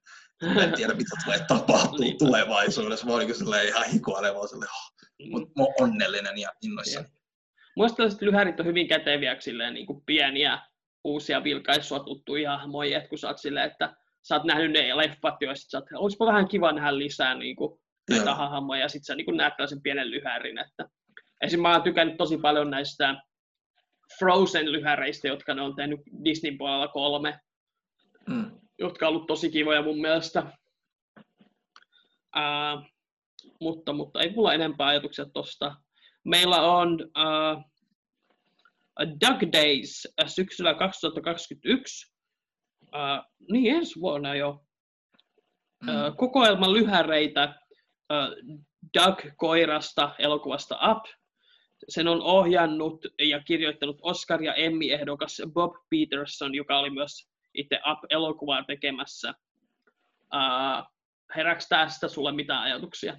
Mä 0.54 0.64
en 0.64 0.74
tiedä, 0.74 0.94
mitä 0.94 1.16
tulee 1.26 1.40
tapahtuu 1.48 2.14
tulevaisuudessa. 2.20 3.06
Mä 3.06 3.14
olin 3.14 3.28
niin 3.28 3.68
ihan 3.68 3.86
hikoileva, 3.86 4.48
silleen, 4.48 4.72
oh. 4.72 5.30
mutta 5.30 5.52
mä 5.56 5.64
oon 5.64 5.74
onnellinen 5.80 6.38
ja 6.38 6.50
innoissani. 6.62 7.08
Muista 7.78 7.96
tällaiset 7.96 8.22
lyhärit 8.22 8.60
on 8.60 8.66
hyvin 8.66 8.88
käteviä, 8.88 9.36
silleen, 9.40 9.74
niin 9.74 9.86
kuin 9.86 10.04
pieniä 10.06 10.60
uusia 11.04 11.44
vilkaisua 11.44 12.00
tuttuja 12.00 12.58
hahmoja, 12.58 12.98
että 12.98 13.10
kun 13.10 13.18
sä 13.18 13.28
oot 13.28 13.38
silleen, 13.38 13.72
että 13.72 13.96
sä 14.28 14.36
oot 14.36 14.44
nähnyt 14.44 14.72
ne 14.72 14.98
leffat 14.98 15.36
jo, 15.42 15.50
ja 15.50 15.56
sit 15.56 15.70
sä 15.70 15.78
oot, 15.78 15.86
olisipa 15.96 16.26
vähän 16.26 16.48
kiva 16.48 16.72
nähdä 16.72 16.98
lisää 16.98 17.36
niin 17.36 17.56
kuin, 17.56 17.80
näitä 18.10 18.36
hahmoja, 18.36 18.82
ja 18.82 18.90
sit 18.90 19.06
sä 19.06 19.16
niin 19.16 19.26
kuin 19.26 19.38
näet 19.38 19.54
tällaisen 19.58 19.82
pienen 19.82 20.12
lyhärin, 20.12 20.58
että 20.58 20.90
Esim. 21.44 21.62
mä 21.62 21.72
oon 21.72 21.84
tykännyt 21.84 22.18
tosi 22.18 22.38
paljon 22.38 22.70
näistä 22.70 23.22
Frozen-lyhäreistä, 24.20 25.28
jotka 25.28 25.54
ne 25.54 25.62
on 25.62 25.76
tehnyt 25.76 26.00
Disneyn 26.26 26.58
puolella 26.58 26.88
kolme, 26.88 27.40
mm. 28.30 28.52
jotka 28.80 29.08
on 29.08 29.14
ollut 29.14 29.28
tosi 29.28 29.52
kivoja 29.52 29.82
mun 29.82 30.02
mielestä. 30.02 30.44
Uh, 32.36 32.94
mutta, 33.60 33.94
mutta 33.94 34.22
ei 34.22 34.34
mulla 34.34 34.54
enempää 34.54 34.88
ajatuksia 34.88 35.26
tosta. 35.26 35.76
Meillä 36.26 36.62
on 36.62 36.94
uh, 36.94 37.64
Dug 39.00 39.54
Days 39.54 40.08
syksyllä 40.28 40.74
2021. 40.74 42.14
Uh, 42.82 42.90
niin 43.52 43.76
ensi 43.76 44.00
vuonna 44.00 44.36
jo. 44.36 44.66
Uh, 45.90 46.18
kokoelman 46.18 46.74
lyhäreitä 46.74 47.56
uh, 48.14 48.60
Doug-koirasta 48.94 50.16
elokuvasta 50.20 50.92
Up 50.92 51.04
sen 51.90 52.08
on 52.08 52.22
ohjannut 52.22 53.06
ja 53.20 53.40
kirjoittanut 53.44 54.02
Oscar- 54.02 54.44
ja 54.44 54.54
Emmy-ehdokas 54.54 55.42
Bob 55.54 55.74
Peterson, 55.90 56.56
joka 56.56 56.80
oli 56.80 56.90
myös 56.90 57.28
itse 57.54 57.80
Up-elokuvaa 57.92 58.64
tekemässä. 58.64 59.34
Uh, 60.34 60.88
heräks 61.36 61.68
tästä 61.68 62.08
sulle 62.08 62.32
mitään 62.32 62.64
ajatuksia? 62.64 63.18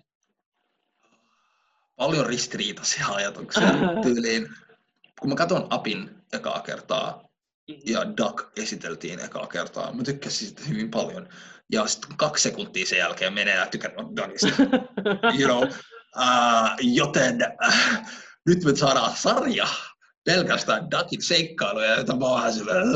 Paljon 1.97 2.27
ristiriitaisia 2.27 3.07
ajatuksia 3.09 3.69
tyyliin. 4.03 4.49
kun 5.21 5.29
mä 5.31 5.35
katson 5.37 5.67
Apin 5.71 6.11
ekaa 6.33 6.61
kertaa 6.61 7.25
Mhm. 7.71 7.79
ja 7.87 8.05
Duck 8.17 8.59
esiteltiin 8.59 9.21
ekaa 9.21 9.47
kertaa, 9.47 9.93
mä 9.93 10.03
tykkäsin 10.03 10.49
siitä 10.49 10.63
hyvin 10.69 10.91
paljon. 10.91 11.29
Ja 11.73 11.87
sitten 11.87 12.17
kaksi 12.17 12.43
sekuntia 12.43 12.87
sen 12.87 12.99
jälkeen 12.99 13.33
menee 13.33 13.55
ja 13.55 13.67
tykkään 13.67 13.95
Duckista. 14.17 14.63
you 15.39 15.49
know, 15.49 15.63
uh, 15.63 16.69
joten 16.81 17.39
uh, 17.69 18.09
nyt 18.47 18.65
me 18.65 18.77
saadaan 18.77 19.17
sarja 19.17 19.69
pelkästään 20.25 20.91
Duckin 20.91 21.23
seikkailuja, 21.23 21.95
joita 21.95 22.17
mä 22.17 22.25
oon 22.27 22.39
vähän 22.39 22.55
silleen, 22.55 22.87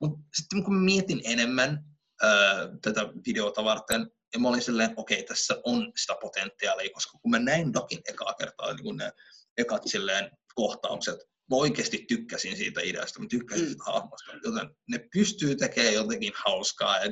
Mut 0.00 0.20
sitten 0.34 0.64
kun 0.64 0.76
mietin 0.76 1.20
enemmän 1.24 1.84
uh, 2.24 2.78
tätä 2.82 3.00
videota 3.26 3.64
varten, 3.64 4.10
ja 4.32 4.38
mä 4.38 4.48
olin 4.48 4.62
silleen, 4.62 4.92
okei, 4.96 5.18
okay, 5.18 5.26
tässä 5.26 5.56
on 5.64 5.92
sitä 5.96 6.14
potentiaalia, 6.20 6.90
koska 6.94 7.18
kun 7.18 7.30
mä 7.30 7.38
näin 7.38 7.72
Duckin 7.74 8.00
ekaa 8.08 8.34
kertaa, 8.34 8.72
niin 8.72 8.84
kun 8.84 8.96
ne 8.96 9.12
ekat 9.56 9.82
silleen 9.86 10.30
kohtaukset, 10.54 11.16
mä 11.50 11.56
oikeasti 11.56 12.04
tykkäsin 12.08 12.56
siitä 12.56 12.80
ideasta, 12.84 13.20
mä 13.20 13.26
tykkäsin 13.30 13.64
Mm. 13.64 13.68
siitä 13.68 13.84
hahmosta, 13.86 14.32
joten 14.44 14.70
ne 14.90 15.08
pystyy 15.12 15.56
tekemään 15.56 15.94
jotenkin 15.94 16.32
hauskaa, 16.46 16.98
ja 16.98 17.10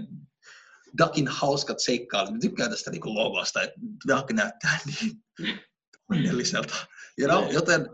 Duckin 0.98 1.28
hauskat 1.28 1.80
seikkailut, 1.80 2.32
mä 2.32 2.38
tykkään 2.40 2.70
tästä 2.70 2.90
niin 2.90 3.14
logosta, 3.14 3.62
että 3.62 3.80
Duck 4.08 4.30
näyttää 4.32 4.78
niin 4.86 5.22
onnelliselta. 6.10 6.74
You 7.18 7.28
know? 7.28 7.44
Niin. 7.44 7.54
Joten 7.54 7.86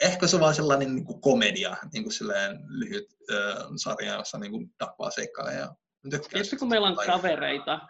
ehkä 0.00 0.26
se 0.26 0.36
on 0.36 0.42
vaan 0.42 0.54
sellainen 0.54 0.94
niin 0.94 1.04
kuin 1.04 1.20
komedia, 1.20 1.76
niin 1.92 2.02
kuin 2.02 2.12
silleen 2.12 2.58
lyhyt 2.68 3.06
äh, 3.32 3.66
sarja, 3.76 4.14
jossa 4.14 4.38
niin 4.38 4.52
kuin 4.52 4.74
vaan 4.98 5.12
seikkailee. 5.12 5.54
Ja 5.58 5.74
Tietysti 6.10 6.56
kun 6.56 6.68
meillä 6.68 6.88
on 6.88 6.96
Tai- 6.96 7.06
kavereita, 7.06 7.80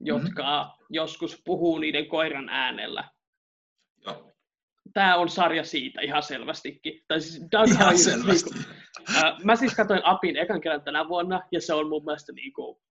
jotka 0.00 0.76
joskus 0.90 1.42
puhuu 1.44 1.78
niiden 1.78 2.08
koiran 2.08 2.48
äänellä. 2.48 3.08
Joo, 4.06 4.32
Tämä 4.92 5.16
on 5.16 5.28
sarja 5.28 5.64
siitä 5.64 6.00
ihan 6.00 6.22
selvästikin. 6.22 7.04
Tai 7.08 7.20
siis 7.20 7.42
Doug 7.52 7.68
ihan 7.68 7.98
selvästi. 7.98 8.50
Niinku, 8.50 8.70
ää, 9.16 9.36
mä 9.44 9.56
siis 9.56 9.74
katsoin 9.74 10.00
Apin 10.04 10.36
ekan 10.36 10.60
kerran 10.60 10.82
tänä 10.82 11.08
vuonna, 11.08 11.40
ja 11.52 11.60
se 11.60 11.74
on 11.74 11.88
mun 11.88 12.04
mielestä 12.04 12.32
niinku 12.32 12.82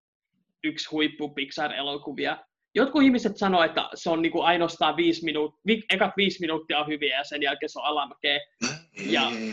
yksi 0.63 0.89
huippu 0.91 1.29
Pixar-elokuvia. 1.29 2.37
Jotkut 2.75 3.03
ihmiset 3.03 3.37
sanoo, 3.37 3.63
että 3.63 3.89
se 3.95 4.09
on 4.09 4.21
niinku 4.21 4.41
ainoastaan 4.41 4.97
viisi 4.97 5.25
minuuttia, 5.25 5.61
vi, 5.67 5.83
ekat 5.89 6.11
viisi 6.17 6.39
minuuttia 6.41 6.79
on 6.79 6.87
hyviä 6.87 7.17
ja 7.17 7.23
sen 7.23 7.41
jälkeen 7.41 7.69
se 7.69 7.79
on 7.79 7.85
alamäkeä. 7.85 8.33
Ei, 8.33 9.13
Ja- 9.13 9.29
ei. 9.29 9.51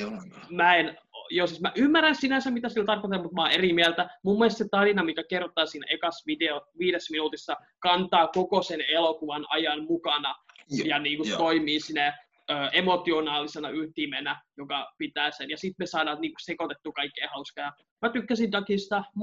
Mä 0.51 0.75
en, 0.77 0.99
joo, 1.31 1.47
siis 1.47 1.61
mä 1.61 1.73
ymmärrän 1.77 2.15
sinänsä, 2.15 2.51
mitä 2.51 2.69
sillä 2.69 2.87
tarkoittaa, 2.87 3.23
mutta 3.23 3.35
mä 3.35 3.43
oon 3.43 3.51
eri 3.51 3.73
mieltä. 3.73 4.09
Mun 4.25 4.39
mielestä 4.39 4.59
se 4.65 4.69
tarina, 4.71 5.05
mikä 5.05 5.23
kerrotaan 5.29 5.69
siinä 5.69 5.87
ekas 5.91 6.23
video 6.27 6.61
viides 6.79 7.11
minuutissa, 7.11 7.57
kantaa 7.79 8.27
koko 8.29 8.63
sen 8.63 8.81
elokuvan 8.89 9.47
ajan 9.49 9.85
mukana 9.85 10.35
Jo- 10.71 10.85
ja 10.85 10.99
niin 10.99 11.17
kuin 11.17 11.29
joo. 11.29 11.39
toimii 11.39 11.81
sinne 11.81 12.13
ö, 12.51 12.55
emotionaalisena 12.73 13.71
ytimenä, 13.71 14.41
joka 14.57 14.93
pitää 14.99 15.31
sen. 15.31 15.51
Ja 15.51 15.57
sitten 15.57 15.77
me 15.79 15.87
saadaan 15.87 16.21
niin 16.21 16.33
kuin 16.33 16.45
sekoitettu 16.45 16.93
kaikkea 16.93 17.29
hauskaa. 17.35 17.73
Mä 18.03 18.09
tykkäsin 18.09 18.51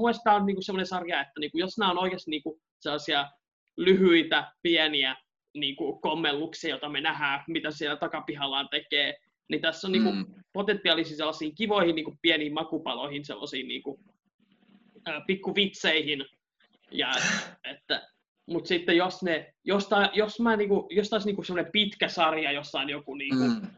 mielestä 0.04 0.22
tää 0.24 0.34
on 0.34 0.46
niin 0.46 0.56
kuin 0.56 0.64
semmoinen 0.64 0.86
sarja, 0.86 1.20
että 1.20 1.40
niin 1.40 1.50
kuin, 1.50 1.60
jos 1.60 1.78
nämä 1.78 1.90
on 1.90 1.98
oikeasti 1.98 2.30
niin 2.30 2.42
kuin 2.42 2.60
sellaisia 2.80 3.26
lyhyitä, 3.78 4.52
pieniä 4.62 5.16
niin 5.54 5.76
kuin 5.76 6.00
kommelluksia, 6.00 6.70
joita 6.70 6.88
me 6.88 7.00
nähdään, 7.00 7.44
mitä 7.48 7.70
siellä 7.70 7.96
takapihallaan 7.96 8.68
tekee, 8.70 9.14
niin 9.48 9.60
tässä 9.60 9.86
on 9.86 9.92
niin 9.92 10.04
kuin 10.04 10.16
Mm. 10.16 10.26
potentiaalisia 10.52 11.16
sellaisiin 11.16 11.54
kivoihin 11.54 11.94
niin 11.94 12.04
kuin 12.04 12.18
pieniin 12.22 12.54
makupaloihin, 12.54 13.24
sellaisiin 13.24 13.68
niin 13.68 13.82
kuin, 13.82 14.00
ää, 15.06 15.20
pikkuvitseihin. 15.26 16.24
Ja, 16.90 17.12
että, 17.72 18.08
mutta 18.46 18.68
sitten 18.68 18.96
jos, 18.96 19.22
ne, 19.22 19.54
jos, 19.64 19.88
tää, 19.88 20.10
jos, 20.12 20.40
mä, 20.40 20.56
niinku, 20.56 20.86
jos 20.90 21.08
taas 21.10 21.24
niinku 21.24 21.42
sellainen 21.42 21.72
pitkä 21.72 22.08
sarja, 22.08 22.52
jossa 22.52 22.80
on 22.80 22.90
joku 22.90 23.14
niinku, 23.14 23.44
mm. 23.44 23.50
Mm. 23.50 23.68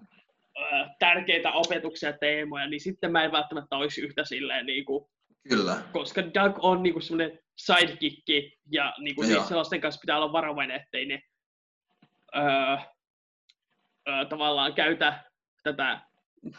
ää, 0.63 0.95
tärkeitä 0.99 1.53
opetuksia 1.53 2.09
ja 2.09 2.19
teemoja, 2.19 2.69
niin 2.69 2.81
sitten 2.81 3.13
mä 3.13 3.25
en 3.25 3.33
välttämättä 3.33 3.77
olisi 3.77 4.01
yhtä 4.01 4.25
silleen, 4.25 4.67
niinku, 4.67 5.11
Kyllä. 5.49 5.77
koska 5.93 6.23
Doug 6.35 6.57
on 6.59 6.83
niinku 6.83 7.01
semmoinen 7.01 7.39
sidekick 7.67 8.59
ja 8.73 8.95
niinku, 8.99 9.23
Joo. 9.23 9.33
niin 9.33 9.49
sellaisten 9.49 9.81
kanssa 9.81 10.01
pitää 10.01 10.17
olla 10.17 10.33
varovainen, 10.33 10.81
ettei 10.81 11.07
ne 11.07 11.23
öö, 12.37 12.77
öö, 14.09 14.25
tavallaan 14.29 14.75
käytä 14.75 15.31
tätä 15.63 16.01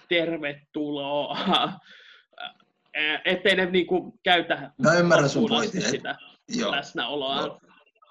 tervetuloa, 0.09 1.37
ettei 3.25 3.55
ne 3.55 3.65
niinku 3.65 4.19
käytä 4.23 4.71
Mä 4.83 4.93
ymmärrän 4.93 5.29
sun 5.29 5.49
pointin. 5.49 5.81
sitä 5.81 6.15
Joo. 6.47 6.71
läsnäoloa. 6.71 7.41
Joo. 7.41 7.59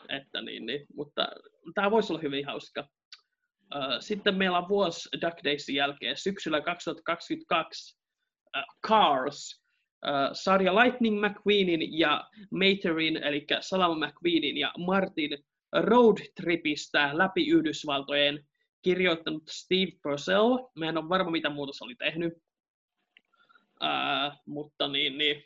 Että 0.09 0.41
niin, 0.41 0.67
niin, 0.67 0.87
mutta 0.95 1.29
tämä 1.75 1.91
voisi 1.91 2.13
olla 2.13 2.23
hyvin 2.23 2.47
hauska. 2.47 2.89
Sitten 4.01 4.35
meillä 4.35 4.59
on 4.59 4.69
vuosi 4.69 5.09
Duck 5.21 5.45
Daysin 5.45 5.75
jälkeen 5.75 6.17
syksyllä 6.17 6.61
2022 6.61 7.99
äh, 8.57 8.65
Cars, 8.87 9.60
sarja 10.33 10.75
Lightning 10.75 11.27
McQueenin 11.27 11.99
ja 11.99 12.29
Materin, 12.51 13.17
eli 13.17 13.47
Salama 13.61 14.07
McQueenin 14.07 14.57
ja 14.57 14.73
Martin 14.79 15.45
roadtripistä 15.73 17.11
läpi 17.13 17.49
Yhdysvaltojen 17.49 18.47
kirjoittanut 18.83 19.43
Steve 19.49 19.93
Purcell. 20.03 20.59
Mä 20.79 20.89
en 20.89 20.99
ole 20.99 21.09
varma, 21.09 21.31
mitä 21.31 21.51
muuta 21.51 21.73
se 21.73 21.85
oli 21.85 21.95
tehnyt. 21.95 22.33
Äh, 23.83 24.41
mutta 24.47 24.89
niin, 24.89 25.19
niin. 25.19 25.45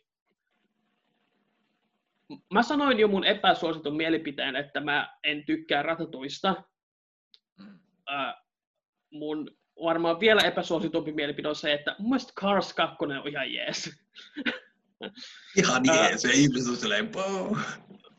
Mä 2.52 2.62
sanoin 2.62 2.98
jo 2.98 3.08
mun 3.08 3.24
epäsuositun 3.24 3.96
mielipiteen, 3.96 4.56
että 4.56 4.80
mä 4.80 5.16
en 5.24 5.44
tykkää 5.46 5.82
ratatuista. 5.82 6.64
Äh, 8.10 8.34
mun 9.10 9.50
varmaan 9.82 10.20
vielä 10.20 10.40
epäsuositumpi 10.40 11.12
mielipide 11.12 11.48
on 11.48 11.56
se, 11.56 11.72
että 11.72 11.96
mun 11.98 12.10
mielestä 12.10 12.32
Cars 12.40 12.72
2 12.72 12.96
on 13.00 13.28
ihan 13.28 13.52
jees. 13.52 13.90
Ihan 15.58 15.82
jees, 15.86 16.22
se 16.22 16.30
ihmiset 16.32 16.68
on 16.68 16.76
silleen, 16.76 17.10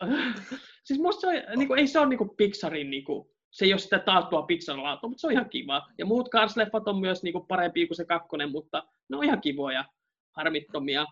siis 0.86 1.00
musta 1.00 1.22
se 1.22 1.28
on, 1.28 1.58
niin 1.60 1.68
kuin, 1.68 1.80
ei 1.80 1.88
se 1.88 2.00
ole 2.00 2.10
niin 2.10 2.18
kuin 2.18 2.30
Pixarin, 2.38 2.90
niin 2.90 3.04
kuin, 3.04 3.30
se 3.52 3.66
ei 3.66 3.74
ole 3.74 3.80
sitä 3.80 4.00
taattua 4.00 4.42
Pixarin 4.42 4.84
laatua, 4.84 5.10
mutta 5.10 5.22
se 5.22 5.28
on 5.28 5.34
ihan 5.34 5.50
kiva. 5.50 5.88
Ja 5.98 6.06
muut 6.06 6.30
Cars-leffat 6.36 6.84
on 6.86 7.00
myös 7.00 7.24
niin 7.24 7.34
kuin, 7.34 7.48
parempia 7.48 7.88
kuin 7.88 7.98
se 7.98 8.06
kakkonen, 8.06 8.52
mutta 8.52 8.84
ne 9.10 9.18
on 9.18 9.24
ihan 9.24 9.42
kivoja, 9.42 9.86
harmittomia. 10.32 11.06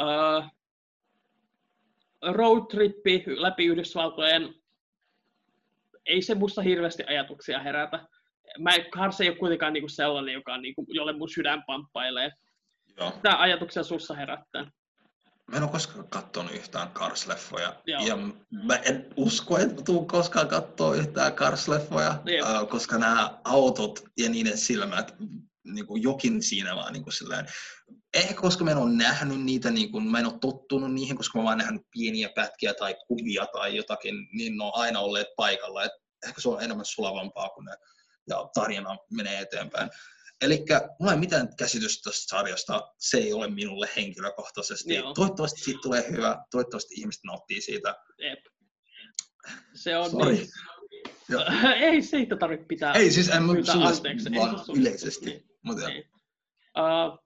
Uh, 0.00 0.44
roadtrippi 2.22 3.24
läpi 3.26 3.66
Yhdysvaltojen, 3.66 4.54
ei 6.06 6.22
se 6.22 6.34
musta 6.34 6.62
hirveästi 6.62 7.04
ajatuksia 7.04 7.58
herätä. 7.58 8.08
Mä, 8.58 8.70
Cars 8.90 9.20
ei 9.20 9.28
ole 9.28 9.36
kuitenkaan 9.36 9.72
niin 9.72 9.82
kuin 9.82 9.90
sellainen, 9.90 10.34
joka 10.34 10.54
on, 10.54 10.62
niin 10.62 10.74
kuin, 10.74 10.86
jolle 10.90 11.12
mun 11.12 11.28
sydän 11.28 11.64
pamppailee. 11.66 12.30
Joo. 12.96 13.12
Mitä 13.16 13.40
ajatuksia 13.40 13.82
sussa 13.82 14.14
herättää? 14.14 14.70
Mä 15.46 15.56
en 15.56 15.62
ole 15.62 15.70
koskaan 15.70 16.08
katsonut 16.08 16.52
yhtään 16.52 16.88
Cars-leffoja. 16.88 17.74
Joo. 17.86 18.06
Ja 18.06 18.16
mä 18.64 18.76
en 18.76 19.06
usko, 19.16 19.58
että 19.58 19.82
tuun 19.82 20.06
koskaan 20.06 20.48
katsoa 20.48 20.94
yhtään 20.94 21.32
Cars-leffoja, 21.32 22.14
Jep. 22.24 22.44
ää, 22.44 22.66
koska 22.66 22.98
nämä 22.98 23.40
autot 23.44 24.04
ja 24.18 24.28
niiden 24.28 24.58
silmät, 24.58 25.14
niin 25.64 25.86
kuin 25.86 26.02
jokin 26.02 26.42
siinä 26.42 26.76
vaan 26.76 26.92
niin 26.92 27.02
kuin 27.02 27.12
silleen, 27.12 27.46
ehkä 28.14 28.34
koska 28.34 28.64
mä 28.64 28.70
en 28.70 28.76
ole 28.76 28.90
nähnyt 28.90 29.40
niitä, 29.40 29.70
niin 29.70 29.92
kuin, 29.92 30.04
mä 30.10 30.18
en 30.18 30.26
ole 30.26 30.38
tottunut 30.40 30.94
niihin, 30.94 31.16
koska 31.16 31.38
mä 31.38 31.40
oon 31.40 31.46
vaan 31.46 31.58
nähnyt 31.58 31.82
pieniä 31.90 32.28
pätkiä 32.34 32.74
tai 32.74 32.96
kuvia 33.08 33.46
tai 33.46 33.76
jotakin, 33.76 34.28
niin 34.32 34.58
ne 34.58 34.64
on 34.64 34.72
aina 34.74 35.00
olleet 35.00 35.26
paikalla. 35.36 35.84
Et 35.84 35.92
ehkä 36.28 36.40
se 36.40 36.48
on 36.48 36.62
enemmän 36.62 36.84
sulavampaa, 36.84 37.48
kun 37.48 37.64
ne, 37.64 37.76
ja 38.28 38.48
tarina 38.54 38.96
menee 39.10 39.40
eteenpäin. 39.40 39.90
Eli 40.42 40.64
mulla 41.00 41.12
ei 41.12 41.18
mitään 41.18 41.48
käsitystä 41.58 42.10
tästä 42.10 42.36
sarjasta, 42.36 42.92
se 42.98 43.18
ei 43.18 43.32
ole 43.32 43.50
minulle 43.50 43.88
henkilökohtaisesti. 43.96 44.94
Joo. 44.94 45.14
Toivottavasti 45.14 45.60
siitä 45.60 45.80
tulee 45.82 46.10
hyvä, 46.10 46.44
toivottavasti 46.50 46.94
ihmiset 46.94 47.24
nauttii 47.24 47.60
siitä. 47.60 47.94
Jep. 48.18 48.38
Se 49.74 49.96
on 49.96 50.10
Sorry. 50.10 50.32
niin. 50.32 50.48
Joo. 51.28 51.44
ei 51.90 52.02
siitä 52.02 52.36
tarvitse 52.36 52.66
pitää. 52.66 52.92
Ei 52.92 53.10
siis, 53.10 53.28
en 53.28 53.42
mä 53.42 53.52
pyytää 53.52 53.74
sulle, 53.74 53.88
anteeksi, 53.88 54.28
ei 54.32 54.40
vaan 54.40 54.64
sulle. 54.64 54.80
yleisesti. 54.80 55.26
Niin. 55.26 55.44
Mutta 55.64 55.82
joo. 55.82 55.90
Niin. 55.90 56.04
Uh, 56.78 57.18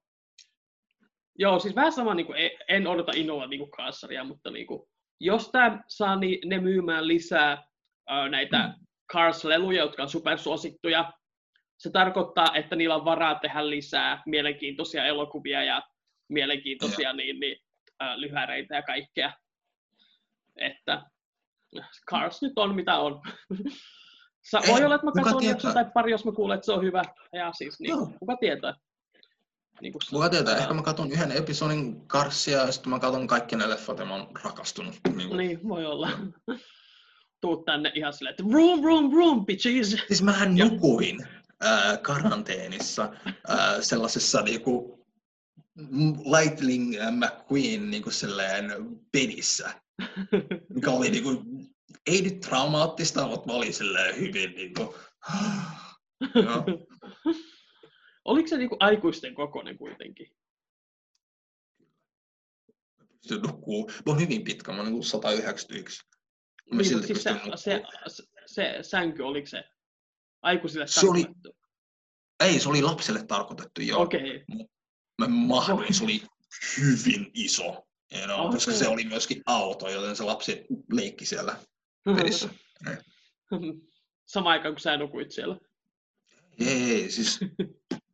joo, 1.38 1.58
siis 1.58 1.74
vähän 1.74 1.92
sama, 1.92 2.14
niin 2.14 2.26
kuin, 2.26 2.38
en 2.68 2.86
odota 2.86 3.12
innolla 3.14 3.46
niin 3.46 3.60
kuin 3.60 3.70
Carsaria, 3.70 4.24
mutta 4.24 4.50
niin 4.50 4.66
kuin, 4.66 4.88
jos 5.20 5.48
tämä 5.52 5.82
saa 5.88 6.16
ni, 6.16 6.40
ne 6.44 6.60
myymään 6.60 7.08
lisää 7.08 7.54
uh, 8.10 8.30
näitä 8.30 8.66
Mm. 8.68 8.87
Cars-leluja, 9.12 9.82
jotka 9.82 10.02
on 10.02 10.08
supersuosittuja, 10.08 11.12
se 11.78 11.90
tarkoittaa, 11.90 12.54
että 12.54 12.76
niillä 12.76 12.94
on 12.94 13.04
varaa 13.04 13.34
tehdä 13.34 13.70
lisää 13.70 14.22
mielenkiintoisia 14.26 15.04
elokuvia 15.04 15.64
ja 15.64 15.82
mielenkiintoisia 16.28 17.12
niin, 17.12 17.40
niin, 17.40 17.56
lyhäreitä 18.16 18.74
ja 18.74 18.82
kaikkea. 18.82 19.32
Että 20.56 21.02
Cars 22.10 22.42
nyt 22.42 22.52
on 22.56 22.74
mitä 22.74 22.98
on. 22.98 23.20
Sa- 24.50 24.60
Ei, 24.64 24.72
voi 24.72 24.84
olla, 24.84 24.94
että 24.94 25.04
mä 25.04 25.12
katson 25.12 25.40
tietää? 25.40 25.72
tai 25.74 25.84
pari, 25.94 26.10
jos 26.10 26.24
mä 26.24 26.32
kuulen, 26.32 26.54
että 26.54 26.66
se 26.66 26.72
on 26.72 26.84
hyvä. 26.84 27.02
Ja 27.32 27.52
siis, 27.52 27.80
niin, 27.80 27.90
Joo. 27.90 28.06
kuka 28.18 28.36
tietää? 28.36 28.74
Niin 29.80 29.92
kuin, 29.92 30.00
Kuka 30.10 30.28
tietää, 30.28 30.54
ää, 30.54 30.60
ehkä 30.60 30.74
mä 30.74 30.82
katson 30.82 31.10
yhden 31.10 31.32
episodin 31.32 32.06
Karsia 32.06 32.58
ja 32.58 32.72
sitten 32.72 32.90
mä 32.90 32.98
katson 32.98 33.26
kaikki 33.26 33.56
ne 33.56 33.68
leffat 33.68 33.98
ja 33.98 34.04
mä 34.04 34.14
oon 34.14 34.28
rakastunut. 34.44 34.94
Niin 35.16 35.28
kuin. 35.28 35.38
Niin, 35.38 35.68
voi 35.68 35.86
olla. 35.86 36.10
Tuu 37.40 37.56
tänne 37.56 37.92
ihan 37.94 38.12
silleen, 38.12 38.30
että 38.30 38.44
room, 38.52 38.84
room, 38.84 39.14
room, 39.14 39.46
bitches. 39.46 39.96
Siis 40.06 40.22
mähän 40.22 40.54
nukuin 40.56 41.26
äh, 41.64 42.02
karanteenissa 42.02 43.12
äh, 43.26 43.80
sellaisessa 43.80 44.42
niinku 44.42 44.98
Lightning 46.38 46.94
McQueen 47.10 47.90
niinku 47.90 48.10
silleen 48.10 48.64
pelissä, 49.12 49.80
mikä 50.68 50.90
oli 50.90 51.10
niinku, 51.10 51.42
ei 52.06 52.22
nyt 52.22 52.40
traumaattista, 52.40 53.26
mutta 53.26 53.46
mä 53.46 53.52
olin 53.52 53.74
silleen 53.74 54.16
hyvin 54.16 54.54
niinku, 54.54 54.94
no. 56.44 56.64
Oliko 58.24 58.48
se 58.48 58.56
niinku 58.56 58.76
aikuisten 58.80 59.34
kokoinen 59.34 59.78
kuitenkin? 59.78 60.26
Pystyn 63.08 63.42
nukkuu. 63.42 63.86
Mä 63.86 64.12
oon 64.12 64.20
hyvin 64.20 64.44
pitkä, 64.44 64.72
mä 64.72 64.78
oon 64.78 64.86
niinku 64.86 65.02
191. 65.02 66.02
Mä 66.70 66.82
niin, 66.82 67.06
siis 67.06 67.22
se, 67.22 67.30
se, 67.56 67.82
se, 68.06 68.22
se, 68.46 68.78
sänky, 68.82 69.22
oliko 69.22 69.46
se 69.46 69.64
aikuisille 70.42 70.86
se 70.86 71.08
oli, 71.08 71.24
Ei, 72.40 72.60
se 72.60 72.68
oli 72.68 72.82
lapselle 72.82 73.26
tarkoitettu, 73.26 73.82
joo. 73.82 74.02
Okei. 74.02 74.44
Okay. 74.50 74.66
Mä 75.18 75.28
mahdoin, 75.28 75.94
se 75.94 76.04
oli 76.04 76.22
hyvin 76.76 77.30
iso, 77.34 77.64
you 78.12 78.24
know, 78.24 78.40
okay. 78.40 78.52
koska 78.52 78.72
se 78.72 78.88
oli 78.88 79.04
myöskin 79.04 79.42
auto, 79.46 79.88
joten 79.88 80.16
se 80.16 80.22
lapsi 80.22 80.66
leikki 80.92 81.26
siellä 81.26 81.56
pelissä. 82.04 82.48
Sama 84.26 84.50
aikaan 84.50 84.74
kuin 84.74 84.82
sä 84.82 84.96
nukuit 84.96 85.32
siellä. 85.32 85.58
Ei, 86.60 86.92
ei 86.92 87.10
siis... 87.10 87.40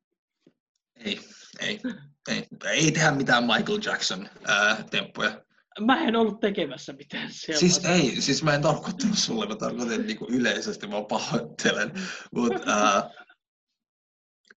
ei, 1.05 1.21
ei, 1.61 1.81
ei, 2.29 2.47
ei 2.65 2.93
tehdä 2.93 3.11
mitään 3.11 3.45
Michael 3.45 3.81
Jackson-temppuja. 3.85 5.45
Mä 5.81 6.05
en 6.05 6.17
ollut 6.17 6.41
tekemässä 6.41 6.93
mitään 6.93 7.29
siellä. 7.33 7.61
Siis 7.61 7.85
ei, 7.85 8.21
siis 8.21 8.43
mä 8.43 8.55
en 8.55 8.63
tarkoittanut 8.63 9.19
sulle, 9.19 9.47
mä 9.47 9.57
tarkoitin 9.57 10.07
niinku 10.07 10.27
yleisesti, 10.31 10.87
mä 10.87 11.03
pahoittelen. 11.09 11.93
Mut, 12.35 12.53
uh, 12.53 13.11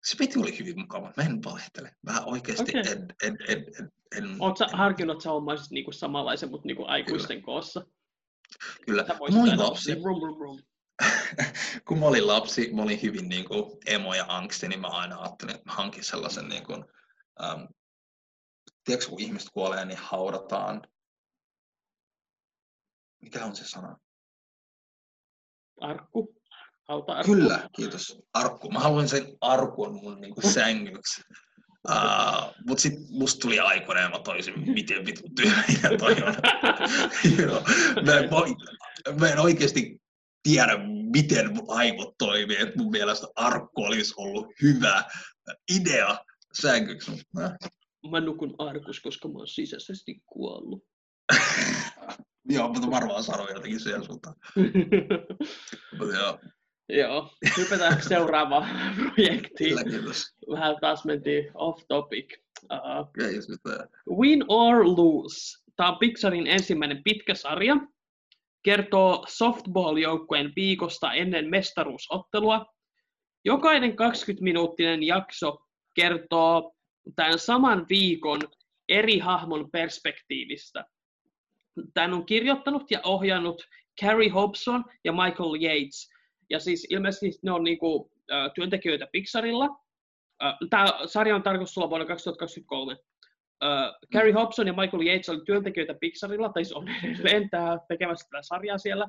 se 0.04 0.16
piti 0.18 0.38
oli 0.38 0.58
hyvin 0.58 0.80
mukava, 0.80 1.12
mä 1.16 1.22
en 1.22 1.44
valehtele. 1.44 1.96
Mä 2.02 2.20
oikeasti 2.24 2.78
okay. 2.78 2.92
en, 2.92 3.14
en, 3.22 3.36
en, 3.48 3.64
en, 3.78 3.90
en... 4.16 4.36
Oot 4.38 4.56
sä 4.56 4.66
harkinnut, 4.72 5.14
että 5.16 5.22
sä 5.22 5.32
omaisit 5.32 5.70
niinku 5.70 5.92
samanlaisen, 5.92 6.50
mutta 6.50 6.66
niinku 6.66 6.84
aikuisten 6.84 7.36
Kyllä. 7.36 7.44
koossa? 7.44 7.86
Kyllä. 8.86 9.04
Mä 9.08 9.42
olin 9.42 9.58
lapsi. 9.58 9.96
Brum, 9.96 10.20
brum, 10.20 10.36
brum. 10.36 10.58
kun 11.88 11.98
mä 11.98 12.06
olin 12.06 12.26
lapsi, 12.26 12.70
mä 12.72 12.82
olin 12.82 13.02
hyvin 13.02 13.28
niin 13.28 13.44
kuin 13.44 13.78
emo 13.86 14.14
ja 14.14 14.24
angsti, 14.28 14.68
niin 14.68 14.80
mä 14.80 14.88
aina 14.88 15.20
ajattelin, 15.20 15.54
että 15.54 15.66
mä 15.66 15.74
hankin 15.74 16.04
sellaisen, 16.04 16.48
niin 16.48 16.64
kuin, 16.64 16.84
ähm, 17.42 17.62
tiedätkö, 18.84 19.10
kun 19.10 19.20
ihmiset 19.20 19.50
kuolee, 19.52 19.84
niin 19.84 19.98
haudataan. 20.02 20.82
Mikä 23.22 23.44
on 23.44 23.56
se 23.56 23.64
sana? 23.64 23.96
Arkku. 25.80 26.34
Hauta 26.88 27.12
arkku. 27.12 27.32
Kyllä, 27.32 27.68
kiitos. 27.76 28.18
Arkku. 28.32 28.70
Mä 28.70 28.78
haluan 28.78 29.08
sen 29.08 29.26
arkun 29.40 29.94
mun 29.94 30.20
niin 30.20 30.34
kuin 30.34 30.52
sängyksi. 30.52 31.22
Uh, 31.88 32.54
mutta 32.66 32.82
sitten 32.82 33.06
musta 33.10 33.40
tuli 33.40 33.60
aikuinen 33.60 34.02
ja 34.02 34.10
mä 34.10 34.18
toisin, 34.18 34.72
miten 34.72 35.06
vitu 35.06 35.22
tyhjä 35.36 35.98
toi 35.98 36.12
on. 36.12 36.34
mä, 38.06 38.18
en, 38.18 39.20
mä 39.20 39.28
en 39.28 39.38
oikeasti 39.38 40.00
tiedä, 40.42 40.72
miten 41.12 41.54
mun 41.54 41.64
aivot 41.68 42.14
toimii. 42.18 42.56
Et 42.56 42.76
mun 42.76 42.90
mielestä 42.90 43.26
arkku 43.36 43.82
olisi 43.82 44.14
ollut 44.16 44.46
hyvä 44.62 45.04
idea 45.74 46.18
sänkyksi. 46.60 47.10
Mä 48.10 48.20
nukun 48.20 48.54
arkus, 48.58 49.00
koska 49.00 49.28
mä 49.28 49.38
oon 49.38 49.48
sisäisesti 49.48 50.22
kuollut. 50.26 50.84
joo, 52.48 52.68
mutta 52.68 52.90
varmaan 52.90 53.22
sanoin 53.22 53.54
jotenkin 53.54 53.80
siihen 53.80 54.04
suuntaan. 54.04 54.34
joo. 56.18 56.38
Joo, 56.92 57.30
hypätään 57.56 58.02
seuraavaan 58.02 58.66
projektiin. 59.14 59.68
Kyllä, 59.68 59.84
kiitos. 59.84 60.34
Vähän 60.50 60.76
taas 60.80 61.04
mentiin 61.04 61.50
off 61.54 61.84
topic. 61.88 62.34
Uh, 62.72 64.18
Win 64.18 64.44
or 64.48 64.86
Lose. 64.86 65.64
Tämä 65.76 65.88
on 65.88 65.98
Pixarin 65.98 66.46
ensimmäinen 66.46 67.02
pitkä 67.04 67.34
sarja. 67.34 67.76
Kertoo 68.62 69.24
softball-joukkueen 69.28 70.52
viikosta 70.56 71.12
ennen 71.12 71.50
mestaruusottelua. 71.50 72.66
Jokainen 73.44 73.90
20-minuuttinen 73.90 75.02
jakso 75.02 75.58
kertoo 75.94 76.74
tämän 77.16 77.38
saman 77.38 77.86
viikon 77.88 78.40
eri 78.88 79.18
hahmon 79.18 79.70
perspektiivistä. 79.70 80.84
Tämän 81.94 82.14
on 82.14 82.26
kirjoittanut 82.26 82.90
ja 82.90 83.00
ohjannut 83.04 83.62
Carrie 84.00 84.30
Hobson 84.30 84.84
ja 85.04 85.12
Michael 85.12 85.62
Yates– 85.62 86.08
ja 86.50 86.60
siis 86.60 86.86
ilmeisesti 86.90 87.38
ne 87.42 87.52
on 87.52 87.64
niinku, 87.64 88.10
äh, 88.32 88.50
työntekijöitä 88.54 89.06
Pixarilla. 89.12 89.68
Äh, 90.44 90.56
Tämä 90.70 90.86
sarja 91.06 91.34
on 91.34 91.42
tarkoitus 91.42 91.78
olla 91.78 91.90
vuonna 91.90 92.06
2023. 92.06 92.92
Äh, 92.92 93.92
Carrie 94.14 94.32
Hobson 94.32 94.66
ja 94.66 94.72
Michael 94.72 95.06
Yates 95.06 95.28
oli 95.28 95.40
työntekijöitä 95.46 95.94
Pixarilla, 95.94 96.48
tai 96.48 96.64
siis 96.64 96.76
on 96.76 96.88
edelleen 97.04 97.50
tää, 97.50 97.78
tekemässä 97.88 98.28
tätä 98.30 98.42
sarjaa 98.42 98.78
siellä. 98.78 99.08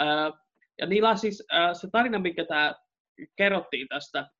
Äh, 0.00 0.32
ja 0.78 0.86
niillä 0.86 1.16
siis 1.16 1.44
äh, 1.54 1.70
se 1.72 1.88
tarina, 1.92 2.18
mikä 2.18 2.44
tämä 2.44 2.74
kerrottiin 3.36 3.88
tästä, 3.88 4.30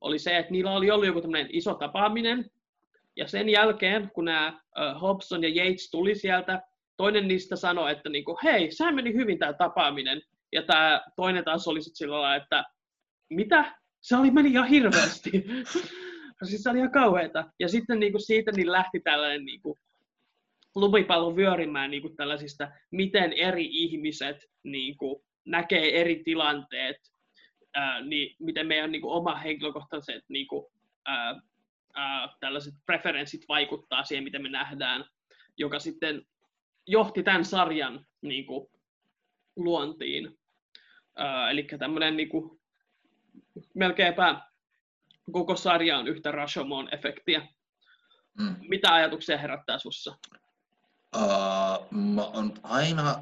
oli 0.00 0.18
se, 0.18 0.38
että 0.38 0.52
niillä 0.52 0.72
oli 0.72 0.90
ollut 0.90 1.06
joku 1.06 1.20
tämmöinen 1.20 1.48
iso 1.52 1.74
tapaaminen, 1.74 2.50
ja 3.16 3.28
sen 3.28 3.48
jälkeen, 3.48 4.10
kun 4.14 4.24
nämä 4.24 4.60
Hobson 5.00 5.42
ja 5.42 5.64
Yates 5.64 5.90
tuli 5.90 6.14
sieltä, 6.14 6.62
toinen 6.98 7.28
niistä 7.28 7.56
sanoi, 7.56 7.92
että 7.92 8.08
niinku, 8.08 8.38
hei, 8.44 8.72
sehän 8.72 8.94
meni 8.94 9.14
hyvin 9.14 9.38
tämä 9.38 9.52
tapaaminen, 9.52 10.22
ja 10.52 10.62
tämä 10.62 11.00
toinen 11.16 11.44
taas 11.44 11.68
oli 11.68 11.82
sitten 11.82 11.96
sillä 11.96 12.20
lailla, 12.20 12.42
että 12.42 12.64
mitä? 13.30 13.74
Se 14.00 14.16
oli, 14.16 14.30
meni 14.30 14.50
ihan 14.50 14.68
hirveästi. 14.68 15.30
siis 16.48 16.62
se 16.62 16.70
oli 16.70 16.78
ihan 16.78 16.92
kauheeta. 16.92 17.44
Ja 17.60 17.68
sitten 17.68 18.00
niin 18.00 18.12
kuin 18.12 18.26
siitä 18.26 18.52
niin 18.52 18.72
lähti 18.72 19.00
tällainen 19.00 19.44
niin 19.44 19.62
kuin, 19.62 19.78
lumipallo 20.74 21.36
vyörimään 21.36 21.90
niin 21.90 22.02
kuin 22.02 22.16
tällaisista, 22.16 22.70
miten 22.90 23.32
eri 23.32 23.68
ihmiset 23.70 24.36
niin 24.62 24.96
kuin, 24.96 25.22
näkee 25.46 26.00
eri 26.00 26.22
tilanteet, 26.24 26.96
ää, 27.74 28.00
niin 28.00 28.36
miten 28.40 28.66
meidän 28.66 28.92
niin 28.92 29.02
kuin, 29.02 29.12
oma 29.12 29.34
henkilökohtaiset 29.34 30.24
niin 30.28 30.48
kuin, 30.48 30.66
ää, 31.06 31.40
ää, 31.94 32.28
tällaiset 32.40 32.74
preferenssit 32.86 33.40
vaikuttaa 33.48 34.04
siihen, 34.04 34.24
miten 34.24 34.42
me 34.42 34.48
nähdään, 34.48 35.04
joka 35.58 35.78
sitten 35.78 36.22
johti 36.88 37.22
tämän 37.22 37.44
sarjan 37.44 38.06
niin 38.20 38.46
kuin, 38.46 38.70
luontiin. 39.56 40.26
Uh, 40.28 41.50
eli 41.50 41.66
tämmöinen 41.78 42.16
niinku, 42.16 42.60
melkeinpä 43.74 44.40
koko 45.32 45.56
sarja 45.56 45.98
on 45.98 46.08
yhtä 46.08 46.30
Rashomon-efektiä. 46.30 47.48
Mm. 48.38 48.56
Mitä 48.68 48.94
ajatuksia 48.94 49.38
herättää 49.38 49.78
sussa? 49.78 50.16
Uh, 51.16 51.86
mä 51.90 52.24
oon 52.24 52.54
aina 52.62 53.20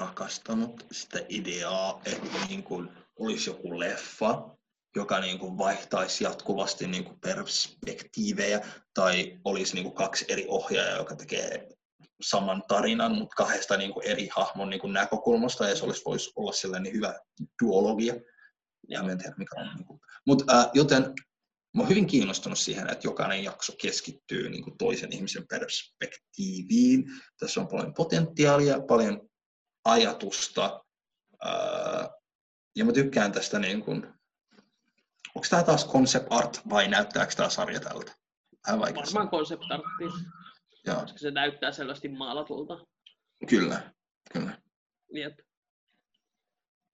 rakastanut 0.00 0.86
sitä 0.92 1.18
ideaa, 1.28 2.00
että 2.04 2.46
niin 2.48 2.62
kuin 2.62 2.90
olisi 3.18 3.50
joku 3.50 3.78
leffa, 3.78 4.48
joka 4.96 5.20
niin 5.20 5.38
kuin 5.38 5.58
vaihtaisi 5.58 6.24
jatkuvasti 6.24 6.86
niin 6.86 7.04
kuin 7.04 7.20
perspektiivejä, 7.20 8.60
tai 8.94 9.38
olisi 9.44 9.74
niin 9.74 9.84
kuin 9.84 9.94
kaksi 9.94 10.24
eri 10.28 10.44
ohjaajaa, 10.48 10.98
joka 10.98 11.16
tekee 11.16 11.68
saman 12.22 12.62
tarinan, 12.68 13.14
mutta 13.14 13.34
kahdesta 13.36 13.76
niin 13.76 13.92
kuin 13.92 14.06
eri 14.06 14.28
hahmon 14.36 14.70
niin 14.70 14.80
kuin 14.80 14.92
näkökulmasta, 14.92 15.68
ja 15.68 15.76
se 15.76 15.84
olisi, 15.84 16.02
voisi 16.06 16.32
olla 16.36 16.52
sellainen 16.52 16.92
hyvä 16.92 17.14
duologia. 17.62 18.14
Ja 18.88 19.00
en 19.00 19.18
tiedä, 19.18 19.34
mikä 19.38 19.60
on. 19.60 19.76
Niin 19.76 19.86
kuin. 19.86 20.00
Mut, 20.26 20.50
äh, 20.50 20.70
joten 20.74 21.02
mä 21.76 21.82
olen 21.82 21.88
hyvin 21.88 22.06
kiinnostunut 22.06 22.58
siihen, 22.58 22.90
että 22.90 23.06
jokainen 23.06 23.44
jakso 23.44 23.72
keskittyy 23.82 24.50
niin 24.50 24.64
kuin 24.64 24.78
toisen 24.78 25.12
ihmisen 25.12 25.46
perspektiiviin. 25.48 27.04
Tässä 27.40 27.60
on 27.60 27.68
paljon 27.68 27.94
potentiaalia, 27.94 28.80
paljon 28.80 29.28
ajatusta, 29.84 30.84
äh, 31.46 32.08
ja 32.76 32.84
mä 32.84 32.92
tykkään 32.92 33.32
tästä, 33.32 33.58
niin 33.58 33.82
kuin, 33.82 34.06
onko 35.34 35.48
tämä 35.50 35.62
taas 35.62 35.88
concept 35.88 36.26
art 36.30 36.60
vai 36.70 36.88
näyttääkö 36.88 37.34
tämä 37.34 37.50
sarja 37.50 37.80
tältä? 37.80 38.12
Varmaan 39.16 39.30
concept 39.30 39.62
artti. 39.70 40.28
Joo. 40.86 41.00
koska 41.00 41.18
se 41.18 41.30
näyttää 41.30 41.72
selvästi 41.72 42.08
maalatulta. 42.08 42.86
Kyllä, 43.48 43.80
kyllä. 44.32 44.58
Jep. 45.12 45.38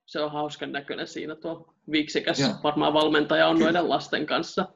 Se 0.06 0.20
on 0.20 0.32
hauskan 0.32 0.72
näköinen 0.72 1.06
siinä 1.06 1.34
tuo 1.34 1.74
viiksikäs 1.90 2.40
Joo. 2.40 2.50
varmaan 2.64 2.92
valmentaja 2.92 3.48
on 3.48 3.56
kyllä. 3.56 3.72
noiden 3.72 3.88
lasten 3.88 4.26
kanssa. 4.26 4.68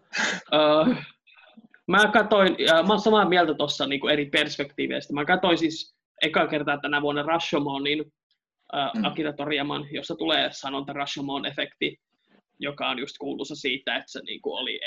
öö, 0.52 0.94
mä 1.88 2.10
katoin, 2.12 2.56
ja 2.58 2.82
mä 2.82 2.88
oon 2.88 3.00
samaa 3.00 3.28
mieltä 3.28 3.54
tuossa 3.54 3.86
niin 3.86 4.10
eri 4.10 4.26
perspektiiveistä. 4.26 5.14
Mä 5.14 5.24
katoin 5.24 5.58
siis 5.58 5.96
eka 6.22 6.46
kertaa 6.46 6.78
tänä 6.78 7.02
vuonna 7.02 7.22
Rashomonin 7.22 8.12
äh, 8.74 8.90
mm. 8.94 9.04
Akira 9.04 9.32
Toriyaman, 9.32 9.86
jossa 9.90 10.16
tulee 10.16 10.48
sanonta 10.52 10.92
Rashomon-efekti, 10.92 11.96
joka 12.58 12.88
on 12.88 12.98
just 12.98 13.14
kuuluisa 13.18 13.54
siitä, 13.54 13.96
että 13.96 14.12
se 14.12 14.20
niin 14.20 14.42
kuin 14.42 14.60
oli 14.60 14.80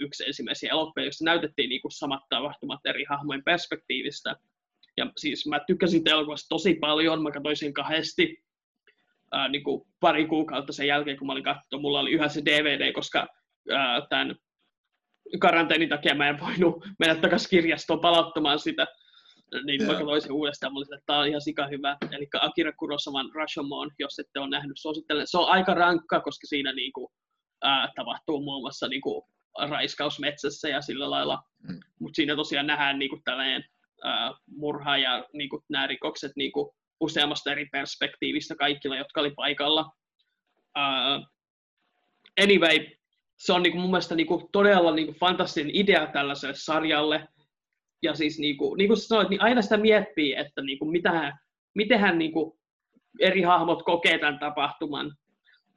yksi 0.00 0.24
ensimmäisiä 0.26 0.70
elokuvia, 0.70 1.04
jossa 1.06 1.24
näytettiin 1.24 1.68
niin 1.68 1.82
kuin 1.82 1.92
samat 1.92 2.22
tapahtumat 2.28 2.80
eri 2.84 3.04
hahmojen 3.08 3.44
perspektiivistä. 3.44 4.36
Ja 4.96 5.12
siis 5.16 5.46
mä 5.46 5.60
tykkäsin 5.66 6.08
elokuvasta 6.08 6.48
tosi 6.48 6.74
paljon, 6.74 7.22
mä 7.22 7.30
katsoin 7.30 7.56
sen 7.56 7.72
kahdesti. 7.72 8.44
ää, 9.32 9.48
niin 9.48 9.64
kuin 9.64 9.88
pari 10.00 10.26
kuukautta 10.26 10.72
sen 10.72 10.86
jälkeen, 10.86 11.16
kun 11.18 11.26
mä 11.26 11.32
olin 11.32 11.44
katsonut, 11.44 11.82
mulla 11.82 12.00
oli 12.00 12.10
yhä 12.10 12.28
se 12.28 12.42
DVD, 12.44 12.92
koska 12.92 13.26
ää, 13.70 14.06
tämän 14.08 14.36
karanteenin 15.40 15.88
takia 15.88 16.14
mä 16.14 16.28
en 16.28 16.40
voinut 16.40 16.84
mennä 16.98 17.14
takaisin 17.14 17.50
kirjastoon 17.50 18.00
palauttamaan 18.00 18.58
sitä. 18.58 18.86
Niin 19.64 19.80
yeah. 19.82 19.92
mä 19.92 19.98
katsoin 19.98 20.22
sen 20.22 20.32
uudestaan, 20.32 20.72
mä 20.72 20.76
olin, 20.76 20.94
että 20.94 21.06
tämä 21.06 21.18
on 21.18 21.28
ihan 21.28 21.40
sika 21.40 21.66
hyvä. 21.66 21.96
Eli 22.12 22.28
Akira 22.40 22.72
Kurosawan 22.72 23.30
Rashomon, 23.34 23.90
jos 23.98 24.18
ette 24.18 24.40
ole 24.40 24.50
nähnyt, 24.50 24.76
suosittelen. 24.80 25.26
Se 25.26 25.38
on 25.38 25.48
aika 25.48 25.74
rankka, 25.74 26.20
koska 26.20 26.46
siinä 26.46 26.72
niin 26.72 26.92
kuin, 26.92 27.08
ää, 27.62 27.92
tapahtuu 27.96 28.40
muun 28.40 28.62
muassa 28.62 28.88
niin 28.88 29.00
kuin, 29.00 29.22
raiskaus 29.68 30.20
metsässä 30.20 30.68
ja 30.68 30.80
sillä 30.80 31.10
lailla. 31.10 31.42
Mm. 31.68 31.80
Mutta 31.98 32.16
siinä 32.16 32.36
tosiaan 32.36 32.66
nähdään 32.66 32.98
niin 32.98 33.10
kuin, 33.10 33.22
tällainen 33.24 33.64
ää, 34.04 34.32
murha 34.46 34.98
ja 34.98 35.24
niin 35.32 35.48
kuin, 35.48 35.62
nämä 35.68 35.86
rikokset 35.86 36.32
niin 36.36 36.52
kuin, 36.52 36.70
useammasta 37.00 37.52
eri 37.52 37.66
perspektiivistä 37.72 38.54
kaikilla, 38.56 38.96
jotka 38.96 39.20
oli 39.20 39.30
paikalla. 39.30 39.90
Uh, 40.78 41.26
anyway, 42.42 42.86
se 43.36 43.52
on 43.52 43.62
niinku 43.62 43.78
mun 43.78 43.90
mielestä 43.90 44.14
niinku 44.14 44.48
todella 44.52 44.94
niinku 44.94 45.12
fantastinen 45.12 45.70
idea 45.74 46.06
tällaiselle 46.06 46.54
sarjalle. 46.54 47.28
Ja 48.02 48.14
siis 48.14 48.38
niinku, 48.38 48.74
niin 48.74 48.88
kuin 48.88 48.98
sanoit, 48.98 49.28
niin 49.28 49.42
aina 49.42 49.62
sitä 49.62 49.76
miettii, 49.76 50.34
että 50.34 50.62
niinku 50.62 50.84
mitä, 50.84 51.38
mitenhän 51.74 52.18
niinku 52.18 52.58
eri 53.20 53.42
hahmot 53.42 53.82
kokee 53.82 54.18
tämän 54.18 54.38
tapahtuman. 54.38 55.16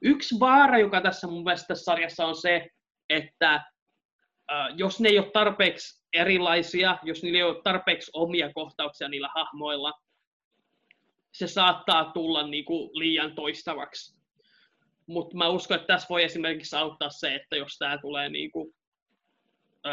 Yksi 0.02 0.40
vaara, 0.40 0.78
joka 0.78 1.00
tässä 1.00 1.26
mun 1.26 1.44
mielestä 1.44 1.66
tässä 1.66 1.84
sarjassa 1.84 2.26
on 2.26 2.36
se, 2.36 2.68
että 3.12 3.64
uh, 4.52 4.76
jos 4.76 5.00
ne 5.00 5.08
ei 5.08 5.18
ole 5.18 5.30
tarpeeksi 5.30 6.02
erilaisia, 6.12 6.98
jos 7.02 7.22
niillä 7.22 7.36
ei 7.36 7.42
ole 7.42 7.62
tarpeeksi 7.64 8.10
omia 8.14 8.52
kohtauksia 8.52 9.08
niillä 9.08 9.28
hahmoilla, 9.34 9.92
se 11.32 11.46
saattaa 11.46 12.04
tulla 12.14 12.46
niin 12.46 12.64
kuin 12.64 12.90
liian 12.92 13.34
toistavaksi. 13.34 14.16
Mutta 15.06 15.36
mä 15.36 15.48
uskon, 15.48 15.74
että 15.74 15.86
tässä 15.86 16.06
voi 16.10 16.22
esimerkiksi 16.24 16.76
auttaa 16.76 17.10
se, 17.10 17.34
että 17.34 17.56
jos 17.56 17.78
tämä 17.78 17.98
tulee 17.98 18.28
niin 18.28 18.50
kuin, 18.50 18.74
öö, 19.86 19.92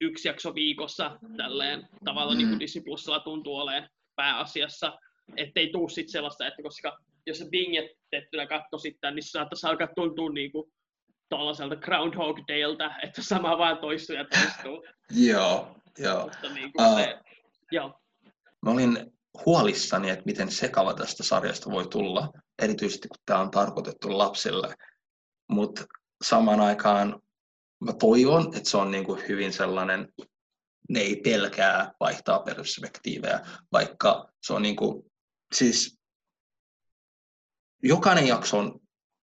yksi 0.00 0.28
jakso 0.28 0.54
viikossa 0.54 1.18
tälleen 1.36 1.88
tavalla, 2.04 2.34
niin 2.34 2.46
kuin 2.46 2.56
mm. 2.56 2.60
Disney 2.60 2.84
Plusilla 2.84 3.20
tuntuu 3.20 3.56
olemaan 3.56 3.88
pääasiassa, 4.16 4.98
ettei 5.36 5.70
tuu 5.70 5.88
sitten 5.88 6.12
sellaista, 6.12 6.46
että 6.46 6.62
koska 6.62 6.98
jos 7.26 7.38
se 7.38 7.48
bingetettynä 7.50 8.46
katso 8.46 8.78
sitten, 8.78 9.14
niin 9.14 9.22
se 9.22 9.30
saattaisi 9.30 9.66
alkaa 9.66 9.88
tuntua 9.96 10.30
niin 10.30 10.52
kuin 10.52 10.72
tuollaiselta 11.30 11.76
Groundhog 11.76 12.38
Dayltä, 12.48 12.94
että 13.02 13.22
sama 13.22 13.58
vaan 13.58 13.78
toistuu 13.78 14.16
ja 14.16 14.24
toistuu. 14.24 14.84
joo, 15.30 15.76
joo. 15.98 16.22
Mutta 16.22 16.48
niin 16.48 16.72
kuin 16.72 16.86
uh, 16.86 16.98
se, 16.98 17.20
joo. 17.72 18.00
Mä 18.62 18.70
olin 18.70 19.12
huolissani, 19.46 20.10
että 20.10 20.24
miten 20.26 20.50
sekava 20.50 20.94
tästä 20.94 21.22
sarjasta 21.22 21.70
voi 21.70 21.86
tulla, 21.88 22.32
erityisesti 22.62 23.08
kun 23.08 23.22
tämä 23.26 23.40
on 23.40 23.50
tarkoitettu 23.50 24.18
lapsille. 24.18 24.74
Mutta 25.48 25.84
samaan 26.24 26.60
aikaan 26.60 27.22
mä 27.80 27.92
toivon, 27.92 28.56
että 28.56 28.70
se 28.70 28.76
on 28.76 28.90
niin 28.90 29.04
kuin 29.04 29.22
hyvin 29.28 29.52
sellainen, 29.52 30.12
ne 30.88 31.00
ei 31.00 31.16
pelkää 31.16 31.92
vaihtaa 32.00 32.38
perspektiivejä, 32.38 33.40
vaikka 33.72 34.32
se 34.42 34.52
on 34.52 34.62
niin 34.62 34.76
kuin, 34.76 35.04
siis 35.54 35.98
jokainen 37.82 38.26
jakso 38.26 38.58
on 38.58 38.79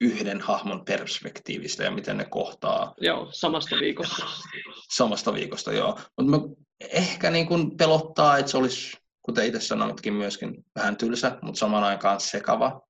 yhden 0.04 0.40
hahmon 0.40 0.84
perspektiivistä 0.84 1.84
ja 1.84 1.90
miten 1.90 2.16
ne 2.16 2.24
kohtaa. 2.24 2.94
Joo, 3.00 3.28
samasta 3.32 3.76
viikosta. 3.80 4.26
Samasta 4.94 5.34
viikosta, 5.34 5.72
joo. 5.72 5.98
Mutta 6.20 6.62
ehkä 6.80 7.30
niin 7.30 7.46
kuin 7.46 7.76
pelottaa, 7.76 8.38
että 8.38 8.50
se 8.50 8.56
olisi 8.56 8.96
kuten 9.22 9.46
itse 9.46 9.60
sanotkin, 9.60 10.12
myöskin 10.12 10.64
vähän 10.76 10.96
tylsä, 10.96 11.38
mutta 11.42 11.58
samaan 11.58 11.84
aikaan 11.84 12.20
sekava. 12.20 12.80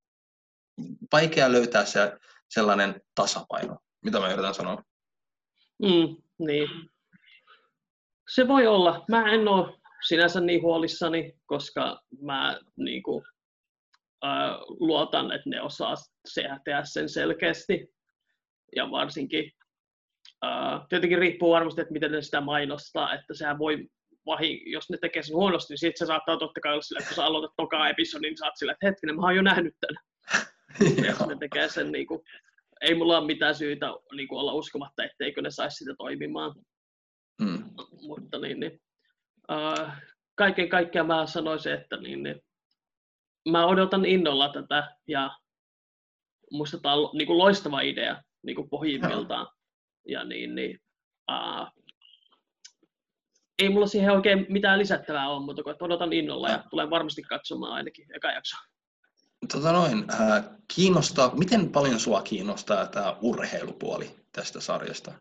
Vaikea 1.12 1.52
löytää 1.52 1.84
se 1.84 2.12
sellainen 2.50 3.00
tasapaino, 3.14 3.78
mitä 4.04 4.20
mä 4.20 4.32
yritän 4.32 4.54
sanoa. 4.54 4.82
Mm, 5.82 6.16
niin. 6.38 6.68
Se 8.34 8.48
voi 8.48 8.66
olla. 8.66 9.04
Mä 9.08 9.32
en 9.32 9.48
ole 9.48 9.78
sinänsä 10.08 10.40
niin 10.40 10.62
huolissani, 10.62 11.32
koska 11.46 12.02
mä 12.20 12.60
niin 12.76 13.02
kuin, 13.02 13.24
äh, 14.24 14.56
luotan, 14.80 15.32
että 15.32 15.50
ne 15.50 15.62
osaa 15.62 15.94
tehdä 16.64 16.84
sen 16.84 17.08
selkeästi. 17.08 17.86
Ja 18.76 18.90
varsinkin, 18.90 19.52
äh, 20.44 20.80
tietenkin 20.88 21.18
riippuu 21.18 21.50
varmasti, 21.50 21.80
että 21.80 21.92
miten 21.92 22.12
ne 22.12 22.22
sitä 22.22 22.40
mainostaa, 22.40 23.14
että 23.14 23.34
sehän 23.34 23.58
voi 23.58 23.88
vahi, 24.26 24.62
jos 24.72 24.90
ne 24.90 24.98
tekee 25.00 25.22
sen 25.22 25.36
huonosti, 25.36 25.72
niin 25.72 25.78
sitten 25.78 26.06
se 26.06 26.08
saattaa 26.08 26.36
totta 26.36 26.60
kai 26.60 26.72
olla 26.72 26.82
sillä, 26.82 26.98
että 26.98 27.08
kun 27.08 27.16
sä 27.16 27.24
aloitat 27.24 27.56
toka 27.56 27.88
episodin, 27.88 28.22
niin 28.22 28.38
sä 28.38 28.44
oot 28.44 28.56
sillä, 28.56 28.72
että 28.72 28.86
hetkinen, 28.86 29.16
mä 29.16 29.22
oon 29.22 29.36
jo 29.36 29.42
nähnyt 29.42 29.74
tämän. 29.80 30.04
jos 31.08 31.28
ne 31.28 31.36
tekee 31.40 31.68
sen, 31.68 31.92
niin 31.92 32.06
kuin, 32.06 32.20
ei 32.80 32.94
mulla 32.94 33.18
ole 33.18 33.26
mitään 33.26 33.54
syytä 33.54 33.86
niin 34.16 34.28
kuin 34.28 34.38
olla 34.38 34.52
uskomatta, 34.52 35.04
etteikö 35.04 35.42
ne 35.42 35.50
saisi 35.50 35.76
sitä 35.76 35.94
toimimaan. 35.98 36.54
Mm. 37.42 37.64
Mutta 38.06 38.38
niin, 38.38 38.60
niin, 38.60 38.80
uh, 39.52 39.88
kaiken 40.34 40.68
kaikkiaan 40.68 41.06
mä 41.06 41.26
sanoisin, 41.26 41.72
että 41.72 41.96
niin, 41.96 42.22
niin, 42.22 42.40
mä 43.50 43.66
odotan 43.66 44.04
innolla 44.04 44.48
tätä 44.52 44.96
ja 45.08 45.30
musta 46.52 46.78
tämä 46.78 46.94
on 46.94 47.10
niin 47.12 47.26
kuin 47.26 47.38
loistava 47.38 47.80
idea 47.80 48.22
niin 48.42 48.56
kuin 48.56 48.68
pohjimmiltaan. 48.68 49.48
Ja 50.08 50.24
niin, 50.24 50.54
niin, 50.54 50.80
uh, 51.32 51.84
ei 53.58 53.68
mulla 53.68 53.86
siihen 53.86 54.12
oikein 54.12 54.46
mitään 54.48 54.78
lisättävää 54.78 55.28
ole, 55.28 55.44
mutta 55.44 55.62
odotan 55.80 56.12
innolla 56.12 56.48
ja 56.48 56.64
tulen 56.70 56.90
varmasti 56.90 57.22
katsomaan 57.22 57.72
ainakin 57.72 58.16
eka 58.16 58.30
jakso. 58.32 58.56
Tota 59.52 59.72
noin, 59.72 60.04
äh, 60.12 60.44
kiinnostaa, 60.74 61.34
miten 61.34 61.72
paljon 61.72 62.00
sua 62.00 62.22
kiinnostaa 62.22 62.86
tämä 62.86 63.16
urheilupuoli 63.20 64.10
tästä 64.32 64.60
sarjasta? 64.60 65.12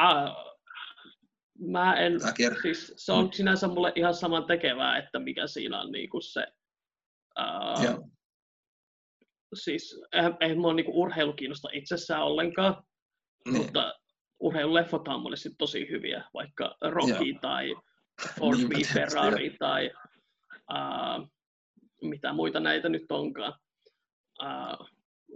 Äh, 0.00 0.34
mä 1.58 1.94
en, 1.94 2.20
siis 2.62 2.94
se 2.96 3.12
on 3.12 3.24
mm. 3.24 3.30
sinänsä 3.32 3.68
mulle 3.68 3.92
ihan 3.94 4.14
saman 4.14 4.44
tekevää, 4.44 4.98
että 4.98 5.18
mikä 5.18 5.46
siinä 5.46 5.80
on 5.80 5.92
niinku 5.92 6.20
se, 6.20 6.46
siis 9.54 10.00
eihän, 10.12 10.36
eihän 10.40 10.58
mua 10.58 10.74
niinku 10.74 11.02
urheilu 11.02 11.32
kiinnosta 11.32 11.68
itsessään 11.72 12.22
ollenkaan, 12.22 12.82
niin. 13.44 13.56
mutta 13.56 13.94
urheiluleffot 14.40 15.08
on 15.08 15.22
monesti 15.22 15.50
tosi 15.58 15.88
hyviä, 15.90 16.24
vaikka 16.34 16.76
Rocky 16.82 17.24
ja. 17.24 17.38
tai 17.40 17.74
Ford 18.38 18.58
v 18.58 18.68
niin, 18.68 18.86
Ferrari 18.86 19.56
tai 19.58 19.90
uh, 20.72 21.28
mitä 22.02 22.32
muita 22.32 22.60
näitä 22.60 22.88
nyt 22.88 23.12
onkaan, 23.12 23.54
uh, 24.42 24.88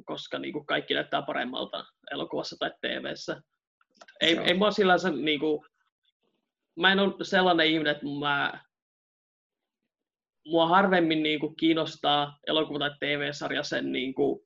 koska 0.04 0.38
niin 0.38 0.52
kuin 0.52 0.66
kaikki 0.66 0.94
näyttää 0.94 1.22
paremmalta 1.22 1.84
elokuvassa 2.10 2.56
tai 2.58 2.70
TVssä. 2.80 3.42
Ei, 4.20 4.38
ei 4.38 4.54
mua 4.54 4.70
sillänsä, 4.70 5.10
niin 5.10 5.40
kuin, 5.40 5.66
mä 6.76 6.92
en 6.92 6.98
ole 6.98 7.14
sellainen 7.22 7.66
ihminen, 7.66 7.92
että 7.92 8.06
mä, 8.20 8.64
mua 10.46 10.68
harvemmin 10.68 11.22
niin 11.22 11.40
kuin, 11.40 11.56
kiinnostaa 11.56 12.38
elokuva 12.46 12.78
tai 12.78 12.90
TV-sarja 13.00 13.62
sen 13.62 13.92
niin 13.92 14.14
kuin, 14.14 14.40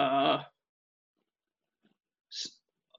uh, 0.00 0.40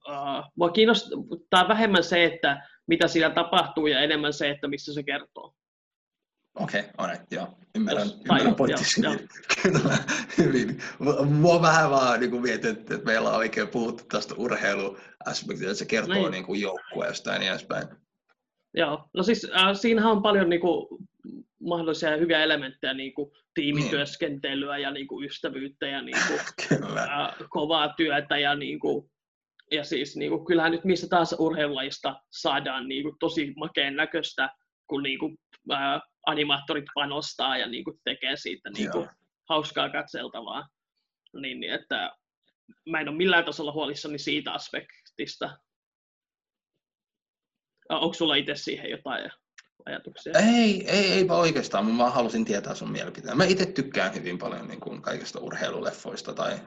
uh, 0.10 0.44
mua 0.56 0.70
kiinnostaa 0.70 1.68
vähemmän 1.68 2.04
se, 2.04 2.26
että 2.26 2.68
mitä 2.88 3.08
siinä 3.08 3.30
tapahtuu 3.30 3.88
ja 3.88 4.00
enemmän 4.00 4.34
se, 4.34 4.50
että 4.50 4.68
missä 4.68 4.94
se 4.94 5.04
kertoo. 5.04 5.54
Okei, 6.60 6.80
okay, 6.80 6.92
alright, 6.98 7.32
joo. 7.32 7.48
Ymmärrän, 7.76 8.08
Jos, 8.08 8.18
ymmärrän 8.22 8.56
pointtisi 8.56 9.02
Kyllä, 9.64 9.98
hyvin. 10.38 10.82
Mua 11.26 11.62
vähän 11.62 11.90
vaan 11.90 12.20
niin 12.20 12.42
mietin, 12.42 12.72
että, 12.72 12.98
meillä 13.06 13.30
on 13.30 13.36
oikein 13.36 13.68
puhuttu 13.68 14.04
tästä 14.04 14.36
urheiluaspektista, 14.38 15.72
että 15.72 15.74
se 15.74 15.86
kertoo 15.86 16.16
niin. 16.16 16.32
Niin 16.32 16.46
kuin 16.46 16.62
joukkueesta 16.62 17.32
ja 17.32 17.40
niin 17.40 17.52
edespäin. 17.52 17.88
Joo, 18.74 19.10
no 19.14 19.24
siis 19.24 19.48
äh, 19.56 19.76
siinähän 19.76 20.12
on 20.12 20.22
paljon 20.22 20.50
niin 20.50 20.62
kuin, 20.62 20.88
mahdollisia 21.68 22.18
hyviä 22.18 22.44
elementtejä, 22.44 22.94
niin 22.94 23.14
kuin 23.14 23.32
tiimityöskentelyä 23.54 24.78
ja 24.78 24.92
niin 24.92 25.08
kuin, 25.08 25.26
ystävyyttä 25.26 25.88
ja 25.88 26.02
niin 26.02 26.18
kuin, 26.28 26.40
äh, 26.98 27.36
kovaa 27.50 27.94
työtä 27.94 28.38
ja 28.38 28.56
niin 28.56 28.80
kuin, 28.80 29.12
ja 29.72 29.84
siis 29.84 30.16
niin 30.16 30.32
kuin, 30.32 30.46
kyllähän 30.46 30.72
nyt 30.72 30.86
missä 30.86 31.08
taas 31.10 31.36
urheilulajista 31.40 32.22
saadaan 32.32 32.88
niin 32.88 33.04
kuin, 33.04 33.16
tosi 33.20 33.54
makeen 33.56 33.96
näköistä, 33.96 34.50
kun 34.88 35.04
niin 35.04 35.20
kuin, 35.20 35.38
ää, 35.72 36.02
animaattorit 36.26 36.86
panostaa 36.96 37.58
ja 37.58 37.68
niin 37.68 37.84
kuin, 37.84 38.00
tekee 38.04 38.36
siitä 38.36 38.70
niin 38.70 38.92
kuin, 38.92 39.10
hauskaa 39.50 39.90
katseltavaa. 39.90 40.68
Niin, 41.34 41.60
niin, 41.60 41.74
että 41.74 42.12
mä 42.90 43.00
en 43.00 43.10
ole 43.10 43.18
millään 43.18 43.46
tasolla 43.46 43.72
huolissani 43.72 44.18
siitä 44.18 44.52
aspektista. 44.52 45.58
Onko 47.90 48.14
sulla 48.14 48.36
itse 48.36 48.56
siihen 48.56 48.92
jotain 48.92 49.32
ajatuksia? 49.88 50.34
Ei, 50.34 50.90
ei, 50.90 51.12
ei 51.12 51.26
oikeastaan. 51.30 51.86
Mä 51.86 52.10
halusin 52.10 52.46
tietää 52.46 52.76
sun 52.76 52.92
mielipiteen. 52.92 53.38
Mä 53.38 53.46
itse 53.46 53.66
tykkään 53.66 54.14
hyvin 54.14 54.38
paljon 54.38 54.68
niin 54.68 54.80
kuin 54.80 55.02
kaikista 55.02 55.40
urheiluleffoista 55.40 56.34
tai 56.34 56.60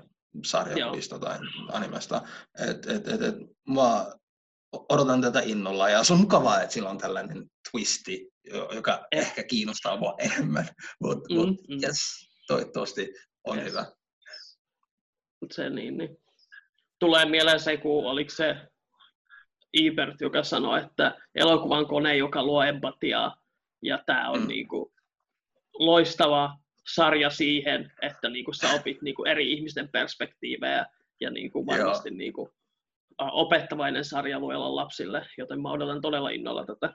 sarjakuvista 0.45 1.19
tai 1.19 1.39
animesta. 1.73 2.23
Et, 2.69 2.87
et, 2.87 3.09
et, 3.09 3.23
et, 3.23 3.35
mä 3.69 4.07
odotan 4.73 5.21
tätä 5.21 5.41
innolla 5.45 5.89
ja 5.89 6.05
se 6.05 6.13
on 6.13 6.21
mukavaa, 6.21 6.63
että 6.63 6.75
sillä 6.75 6.91
on 6.91 6.99
tällainen 6.99 7.51
twisti, 7.71 8.31
joka 8.75 9.07
eh. 9.13 9.21
ehkä 9.21 9.43
kiinnostaa 9.43 9.97
mua 9.97 10.15
enemmän. 10.19 10.69
Mutta 11.01 11.35
mm, 11.35 11.41
mut, 11.41 11.49
mm. 11.69 11.79
yes, 11.83 11.99
toivottavasti 12.47 13.15
on 13.45 13.59
yes. 13.59 13.69
hyvä. 13.69 13.87
se 15.53 15.71
niin, 15.71 15.97
niin. 15.97 16.17
Tulee 16.99 17.25
mieleen 17.25 17.61
se, 17.61 17.77
kun 17.77 18.07
oliko 18.07 18.31
se 18.31 18.57
Ebert, 19.75 20.21
joka 20.21 20.43
sanoi, 20.43 20.81
että 20.81 21.19
elokuvan 21.35 21.87
kone, 21.87 22.17
joka 22.17 22.45
luo 22.45 22.63
empatiaa, 22.63 23.37
ja 23.83 23.99
tämä 24.07 24.31
on 24.31 24.41
mm. 24.41 24.49
niin 24.49 24.69
kuin, 24.69 24.93
loistava 25.79 26.57
sarja 26.95 27.31
siihen, 27.31 27.93
että 28.03 28.29
niin 28.29 28.45
kuin, 28.45 28.55
sä 28.55 28.75
opit 28.75 29.03
niin 29.03 29.15
kuin, 29.15 29.31
eri 29.31 29.53
ihmisten 29.53 29.89
perspektiivejä, 29.89 30.87
ja 31.21 31.31
niin 31.31 31.51
kuin, 31.51 31.67
varmasti 31.67 32.11
niin 32.11 32.33
kuin, 32.33 32.51
opettavainen 33.19 34.05
sarja 34.05 34.41
voi 34.41 34.55
olla 34.55 34.75
lapsille, 34.75 35.27
joten 35.39 35.63
mä 35.63 35.71
odotan 35.71 36.01
todella 36.01 36.31
innolla 36.31 36.67
tätä. 36.67 36.95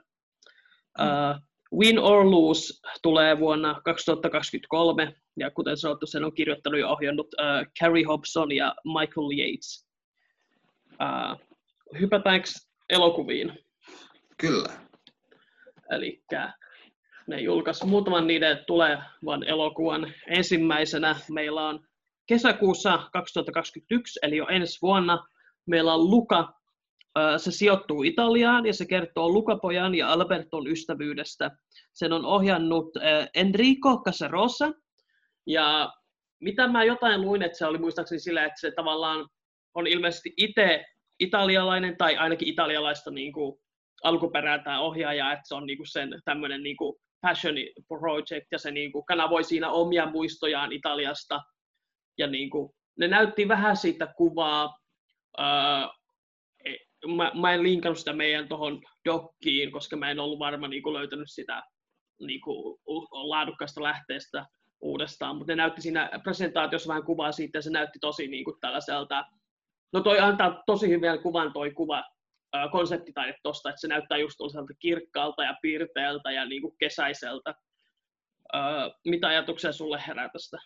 Mm. 0.98 1.04
Uh, 1.04 1.42
Win 1.78 1.98
or 1.98 2.30
Lose 2.30 2.74
tulee 3.02 3.38
vuonna 3.38 3.80
2023, 3.84 5.14
ja 5.36 5.50
kuten 5.50 5.76
sanottu, 5.76 6.06
sen 6.06 6.24
on 6.24 6.34
kirjoittanut 6.34 6.80
ja 6.80 6.88
ohjannut 6.88 7.26
uh, 7.26 7.72
Carrie 7.80 8.04
Hobson 8.04 8.52
ja 8.52 8.74
Michael 8.84 9.30
Yates. 9.38 9.86
Uh, 10.92 11.56
hypätäänkö 12.00 12.48
elokuviin? 12.90 13.52
Kyllä. 14.36 14.68
Eli 15.90 16.22
ne 17.26 17.40
julkaisi 17.40 17.86
muutaman 17.86 18.26
niiden 18.26 18.64
tulevan 18.66 19.44
elokuvan. 19.46 20.12
Ensimmäisenä 20.26 21.16
meillä 21.30 21.68
on 21.68 21.86
kesäkuussa 22.26 23.08
2021, 23.12 24.18
eli 24.22 24.36
jo 24.36 24.46
ensi 24.50 24.78
vuonna, 24.82 25.26
meillä 25.66 25.94
on 25.94 26.10
Luka. 26.10 26.52
Se 27.36 27.50
sijoittuu 27.50 28.02
Italiaan 28.02 28.66
ja 28.66 28.72
se 28.72 28.86
kertoo 28.86 29.28
Lukapojan 29.28 29.94
ja 29.94 30.12
Alberton 30.12 30.66
ystävyydestä. 30.66 31.50
Sen 31.92 32.12
on 32.12 32.24
ohjannut 32.24 32.92
Enrico 33.34 34.02
Casarosa. 34.02 34.72
Ja 35.46 35.92
mitä 36.40 36.68
mä 36.68 36.84
jotain 36.84 37.20
luin, 37.20 37.42
että 37.42 37.58
se 37.58 37.66
oli 37.66 37.78
muistaakseni 37.78 38.18
sillä, 38.18 38.44
että 38.44 38.60
se 38.60 38.70
tavallaan 38.70 39.28
on 39.74 39.86
ilmeisesti 39.86 40.34
itse 40.36 40.84
italialainen 41.20 41.96
tai 41.96 42.16
ainakin 42.16 42.48
italialaista 42.48 43.10
niin 43.10 43.32
kuin, 43.32 43.58
alkuperää 44.04 44.58
tämä 44.58 44.80
ohjaaja, 44.80 45.32
että 45.32 45.48
se 45.48 45.54
on 45.54 45.66
niin 45.66 45.78
kuin 45.78 45.92
sen 45.92 46.20
tämmöinen 46.24 46.62
niin 46.62 46.76
kuin 46.76 46.96
passion 47.20 47.54
project 47.88 48.46
ja 48.52 48.58
se 48.58 48.70
niin 48.70 48.92
kuin, 48.92 49.04
kanavoi 49.04 49.44
siinä 49.44 49.70
omia 49.70 50.10
muistojaan 50.10 50.72
Italiasta. 50.72 51.40
Ja 52.18 52.26
niin 52.26 52.50
kuin, 52.50 52.72
ne 52.98 53.08
näytti 53.08 53.48
vähän 53.48 53.76
siitä 53.76 54.06
kuvaa, 54.16 54.78
ää, 55.38 55.90
e, 56.64 56.74
mä, 57.16 57.32
mä 57.40 57.52
en 57.52 57.62
linkannut 57.62 57.98
sitä 57.98 58.12
meidän 58.12 58.48
tuohon 58.48 58.80
dokkiin, 59.04 59.72
koska 59.72 59.96
mä 59.96 60.10
en 60.10 60.20
ollut 60.20 60.38
varma 60.38 60.68
niin 60.68 60.82
kuin, 60.82 60.94
löytänyt 60.94 61.30
sitä 61.30 61.62
niin 62.20 62.40
kuin, 62.40 62.78
laadukkaasta 63.10 63.82
lähteestä 63.82 64.46
uudestaan, 64.80 65.36
mutta 65.36 65.52
ne 65.52 65.56
näytti 65.56 65.82
siinä 65.82 66.10
presentaatiossa 66.22 66.88
vähän 66.88 67.04
kuvaa 67.04 67.32
siitä, 67.32 67.58
ja 67.58 67.62
se 67.62 67.70
näytti 67.70 67.98
tosi 67.98 68.28
niin 68.28 68.44
kuin, 68.44 68.60
tällaiselta 68.60 69.24
No 69.96 70.02
toi 70.02 70.20
antaa 70.20 70.62
tosi 70.66 70.88
hyvän 70.88 71.22
kuvan 71.22 71.52
toi 71.52 71.70
kuva, 71.70 72.04
konseptitaide 72.72 73.34
tosta, 73.42 73.68
että 73.68 73.80
se 73.80 73.88
näyttää 73.88 74.18
just 74.18 74.36
tuollaiselta 74.36 74.74
kirkkaalta 74.78 75.44
ja 75.44 75.56
piirteeltä 75.62 76.32
ja 76.32 76.44
niin 76.44 76.62
kuin 76.62 76.76
kesäiseltä. 76.78 77.54
mitä 79.04 79.28
ajatuksia 79.28 79.72
sulle 79.72 80.02
herää 80.06 80.28
tästä? 80.28 80.56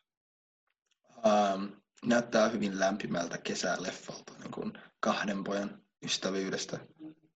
Um, 1.16 1.68
näyttää 2.06 2.48
hyvin 2.48 2.80
lämpimältä 2.80 3.38
kesäleffalta, 3.38 4.32
niin 4.38 4.50
kuin 4.50 4.72
kahden 5.00 5.44
pojan 5.44 5.82
ystävyydestä. 6.04 6.78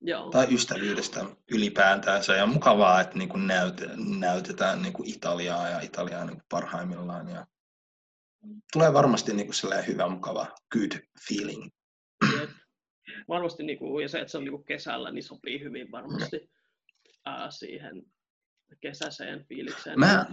Joo. 0.01 0.31
Tai 0.31 0.55
ystävyydestä 0.55 1.25
ylipäätänsä. 1.51 2.37
Ja 2.37 2.47
mukavaa, 2.47 3.01
että 3.01 3.19
niin 3.19 3.29
kuin 3.29 3.47
näyt, 3.47 3.83
näytetään 4.19 4.83
niin 4.83 4.93
kuin 4.93 5.09
Italiaa 5.09 5.69
ja 5.69 5.81
Italiaa 5.81 6.25
niin 6.25 6.37
kuin 6.37 6.47
parhaimmillaan. 6.51 7.29
Ja 7.29 7.47
tulee 8.73 8.93
varmasti 8.93 9.35
niin 9.35 9.47
kuin 9.47 9.87
hyvä, 9.87 10.09
mukava, 10.09 10.47
good 10.73 10.93
feeling. 11.29 11.71
Varmasti, 13.29 13.63
niin 13.63 13.79
kuin, 13.79 14.03
ja 14.03 14.09
se, 14.09 14.19
että 14.19 14.31
se 14.31 14.39
on 14.39 14.45
niin 14.45 14.53
kuin 14.53 14.65
kesällä, 14.65 15.11
niin 15.11 15.25
sopii 15.25 15.61
hyvin 15.61 15.91
varmasti 15.93 16.51
ää, 17.25 17.51
siihen 17.51 18.03
kesäiseen 18.81 19.45
fiilikseen. 19.47 20.01
Mä, 20.01 20.27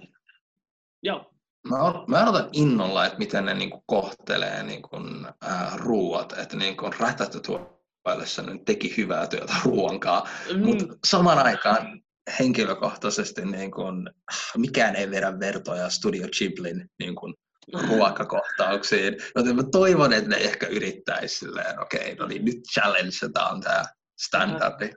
Joo. 1.03 1.33
Mä, 1.69 1.77
mä 2.07 2.23
odotan 2.23 2.49
innolla, 2.53 3.05
että 3.05 3.17
miten 3.17 3.45
ne 3.45 3.53
niinku 3.53 3.83
kohtelee 3.85 4.63
niinku, 4.63 4.97
ää, 5.41 5.71
ruuat, 5.75 6.33
että 6.37 6.57
niinku 6.57 6.89
rätätötuoillessa 6.99 8.41
ne 8.41 8.59
teki 8.65 8.97
hyvää 8.97 9.27
työtä 9.27 9.53
ruoankaan, 9.65 10.29
mm. 10.53 10.65
mutta 10.65 10.85
saman 11.05 11.39
aikaan 11.39 12.01
henkilökohtaisesti 12.39 13.45
niin 13.45 13.71
kun, 13.71 14.09
mikään 14.57 14.95
ei 14.95 15.11
vedä 15.11 15.39
vertoja 15.39 15.89
Studio 15.89 16.27
Ghiblin 16.37 16.89
niin 16.99 17.15
kun, 17.15 17.35
ruokakohtauksiin. 17.73 19.17
Joten 19.35 19.55
mä 19.55 19.63
toivon, 19.71 20.13
että 20.13 20.29
ne 20.29 20.35
ehkä 20.35 20.67
yrittäisi 20.67 21.35
silleen, 21.35 21.79
okei, 21.79 22.01
okay, 22.01 22.15
no 22.15 22.27
niin 22.27 22.45
nyt 22.45 22.59
challengeataan 22.73 23.61
tämä 23.61 23.83
standardi. 24.19 24.89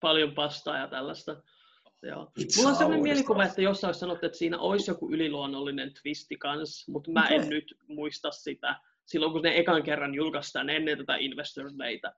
Paljon 0.00 0.34
pastaa 0.34 0.78
ja 0.78 0.88
tällaista. 0.88 1.42
Joo. 2.02 2.32
Mulla 2.56 2.68
on 2.68 2.76
sellainen 2.76 3.02
mielikuva, 3.02 3.44
että 3.44 3.62
jossain 3.62 3.88
olisi 3.88 4.00
sanottu, 4.00 4.26
että 4.26 4.38
siinä 4.38 4.58
olisi 4.58 4.90
joku 4.90 5.12
yliluonnollinen 5.12 5.92
twisti 6.02 6.36
kans, 6.36 6.88
mutta 6.88 7.10
mä 7.10 7.24
okay. 7.24 7.36
en 7.36 7.48
nyt 7.48 7.74
muista 7.88 8.30
sitä 8.30 8.76
silloin, 9.06 9.32
kun 9.32 9.42
ne 9.42 9.58
ekan 9.58 9.82
kerran 9.82 10.14
julkaistaan 10.14 10.70
ennen 10.70 10.98
tätä 10.98 11.16
Investor 11.16 11.70
Dayta. 11.78 12.12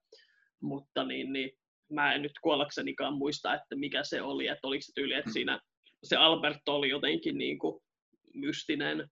Mutta 0.60 1.04
niin, 1.04 1.32
niin, 1.32 1.50
mä 1.92 2.14
en 2.14 2.22
nyt 2.22 2.32
kuollaksenikaan 2.42 3.14
muista, 3.14 3.54
että 3.54 3.76
mikä 3.76 4.04
se 4.04 4.22
oli, 4.22 4.46
että 4.46 4.66
oliko 4.66 4.82
se 4.82 4.92
tyyli, 4.94 5.14
että 5.14 5.30
hmm. 5.30 5.32
siinä 5.32 5.60
se 6.02 6.16
Albert 6.16 6.68
oli 6.68 6.88
jotenkin 6.88 7.38
niin 7.38 7.58
kuin 7.58 7.82
mystinen 8.34 9.10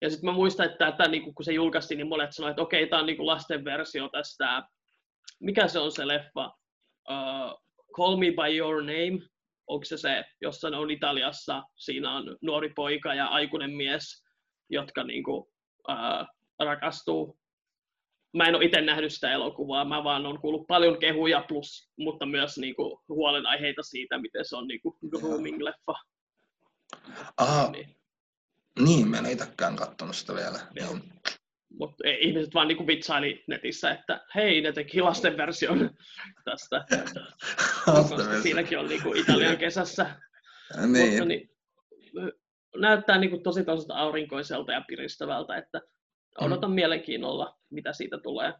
ja 0.00 0.10
sitten 0.10 0.30
mä 0.30 0.34
muistan, 0.34 0.66
että 0.66 0.90
tätä, 0.90 1.08
niin 1.08 1.34
kun 1.34 1.44
se 1.44 1.52
julkaistiin, 1.52 1.98
niin 1.98 2.08
monet 2.08 2.32
sanoivat, 2.32 2.52
että 2.52 2.62
okei, 2.62 2.86
tämä 2.86 3.00
on 3.00 3.06
niin 3.06 3.26
lasten 3.26 3.64
versio 3.64 4.08
tästä, 4.08 4.62
mikä 5.40 5.68
se 5.68 5.78
on 5.78 5.92
se 5.92 6.08
leffa, 6.08 6.46
uh, 7.10 7.62
Call 7.96 8.16
Me 8.16 8.26
By 8.26 8.56
Your 8.56 8.82
Name, 8.82 9.28
onko 9.66 9.84
se 9.84 9.96
se, 9.96 10.24
jossa 10.40 10.68
on 10.68 10.90
Italiassa, 10.90 11.62
siinä 11.76 12.12
on 12.16 12.36
nuori 12.42 12.72
poika 12.76 13.14
ja 13.14 13.26
aikuinen 13.26 13.70
mies, 13.70 14.24
jotka 14.68 15.04
niin 15.04 15.24
kuin, 15.24 15.44
uh, 15.88 16.26
rakastuu. 16.58 17.38
Mä 18.36 18.44
en 18.44 18.54
ole 18.54 18.64
itse 18.64 18.80
nähnyt 18.80 19.12
sitä 19.12 19.32
elokuvaa, 19.32 19.84
mä 19.84 20.04
vaan 20.04 20.26
on 20.26 20.40
kuullut 20.40 20.66
paljon 20.66 20.98
kehuja 20.98 21.44
plus, 21.48 21.90
mutta 21.98 22.26
myös 22.26 22.58
niin 22.58 22.74
kuin, 22.74 22.98
huolenaiheita 23.08 23.82
siitä, 23.82 24.18
miten 24.18 24.44
se 24.44 24.56
on 24.56 24.68
niin 24.68 24.80
kuin, 24.82 24.94
grooming-leffa. 25.10 25.94
Aha, 27.36 27.70
niin. 27.70 27.99
Niin, 28.78 29.08
mä 29.08 29.18
en 29.18 29.26
itsekään 29.26 29.76
katsonut 29.76 30.16
sitä 30.16 30.34
vielä. 30.34 30.58
Joo. 30.74 30.98
Mutta 31.78 32.08
ihmiset 32.20 32.54
vaan 32.54 32.68
niinku 32.68 32.86
vitsaili 32.86 33.44
netissä, 33.48 33.90
että 33.90 34.26
hei, 34.34 34.60
ne 34.60 34.72
teki 34.72 35.00
lasten 35.00 35.36
version 35.36 35.90
tästä. 36.44 36.84
Koska 37.84 38.42
siinäkin 38.42 38.78
on 38.78 38.88
niinku 38.88 39.14
Italian 39.14 39.58
kesässä. 39.58 40.20
niin. 40.86 41.10
Mutta, 41.10 41.24
niin, 41.24 41.50
näyttää 42.76 43.18
niinku 43.18 43.38
tosi 43.38 43.64
tosi 43.64 43.86
aurinkoiselta 43.92 44.72
ja 44.72 44.84
piristävältä, 44.88 45.56
että 45.56 45.80
odotan 46.40 46.70
mm. 46.70 46.74
mielenkiinnolla, 46.74 47.58
mitä 47.70 47.92
siitä 47.92 48.18
tulee. 48.22 48.52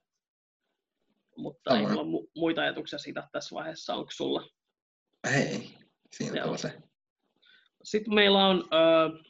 Mutta 1.36 1.70
Aivan. 1.70 1.90
ei 1.90 1.96
mulla 1.96 2.18
mu- 2.18 2.30
muita 2.36 2.60
ajatuksia 2.60 2.98
siitä 2.98 3.28
tässä 3.32 3.54
vaiheessa. 3.54 3.94
Onko 3.94 4.10
sulla? 4.10 4.48
Ei, 5.36 5.70
siinä 6.16 6.44
on 6.44 6.58
se. 6.58 6.72
Sitten 7.82 8.14
meillä 8.14 8.46
on 8.46 8.58
äh, 8.58 9.29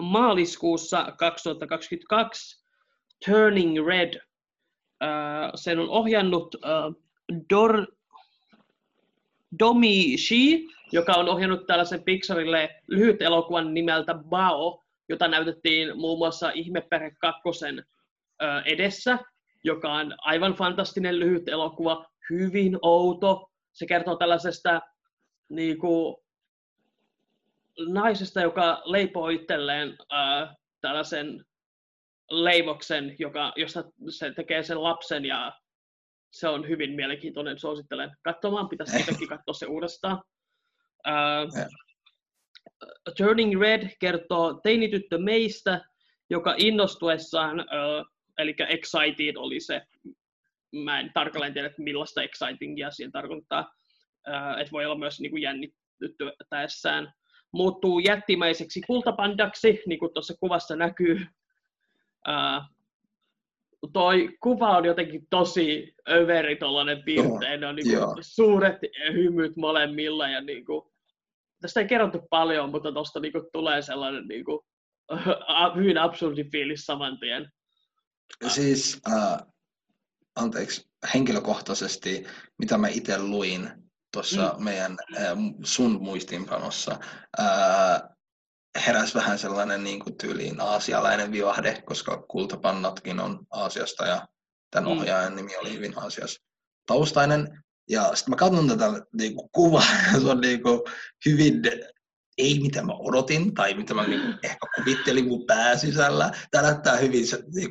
maaliskuussa 0.00 1.12
2022 1.18 2.64
Turning 3.24 3.86
Red. 3.86 4.20
sen 5.54 5.78
on 5.78 5.88
ohjannut 5.88 6.56
Dor, 7.50 7.86
Domi 9.58 10.18
Shi, 10.18 10.66
joka 10.92 11.12
on 11.12 11.28
ohjannut 11.28 11.66
tällaisen 11.66 12.02
Pixarille 12.04 12.82
lyhyt 12.88 13.22
elokuvan 13.22 13.74
nimeltä 13.74 14.14
Bao, 14.14 14.84
jota 15.08 15.28
näytettiin 15.28 15.98
muun 15.98 16.18
muassa 16.18 16.50
Ihmeperhe 16.50 17.10
kakkosen 17.18 17.84
edessä, 18.64 19.18
joka 19.64 19.92
on 19.92 20.14
aivan 20.18 20.52
fantastinen 20.54 21.20
lyhyt 21.20 21.48
elokuva, 21.48 22.06
hyvin 22.30 22.78
outo. 22.82 23.50
Se 23.72 23.86
kertoo 23.86 24.16
tällaisesta 24.16 24.80
niin 25.48 25.78
kuin, 25.78 26.16
naisesta, 27.88 28.40
joka 28.40 28.82
leipoo 28.84 29.28
itselleen 29.28 29.96
äh, 30.12 30.56
tällaisen 30.80 31.44
leivoksen, 32.30 33.16
joka, 33.18 33.52
josta 33.56 33.84
se 34.08 34.32
tekee 34.32 34.62
sen 34.62 34.82
lapsen 34.82 35.24
ja 35.24 35.52
se 36.30 36.48
on 36.48 36.68
hyvin 36.68 36.92
mielenkiintoinen, 36.92 37.58
suosittelen. 37.58 38.10
Katsomaan, 38.22 38.68
pitäisi 38.68 38.98
sitäkin 38.98 39.28
katsoa 39.28 39.54
se 39.54 39.66
uudestaan. 39.66 40.22
Äh, 41.08 41.46
Turning 43.16 43.60
Red 43.60 43.88
kertoo 44.00 44.60
teinityttö 44.62 45.18
meistä, 45.18 45.84
joka 46.30 46.54
innostuessaan, 46.58 47.60
äh, 47.60 47.66
eli 48.38 48.54
excited 48.68 49.36
oli 49.36 49.60
se, 49.60 49.82
mä 50.84 51.00
en 51.00 51.10
tarkalleen 51.14 51.52
tiedä, 51.52 51.68
että 51.68 51.82
millaista 51.82 52.22
excitingia 52.22 52.90
siinä 52.90 53.10
tarkoittaa, 53.10 53.72
äh, 54.28 54.58
että 54.60 54.72
voi 54.72 54.84
olla 54.84 54.98
myös 54.98 55.20
niin 55.20 55.30
kuin 55.30 55.42
jännittyessään 55.42 57.12
muuttuu 57.52 57.98
jättimäiseksi 57.98 58.80
kultapandaksi, 58.80 59.82
niin 59.86 59.98
kuin 59.98 60.14
tuossa 60.14 60.34
kuvassa 60.40 60.76
näkyy. 60.76 61.26
Uh, 62.28 62.64
toi 63.92 64.36
kuva 64.42 64.76
on 64.76 64.84
jotenkin 64.84 65.26
tosi 65.30 65.94
överi 66.08 66.56
tuollainen 66.56 67.02
piirtein, 67.04 67.64
on 67.64 67.76
niin 67.76 67.86
suuret 68.20 68.76
hymyt 69.12 69.56
molemmilla 69.56 70.28
ja 70.28 70.40
niin 70.40 70.64
kuin, 70.64 70.82
tästä 71.60 71.80
ei 71.80 71.86
kerrottu 71.86 72.20
paljon, 72.30 72.70
mutta 72.70 72.92
tuosta 72.92 73.20
niin 73.20 73.32
tulee 73.52 73.82
sellainen 73.82 74.28
niin 74.28 74.44
kuin, 74.44 74.60
hyvin 75.76 75.98
absurdi 75.98 76.44
fiilis 76.44 76.86
saman 76.86 77.18
tien. 77.18 77.50
Siis, 78.48 79.00
äh, 79.12 79.38
anteeksi, 80.36 80.90
henkilökohtaisesti, 81.14 82.26
mitä 82.58 82.78
mä 82.78 82.88
itse 82.88 83.22
luin 83.22 83.70
tuossa 84.12 84.54
mm. 84.58 84.64
meidän 84.64 84.96
sun 85.64 86.02
muistiinpanossa, 86.02 86.98
äh, 87.40 88.02
heräsi 88.86 89.14
vähän 89.14 89.38
sellainen 89.38 89.84
niin 89.84 90.00
kuin 90.00 90.18
tyyliin 90.18 90.60
aasialainen 90.60 91.32
vivahde, 91.32 91.82
koska 91.86 92.24
kultapannatkin 92.28 93.20
on 93.20 93.46
Aasiasta 93.50 94.06
ja 94.06 94.28
tämän 94.70 94.92
mm. 94.92 94.98
ohjaajan 94.98 95.36
nimi 95.36 95.56
oli 95.56 95.72
hyvin 95.72 95.98
Aasias 95.98 96.40
taustainen. 96.86 97.62
Ja 97.90 98.10
sitten 98.14 98.32
mä 98.32 98.36
katson 98.36 98.68
tätä 98.68 98.86
niin 99.12 99.34
kuin, 99.34 99.48
kuvaa, 99.52 99.84
ja 100.12 100.20
se 100.20 100.26
on 100.26 100.40
niin 100.40 100.62
kuin, 100.62 100.80
hyvin, 101.26 101.62
ei 102.38 102.60
mitä 102.60 102.82
mä 102.82 102.92
odotin, 102.92 103.54
tai 103.54 103.74
mitä 103.74 103.94
mä 103.94 104.06
niin 104.06 104.20
kuin, 104.20 104.38
ehkä 104.42 104.66
kuvittelin 104.76 105.28
mun 105.28 105.46
pääsisällä. 105.46 106.32
Tämä 106.50 106.62
näyttää 106.62 106.96
hyvin 106.96 107.26
se, 107.26 107.42
niin 107.54 107.70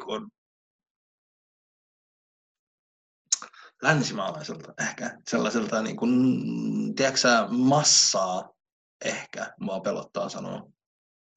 länsimaalaiselta 3.83 4.73
ehkä, 4.89 5.17
sellaiselta 5.27 5.81
niin 5.81 5.95
kuin, 5.95 6.11
tiedätkö 6.95 7.27
massaa 7.49 8.53
ehkä, 9.05 9.53
mua 9.59 9.79
pelottaa 9.79 10.29
sanoa. 10.29 10.63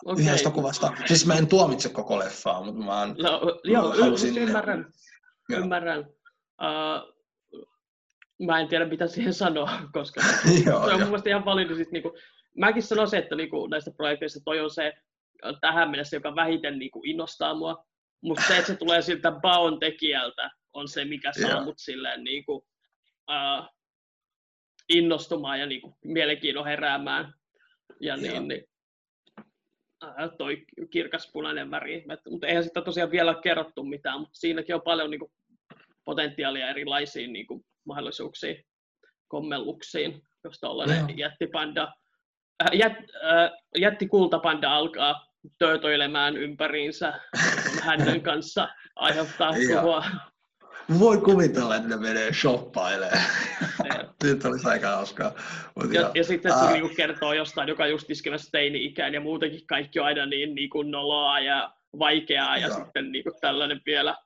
Okay. 0.04 0.24
Yhdestä 0.24 0.50
kuvasta. 0.50 0.92
Siis 1.04 1.26
mä 1.26 1.34
en 1.34 1.46
tuomitse 1.46 1.88
koko 1.88 2.18
leffaa, 2.18 2.64
mutta 2.64 2.84
mä, 2.84 3.00
oon, 3.00 3.16
no, 3.18 3.40
joo, 3.64 3.94
halusin... 4.00 4.38
ymmärrän. 4.38 4.92
Joo. 5.48 5.60
ymmärrän. 5.60 6.00
Uh, 6.62 7.12
mä 8.46 8.60
en 8.60 8.68
tiedä 8.68 8.84
mitä 8.84 9.06
siihen 9.06 9.34
sanoa, 9.34 9.70
koska 9.92 10.20
joo, 10.66 10.84
se 10.86 10.92
on 10.92 11.00
mun 11.00 11.08
mielestä 11.08 11.30
ihan 11.30 11.44
validi. 11.44 11.74
Siis, 11.74 11.90
niin 11.90 12.02
kuin, 12.02 12.14
mäkin 12.58 12.82
sanoisin, 12.82 13.18
että 13.18 13.36
niin 13.36 13.50
kuin, 13.50 13.70
näistä 13.70 13.90
projekteista 13.96 14.40
toi 14.44 14.60
on 14.60 14.70
se 14.70 14.92
tähän 15.60 15.90
mennessä, 15.90 16.16
joka 16.16 16.34
vähiten 16.34 16.78
niin 16.78 16.90
kuin, 16.90 17.08
innostaa 17.08 17.54
mua. 17.54 17.84
Mutta 18.22 18.44
se, 18.48 18.56
että 18.56 18.66
se 18.66 18.76
tulee 18.76 19.02
siltä 19.02 19.32
Baon 19.32 19.80
tekijältä, 19.80 20.50
on 20.72 20.88
se, 20.88 21.04
mikä 21.04 21.32
saa 21.32 21.50
yeah. 21.50 21.64
mut 21.64 21.78
silleen 21.78 22.24
niin 22.24 22.44
kuin, 22.44 22.62
uh, 23.30 23.68
innostumaan 24.88 25.60
ja 25.60 25.66
niin 25.66 25.80
kuin, 25.80 25.94
mielenkiinnon 26.04 26.64
heräämään. 26.64 27.34
Ja 28.00 28.16
yeah. 28.16 28.32
niin, 28.32 28.48
niin 28.48 28.64
uh, 30.04 30.36
toi 30.38 30.64
kirkaspunainen 30.90 31.70
väri. 31.70 32.04
Mutta 32.30 32.46
eihän 32.46 32.64
sitä 32.64 32.80
tosiaan 32.82 33.10
vielä 33.10 33.34
kerrottu 33.42 33.84
mitään, 33.84 34.20
mutta 34.20 34.34
siinäkin 34.34 34.74
on 34.74 34.82
paljon 34.82 35.10
niin 35.10 35.20
kuin, 35.20 35.32
potentiaalia 36.04 36.70
erilaisiin 36.70 37.32
niin 37.32 37.46
kuin, 37.46 37.64
mahdollisuuksiin, 37.84 38.64
kommelluksiin, 39.28 40.22
jos 40.44 40.60
tuollainen 40.60 41.02
no. 41.02 41.14
jättipanda, 41.16 41.92
äh, 42.62 42.70
jät, 42.72 42.92
äh, 42.92 43.50
jättikultapanda 43.78 44.76
alkaa 44.76 45.26
töötöilemään 45.58 46.36
ympäriinsä 46.36 47.20
hänen 47.82 48.22
kanssa 48.30 48.68
aiheuttaa 48.96 49.52
tuhoa. 49.52 50.04
Voi 50.98 51.18
kuvitella, 51.18 51.76
että 51.76 51.88
ne 51.88 51.96
menee 51.96 52.32
shoppailemaan. 52.32 53.24
Nyt 54.24 54.44
olisi 54.44 54.68
aika 54.68 54.90
hauskaa. 54.96 55.32
ja, 55.92 56.00
ja, 56.00 56.10
ja 56.14 56.24
sitten 56.24 56.52
se 56.52 56.72
niinku 56.72 56.94
kertoo 56.96 57.32
jostain, 57.32 57.68
joka 57.68 57.86
just 57.86 58.10
iskemässä 58.10 58.48
teini-ikään 58.52 59.14
ja 59.14 59.20
muutenkin 59.20 59.66
kaikki 59.66 60.00
on 60.00 60.06
aina 60.06 60.26
niin, 60.26 60.54
niin 60.54 60.70
kuin 60.70 60.90
noloa 60.90 61.40
ja 61.40 61.74
vaikeaa 61.98 62.56
ja, 62.56 62.68
ja 62.68 62.74
sitten 62.74 63.12
niin 63.12 63.24
kuin 63.24 63.34
tällainen 63.40 63.80
vielä 63.86 64.16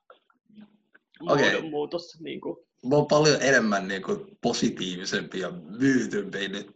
okay. 1.21 1.61
muutos. 1.61 2.19
Niin 2.19 2.41
kuin. 2.41 2.57
Mä 2.89 2.95
oon 2.95 3.07
paljon 3.07 3.37
enemmän 3.41 3.87
niin 3.87 4.01
kuin, 4.01 4.37
positiivisempi 4.41 5.39
ja 5.39 5.51
myytympi 5.79 6.47
nyt. 6.47 6.71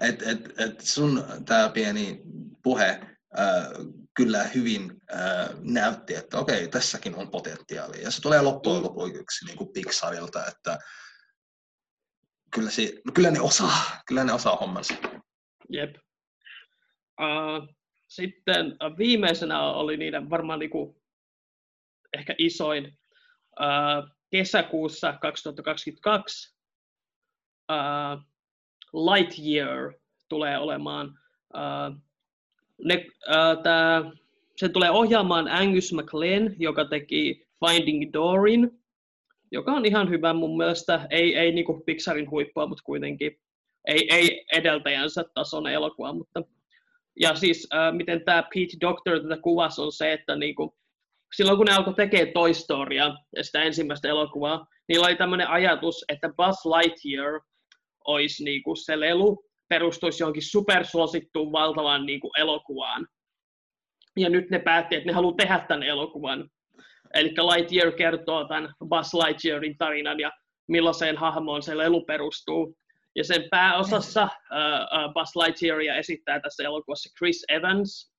Et, 0.00 0.22
et, 0.22 0.54
et 0.58 0.80
sun 0.80 1.24
tämä 1.44 1.68
pieni 1.68 2.22
puhe 2.62 3.00
äh, 3.38 3.66
kyllä 4.14 4.44
hyvin 4.44 5.00
äh, 5.14 5.48
näytti, 5.60 6.14
että 6.14 6.38
okei, 6.38 6.68
tässäkin 6.68 7.14
on 7.14 7.30
potentiaalia. 7.30 8.02
Ja 8.02 8.10
se 8.10 8.22
tulee 8.22 8.42
loppujen 8.42 8.78
mm. 8.78 8.84
lopuksi 8.84 9.44
niin 9.46 9.58
kuin 9.58 9.72
Pixarilta, 9.72 10.46
että 10.46 10.78
kyllä, 12.54 12.70
se, 12.70 12.92
no 13.06 13.12
kyllä 13.12 13.30
ne 13.30 13.40
osaa, 13.40 14.00
kyllä 14.06 14.24
ne 14.24 14.32
osaa 14.32 14.56
hommansa. 14.56 14.94
Jep. 15.68 15.96
Uh, 17.20 17.74
sitten 18.08 18.76
viimeisenä 18.98 19.62
oli 19.62 19.96
niiden 19.96 20.30
varmaan 20.30 20.58
niinku 20.58 21.02
ehkä 22.12 22.34
isoin 22.38 22.98
uh, 23.60 24.10
kesäkuussa 24.30 25.18
2022 25.22 26.56
uh, 27.72 28.32
Lightyear 28.92 29.92
tulee 30.28 30.58
olemaan. 30.58 31.18
Uh, 31.54 32.11
ne, 32.84 33.06
uh, 33.28 33.62
tää, 33.62 34.02
se 34.56 34.68
tulee 34.68 34.90
ohjaamaan 34.90 35.48
Angus 35.48 35.92
McLean, 35.92 36.54
joka 36.58 36.84
teki 36.84 37.46
Finding 37.66 38.12
Dorin, 38.12 38.70
joka 39.52 39.72
on 39.72 39.86
ihan 39.86 40.10
hyvä 40.10 40.32
mun 40.32 40.56
mielestä. 40.56 41.06
Ei, 41.10 41.36
ei 41.36 41.52
niinku 41.52 41.82
Pixarin 41.86 42.30
huippua, 42.30 42.66
mutta 42.66 42.84
kuitenkin. 42.84 43.38
Ei, 43.84 44.14
ei 44.14 44.44
edeltäjänsä 44.52 45.24
tason 45.34 45.66
elokuva, 45.66 46.12
mutta 46.12 46.42
ja 47.20 47.34
siis 47.34 47.68
äh, 47.74 47.94
miten 47.94 48.24
tämä 48.24 48.42
Pete 48.42 48.76
Doctor 48.80 49.20
tätä 49.20 49.36
kuvasi 49.42 49.80
on 49.80 49.92
se, 49.92 50.12
että 50.12 50.36
niinku, 50.36 50.76
silloin 51.36 51.56
kun 51.56 51.66
ne 51.66 51.72
alkoi 51.72 51.94
tekemään 51.94 52.32
Toy 52.32 52.54
Storya 52.54 53.16
ja 53.36 53.44
sitä 53.44 53.62
ensimmäistä 53.62 54.08
elokuvaa, 54.08 54.66
niillä 54.88 55.06
oli 55.06 55.16
tämmöinen 55.16 55.48
ajatus, 55.48 56.04
että 56.08 56.28
Buzz 56.36 56.66
Lightyear 56.66 57.40
olisi 58.04 58.44
niinku 58.44 58.76
se 58.76 59.00
lelu, 59.00 59.44
perustuisi 59.72 60.22
johonkin 60.22 60.50
supersuosittuun 60.50 61.52
valtavaan 61.52 62.06
niinku 62.06 62.30
elokuvaan. 62.38 63.06
Ja 64.16 64.28
nyt 64.28 64.50
ne 64.50 64.58
päätti, 64.58 64.96
että 64.96 65.06
ne 65.06 65.12
haluaa 65.12 65.36
tehdä 65.36 65.64
tämän 65.68 65.82
elokuvan. 65.82 66.48
Eli 67.14 67.28
Lightyear 67.28 67.92
kertoo 67.92 68.48
tämän 68.48 68.74
Buzz 68.88 69.14
Lightyearin 69.14 69.78
tarinan 69.78 70.20
ja 70.20 70.30
millaiseen 70.68 71.16
hahmoon 71.16 71.62
se 71.62 71.78
lelu 71.78 72.04
perustuu. 72.04 72.76
Ja 73.16 73.24
sen 73.24 73.44
pääosassa 73.50 74.22
uh, 74.24 75.12
Buzz 75.14 75.36
Lightyearia 75.36 75.94
esittää 75.94 76.40
tässä 76.40 76.62
elokuvassa 76.64 77.10
Chris 77.18 77.44
Evans, 77.48 78.12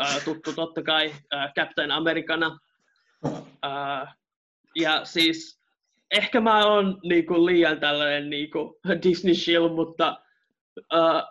uh, 0.00 0.24
tuttu 0.24 0.52
totta 0.52 0.82
kai 0.82 1.06
uh, 1.06 1.52
Captain 1.56 1.90
Americana. 1.90 2.58
Uh, 3.24 4.08
ja 4.76 5.04
siis 5.04 5.60
ehkä 6.10 6.40
mä 6.40 6.66
oon 6.66 6.98
niinku 7.02 7.46
liian 7.46 7.80
tällainen 7.80 8.30
niinku 8.30 8.80
Disney 9.02 9.34
shill, 9.34 9.68
mutta 9.68 10.27
uh, 10.78 11.22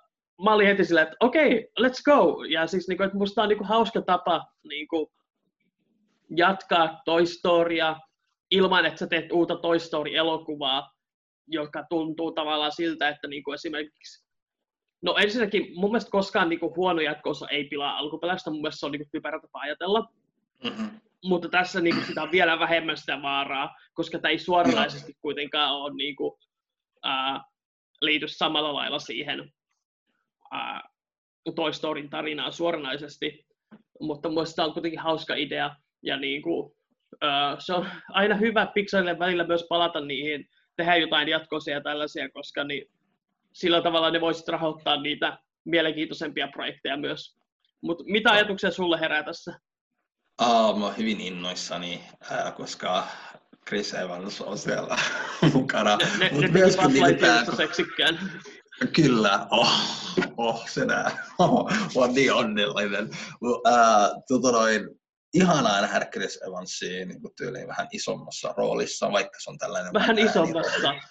mä 0.43 0.53
olin 0.53 0.67
heti 0.67 0.85
silleen, 0.85 1.07
että 1.07 1.17
okei, 1.19 1.47
okay, 1.47 1.87
let's 1.87 2.01
go. 2.05 2.43
Ja 2.43 2.67
siis 2.67 2.87
niinku, 2.87 3.03
että 3.03 3.17
musta 3.17 3.43
on 3.43 3.49
niinku 3.49 3.63
hauska 3.63 4.01
tapa 4.01 4.45
niinku, 4.63 5.11
jatkaa 6.37 7.01
Toy 7.05 7.25
Storya 7.25 7.95
ilman, 8.51 8.85
että 8.85 8.99
sä 8.99 9.07
teet 9.07 9.31
uutta 9.31 9.55
Toy 9.55 9.79
Story-elokuvaa, 9.79 10.91
joka 11.47 11.83
tuntuu 11.89 12.31
tavallaan 12.31 12.71
siltä, 12.71 13.09
että 13.09 13.27
niinku 13.27 13.51
esimerkiksi 13.51 14.27
No 15.01 15.15
ensinnäkin 15.17 15.71
mun 15.75 15.91
mielestä 15.91 16.11
koskaan 16.11 16.49
niinku 16.49 16.73
huono 16.75 17.01
jatkoosa 17.01 17.47
ei 17.47 17.63
pilaa 17.63 17.97
alkuperäistä, 17.97 18.49
mun 18.49 18.61
mielestä 18.61 18.79
se 18.79 18.85
on 18.85 18.91
niinku 18.91 19.09
typerä 19.11 19.39
tapa 19.41 19.59
ajatella. 19.59 20.09
Mm-hmm. 20.63 20.89
Mutta 21.23 21.49
tässä 21.49 21.81
niinku 21.81 22.01
sitä 22.05 22.23
on 22.23 22.31
vielä 22.31 22.59
vähemmän 22.59 22.97
sitä 22.97 23.21
vaaraa, 23.21 23.75
koska 23.93 24.19
tämä 24.19 24.29
ei 24.29 24.39
suoranaisesti 24.39 25.13
kuitenkaan 25.21 25.75
ole 25.75 25.93
niinku, 25.93 26.39
ää, 27.03 27.43
liity 28.01 28.27
samalla 28.27 28.73
lailla 28.73 28.99
siihen 28.99 29.53
ää, 30.51 30.89
Toy 31.55 31.73
Storyn 31.73 32.09
tarinaan 32.09 32.53
suoranaisesti. 32.53 33.47
Mutta 33.99 34.29
mun 34.29 34.45
on 34.57 34.73
kuitenkin 34.73 34.99
hauska 34.99 35.35
idea. 35.35 35.75
Ja 36.01 36.17
niinku, 36.17 36.75
ää, 37.21 37.55
se 37.59 37.73
on 37.73 37.87
aina 38.09 38.35
hyvä 38.35 38.65
Pixarille 38.65 39.19
välillä 39.19 39.43
myös 39.43 39.65
palata 39.69 40.01
niihin, 40.01 40.49
tehdä 40.75 40.95
jotain 40.95 41.27
jatkoisia 41.27 41.73
ja 41.73 41.81
tällaisia, 41.81 42.29
koska 42.29 42.63
niin 42.63 42.89
sillä 43.53 43.81
tavalla 43.81 44.11
ne 44.11 44.21
voisit 44.21 44.47
rahoittaa 44.47 45.01
niitä 45.01 45.37
mielenkiintoisempia 45.65 46.47
projekteja 46.47 46.97
myös. 46.97 47.37
Mutta 47.81 48.03
mitä 48.07 48.31
ajatuksia 48.31 48.71
sulle 48.71 48.99
herää 48.99 49.23
tässä? 49.23 49.59
Oh, 50.41 50.79
mä 50.79 50.85
oon 50.85 50.97
hyvin 50.97 51.21
innoissani, 51.21 52.01
äh, 52.31 52.55
koska 52.55 53.07
Chris 53.67 53.93
Evans 53.93 54.41
on 54.41 54.57
siellä 54.57 54.97
mukana. 55.53 55.97
Ne, 55.97 56.05
ne, 56.17 56.29
Mut 56.31 56.41
ne 56.41 56.47
myöskin 56.47 56.91
ylipäätään... 56.95 57.57
seksikkään. 57.57 58.41
Kyllä, 58.95 59.47
oh, 59.51 59.71
oh 60.37 60.69
se 60.69 60.85
nää. 60.85 61.23
Oh, 61.39 61.71
on 61.95 62.13
niin 62.13 62.33
onnellinen. 62.33 63.09
Uh, 63.41 63.61
tota 64.27 64.51
noin, 64.51 64.89
ihanaa 65.33 65.81
nähdä 65.81 66.05
Chris 66.05 66.39
Evansia 66.47 67.05
niin 67.05 67.21
tyyliin 67.37 67.67
vähän 67.67 67.87
isommassa 67.91 68.53
roolissa, 68.57 69.11
vaikka 69.11 69.39
se 69.39 69.49
on 69.49 69.57
tällainen... 69.57 69.93
Vähän 69.93 70.19
isommassa. 70.19 70.81
Rooli. 70.83 71.01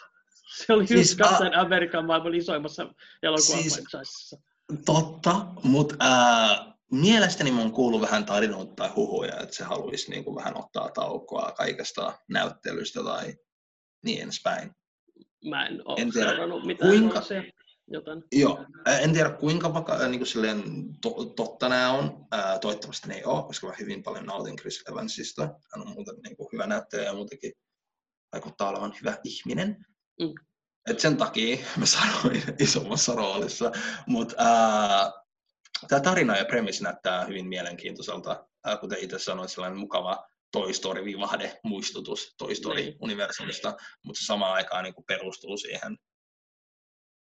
Se 0.57 0.73
oli 0.73 0.87
siis, 0.87 1.01
just 1.01 1.19
Captain 1.19 1.55
a... 1.55 1.61
Amerikan 1.61 2.07
maailman 2.07 2.35
isoimmassa 2.35 2.83
elokuvassa. 3.23 4.03
Siis, 4.03 4.37
totta, 4.85 5.47
mutta 5.63 5.95
äh, 6.03 6.76
mielestäni 6.93 7.51
mun 7.51 7.73
kuuluu 7.73 8.01
vähän 8.01 8.27
tarinoita 8.27 8.75
tai 8.75 8.89
huhuja, 8.89 9.41
että 9.41 9.57
se 9.57 9.65
haluaisi 9.65 10.11
niin 10.11 10.25
kuin 10.25 10.37
vähän 10.37 10.57
ottaa 10.59 10.91
taukoa 10.91 11.53
kaikesta 11.53 12.19
näyttelystä 12.29 13.03
tai 13.05 13.35
niin 14.05 14.23
edespäin. 14.23 14.71
Mä 15.45 15.67
en 15.67 15.83
ole 15.85 16.01
En 16.03 16.13
tiedä, 16.13 16.31
mitään 16.67 16.91
kuinka- 16.91 17.21
sellaisia 17.21 17.53
joten 17.91 18.23
Joo, 18.33 18.65
en 19.01 19.13
tiedä 19.13 19.31
kuinka 19.31 19.75
vaka- 19.75 20.09
niin 20.09 20.19
kuin 20.19 20.27
silleen 20.29 20.63
to, 21.03 21.11
totta 21.37 21.69
nämä 21.69 21.91
on. 21.91 22.27
Ää, 22.33 22.59
toivottavasti 22.59 23.09
ne 23.09 23.15
ei 23.15 23.25
ole, 23.25 23.43
koska 23.47 23.67
mä 23.67 23.73
hyvin 23.81 24.03
paljon 24.03 24.27
nautin 24.27 24.57
Chris 24.57 24.85
Evansista. 24.91 25.43
Hän 25.43 25.87
on 25.87 25.89
muuten 25.89 26.15
niin 26.25 26.37
kuin 26.37 26.49
hyvä 26.53 26.67
näyttelijä 26.67 27.07
ja 27.09 27.15
muutenkin 27.15 27.53
vaikuttaa 28.33 28.69
olevan 28.69 28.95
hyvä 29.01 29.19
ihminen. 29.25 29.87
Mm. 30.21 30.35
Et 30.91 31.01
sen 31.01 31.17
takia 31.17 31.57
mä 31.77 31.87
sanoin 31.87 32.43
isommassa 32.59 33.15
roolissa. 33.15 33.73
Mutta 34.07 34.35
tämä 35.89 36.01
tarina 36.01 36.37
ja 36.37 36.45
premissi 36.45 36.83
näyttää 36.83 37.25
hyvin 37.25 37.49
mielenkiintoiselta. 37.49 38.47
Kuten 38.81 38.99
itse 38.99 39.19
sanoin, 39.19 39.49
sellainen 39.49 39.79
mukava 39.79 40.27
Toy 40.53 40.73
Story-vivahde, 40.73 41.61
muistutus 41.63 42.35
Toy 42.39 42.49
Niin. 42.49 42.57
Story-universumista, 42.57 43.77
mutta 44.05 44.21
samaan 44.25 44.53
aikaan 44.53 44.85
niin 44.85 44.95
kuin 44.95 45.05
perustuu 45.05 45.57
siihen 45.57 45.97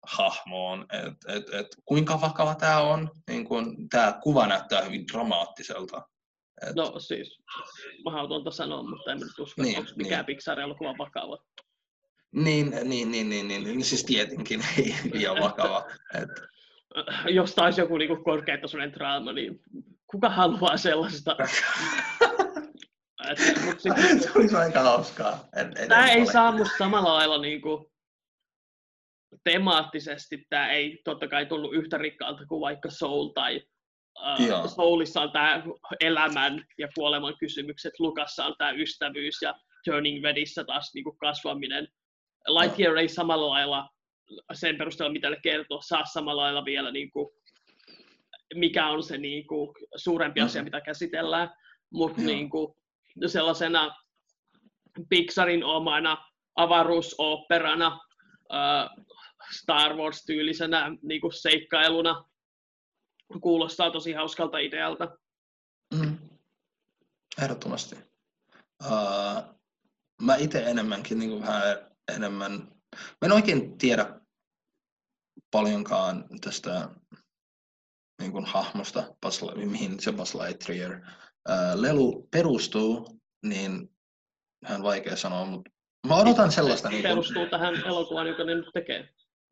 hahmoon, 0.06 0.86
että 0.92 1.32
et, 1.32 1.54
et, 1.54 1.66
kuinka 1.84 2.20
vakava 2.20 2.54
tämä 2.54 2.80
on. 2.80 3.10
Niin 3.28 3.44
kun, 3.44 3.88
tämä 3.88 4.18
kuva 4.22 4.46
näyttää 4.46 4.82
hyvin 4.82 5.06
dramaattiselta. 5.12 6.02
Et, 6.66 6.74
no 6.74 6.98
siis 6.98 7.38
mahdotonta 8.04 8.50
sanoa, 8.50 8.82
mutta 8.82 9.12
en 9.12 9.18
nyt 9.18 9.38
usko, 9.38 9.62
Niin, 9.62 9.72
niin, 9.72 9.78
onko 9.78 9.90
mikään 9.96 10.24
niin. 10.26 10.36
Pixar-elokuva 10.36 10.98
vakava. 10.98 11.38
niin, 12.32 12.70
niin, 12.70 13.10
niin, 13.10 13.28
niin, 13.28 13.48
niin, 13.48 13.64
niin, 13.64 13.84
siis 13.84 14.04
tietenkin 14.04 14.64
ei 14.78 14.94
liian 15.12 15.36
vakava. 15.40 15.84
Et, 16.14 16.28
Jos 17.38 17.54
taisi 17.54 17.80
joku 17.80 17.96
niinku 17.96 18.16
korkeatasoinen 18.16 18.92
draama, 18.92 19.32
niin 19.32 19.60
kuka 20.06 20.28
haluaa 20.28 20.76
sellaista? 20.76 21.36
Et, 23.30 23.64
mut 23.64 23.80
sit, 23.80 23.92
se 24.22 24.30
olisi 24.34 24.56
aika 24.56 24.80
hauskaa. 24.80 25.48
En, 25.56 25.88
Tämä 25.88 26.10
ei 26.10 26.26
saa 26.26 26.52
musta 26.52 26.78
samalla 26.78 27.14
lailla 27.14 27.38
niinku 27.38 27.92
temaattisesti, 29.44 30.46
tämä 30.50 30.70
ei 30.70 31.00
totta 31.04 31.28
kai 31.28 31.46
tullut 31.46 31.74
yhtä 31.74 31.98
rikkaalta 31.98 32.46
kuin 32.46 32.60
vaikka 32.60 32.90
Soul 32.90 33.28
tai 33.28 33.62
Joo. 34.48 34.64
uh, 34.64 34.70
Soulissa 34.70 35.20
on 35.20 35.32
tämä 35.32 35.62
elämän 36.00 36.64
ja 36.78 36.88
kuoleman 36.94 37.34
kysymykset, 37.38 37.92
Lukassa 37.98 38.46
on 38.46 38.54
tämä 38.58 38.70
ystävyys 38.70 39.42
ja 39.42 39.54
Turning 39.84 40.24
Redissä 40.24 40.64
taas 40.64 40.90
niinku 40.94 41.12
kasvaminen. 41.12 41.88
Lightyear 42.48 42.96
ei 42.96 43.08
samalla 43.08 43.48
lailla 43.48 43.88
sen 44.52 44.78
perusteella, 44.78 45.12
mitä 45.12 45.30
ne 45.30 45.36
kertoo, 45.42 45.80
saa 45.82 46.04
samalla 46.04 46.42
lailla 46.42 46.64
vielä 46.64 46.90
niinku, 46.90 47.34
mikä 48.54 48.86
on 48.88 49.02
se 49.02 49.18
niinku 49.18 49.74
suurempi 49.96 50.40
asia, 50.40 50.62
Mhm. 50.62 50.66
mitä 50.66 50.80
käsitellään, 50.80 51.50
mutta 51.92 52.22
niinku, 52.22 52.76
sellaisena 53.26 53.96
Pixarin 55.08 55.64
omana 55.64 56.16
avaruusoopperana, 56.56 58.00
äh, 58.54 58.90
Star 59.60 59.96
Wars-tyylisenä 59.96 60.96
niin 61.02 61.20
kuin 61.20 61.32
seikkailuna. 61.32 62.24
Kuulostaa 63.40 63.90
tosi 63.90 64.12
hauskalta 64.12 64.58
idealta. 64.58 65.18
Mm. 65.94 66.18
Ehdottomasti. 67.42 67.96
Uh, 68.84 69.42
mä 70.22 70.36
itse 70.36 70.62
enemmänkin 70.70 71.18
niin 71.18 71.30
kuin 71.30 71.42
vähän 71.42 71.62
enemmän, 72.16 72.73
mä 73.20 73.26
en 73.26 73.32
oikein 73.32 73.78
tiedä 73.78 74.20
paljonkaan 75.50 76.24
tästä 76.40 76.88
niin 78.20 78.32
kuin 78.32 78.44
hahmosta, 78.44 79.14
Buzz, 79.22 79.42
mihin 79.54 80.00
se 80.00 80.12
Buzz 80.12 80.34
Lightyear 80.34 81.00
lelu 81.74 82.28
perustuu, 82.30 83.20
niin 83.42 83.90
vähän 84.62 84.82
vaikea 84.82 85.16
sanoa, 85.16 85.44
mutta 85.44 85.70
mä 86.06 86.16
odotan 86.16 86.52
sellaista. 86.52 86.88
Se 86.88 86.94
Niin, 86.94 87.02
kuin, 87.02 87.10
perustuu 87.10 87.46
tähän 87.46 87.74
elokuvaan, 87.86 88.26
joka 88.26 88.44
ne 88.44 88.54
nyt 88.54 88.66
tekee. 88.74 89.08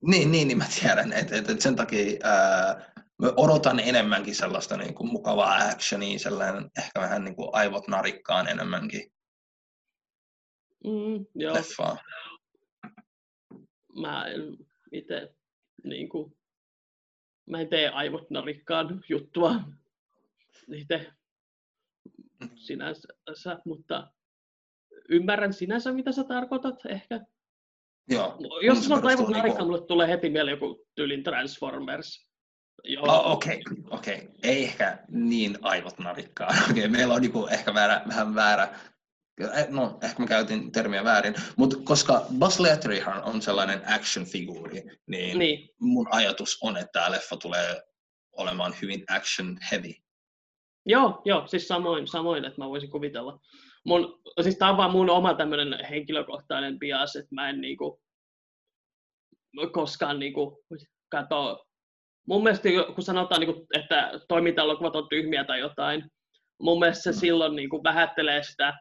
niin, 0.07 0.33
niin, 0.33 0.49
niin 0.49 0.59
mä 0.59 0.67
tiedän, 0.81 1.13
että 1.13 1.37
et, 1.37 1.51
et 1.51 1.61
sen 1.61 1.77
takia 1.77 2.19
ää, 2.23 2.93
mä 3.23 3.29
odotan 3.37 3.81
enemmänkin 3.81 4.35
sellaista 4.35 4.77
niin 4.77 4.95
kuin 4.95 5.13
mukavaa 5.13 5.57
actionia, 5.57 6.19
sellainen 6.19 6.71
ehkä 6.79 7.01
vähän 7.01 7.25
niin 7.25 7.37
kuin 7.37 7.49
aivot 7.53 7.89
narikkaan 7.89 8.49
enemmänkin 8.49 9.13
Mm, 10.85 11.27
joo, 11.35 11.55
leffaa. 11.55 11.99
Mä 14.01 14.27
en 14.27 14.59
itse 14.93 15.35
niin 15.85 16.09
kuin, 16.09 16.37
mä 17.47 17.61
en 17.61 17.69
tee 17.69 17.89
aivot 17.89 18.31
narikkaan 18.31 19.05
juttua 19.09 19.55
itse 20.75 21.13
sinänsä, 22.57 23.59
mutta 23.65 24.11
ymmärrän 25.09 25.53
sinänsä, 25.53 25.93
mitä 25.93 26.13
sä 26.13 26.25
tarkoitat 26.25 26.87
ehkä. 26.89 27.21
Joo. 28.11 28.37
No, 28.41 28.61
Jos 28.63 28.85
sanot 28.85 29.05
aivot 29.05 29.19
niinku- 29.19 29.39
narikkaan, 29.39 29.67
mulle 29.67 29.87
tulee 29.87 30.09
heti 30.09 30.31
mieleen 30.31 30.55
joku 30.61 30.87
tyylin 30.95 31.23
Transformers. 31.23 32.27
Joo, 32.85 33.05
Oh, 33.05 33.33
Okei, 33.33 33.63
okay, 33.71 33.85
okei. 33.91 34.15
Okay. 34.15 34.29
Ei 34.43 34.65
ehkä 34.65 34.99
niin 35.09 35.59
aivot 35.63 35.99
narikkaan. 35.99 36.57
Okei, 36.71 36.85
okay, 36.85 36.89
meillä 36.89 37.15
on 37.15 37.23
niinku 37.23 37.47
ehkä 37.47 37.75
väärä, 37.75 38.03
vähän 38.09 38.35
väärä, 38.35 38.79
no 39.69 39.99
ehkä 40.03 40.23
mä 40.23 40.27
käytin 40.27 40.73
termiä 40.73 41.05
väärin, 41.05 41.35
mutta 41.57 41.77
koska 41.85 42.27
Buzz 42.39 42.61
Lightyear 42.61 43.29
on 43.29 43.43
sellainen 43.43 43.83
action-figuuri, 43.87 44.99
niin, 45.07 45.39
niin, 45.39 45.69
mun 45.81 46.09
ajatus 46.11 46.59
on, 46.63 46.77
että 46.77 46.93
tämä 46.93 47.11
leffa 47.11 47.37
tulee 47.37 47.83
olemaan 48.33 48.75
hyvin 48.83 49.05
action 49.09 49.59
heavy. 49.71 49.93
Joo, 50.87 51.23
joo, 51.25 51.47
siis 51.47 51.69
samoin, 51.69 52.09
samoin, 52.09 52.45
että 52.45 52.61
mä 52.61 52.69
voisin 52.69 52.91
kuvitella. 52.91 53.41
Mun, 53.87 54.21
siis 54.43 54.59
tää 54.59 54.71
on 54.71 54.77
vaan 54.77 54.91
mun 54.93 55.11
oma 55.11 55.35
tämmönen 55.35 55.85
henkilökohtainen 55.91 56.79
bias, 56.79 57.17
että 57.17 57.35
mä 57.35 57.49
en 57.49 57.61
niinku 57.61 58.03
koskaan 59.73 60.19
niinku 60.19 60.65
kato. 61.09 61.67
Mun 62.29 62.43
mielestä 62.43 62.69
kun 62.95 63.05
sanotaan, 63.05 63.41
niinku, 63.41 63.67
että 63.75 64.13
toiminta-elokuvat 64.29 64.97
on 64.97 65.09
tyhmiä 65.09 65.45
tai 65.45 65.61
jotain, 65.61 66.11
mun 66.61 66.79
mielestä 66.79 67.03
se 67.03 67.11
Mm. 67.11 67.21
silloin 67.21 67.57
niinku 67.57 67.85
vähättelee 67.85 68.43
sitä 68.43 68.75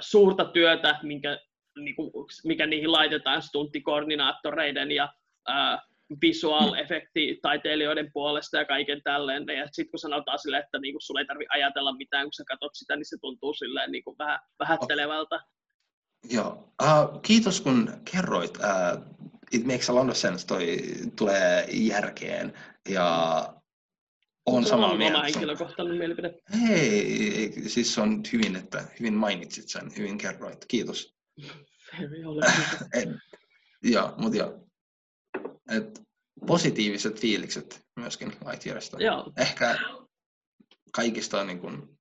suurta 0.00 0.44
työtä, 0.44 0.98
minkä, 1.02 1.38
niinku, 1.78 2.26
mikä 2.44 2.66
niihin 2.66 2.92
laitetaan 2.92 3.42
stunttikoordinaattoreiden 3.42 4.90
ja 4.90 5.08
äh, 5.50 5.78
visual 6.22 6.72
taiteilijoiden 7.42 8.12
puolesta 8.12 8.56
ja 8.56 8.64
kaiken 8.64 9.02
tälleen. 9.04 9.44
Ja 9.46 9.66
sitten 9.66 9.90
kun 9.90 9.98
sanotaan 9.98 10.38
silleen, 10.38 10.62
että 10.64 10.78
niinku 10.78 11.00
sulla 11.00 11.20
ei 11.20 11.26
tarvitse 11.26 11.54
ajatella 11.54 11.96
mitään, 11.96 12.24
kun 12.24 12.32
sä 12.32 12.44
katsot 12.48 12.74
sitä, 12.74 12.96
niin 12.96 13.08
se 13.08 13.16
tuntuu 13.20 13.54
silleen 13.54 13.92
niinku 13.92 14.16
vähän 14.18 14.38
vähättelevältä. 14.58 15.40
Joo, 16.30 16.72
uh, 16.82 17.22
kiitos 17.22 17.60
kun 17.60 17.92
kerroit. 18.12 18.56
Uh, 18.56 19.04
it 19.52 19.64
makes 19.64 19.90
a 19.90 19.94
lot 19.94 20.08
of 20.08 20.16
sense, 20.16 20.46
toi 20.46 20.76
tulee 21.16 21.66
järkeen 21.70 22.52
ja 22.88 23.40
on 24.56 24.66
samaa 24.66 24.90
on 24.90 24.98
mieltä. 24.98 25.18
oma 25.18 25.24
henkilökohtainen 25.24 25.96
mielipide. 25.96 26.34
Hei, 26.68 27.52
siis 27.66 27.94
se 27.94 28.00
on 28.00 28.22
hyvin, 28.32 28.56
että 28.56 28.84
hyvin 29.00 29.14
mainitsit 29.14 29.68
sen, 29.68 29.92
hyvin 29.98 30.18
kerroit. 30.18 30.64
Kiitos. 30.68 31.14
Very 32.00 32.24
ole 32.24 32.46
joo, 33.82 34.14
mutta 34.16 34.38
joo. 34.38 34.68
Et 35.70 36.02
positiiviset 36.46 37.20
fiilikset 37.20 37.86
myöskin 37.96 38.32
Lightyearista. 38.50 39.02
Joo, 39.02 39.32
Ehkä 39.36 39.78
kaikista 40.92 41.44
niin 41.44 41.58
kuin, 41.58 41.98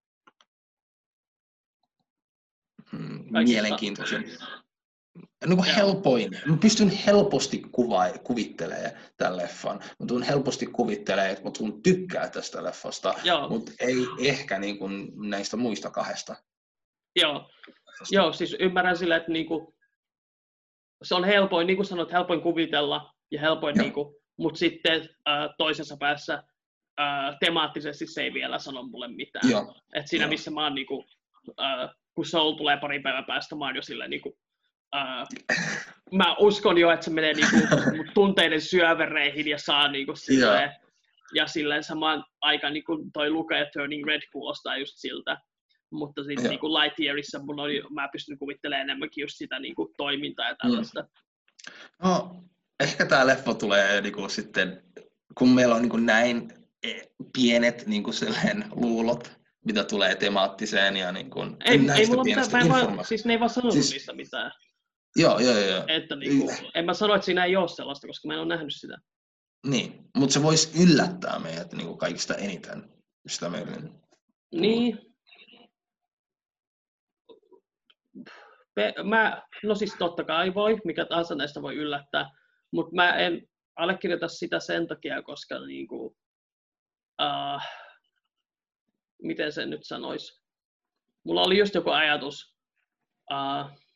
mm, 2.92 3.26
mielenkiintoisin. 3.44 4.38
Niin 5.46 5.58
kuin 5.58 5.76
helpoin. 5.76 6.32
Mä 6.46 6.58
pystyn 6.62 6.90
helposti 6.90 7.62
kuva- 7.72 8.20
kuvittelemaan 8.24 8.92
tämän 9.18 9.38
leffan. 9.38 9.80
Mä 10.00 10.06
tuun 10.08 10.24
helposti 10.24 10.66
kuvittelemaan, 10.66 11.32
että 11.32 11.44
mä 11.44 11.52
tuun 11.58 11.84
tykkää 11.84 12.30
tästä 12.30 12.64
leffasta, 12.64 13.14
joo, 13.24 13.50
mutta 13.50 13.72
ei 13.80 13.96
ehkä 14.20 14.60
niin 14.60 14.78
kuin 14.78 15.12
näistä 15.30 15.58
muista 15.58 15.90
kahdesta. 15.92 16.36
joo. 17.16 17.50
Joo, 18.12 18.34
siis 18.34 18.56
ymmärrän 18.60 18.98
sille, 18.98 19.16
että 19.16 19.32
niinku, 19.32 19.76
se 21.04 21.16
on 21.16 21.24
helpoin, 21.24 21.68
niin 21.68 21.78
kuin 21.78 21.86
sanoit, 21.86 22.12
helpoin 22.12 22.42
kuvitella 22.42 23.14
ja 23.32 23.40
helpoin, 23.42 23.76
Joo. 23.76 23.84
niinku, 23.84 24.22
mutta 24.38 24.58
sitten 24.58 25.02
äh, 25.02 25.50
toisessa 25.58 25.98
päässä 26.00 26.44
äh, 27.00 27.38
temaattisesti 27.40 28.08
se 28.08 28.22
ei 28.22 28.34
vielä 28.34 28.60
sano 28.60 28.84
mulle 28.84 29.08
mitään. 29.08 29.52
Joo, 29.52 29.76
Et 29.96 30.08
siinä 30.08 30.26
Joo. 30.26 30.30
missä 30.30 30.52
mä 30.52 30.64
oon, 30.64 30.76
niinku, 30.76 31.06
äh, 31.60 31.90
kun 32.16 32.26
Soul 32.26 32.52
tulee 32.52 32.78
pari 32.78 33.00
päivän 33.00 33.26
päästä, 33.26 33.56
mä 33.56 33.66
oon 33.66 33.76
jo 33.76 33.82
silleen, 33.82 34.10
niinku, 34.10 34.38
äh, 34.96 35.28
mä 36.12 36.36
uskon 36.40 36.78
jo, 36.78 36.92
että 36.92 37.04
se 37.04 37.12
menee 37.12 37.34
niinku, 37.34 37.58
tunteiden 38.14 38.62
syövereihin 38.62 39.48
ja 39.48 39.58
saa 39.58 39.88
niinku, 39.92 40.16
silleen, 40.16 40.72
ja 41.34 41.48
silleen 41.48 41.84
samaan 41.84 42.26
aikaan 42.42 42.74
niinku, 42.74 43.10
toi 43.14 43.28
ja 43.60 43.66
Turning 43.74 44.08
Red 44.08 44.22
kuulostaa 44.32 44.78
just 44.78 44.94
siltä. 44.96 45.38
Mutta 45.92 46.24
sitten 46.24 46.44
Joo. 46.44 46.50
niinku 46.50 46.74
Lightyearissa 46.74 47.40
mun 47.40 47.60
oli, 47.60 47.84
mä 47.90 48.10
pystyn 48.12 48.38
kuvittelemaan 48.38 48.82
enemmänkin 48.82 49.22
just 49.22 49.38
sitä 49.38 49.60
niinku, 49.60 49.94
toimintaa 49.98 50.48
ja 50.48 50.56
tällaista. 50.56 51.08
No, 52.04 52.36
ehkä 52.80 53.06
tämä 53.06 53.28
leffa 53.28 53.54
tulee 53.54 54.02
niinku 54.02 54.30
sitten, 54.30 54.84
kun 55.38 55.50
meillä 55.50 55.76
on 55.76 55.82
niinku 55.82 55.98
näin 55.98 56.54
e, 56.84 56.94
pienet 57.34 57.88
niin 57.88 58.04
kuin 58.04 58.16
luulot, 58.72 59.32
mitä 59.66 59.84
tulee 59.84 60.16
temaattiseen 60.16 60.98
ja 60.98 61.12
niin 61.12 61.30
kuin, 61.30 61.58
ei, 61.66 61.80
ei 61.98 62.06
mulla 62.06 62.24
mitään, 62.24 62.70
vaan, 62.70 63.06
siis 63.06 63.26
ne 63.26 63.34
ei 63.34 63.40
vaan 63.40 63.50
sanonut 63.50 63.74
siis, 63.74 63.92
niistä 63.92 64.14
mitään. 64.14 64.52
Joo, 65.18 65.40
joo, 65.40 65.58
joo. 65.58 65.84
Että 65.88 66.16
niin 66.16 66.40
kuin, 66.40 66.58
en 66.76 66.86
mä 66.86 66.94
sano, 66.94 67.16
että 67.16 67.26
siinä 67.26 67.46
ei 67.46 67.56
ole 67.56 67.68
sellaista, 67.68 68.08
koska 68.08 68.28
mä 68.28 68.34
en 68.34 68.40
ole 68.40 68.48
nähnyt 68.48 68.74
sitä. 68.76 68.98
Niin, 69.68 70.10
mutta 70.18 70.34
se 70.34 70.44
voisi 70.44 70.84
yllättää 70.84 71.40
meidät 71.40 71.74
niin 71.74 71.88
kuin 71.88 71.98
kaikista 71.98 72.36
eniten. 72.36 72.90
Sitä 73.28 73.50
meidän... 73.50 74.02
Niin. 74.52 75.00
Mä, 79.04 79.44
no 79.64 79.76
siis 79.76 79.96
totta 80.00 80.24
kai 80.24 80.54
voi, 80.54 80.78
mikä 80.84 81.06
tahansa 81.06 81.36
näistä 81.36 81.62
voi 81.62 81.76
yllättää, 81.76 82.30
mutta 82.72 82.96
mä 82.96 83.16
en 83.16 83.48
allekirjoita 83.76 84.28
sitä 84.28 84.60
sen 84.60 84.88
takia, 84.88 85.22
koska 85.22 85.66
niin 85.66 85.88
kuin, 85.88 86.18
uh, 87.22 87.62
miten 89.22 89.52
sen 89.52 89.70
nyt 89.70 89.82
sanoisi. 89.84 90.42
Mulla 91.24 91.44
oli 91.44 91.58
just 91.58 91.76
joku 91.76 91.90
ajatus. 91.90 92.56
Uh, 93.32 93.87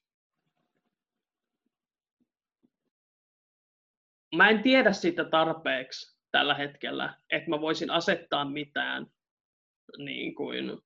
mä 4.36 4.50
en 4.50 4.64
tiedä 4.64 4.94
sitä 4.94 5.24
tarpeeksi 5.24 6.18
tällä 6.32 6.54
hetkellä, 6.54 7.14
että 7.30 7.50
mä 7.50 7.62
voisin 7.62 7.92
asettaa 7.92 8.46
mitään 8.46 9.08
niin 9.98 10.36
kuin, 10.36 10.78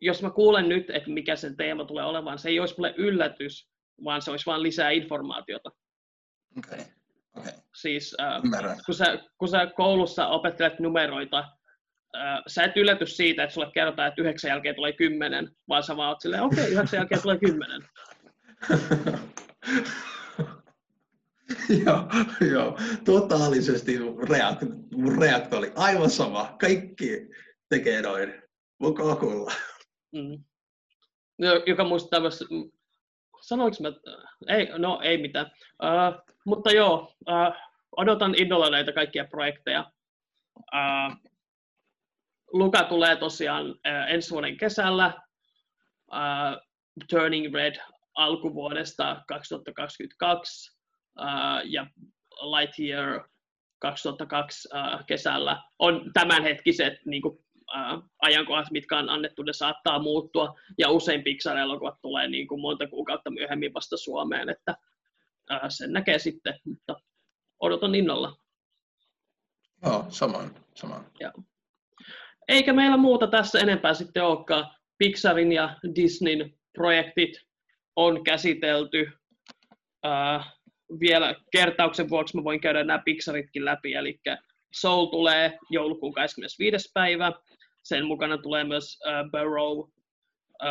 jos 0.00 0.22
mä 0.22 0.30
kuulen 0.30 0.68
nyt, 0.68 0.90
että 0.90 1.10
mikä 1.10 1.36
sen 1.36 1.56
teema 1.56 1.84
tulee 1.84 2.04
olemaan, 2.04 2.38
se 2.38 2.48
ei 2.48 2.60
olisi 2.60 2.74
mulle 2.78 2.94
yllätys, 2.96 3.70
vaan 4.04 4.22
se 4.22 4.30
olisi 4.30 4.46
vain 4.46 4.62
lisää 4.62 4.90
informaatiota. 4.90 5.70
Okay. 6.58 6.84
Okay. 7.34 7.52
Siis 7.74 8.16
äh, 8.20 8.42
kun, 8.86 8.94
sä, 8.94 9.18
kun 9.38 9.48
sä 9.48 9.66
koulussa 9.66 10.26
opettelet 10.26 10.80
numeroita, 10.80 11.38
äh, 12.16 12.42
sä 12.46 12.64
et 12.64 12.76
ylläty 12.76 13.06
siitä, 13.06 13.42
että 13.42 13.54
sulle 13.54 13.70
kerrotaan, 13.74 14.08
että 14.08 14.22
yhdeksän 14.22 14.48
jälkeen 14.48 14.74
tulee 14.74 14.92
kymmenen, 14.92 15.48
vaan 15.68 15.82
sä 15.82 15.96
vaan 15.96 16.08
oot 16.08 16.20
silleen, 16.20 16.42
okei, 16.42 16.60
okay, 16.60 16.72
yhdeksän 16.72 16.98
jälkeen 16.98 17.22
tulee 17.22 17.38
kymmenen. 17.38 17.82
joo, 21.86 22.08
joo, 22.52 22.78
totaalisesti 23.04 23.98
mun 24.94 25.18
reaktio 25.18 25.58
oli 25.58 25.72
aivan 25.76 26.10
sama. 26.10 26.56
Kaikki 26.60 27.28
tekee 27.68 28.02
noin. 28.02 28.42
Mukaan 28.78 29.16
kuulla. 29.16 29.52
Mm. 30.12 30.44
Joka 31.66 31.84
muistuttaa 31.84 32.20
myös, 32.20 32.44
sanoinko 33.40 33.76
mä, 33.80 33.88
ei, 34.56 34.68
no 34.78 35.00
ei 35.02 35.18
mitään. 35.18 35.46
Uh, 35.66 36.34
mutta 36.46 36.70
joo, 36.70 37.14
uh, 37.28 37.54
odotan 37.96 38.34
innolla 38.34 38.70
näitä 38.70 38.92
kaikkia 38.92 39.24
projekteja. 39.24 39.92
Uh, 40.58 41.30
Luka 42.52 42.84
tulee 42.84 43.16
tosiaan 43.16 43.70
uh, 43.70 43.76
ensi 44.08 44.30
vuoden 44.30 44.56
kesällä. 44.56 45.22
Uh, 46.12 46.62
Turning 47.10 47.54
Red 47.54 47.74
alkuvuodesta 48.14 49.24
2022 49.28 50.70
uh, 50.70 50.81
ja 51.64 51.86
Lightyear 52.40 53.28
2002 53.78 54.68
uh, 54.74 55.06
kesällä 55.06 55.62
on 55.78 56.10
tämänhetkiset 56.12 56.94
niin 57.06 57.22
kuin, 57.22 57.34
uh, 57.34 58.10
ajankohdat, 58.22 58.70
mitkä 58.70 58.98
on 58.98 59.08
annettu, 59.08 59.42
ne 59.42 59.52
saattaa 59.52 60.02
muuttua, 60.02 60.54
ja 60.78 60.90
usein 60.90 61.24
Pixar-elokuvat 61.24 62.00
tulee 62.02 62.28
niin 62.28 62.46
kuin 62.46 62.60
monta 62.60 62.86
kuukautta 62.86 63.30
myöhemmin 63.30 63.74
vasta 63.74 63.96
Suomeen, 63.96 64.48
että 64.48 64.76
sen 65.68 65.92
näkee 65.92 66.18
sitten, 66.18 66.54
mutta 66.64 66.96
odotan 67.60 67.94
innolla. 67.94 68.36
Joo, 69.84 70.06
samoin. 70.08 70.50
samoin. 70.74 71.02
Ja. 71.20 71.32
Eikä 72.48 72.72
meillä 72.72 72.96
muuta 72.96 73.26
tässä 73.26 73.58
enempää 73.58 73.94
sitten 73.94 74.24
olekaan. 74.24 74.74
Pixarin 74.98 75.52
ja 75.52 75.76
Disneyn 75.94 76.54
projektit 76.72 77.30
on 77.96 78.24
käsitelty. 78.24 79.12
Uh, 80.06 80.44
vielä 81.00 81.34
kertauksen 81.52 82.10
vuoksi 82.10 82.36
mä 82.36 82.44
voin 82.44 82.60
käydä 82.60 82.84
nämä 82.84 83.02
Pixaritkin 83.04 83.64
läpi, 83.64 83.94
eli 83.94 84.20
Soul 84.72 85.06
tulee 85.06 85.58
joulukuun 85.70 86.14
25. 86.14 86.90
päivä, 86.94 87.32
sen 87.82 88.06
mukana 88.06 88.38
tulee 88.38 88.64
myös 88.64 88.98
uh, 89.06 89.30
Burrow 89.30 89.78
uh, 89.78 89.88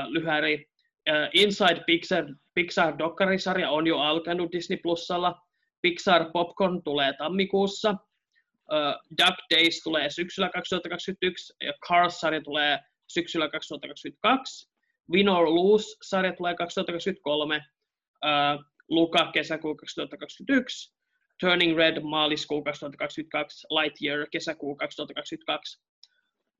lyhäri. 0.09 0.65
Uh, 1.09 1.29
Inside 1.33 1.83
Pixar, 1.85 2.25
Pixar 2.53 2.99
Dokkarisarja 2.99 3.69
on 3.69 3.87
jo 3.87 3.99
alkanut 3.99 4.51
Disney 4.51 4.79
Plusalla. 4.83 5.41
Pixar 5.81 6.31
Popcorn 6.33 6.83
tulee 6.83 7.13
tammikuussa. 7.13 7.91
Uh, 7.91 9.17
Duck 9.17 9.37
Days 9.55 9.81
tulee 9.83 10.09
syksyllä 10.09 10.49
2021 10.49 11.53
ja 11.63 11.73
Cars-sarja 11.87 12.41
tulee 12.41 12.79
syksyllä 13.07 13.49
2022. 13.49 14.71
Win 15.11 15.29
or 15.29 15.55
Lose-sarja 15.55 16.33
tulee 16.33 16.55
2023. 16.55 17.55
Uh, 17.55 18.65
Luka 18.89 19.31
kesäkuu 19.31 19.75
2021, 19.75 20.93
Turning 21.39 21.77
Red 21.77 22.01
maaliskuu 22.03 22.63
2022, 22.63 23.67
Lightyear 23.69 24.27
kesäkuu 24.31 24.75
2022. 24.75 25.81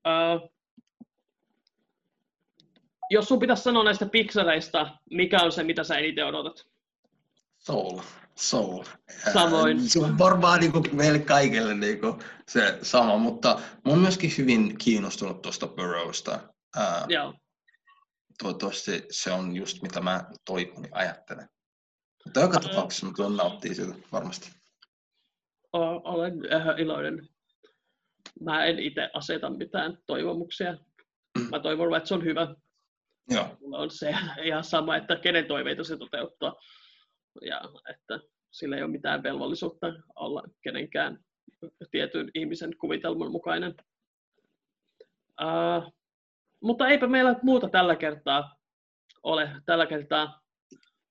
Uh, 0.06 0.52
jos 3.10 3.28
sun 3.28 3.38
pitäisi 3.38 3.62
sanoa 3.62 3.84
näistä 3.84 4.06
piksereistä, 4.06 4.86
mikä 5.10 5.42
on 5.42 5.52
se, 5.52 5.62
mitä 5.62 5.84
sä 5.84 5.98
eniten 5.98 6.26
odotat? 6.26 6.66
Soul. 7.58 8.00
Soul. 8.34 8.84
Samoin. 9.32 9.88
Se 9.88 9.98
on 9.98 10.18
varmaan 10.18 10.60
niin 10.60 10.72
kuin 10.72 10.84
meille 10.92 11.18
kaikille 11.18 11.74
niin 11.74 12.00
kuin 12.00 12.22
se 12.48 12.78
sama, 12.82 13.18
mutta 13.18 13.60
mä 13.84 13.90
oon 13.90 13.98
myöskin 13.98 14.32
hyvin 14.38 14.78
kiinnostunut 14.78 15.42
tuosta 15.42 15.66
Burrowsta. 15.66 16.40
Uh, 16.76 17.08
Joo. 17.08 17.34
Toivottavasti 18.42 19.04
se 19.10 19.32
on 19.32 19.56
just 19.56 19.82
mitä 19.82 20.00
mä 20.00 20.24
toivon 20.44 20.84
ja 20.84 20.90
ajattelen. 20.92 21.48
Mutta 22.24 22.40
joka 22.40 22.60
tapauksessa 22.60 23.06
mä 23.06 23.12
tulen 23.16 23.36
nauttia 23.36 23.74
siitä 23.74 23.94
varmasti. 24.12 24.50
Olen 25.72 26.34
ihan 26.44 26.78
iloinen. 26.78 27.28
Mä 28.40 28.64
en 28.64 28.78
itse 28.78 29.10
aseta 29.14 29.50
mitään 29.50 29.98
toivomuksia. 30.06 30.76
Mä 31.50 31.60
toivon, 31.60 31.96
että 31.96 32.08
se 32.08 32.14
on 32.14 32.24
hyvä. 32.24 32.54
Joo. 33.30 33.56
Mulla 33.60 33.78
on 33.78 33.90
se 33.90 34.14
ihan 34.44 34.64
sama, 34.64 34.96
että 34.96 35.16
kenen 35.16 35.46
toiveita 35.46 35.84
se 35.84 35.96
toteuttaa. 35.96 36.54
Ja 37.42 37.60
että 37.90 38.20
sillä 38.50 38.76
ei 38.76 38.82
ole 38.82 38.90
mitään 38.90 39.22
velvollisuutta 39.22 39.86
olla 40.16 40.42
kenenkään 40.62 41.18
tietyn 41.90 42.30
ihmisen 42.34 42.76
kuvitelman 42.78 43.30
mukainen. 43.32 43.74
Uh, 45.42 45.92
mutta 46.62 46.88
eipä 46.88 47.06
meillä 47.06 47.36
muuta 47.42 47.68
tällä 47.68 47.96
kertaa 47.96 48.56
ole. 49.22 49.50
Tällä 49.66 49.86
kertaa 49.86 50.41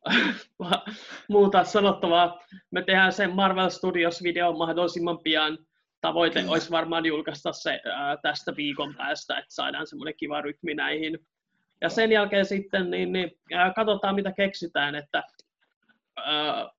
muuta 1.30 1.64
sanottavaa. 1.64 2.40
Me 2.72 2.82
tehdään 2.82 3.14
sen 3.14 3.36
Marvel 3.36 3.70
Studios-video 3.70 4.58
mahdollisimman 4.58 5.20
pian. 5.20 5.58
Tavoite 6.02 6.40
Kyllä. 6.40 6.52
olisi 6.52 6.72
varmaan 6.72 7.06
julkaista 7.06 7.54
se 7.54 7.82
ää, 7.86 8.18
tästä 8.18 8.56
viikon 8.56 8.96
päästä, 8.96 9.38
että 9.38 9.54
saadaan 9.54 9.88
semmoinen 9.88 10.14
kiva 10.18 10.42
rytmi 10.42 10.74
näihin. 10.74 11.20
Ja 11.82 11.90
sen 11.90 12.12
jälkeen 12.12 12.46
sitten 12.46 12.92
niin, 12.92 13.14
niin, 13.14 13.32
ää, 13.54 13.74
katsotaan, 13.74 14.16
mitä 14.16 14.32
keksitään. 14.32 14.96
Että, 14.96 15.24
ää, 16.18 16.70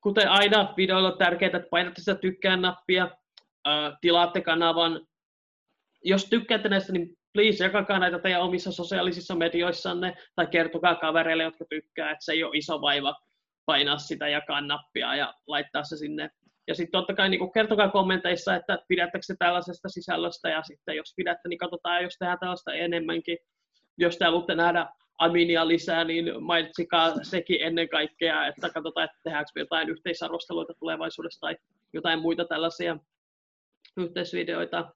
kuten 0.00 0.28
aina, 0.28 0.74
videoilla 0.76 1.12
on 1.12 1.18
tärkeää, 1.18 1.56
että 1.56 1.68
painatte 1.70 2.00
sitä 2.00 2.14
tykkään 2.14 2.62
nappia, 2.62 3.10
ää, 3.64 3.96
tilaatte 4.00 4.40
kanavan. 4.40 5.06
Jos 6.04 6.24
tykkäätte 6.24 6.68
näistä, 6.68 6.92
niin 6.92 7.17
please 7.32 7.64
jakakaa 7.64 7.98
näitä 7.98 8.18
teidän 8.18 8.42
omissa 8.42 8.72
sosiaalisissa 8.72 9.34
medioissanne 9.34 10.16
tai 10.36 10.46
kertokaa 10.46 10.94
kavereille, 10.94 11.42
jotka 11.42 11.64
tykkää, 11.70 12.10
että 12.10 12.24
se 12.24 12.32
ei 12.32 12.44
ole 12.44 12.56
iso 12.56 12.80
vaiva 12.80 13.14
painaa 13.66 13.98
sitä 13.98 14.28
jakaa 14.28 14.60
nappia 14.60 15.16
ja 15.16 15.34
laittaa 15.46 15.84
se 15.84 15.96
sinne. 15.96 16.30
Ja 16.68 16.74
sitten 16.74 16.92
totta 16.92 17.14
kai 17.14 17.28
niin 17.28 17.52
kertokaa 17.52 17.88
kommenteissa, 17.88 18.54
että 18.54 18.78
pidättekö 18.88 19.22
se 19.22 19.34
tällaisesta 19.38 19.88
sisällöstä 19.88 20.48
ja 20.48 20.62
sitten 20.62 20.96
jos 20.96 21.12
pidätte, 21.16 21.48
niin 21.48 21.58
katsotaan, 21.58 22.02
jos 22.02 22.16
tehdään 22.18 22.38
tällaista 22.38 22.74
enemmänkin. 22.74 23.38
Jos 23.98 24.18
te 24.18 24.24
haluatte 24.24 24.54
nähdä 24.54 24.86
Aminia 25.18 25.68
lisää, 25.68 26.04
niin 26.04 26.42
mainitsikaa 26.42 27.24
sekin 27.24 27.62
ennen 27.62 27.88
kaikkea, 27.88 28.46
että 28.46 28.70
katsotaan, 28.70 29.04
että 29.04 29.18
tehdäänkö 29.24 29.50
jotain 29.56 29.88
yhteisarvosteluita 29.88 30.74
tulevaisuudessa 30.78 31.40
tai 31.40 31.56
jotain 31.92 32.18
muita 32.18 32.44
tällaisia 32.44 32.98
yhteisvideoita. 33.96 34.94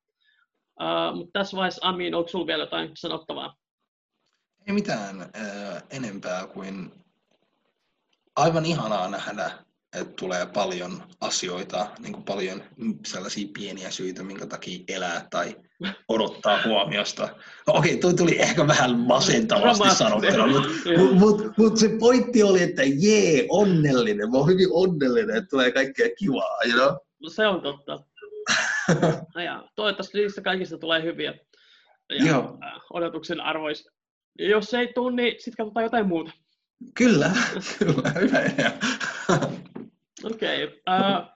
Uh, 0.80 1.16
mutta 1.16 1.38
tässä 1.38 1.56
vaiheessa 1.56 1.88
Amin, 1.88 2.14
onko 2.14 2.28
sinulla 2.28 2.46
vielä 2.46 2.62
jotain 2.62 2.90
sanottavaa? 2.94 3.56
Ei 4.66 4.74
mitään 4.74 5.20
äh, 5.20 5.82
enempää 5.90 6.46
kuin 6.46 6.92
aivan 8.36 8.64
ihanaa 8.64 9.08
nähdä, 9.08 9.50
että 9.96 10.14
tulee 10.18 10.46
paljon 10.46 11.02
asioita, 11.20 11.86
niin 11.98 12.12
kuin 12.12 12.24
paljon 12.24 12.62
sellaisia 13.06 13.48
pieniä 13.54 13.90
syitä, 13.90 14.22
minkä 14.22 14.46
takia 14.46 14.84
elää 14.88 15.26
tai 15.30 15.56
odottaa 16.08 16.58
huomiosta. 16.64 17.22
No, 17.66 17.74
okei, 17.74 17.94
okay, 17.94 18.14
tuli 18.14 18.38
ehkä 18.38 18.66
vähän 18.66 18.98
masentavasti 18.98 19.90
sanottuna, 19.94 20.46
mutta 20.46 20.68
mut, 20.98 21.14
mut, 21.14 21.58
mut 21.58 21.76
se 21.76 21.88
pointti 22.00 22.42
oli, 22.42 22.62
että 22.62 22.82
jee, 22.84 23.46
onnellinen. 23.48 24.30
Mä 24.30 24.38
oon 24.38 24.48
hyvin 24.48 24.68
onnellinen, 24.70 25.36
että 25.36 25.48
tulee 25.50 25.72
kaikkea 25.72 26.08
kivaa, 26.18 26.58
you 26.64 26.74
know? 26.74 26.96
No 27.22 27.30
se 27.30 27.46
on 27.46 27.62
totta. 27.62 28.04
ja 29.44 29.68
toivottavasti 29.76 30.18
niistä 30.18 30.42
kaikista 30.42 30.78
tulee 30.78 31.02
hyviä 31.02 31.34
ja 32.10 32.26
Joo. 32.26 32.58
odotuksen 32.92 33.40
arvoista. 33.40 33.90
Ja 34.38 34.48
jos 34.48 34.74
ei 34.74 34.92
tule, 34.92 35.16
niin 35.16 35.34
sitten 35.38 35.56
katsotaan 35.56 35.84
jotain 35.84 36.08
muuta. 36.08 36.32
Kyllä, 36.94 37.30
kyllä, 37.78 38.10
hyvä 38.20 38.40
idea. 38.40 38.72
Okei. 40.32 40.64
Okay. 40.64 40.78
Uh, 40.88 41.26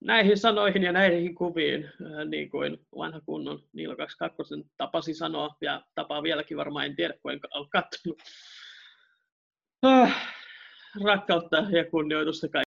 näihin 0.00 0.38
sanoihin 0.38 0.82
ja 0.82 0.92
näihin 0.92 1.34
kuviin, 1.34 1.84
uh, 1.84 2.24
niin 2.28 2.50
kuin 2.50 2.78
vanha 2.96 3.20
kunnon 3.20 3.62
Niilo 3.72 3.96
22 3.96 4.54
tapasi 4.76 5.14
sanoa, 5.14 5.56
ja 5.60 5.82
tapaa 5.94 6.22
vieläkin 6.22 6.56
varmaan, 6.56 6.86
en 6.86 6.96
tiedä, 6.96 7.14
kun 7.22 7.32
en 7.32 7.40
ole 7.54 7.68
katsonut. 7.70 8.22
Uh, 9.86 10.10
rakkautta 11.04 11.56
ja 11.56 11.84
kunnioitusta 11.84 12.48
kaikille. 12.48 12.67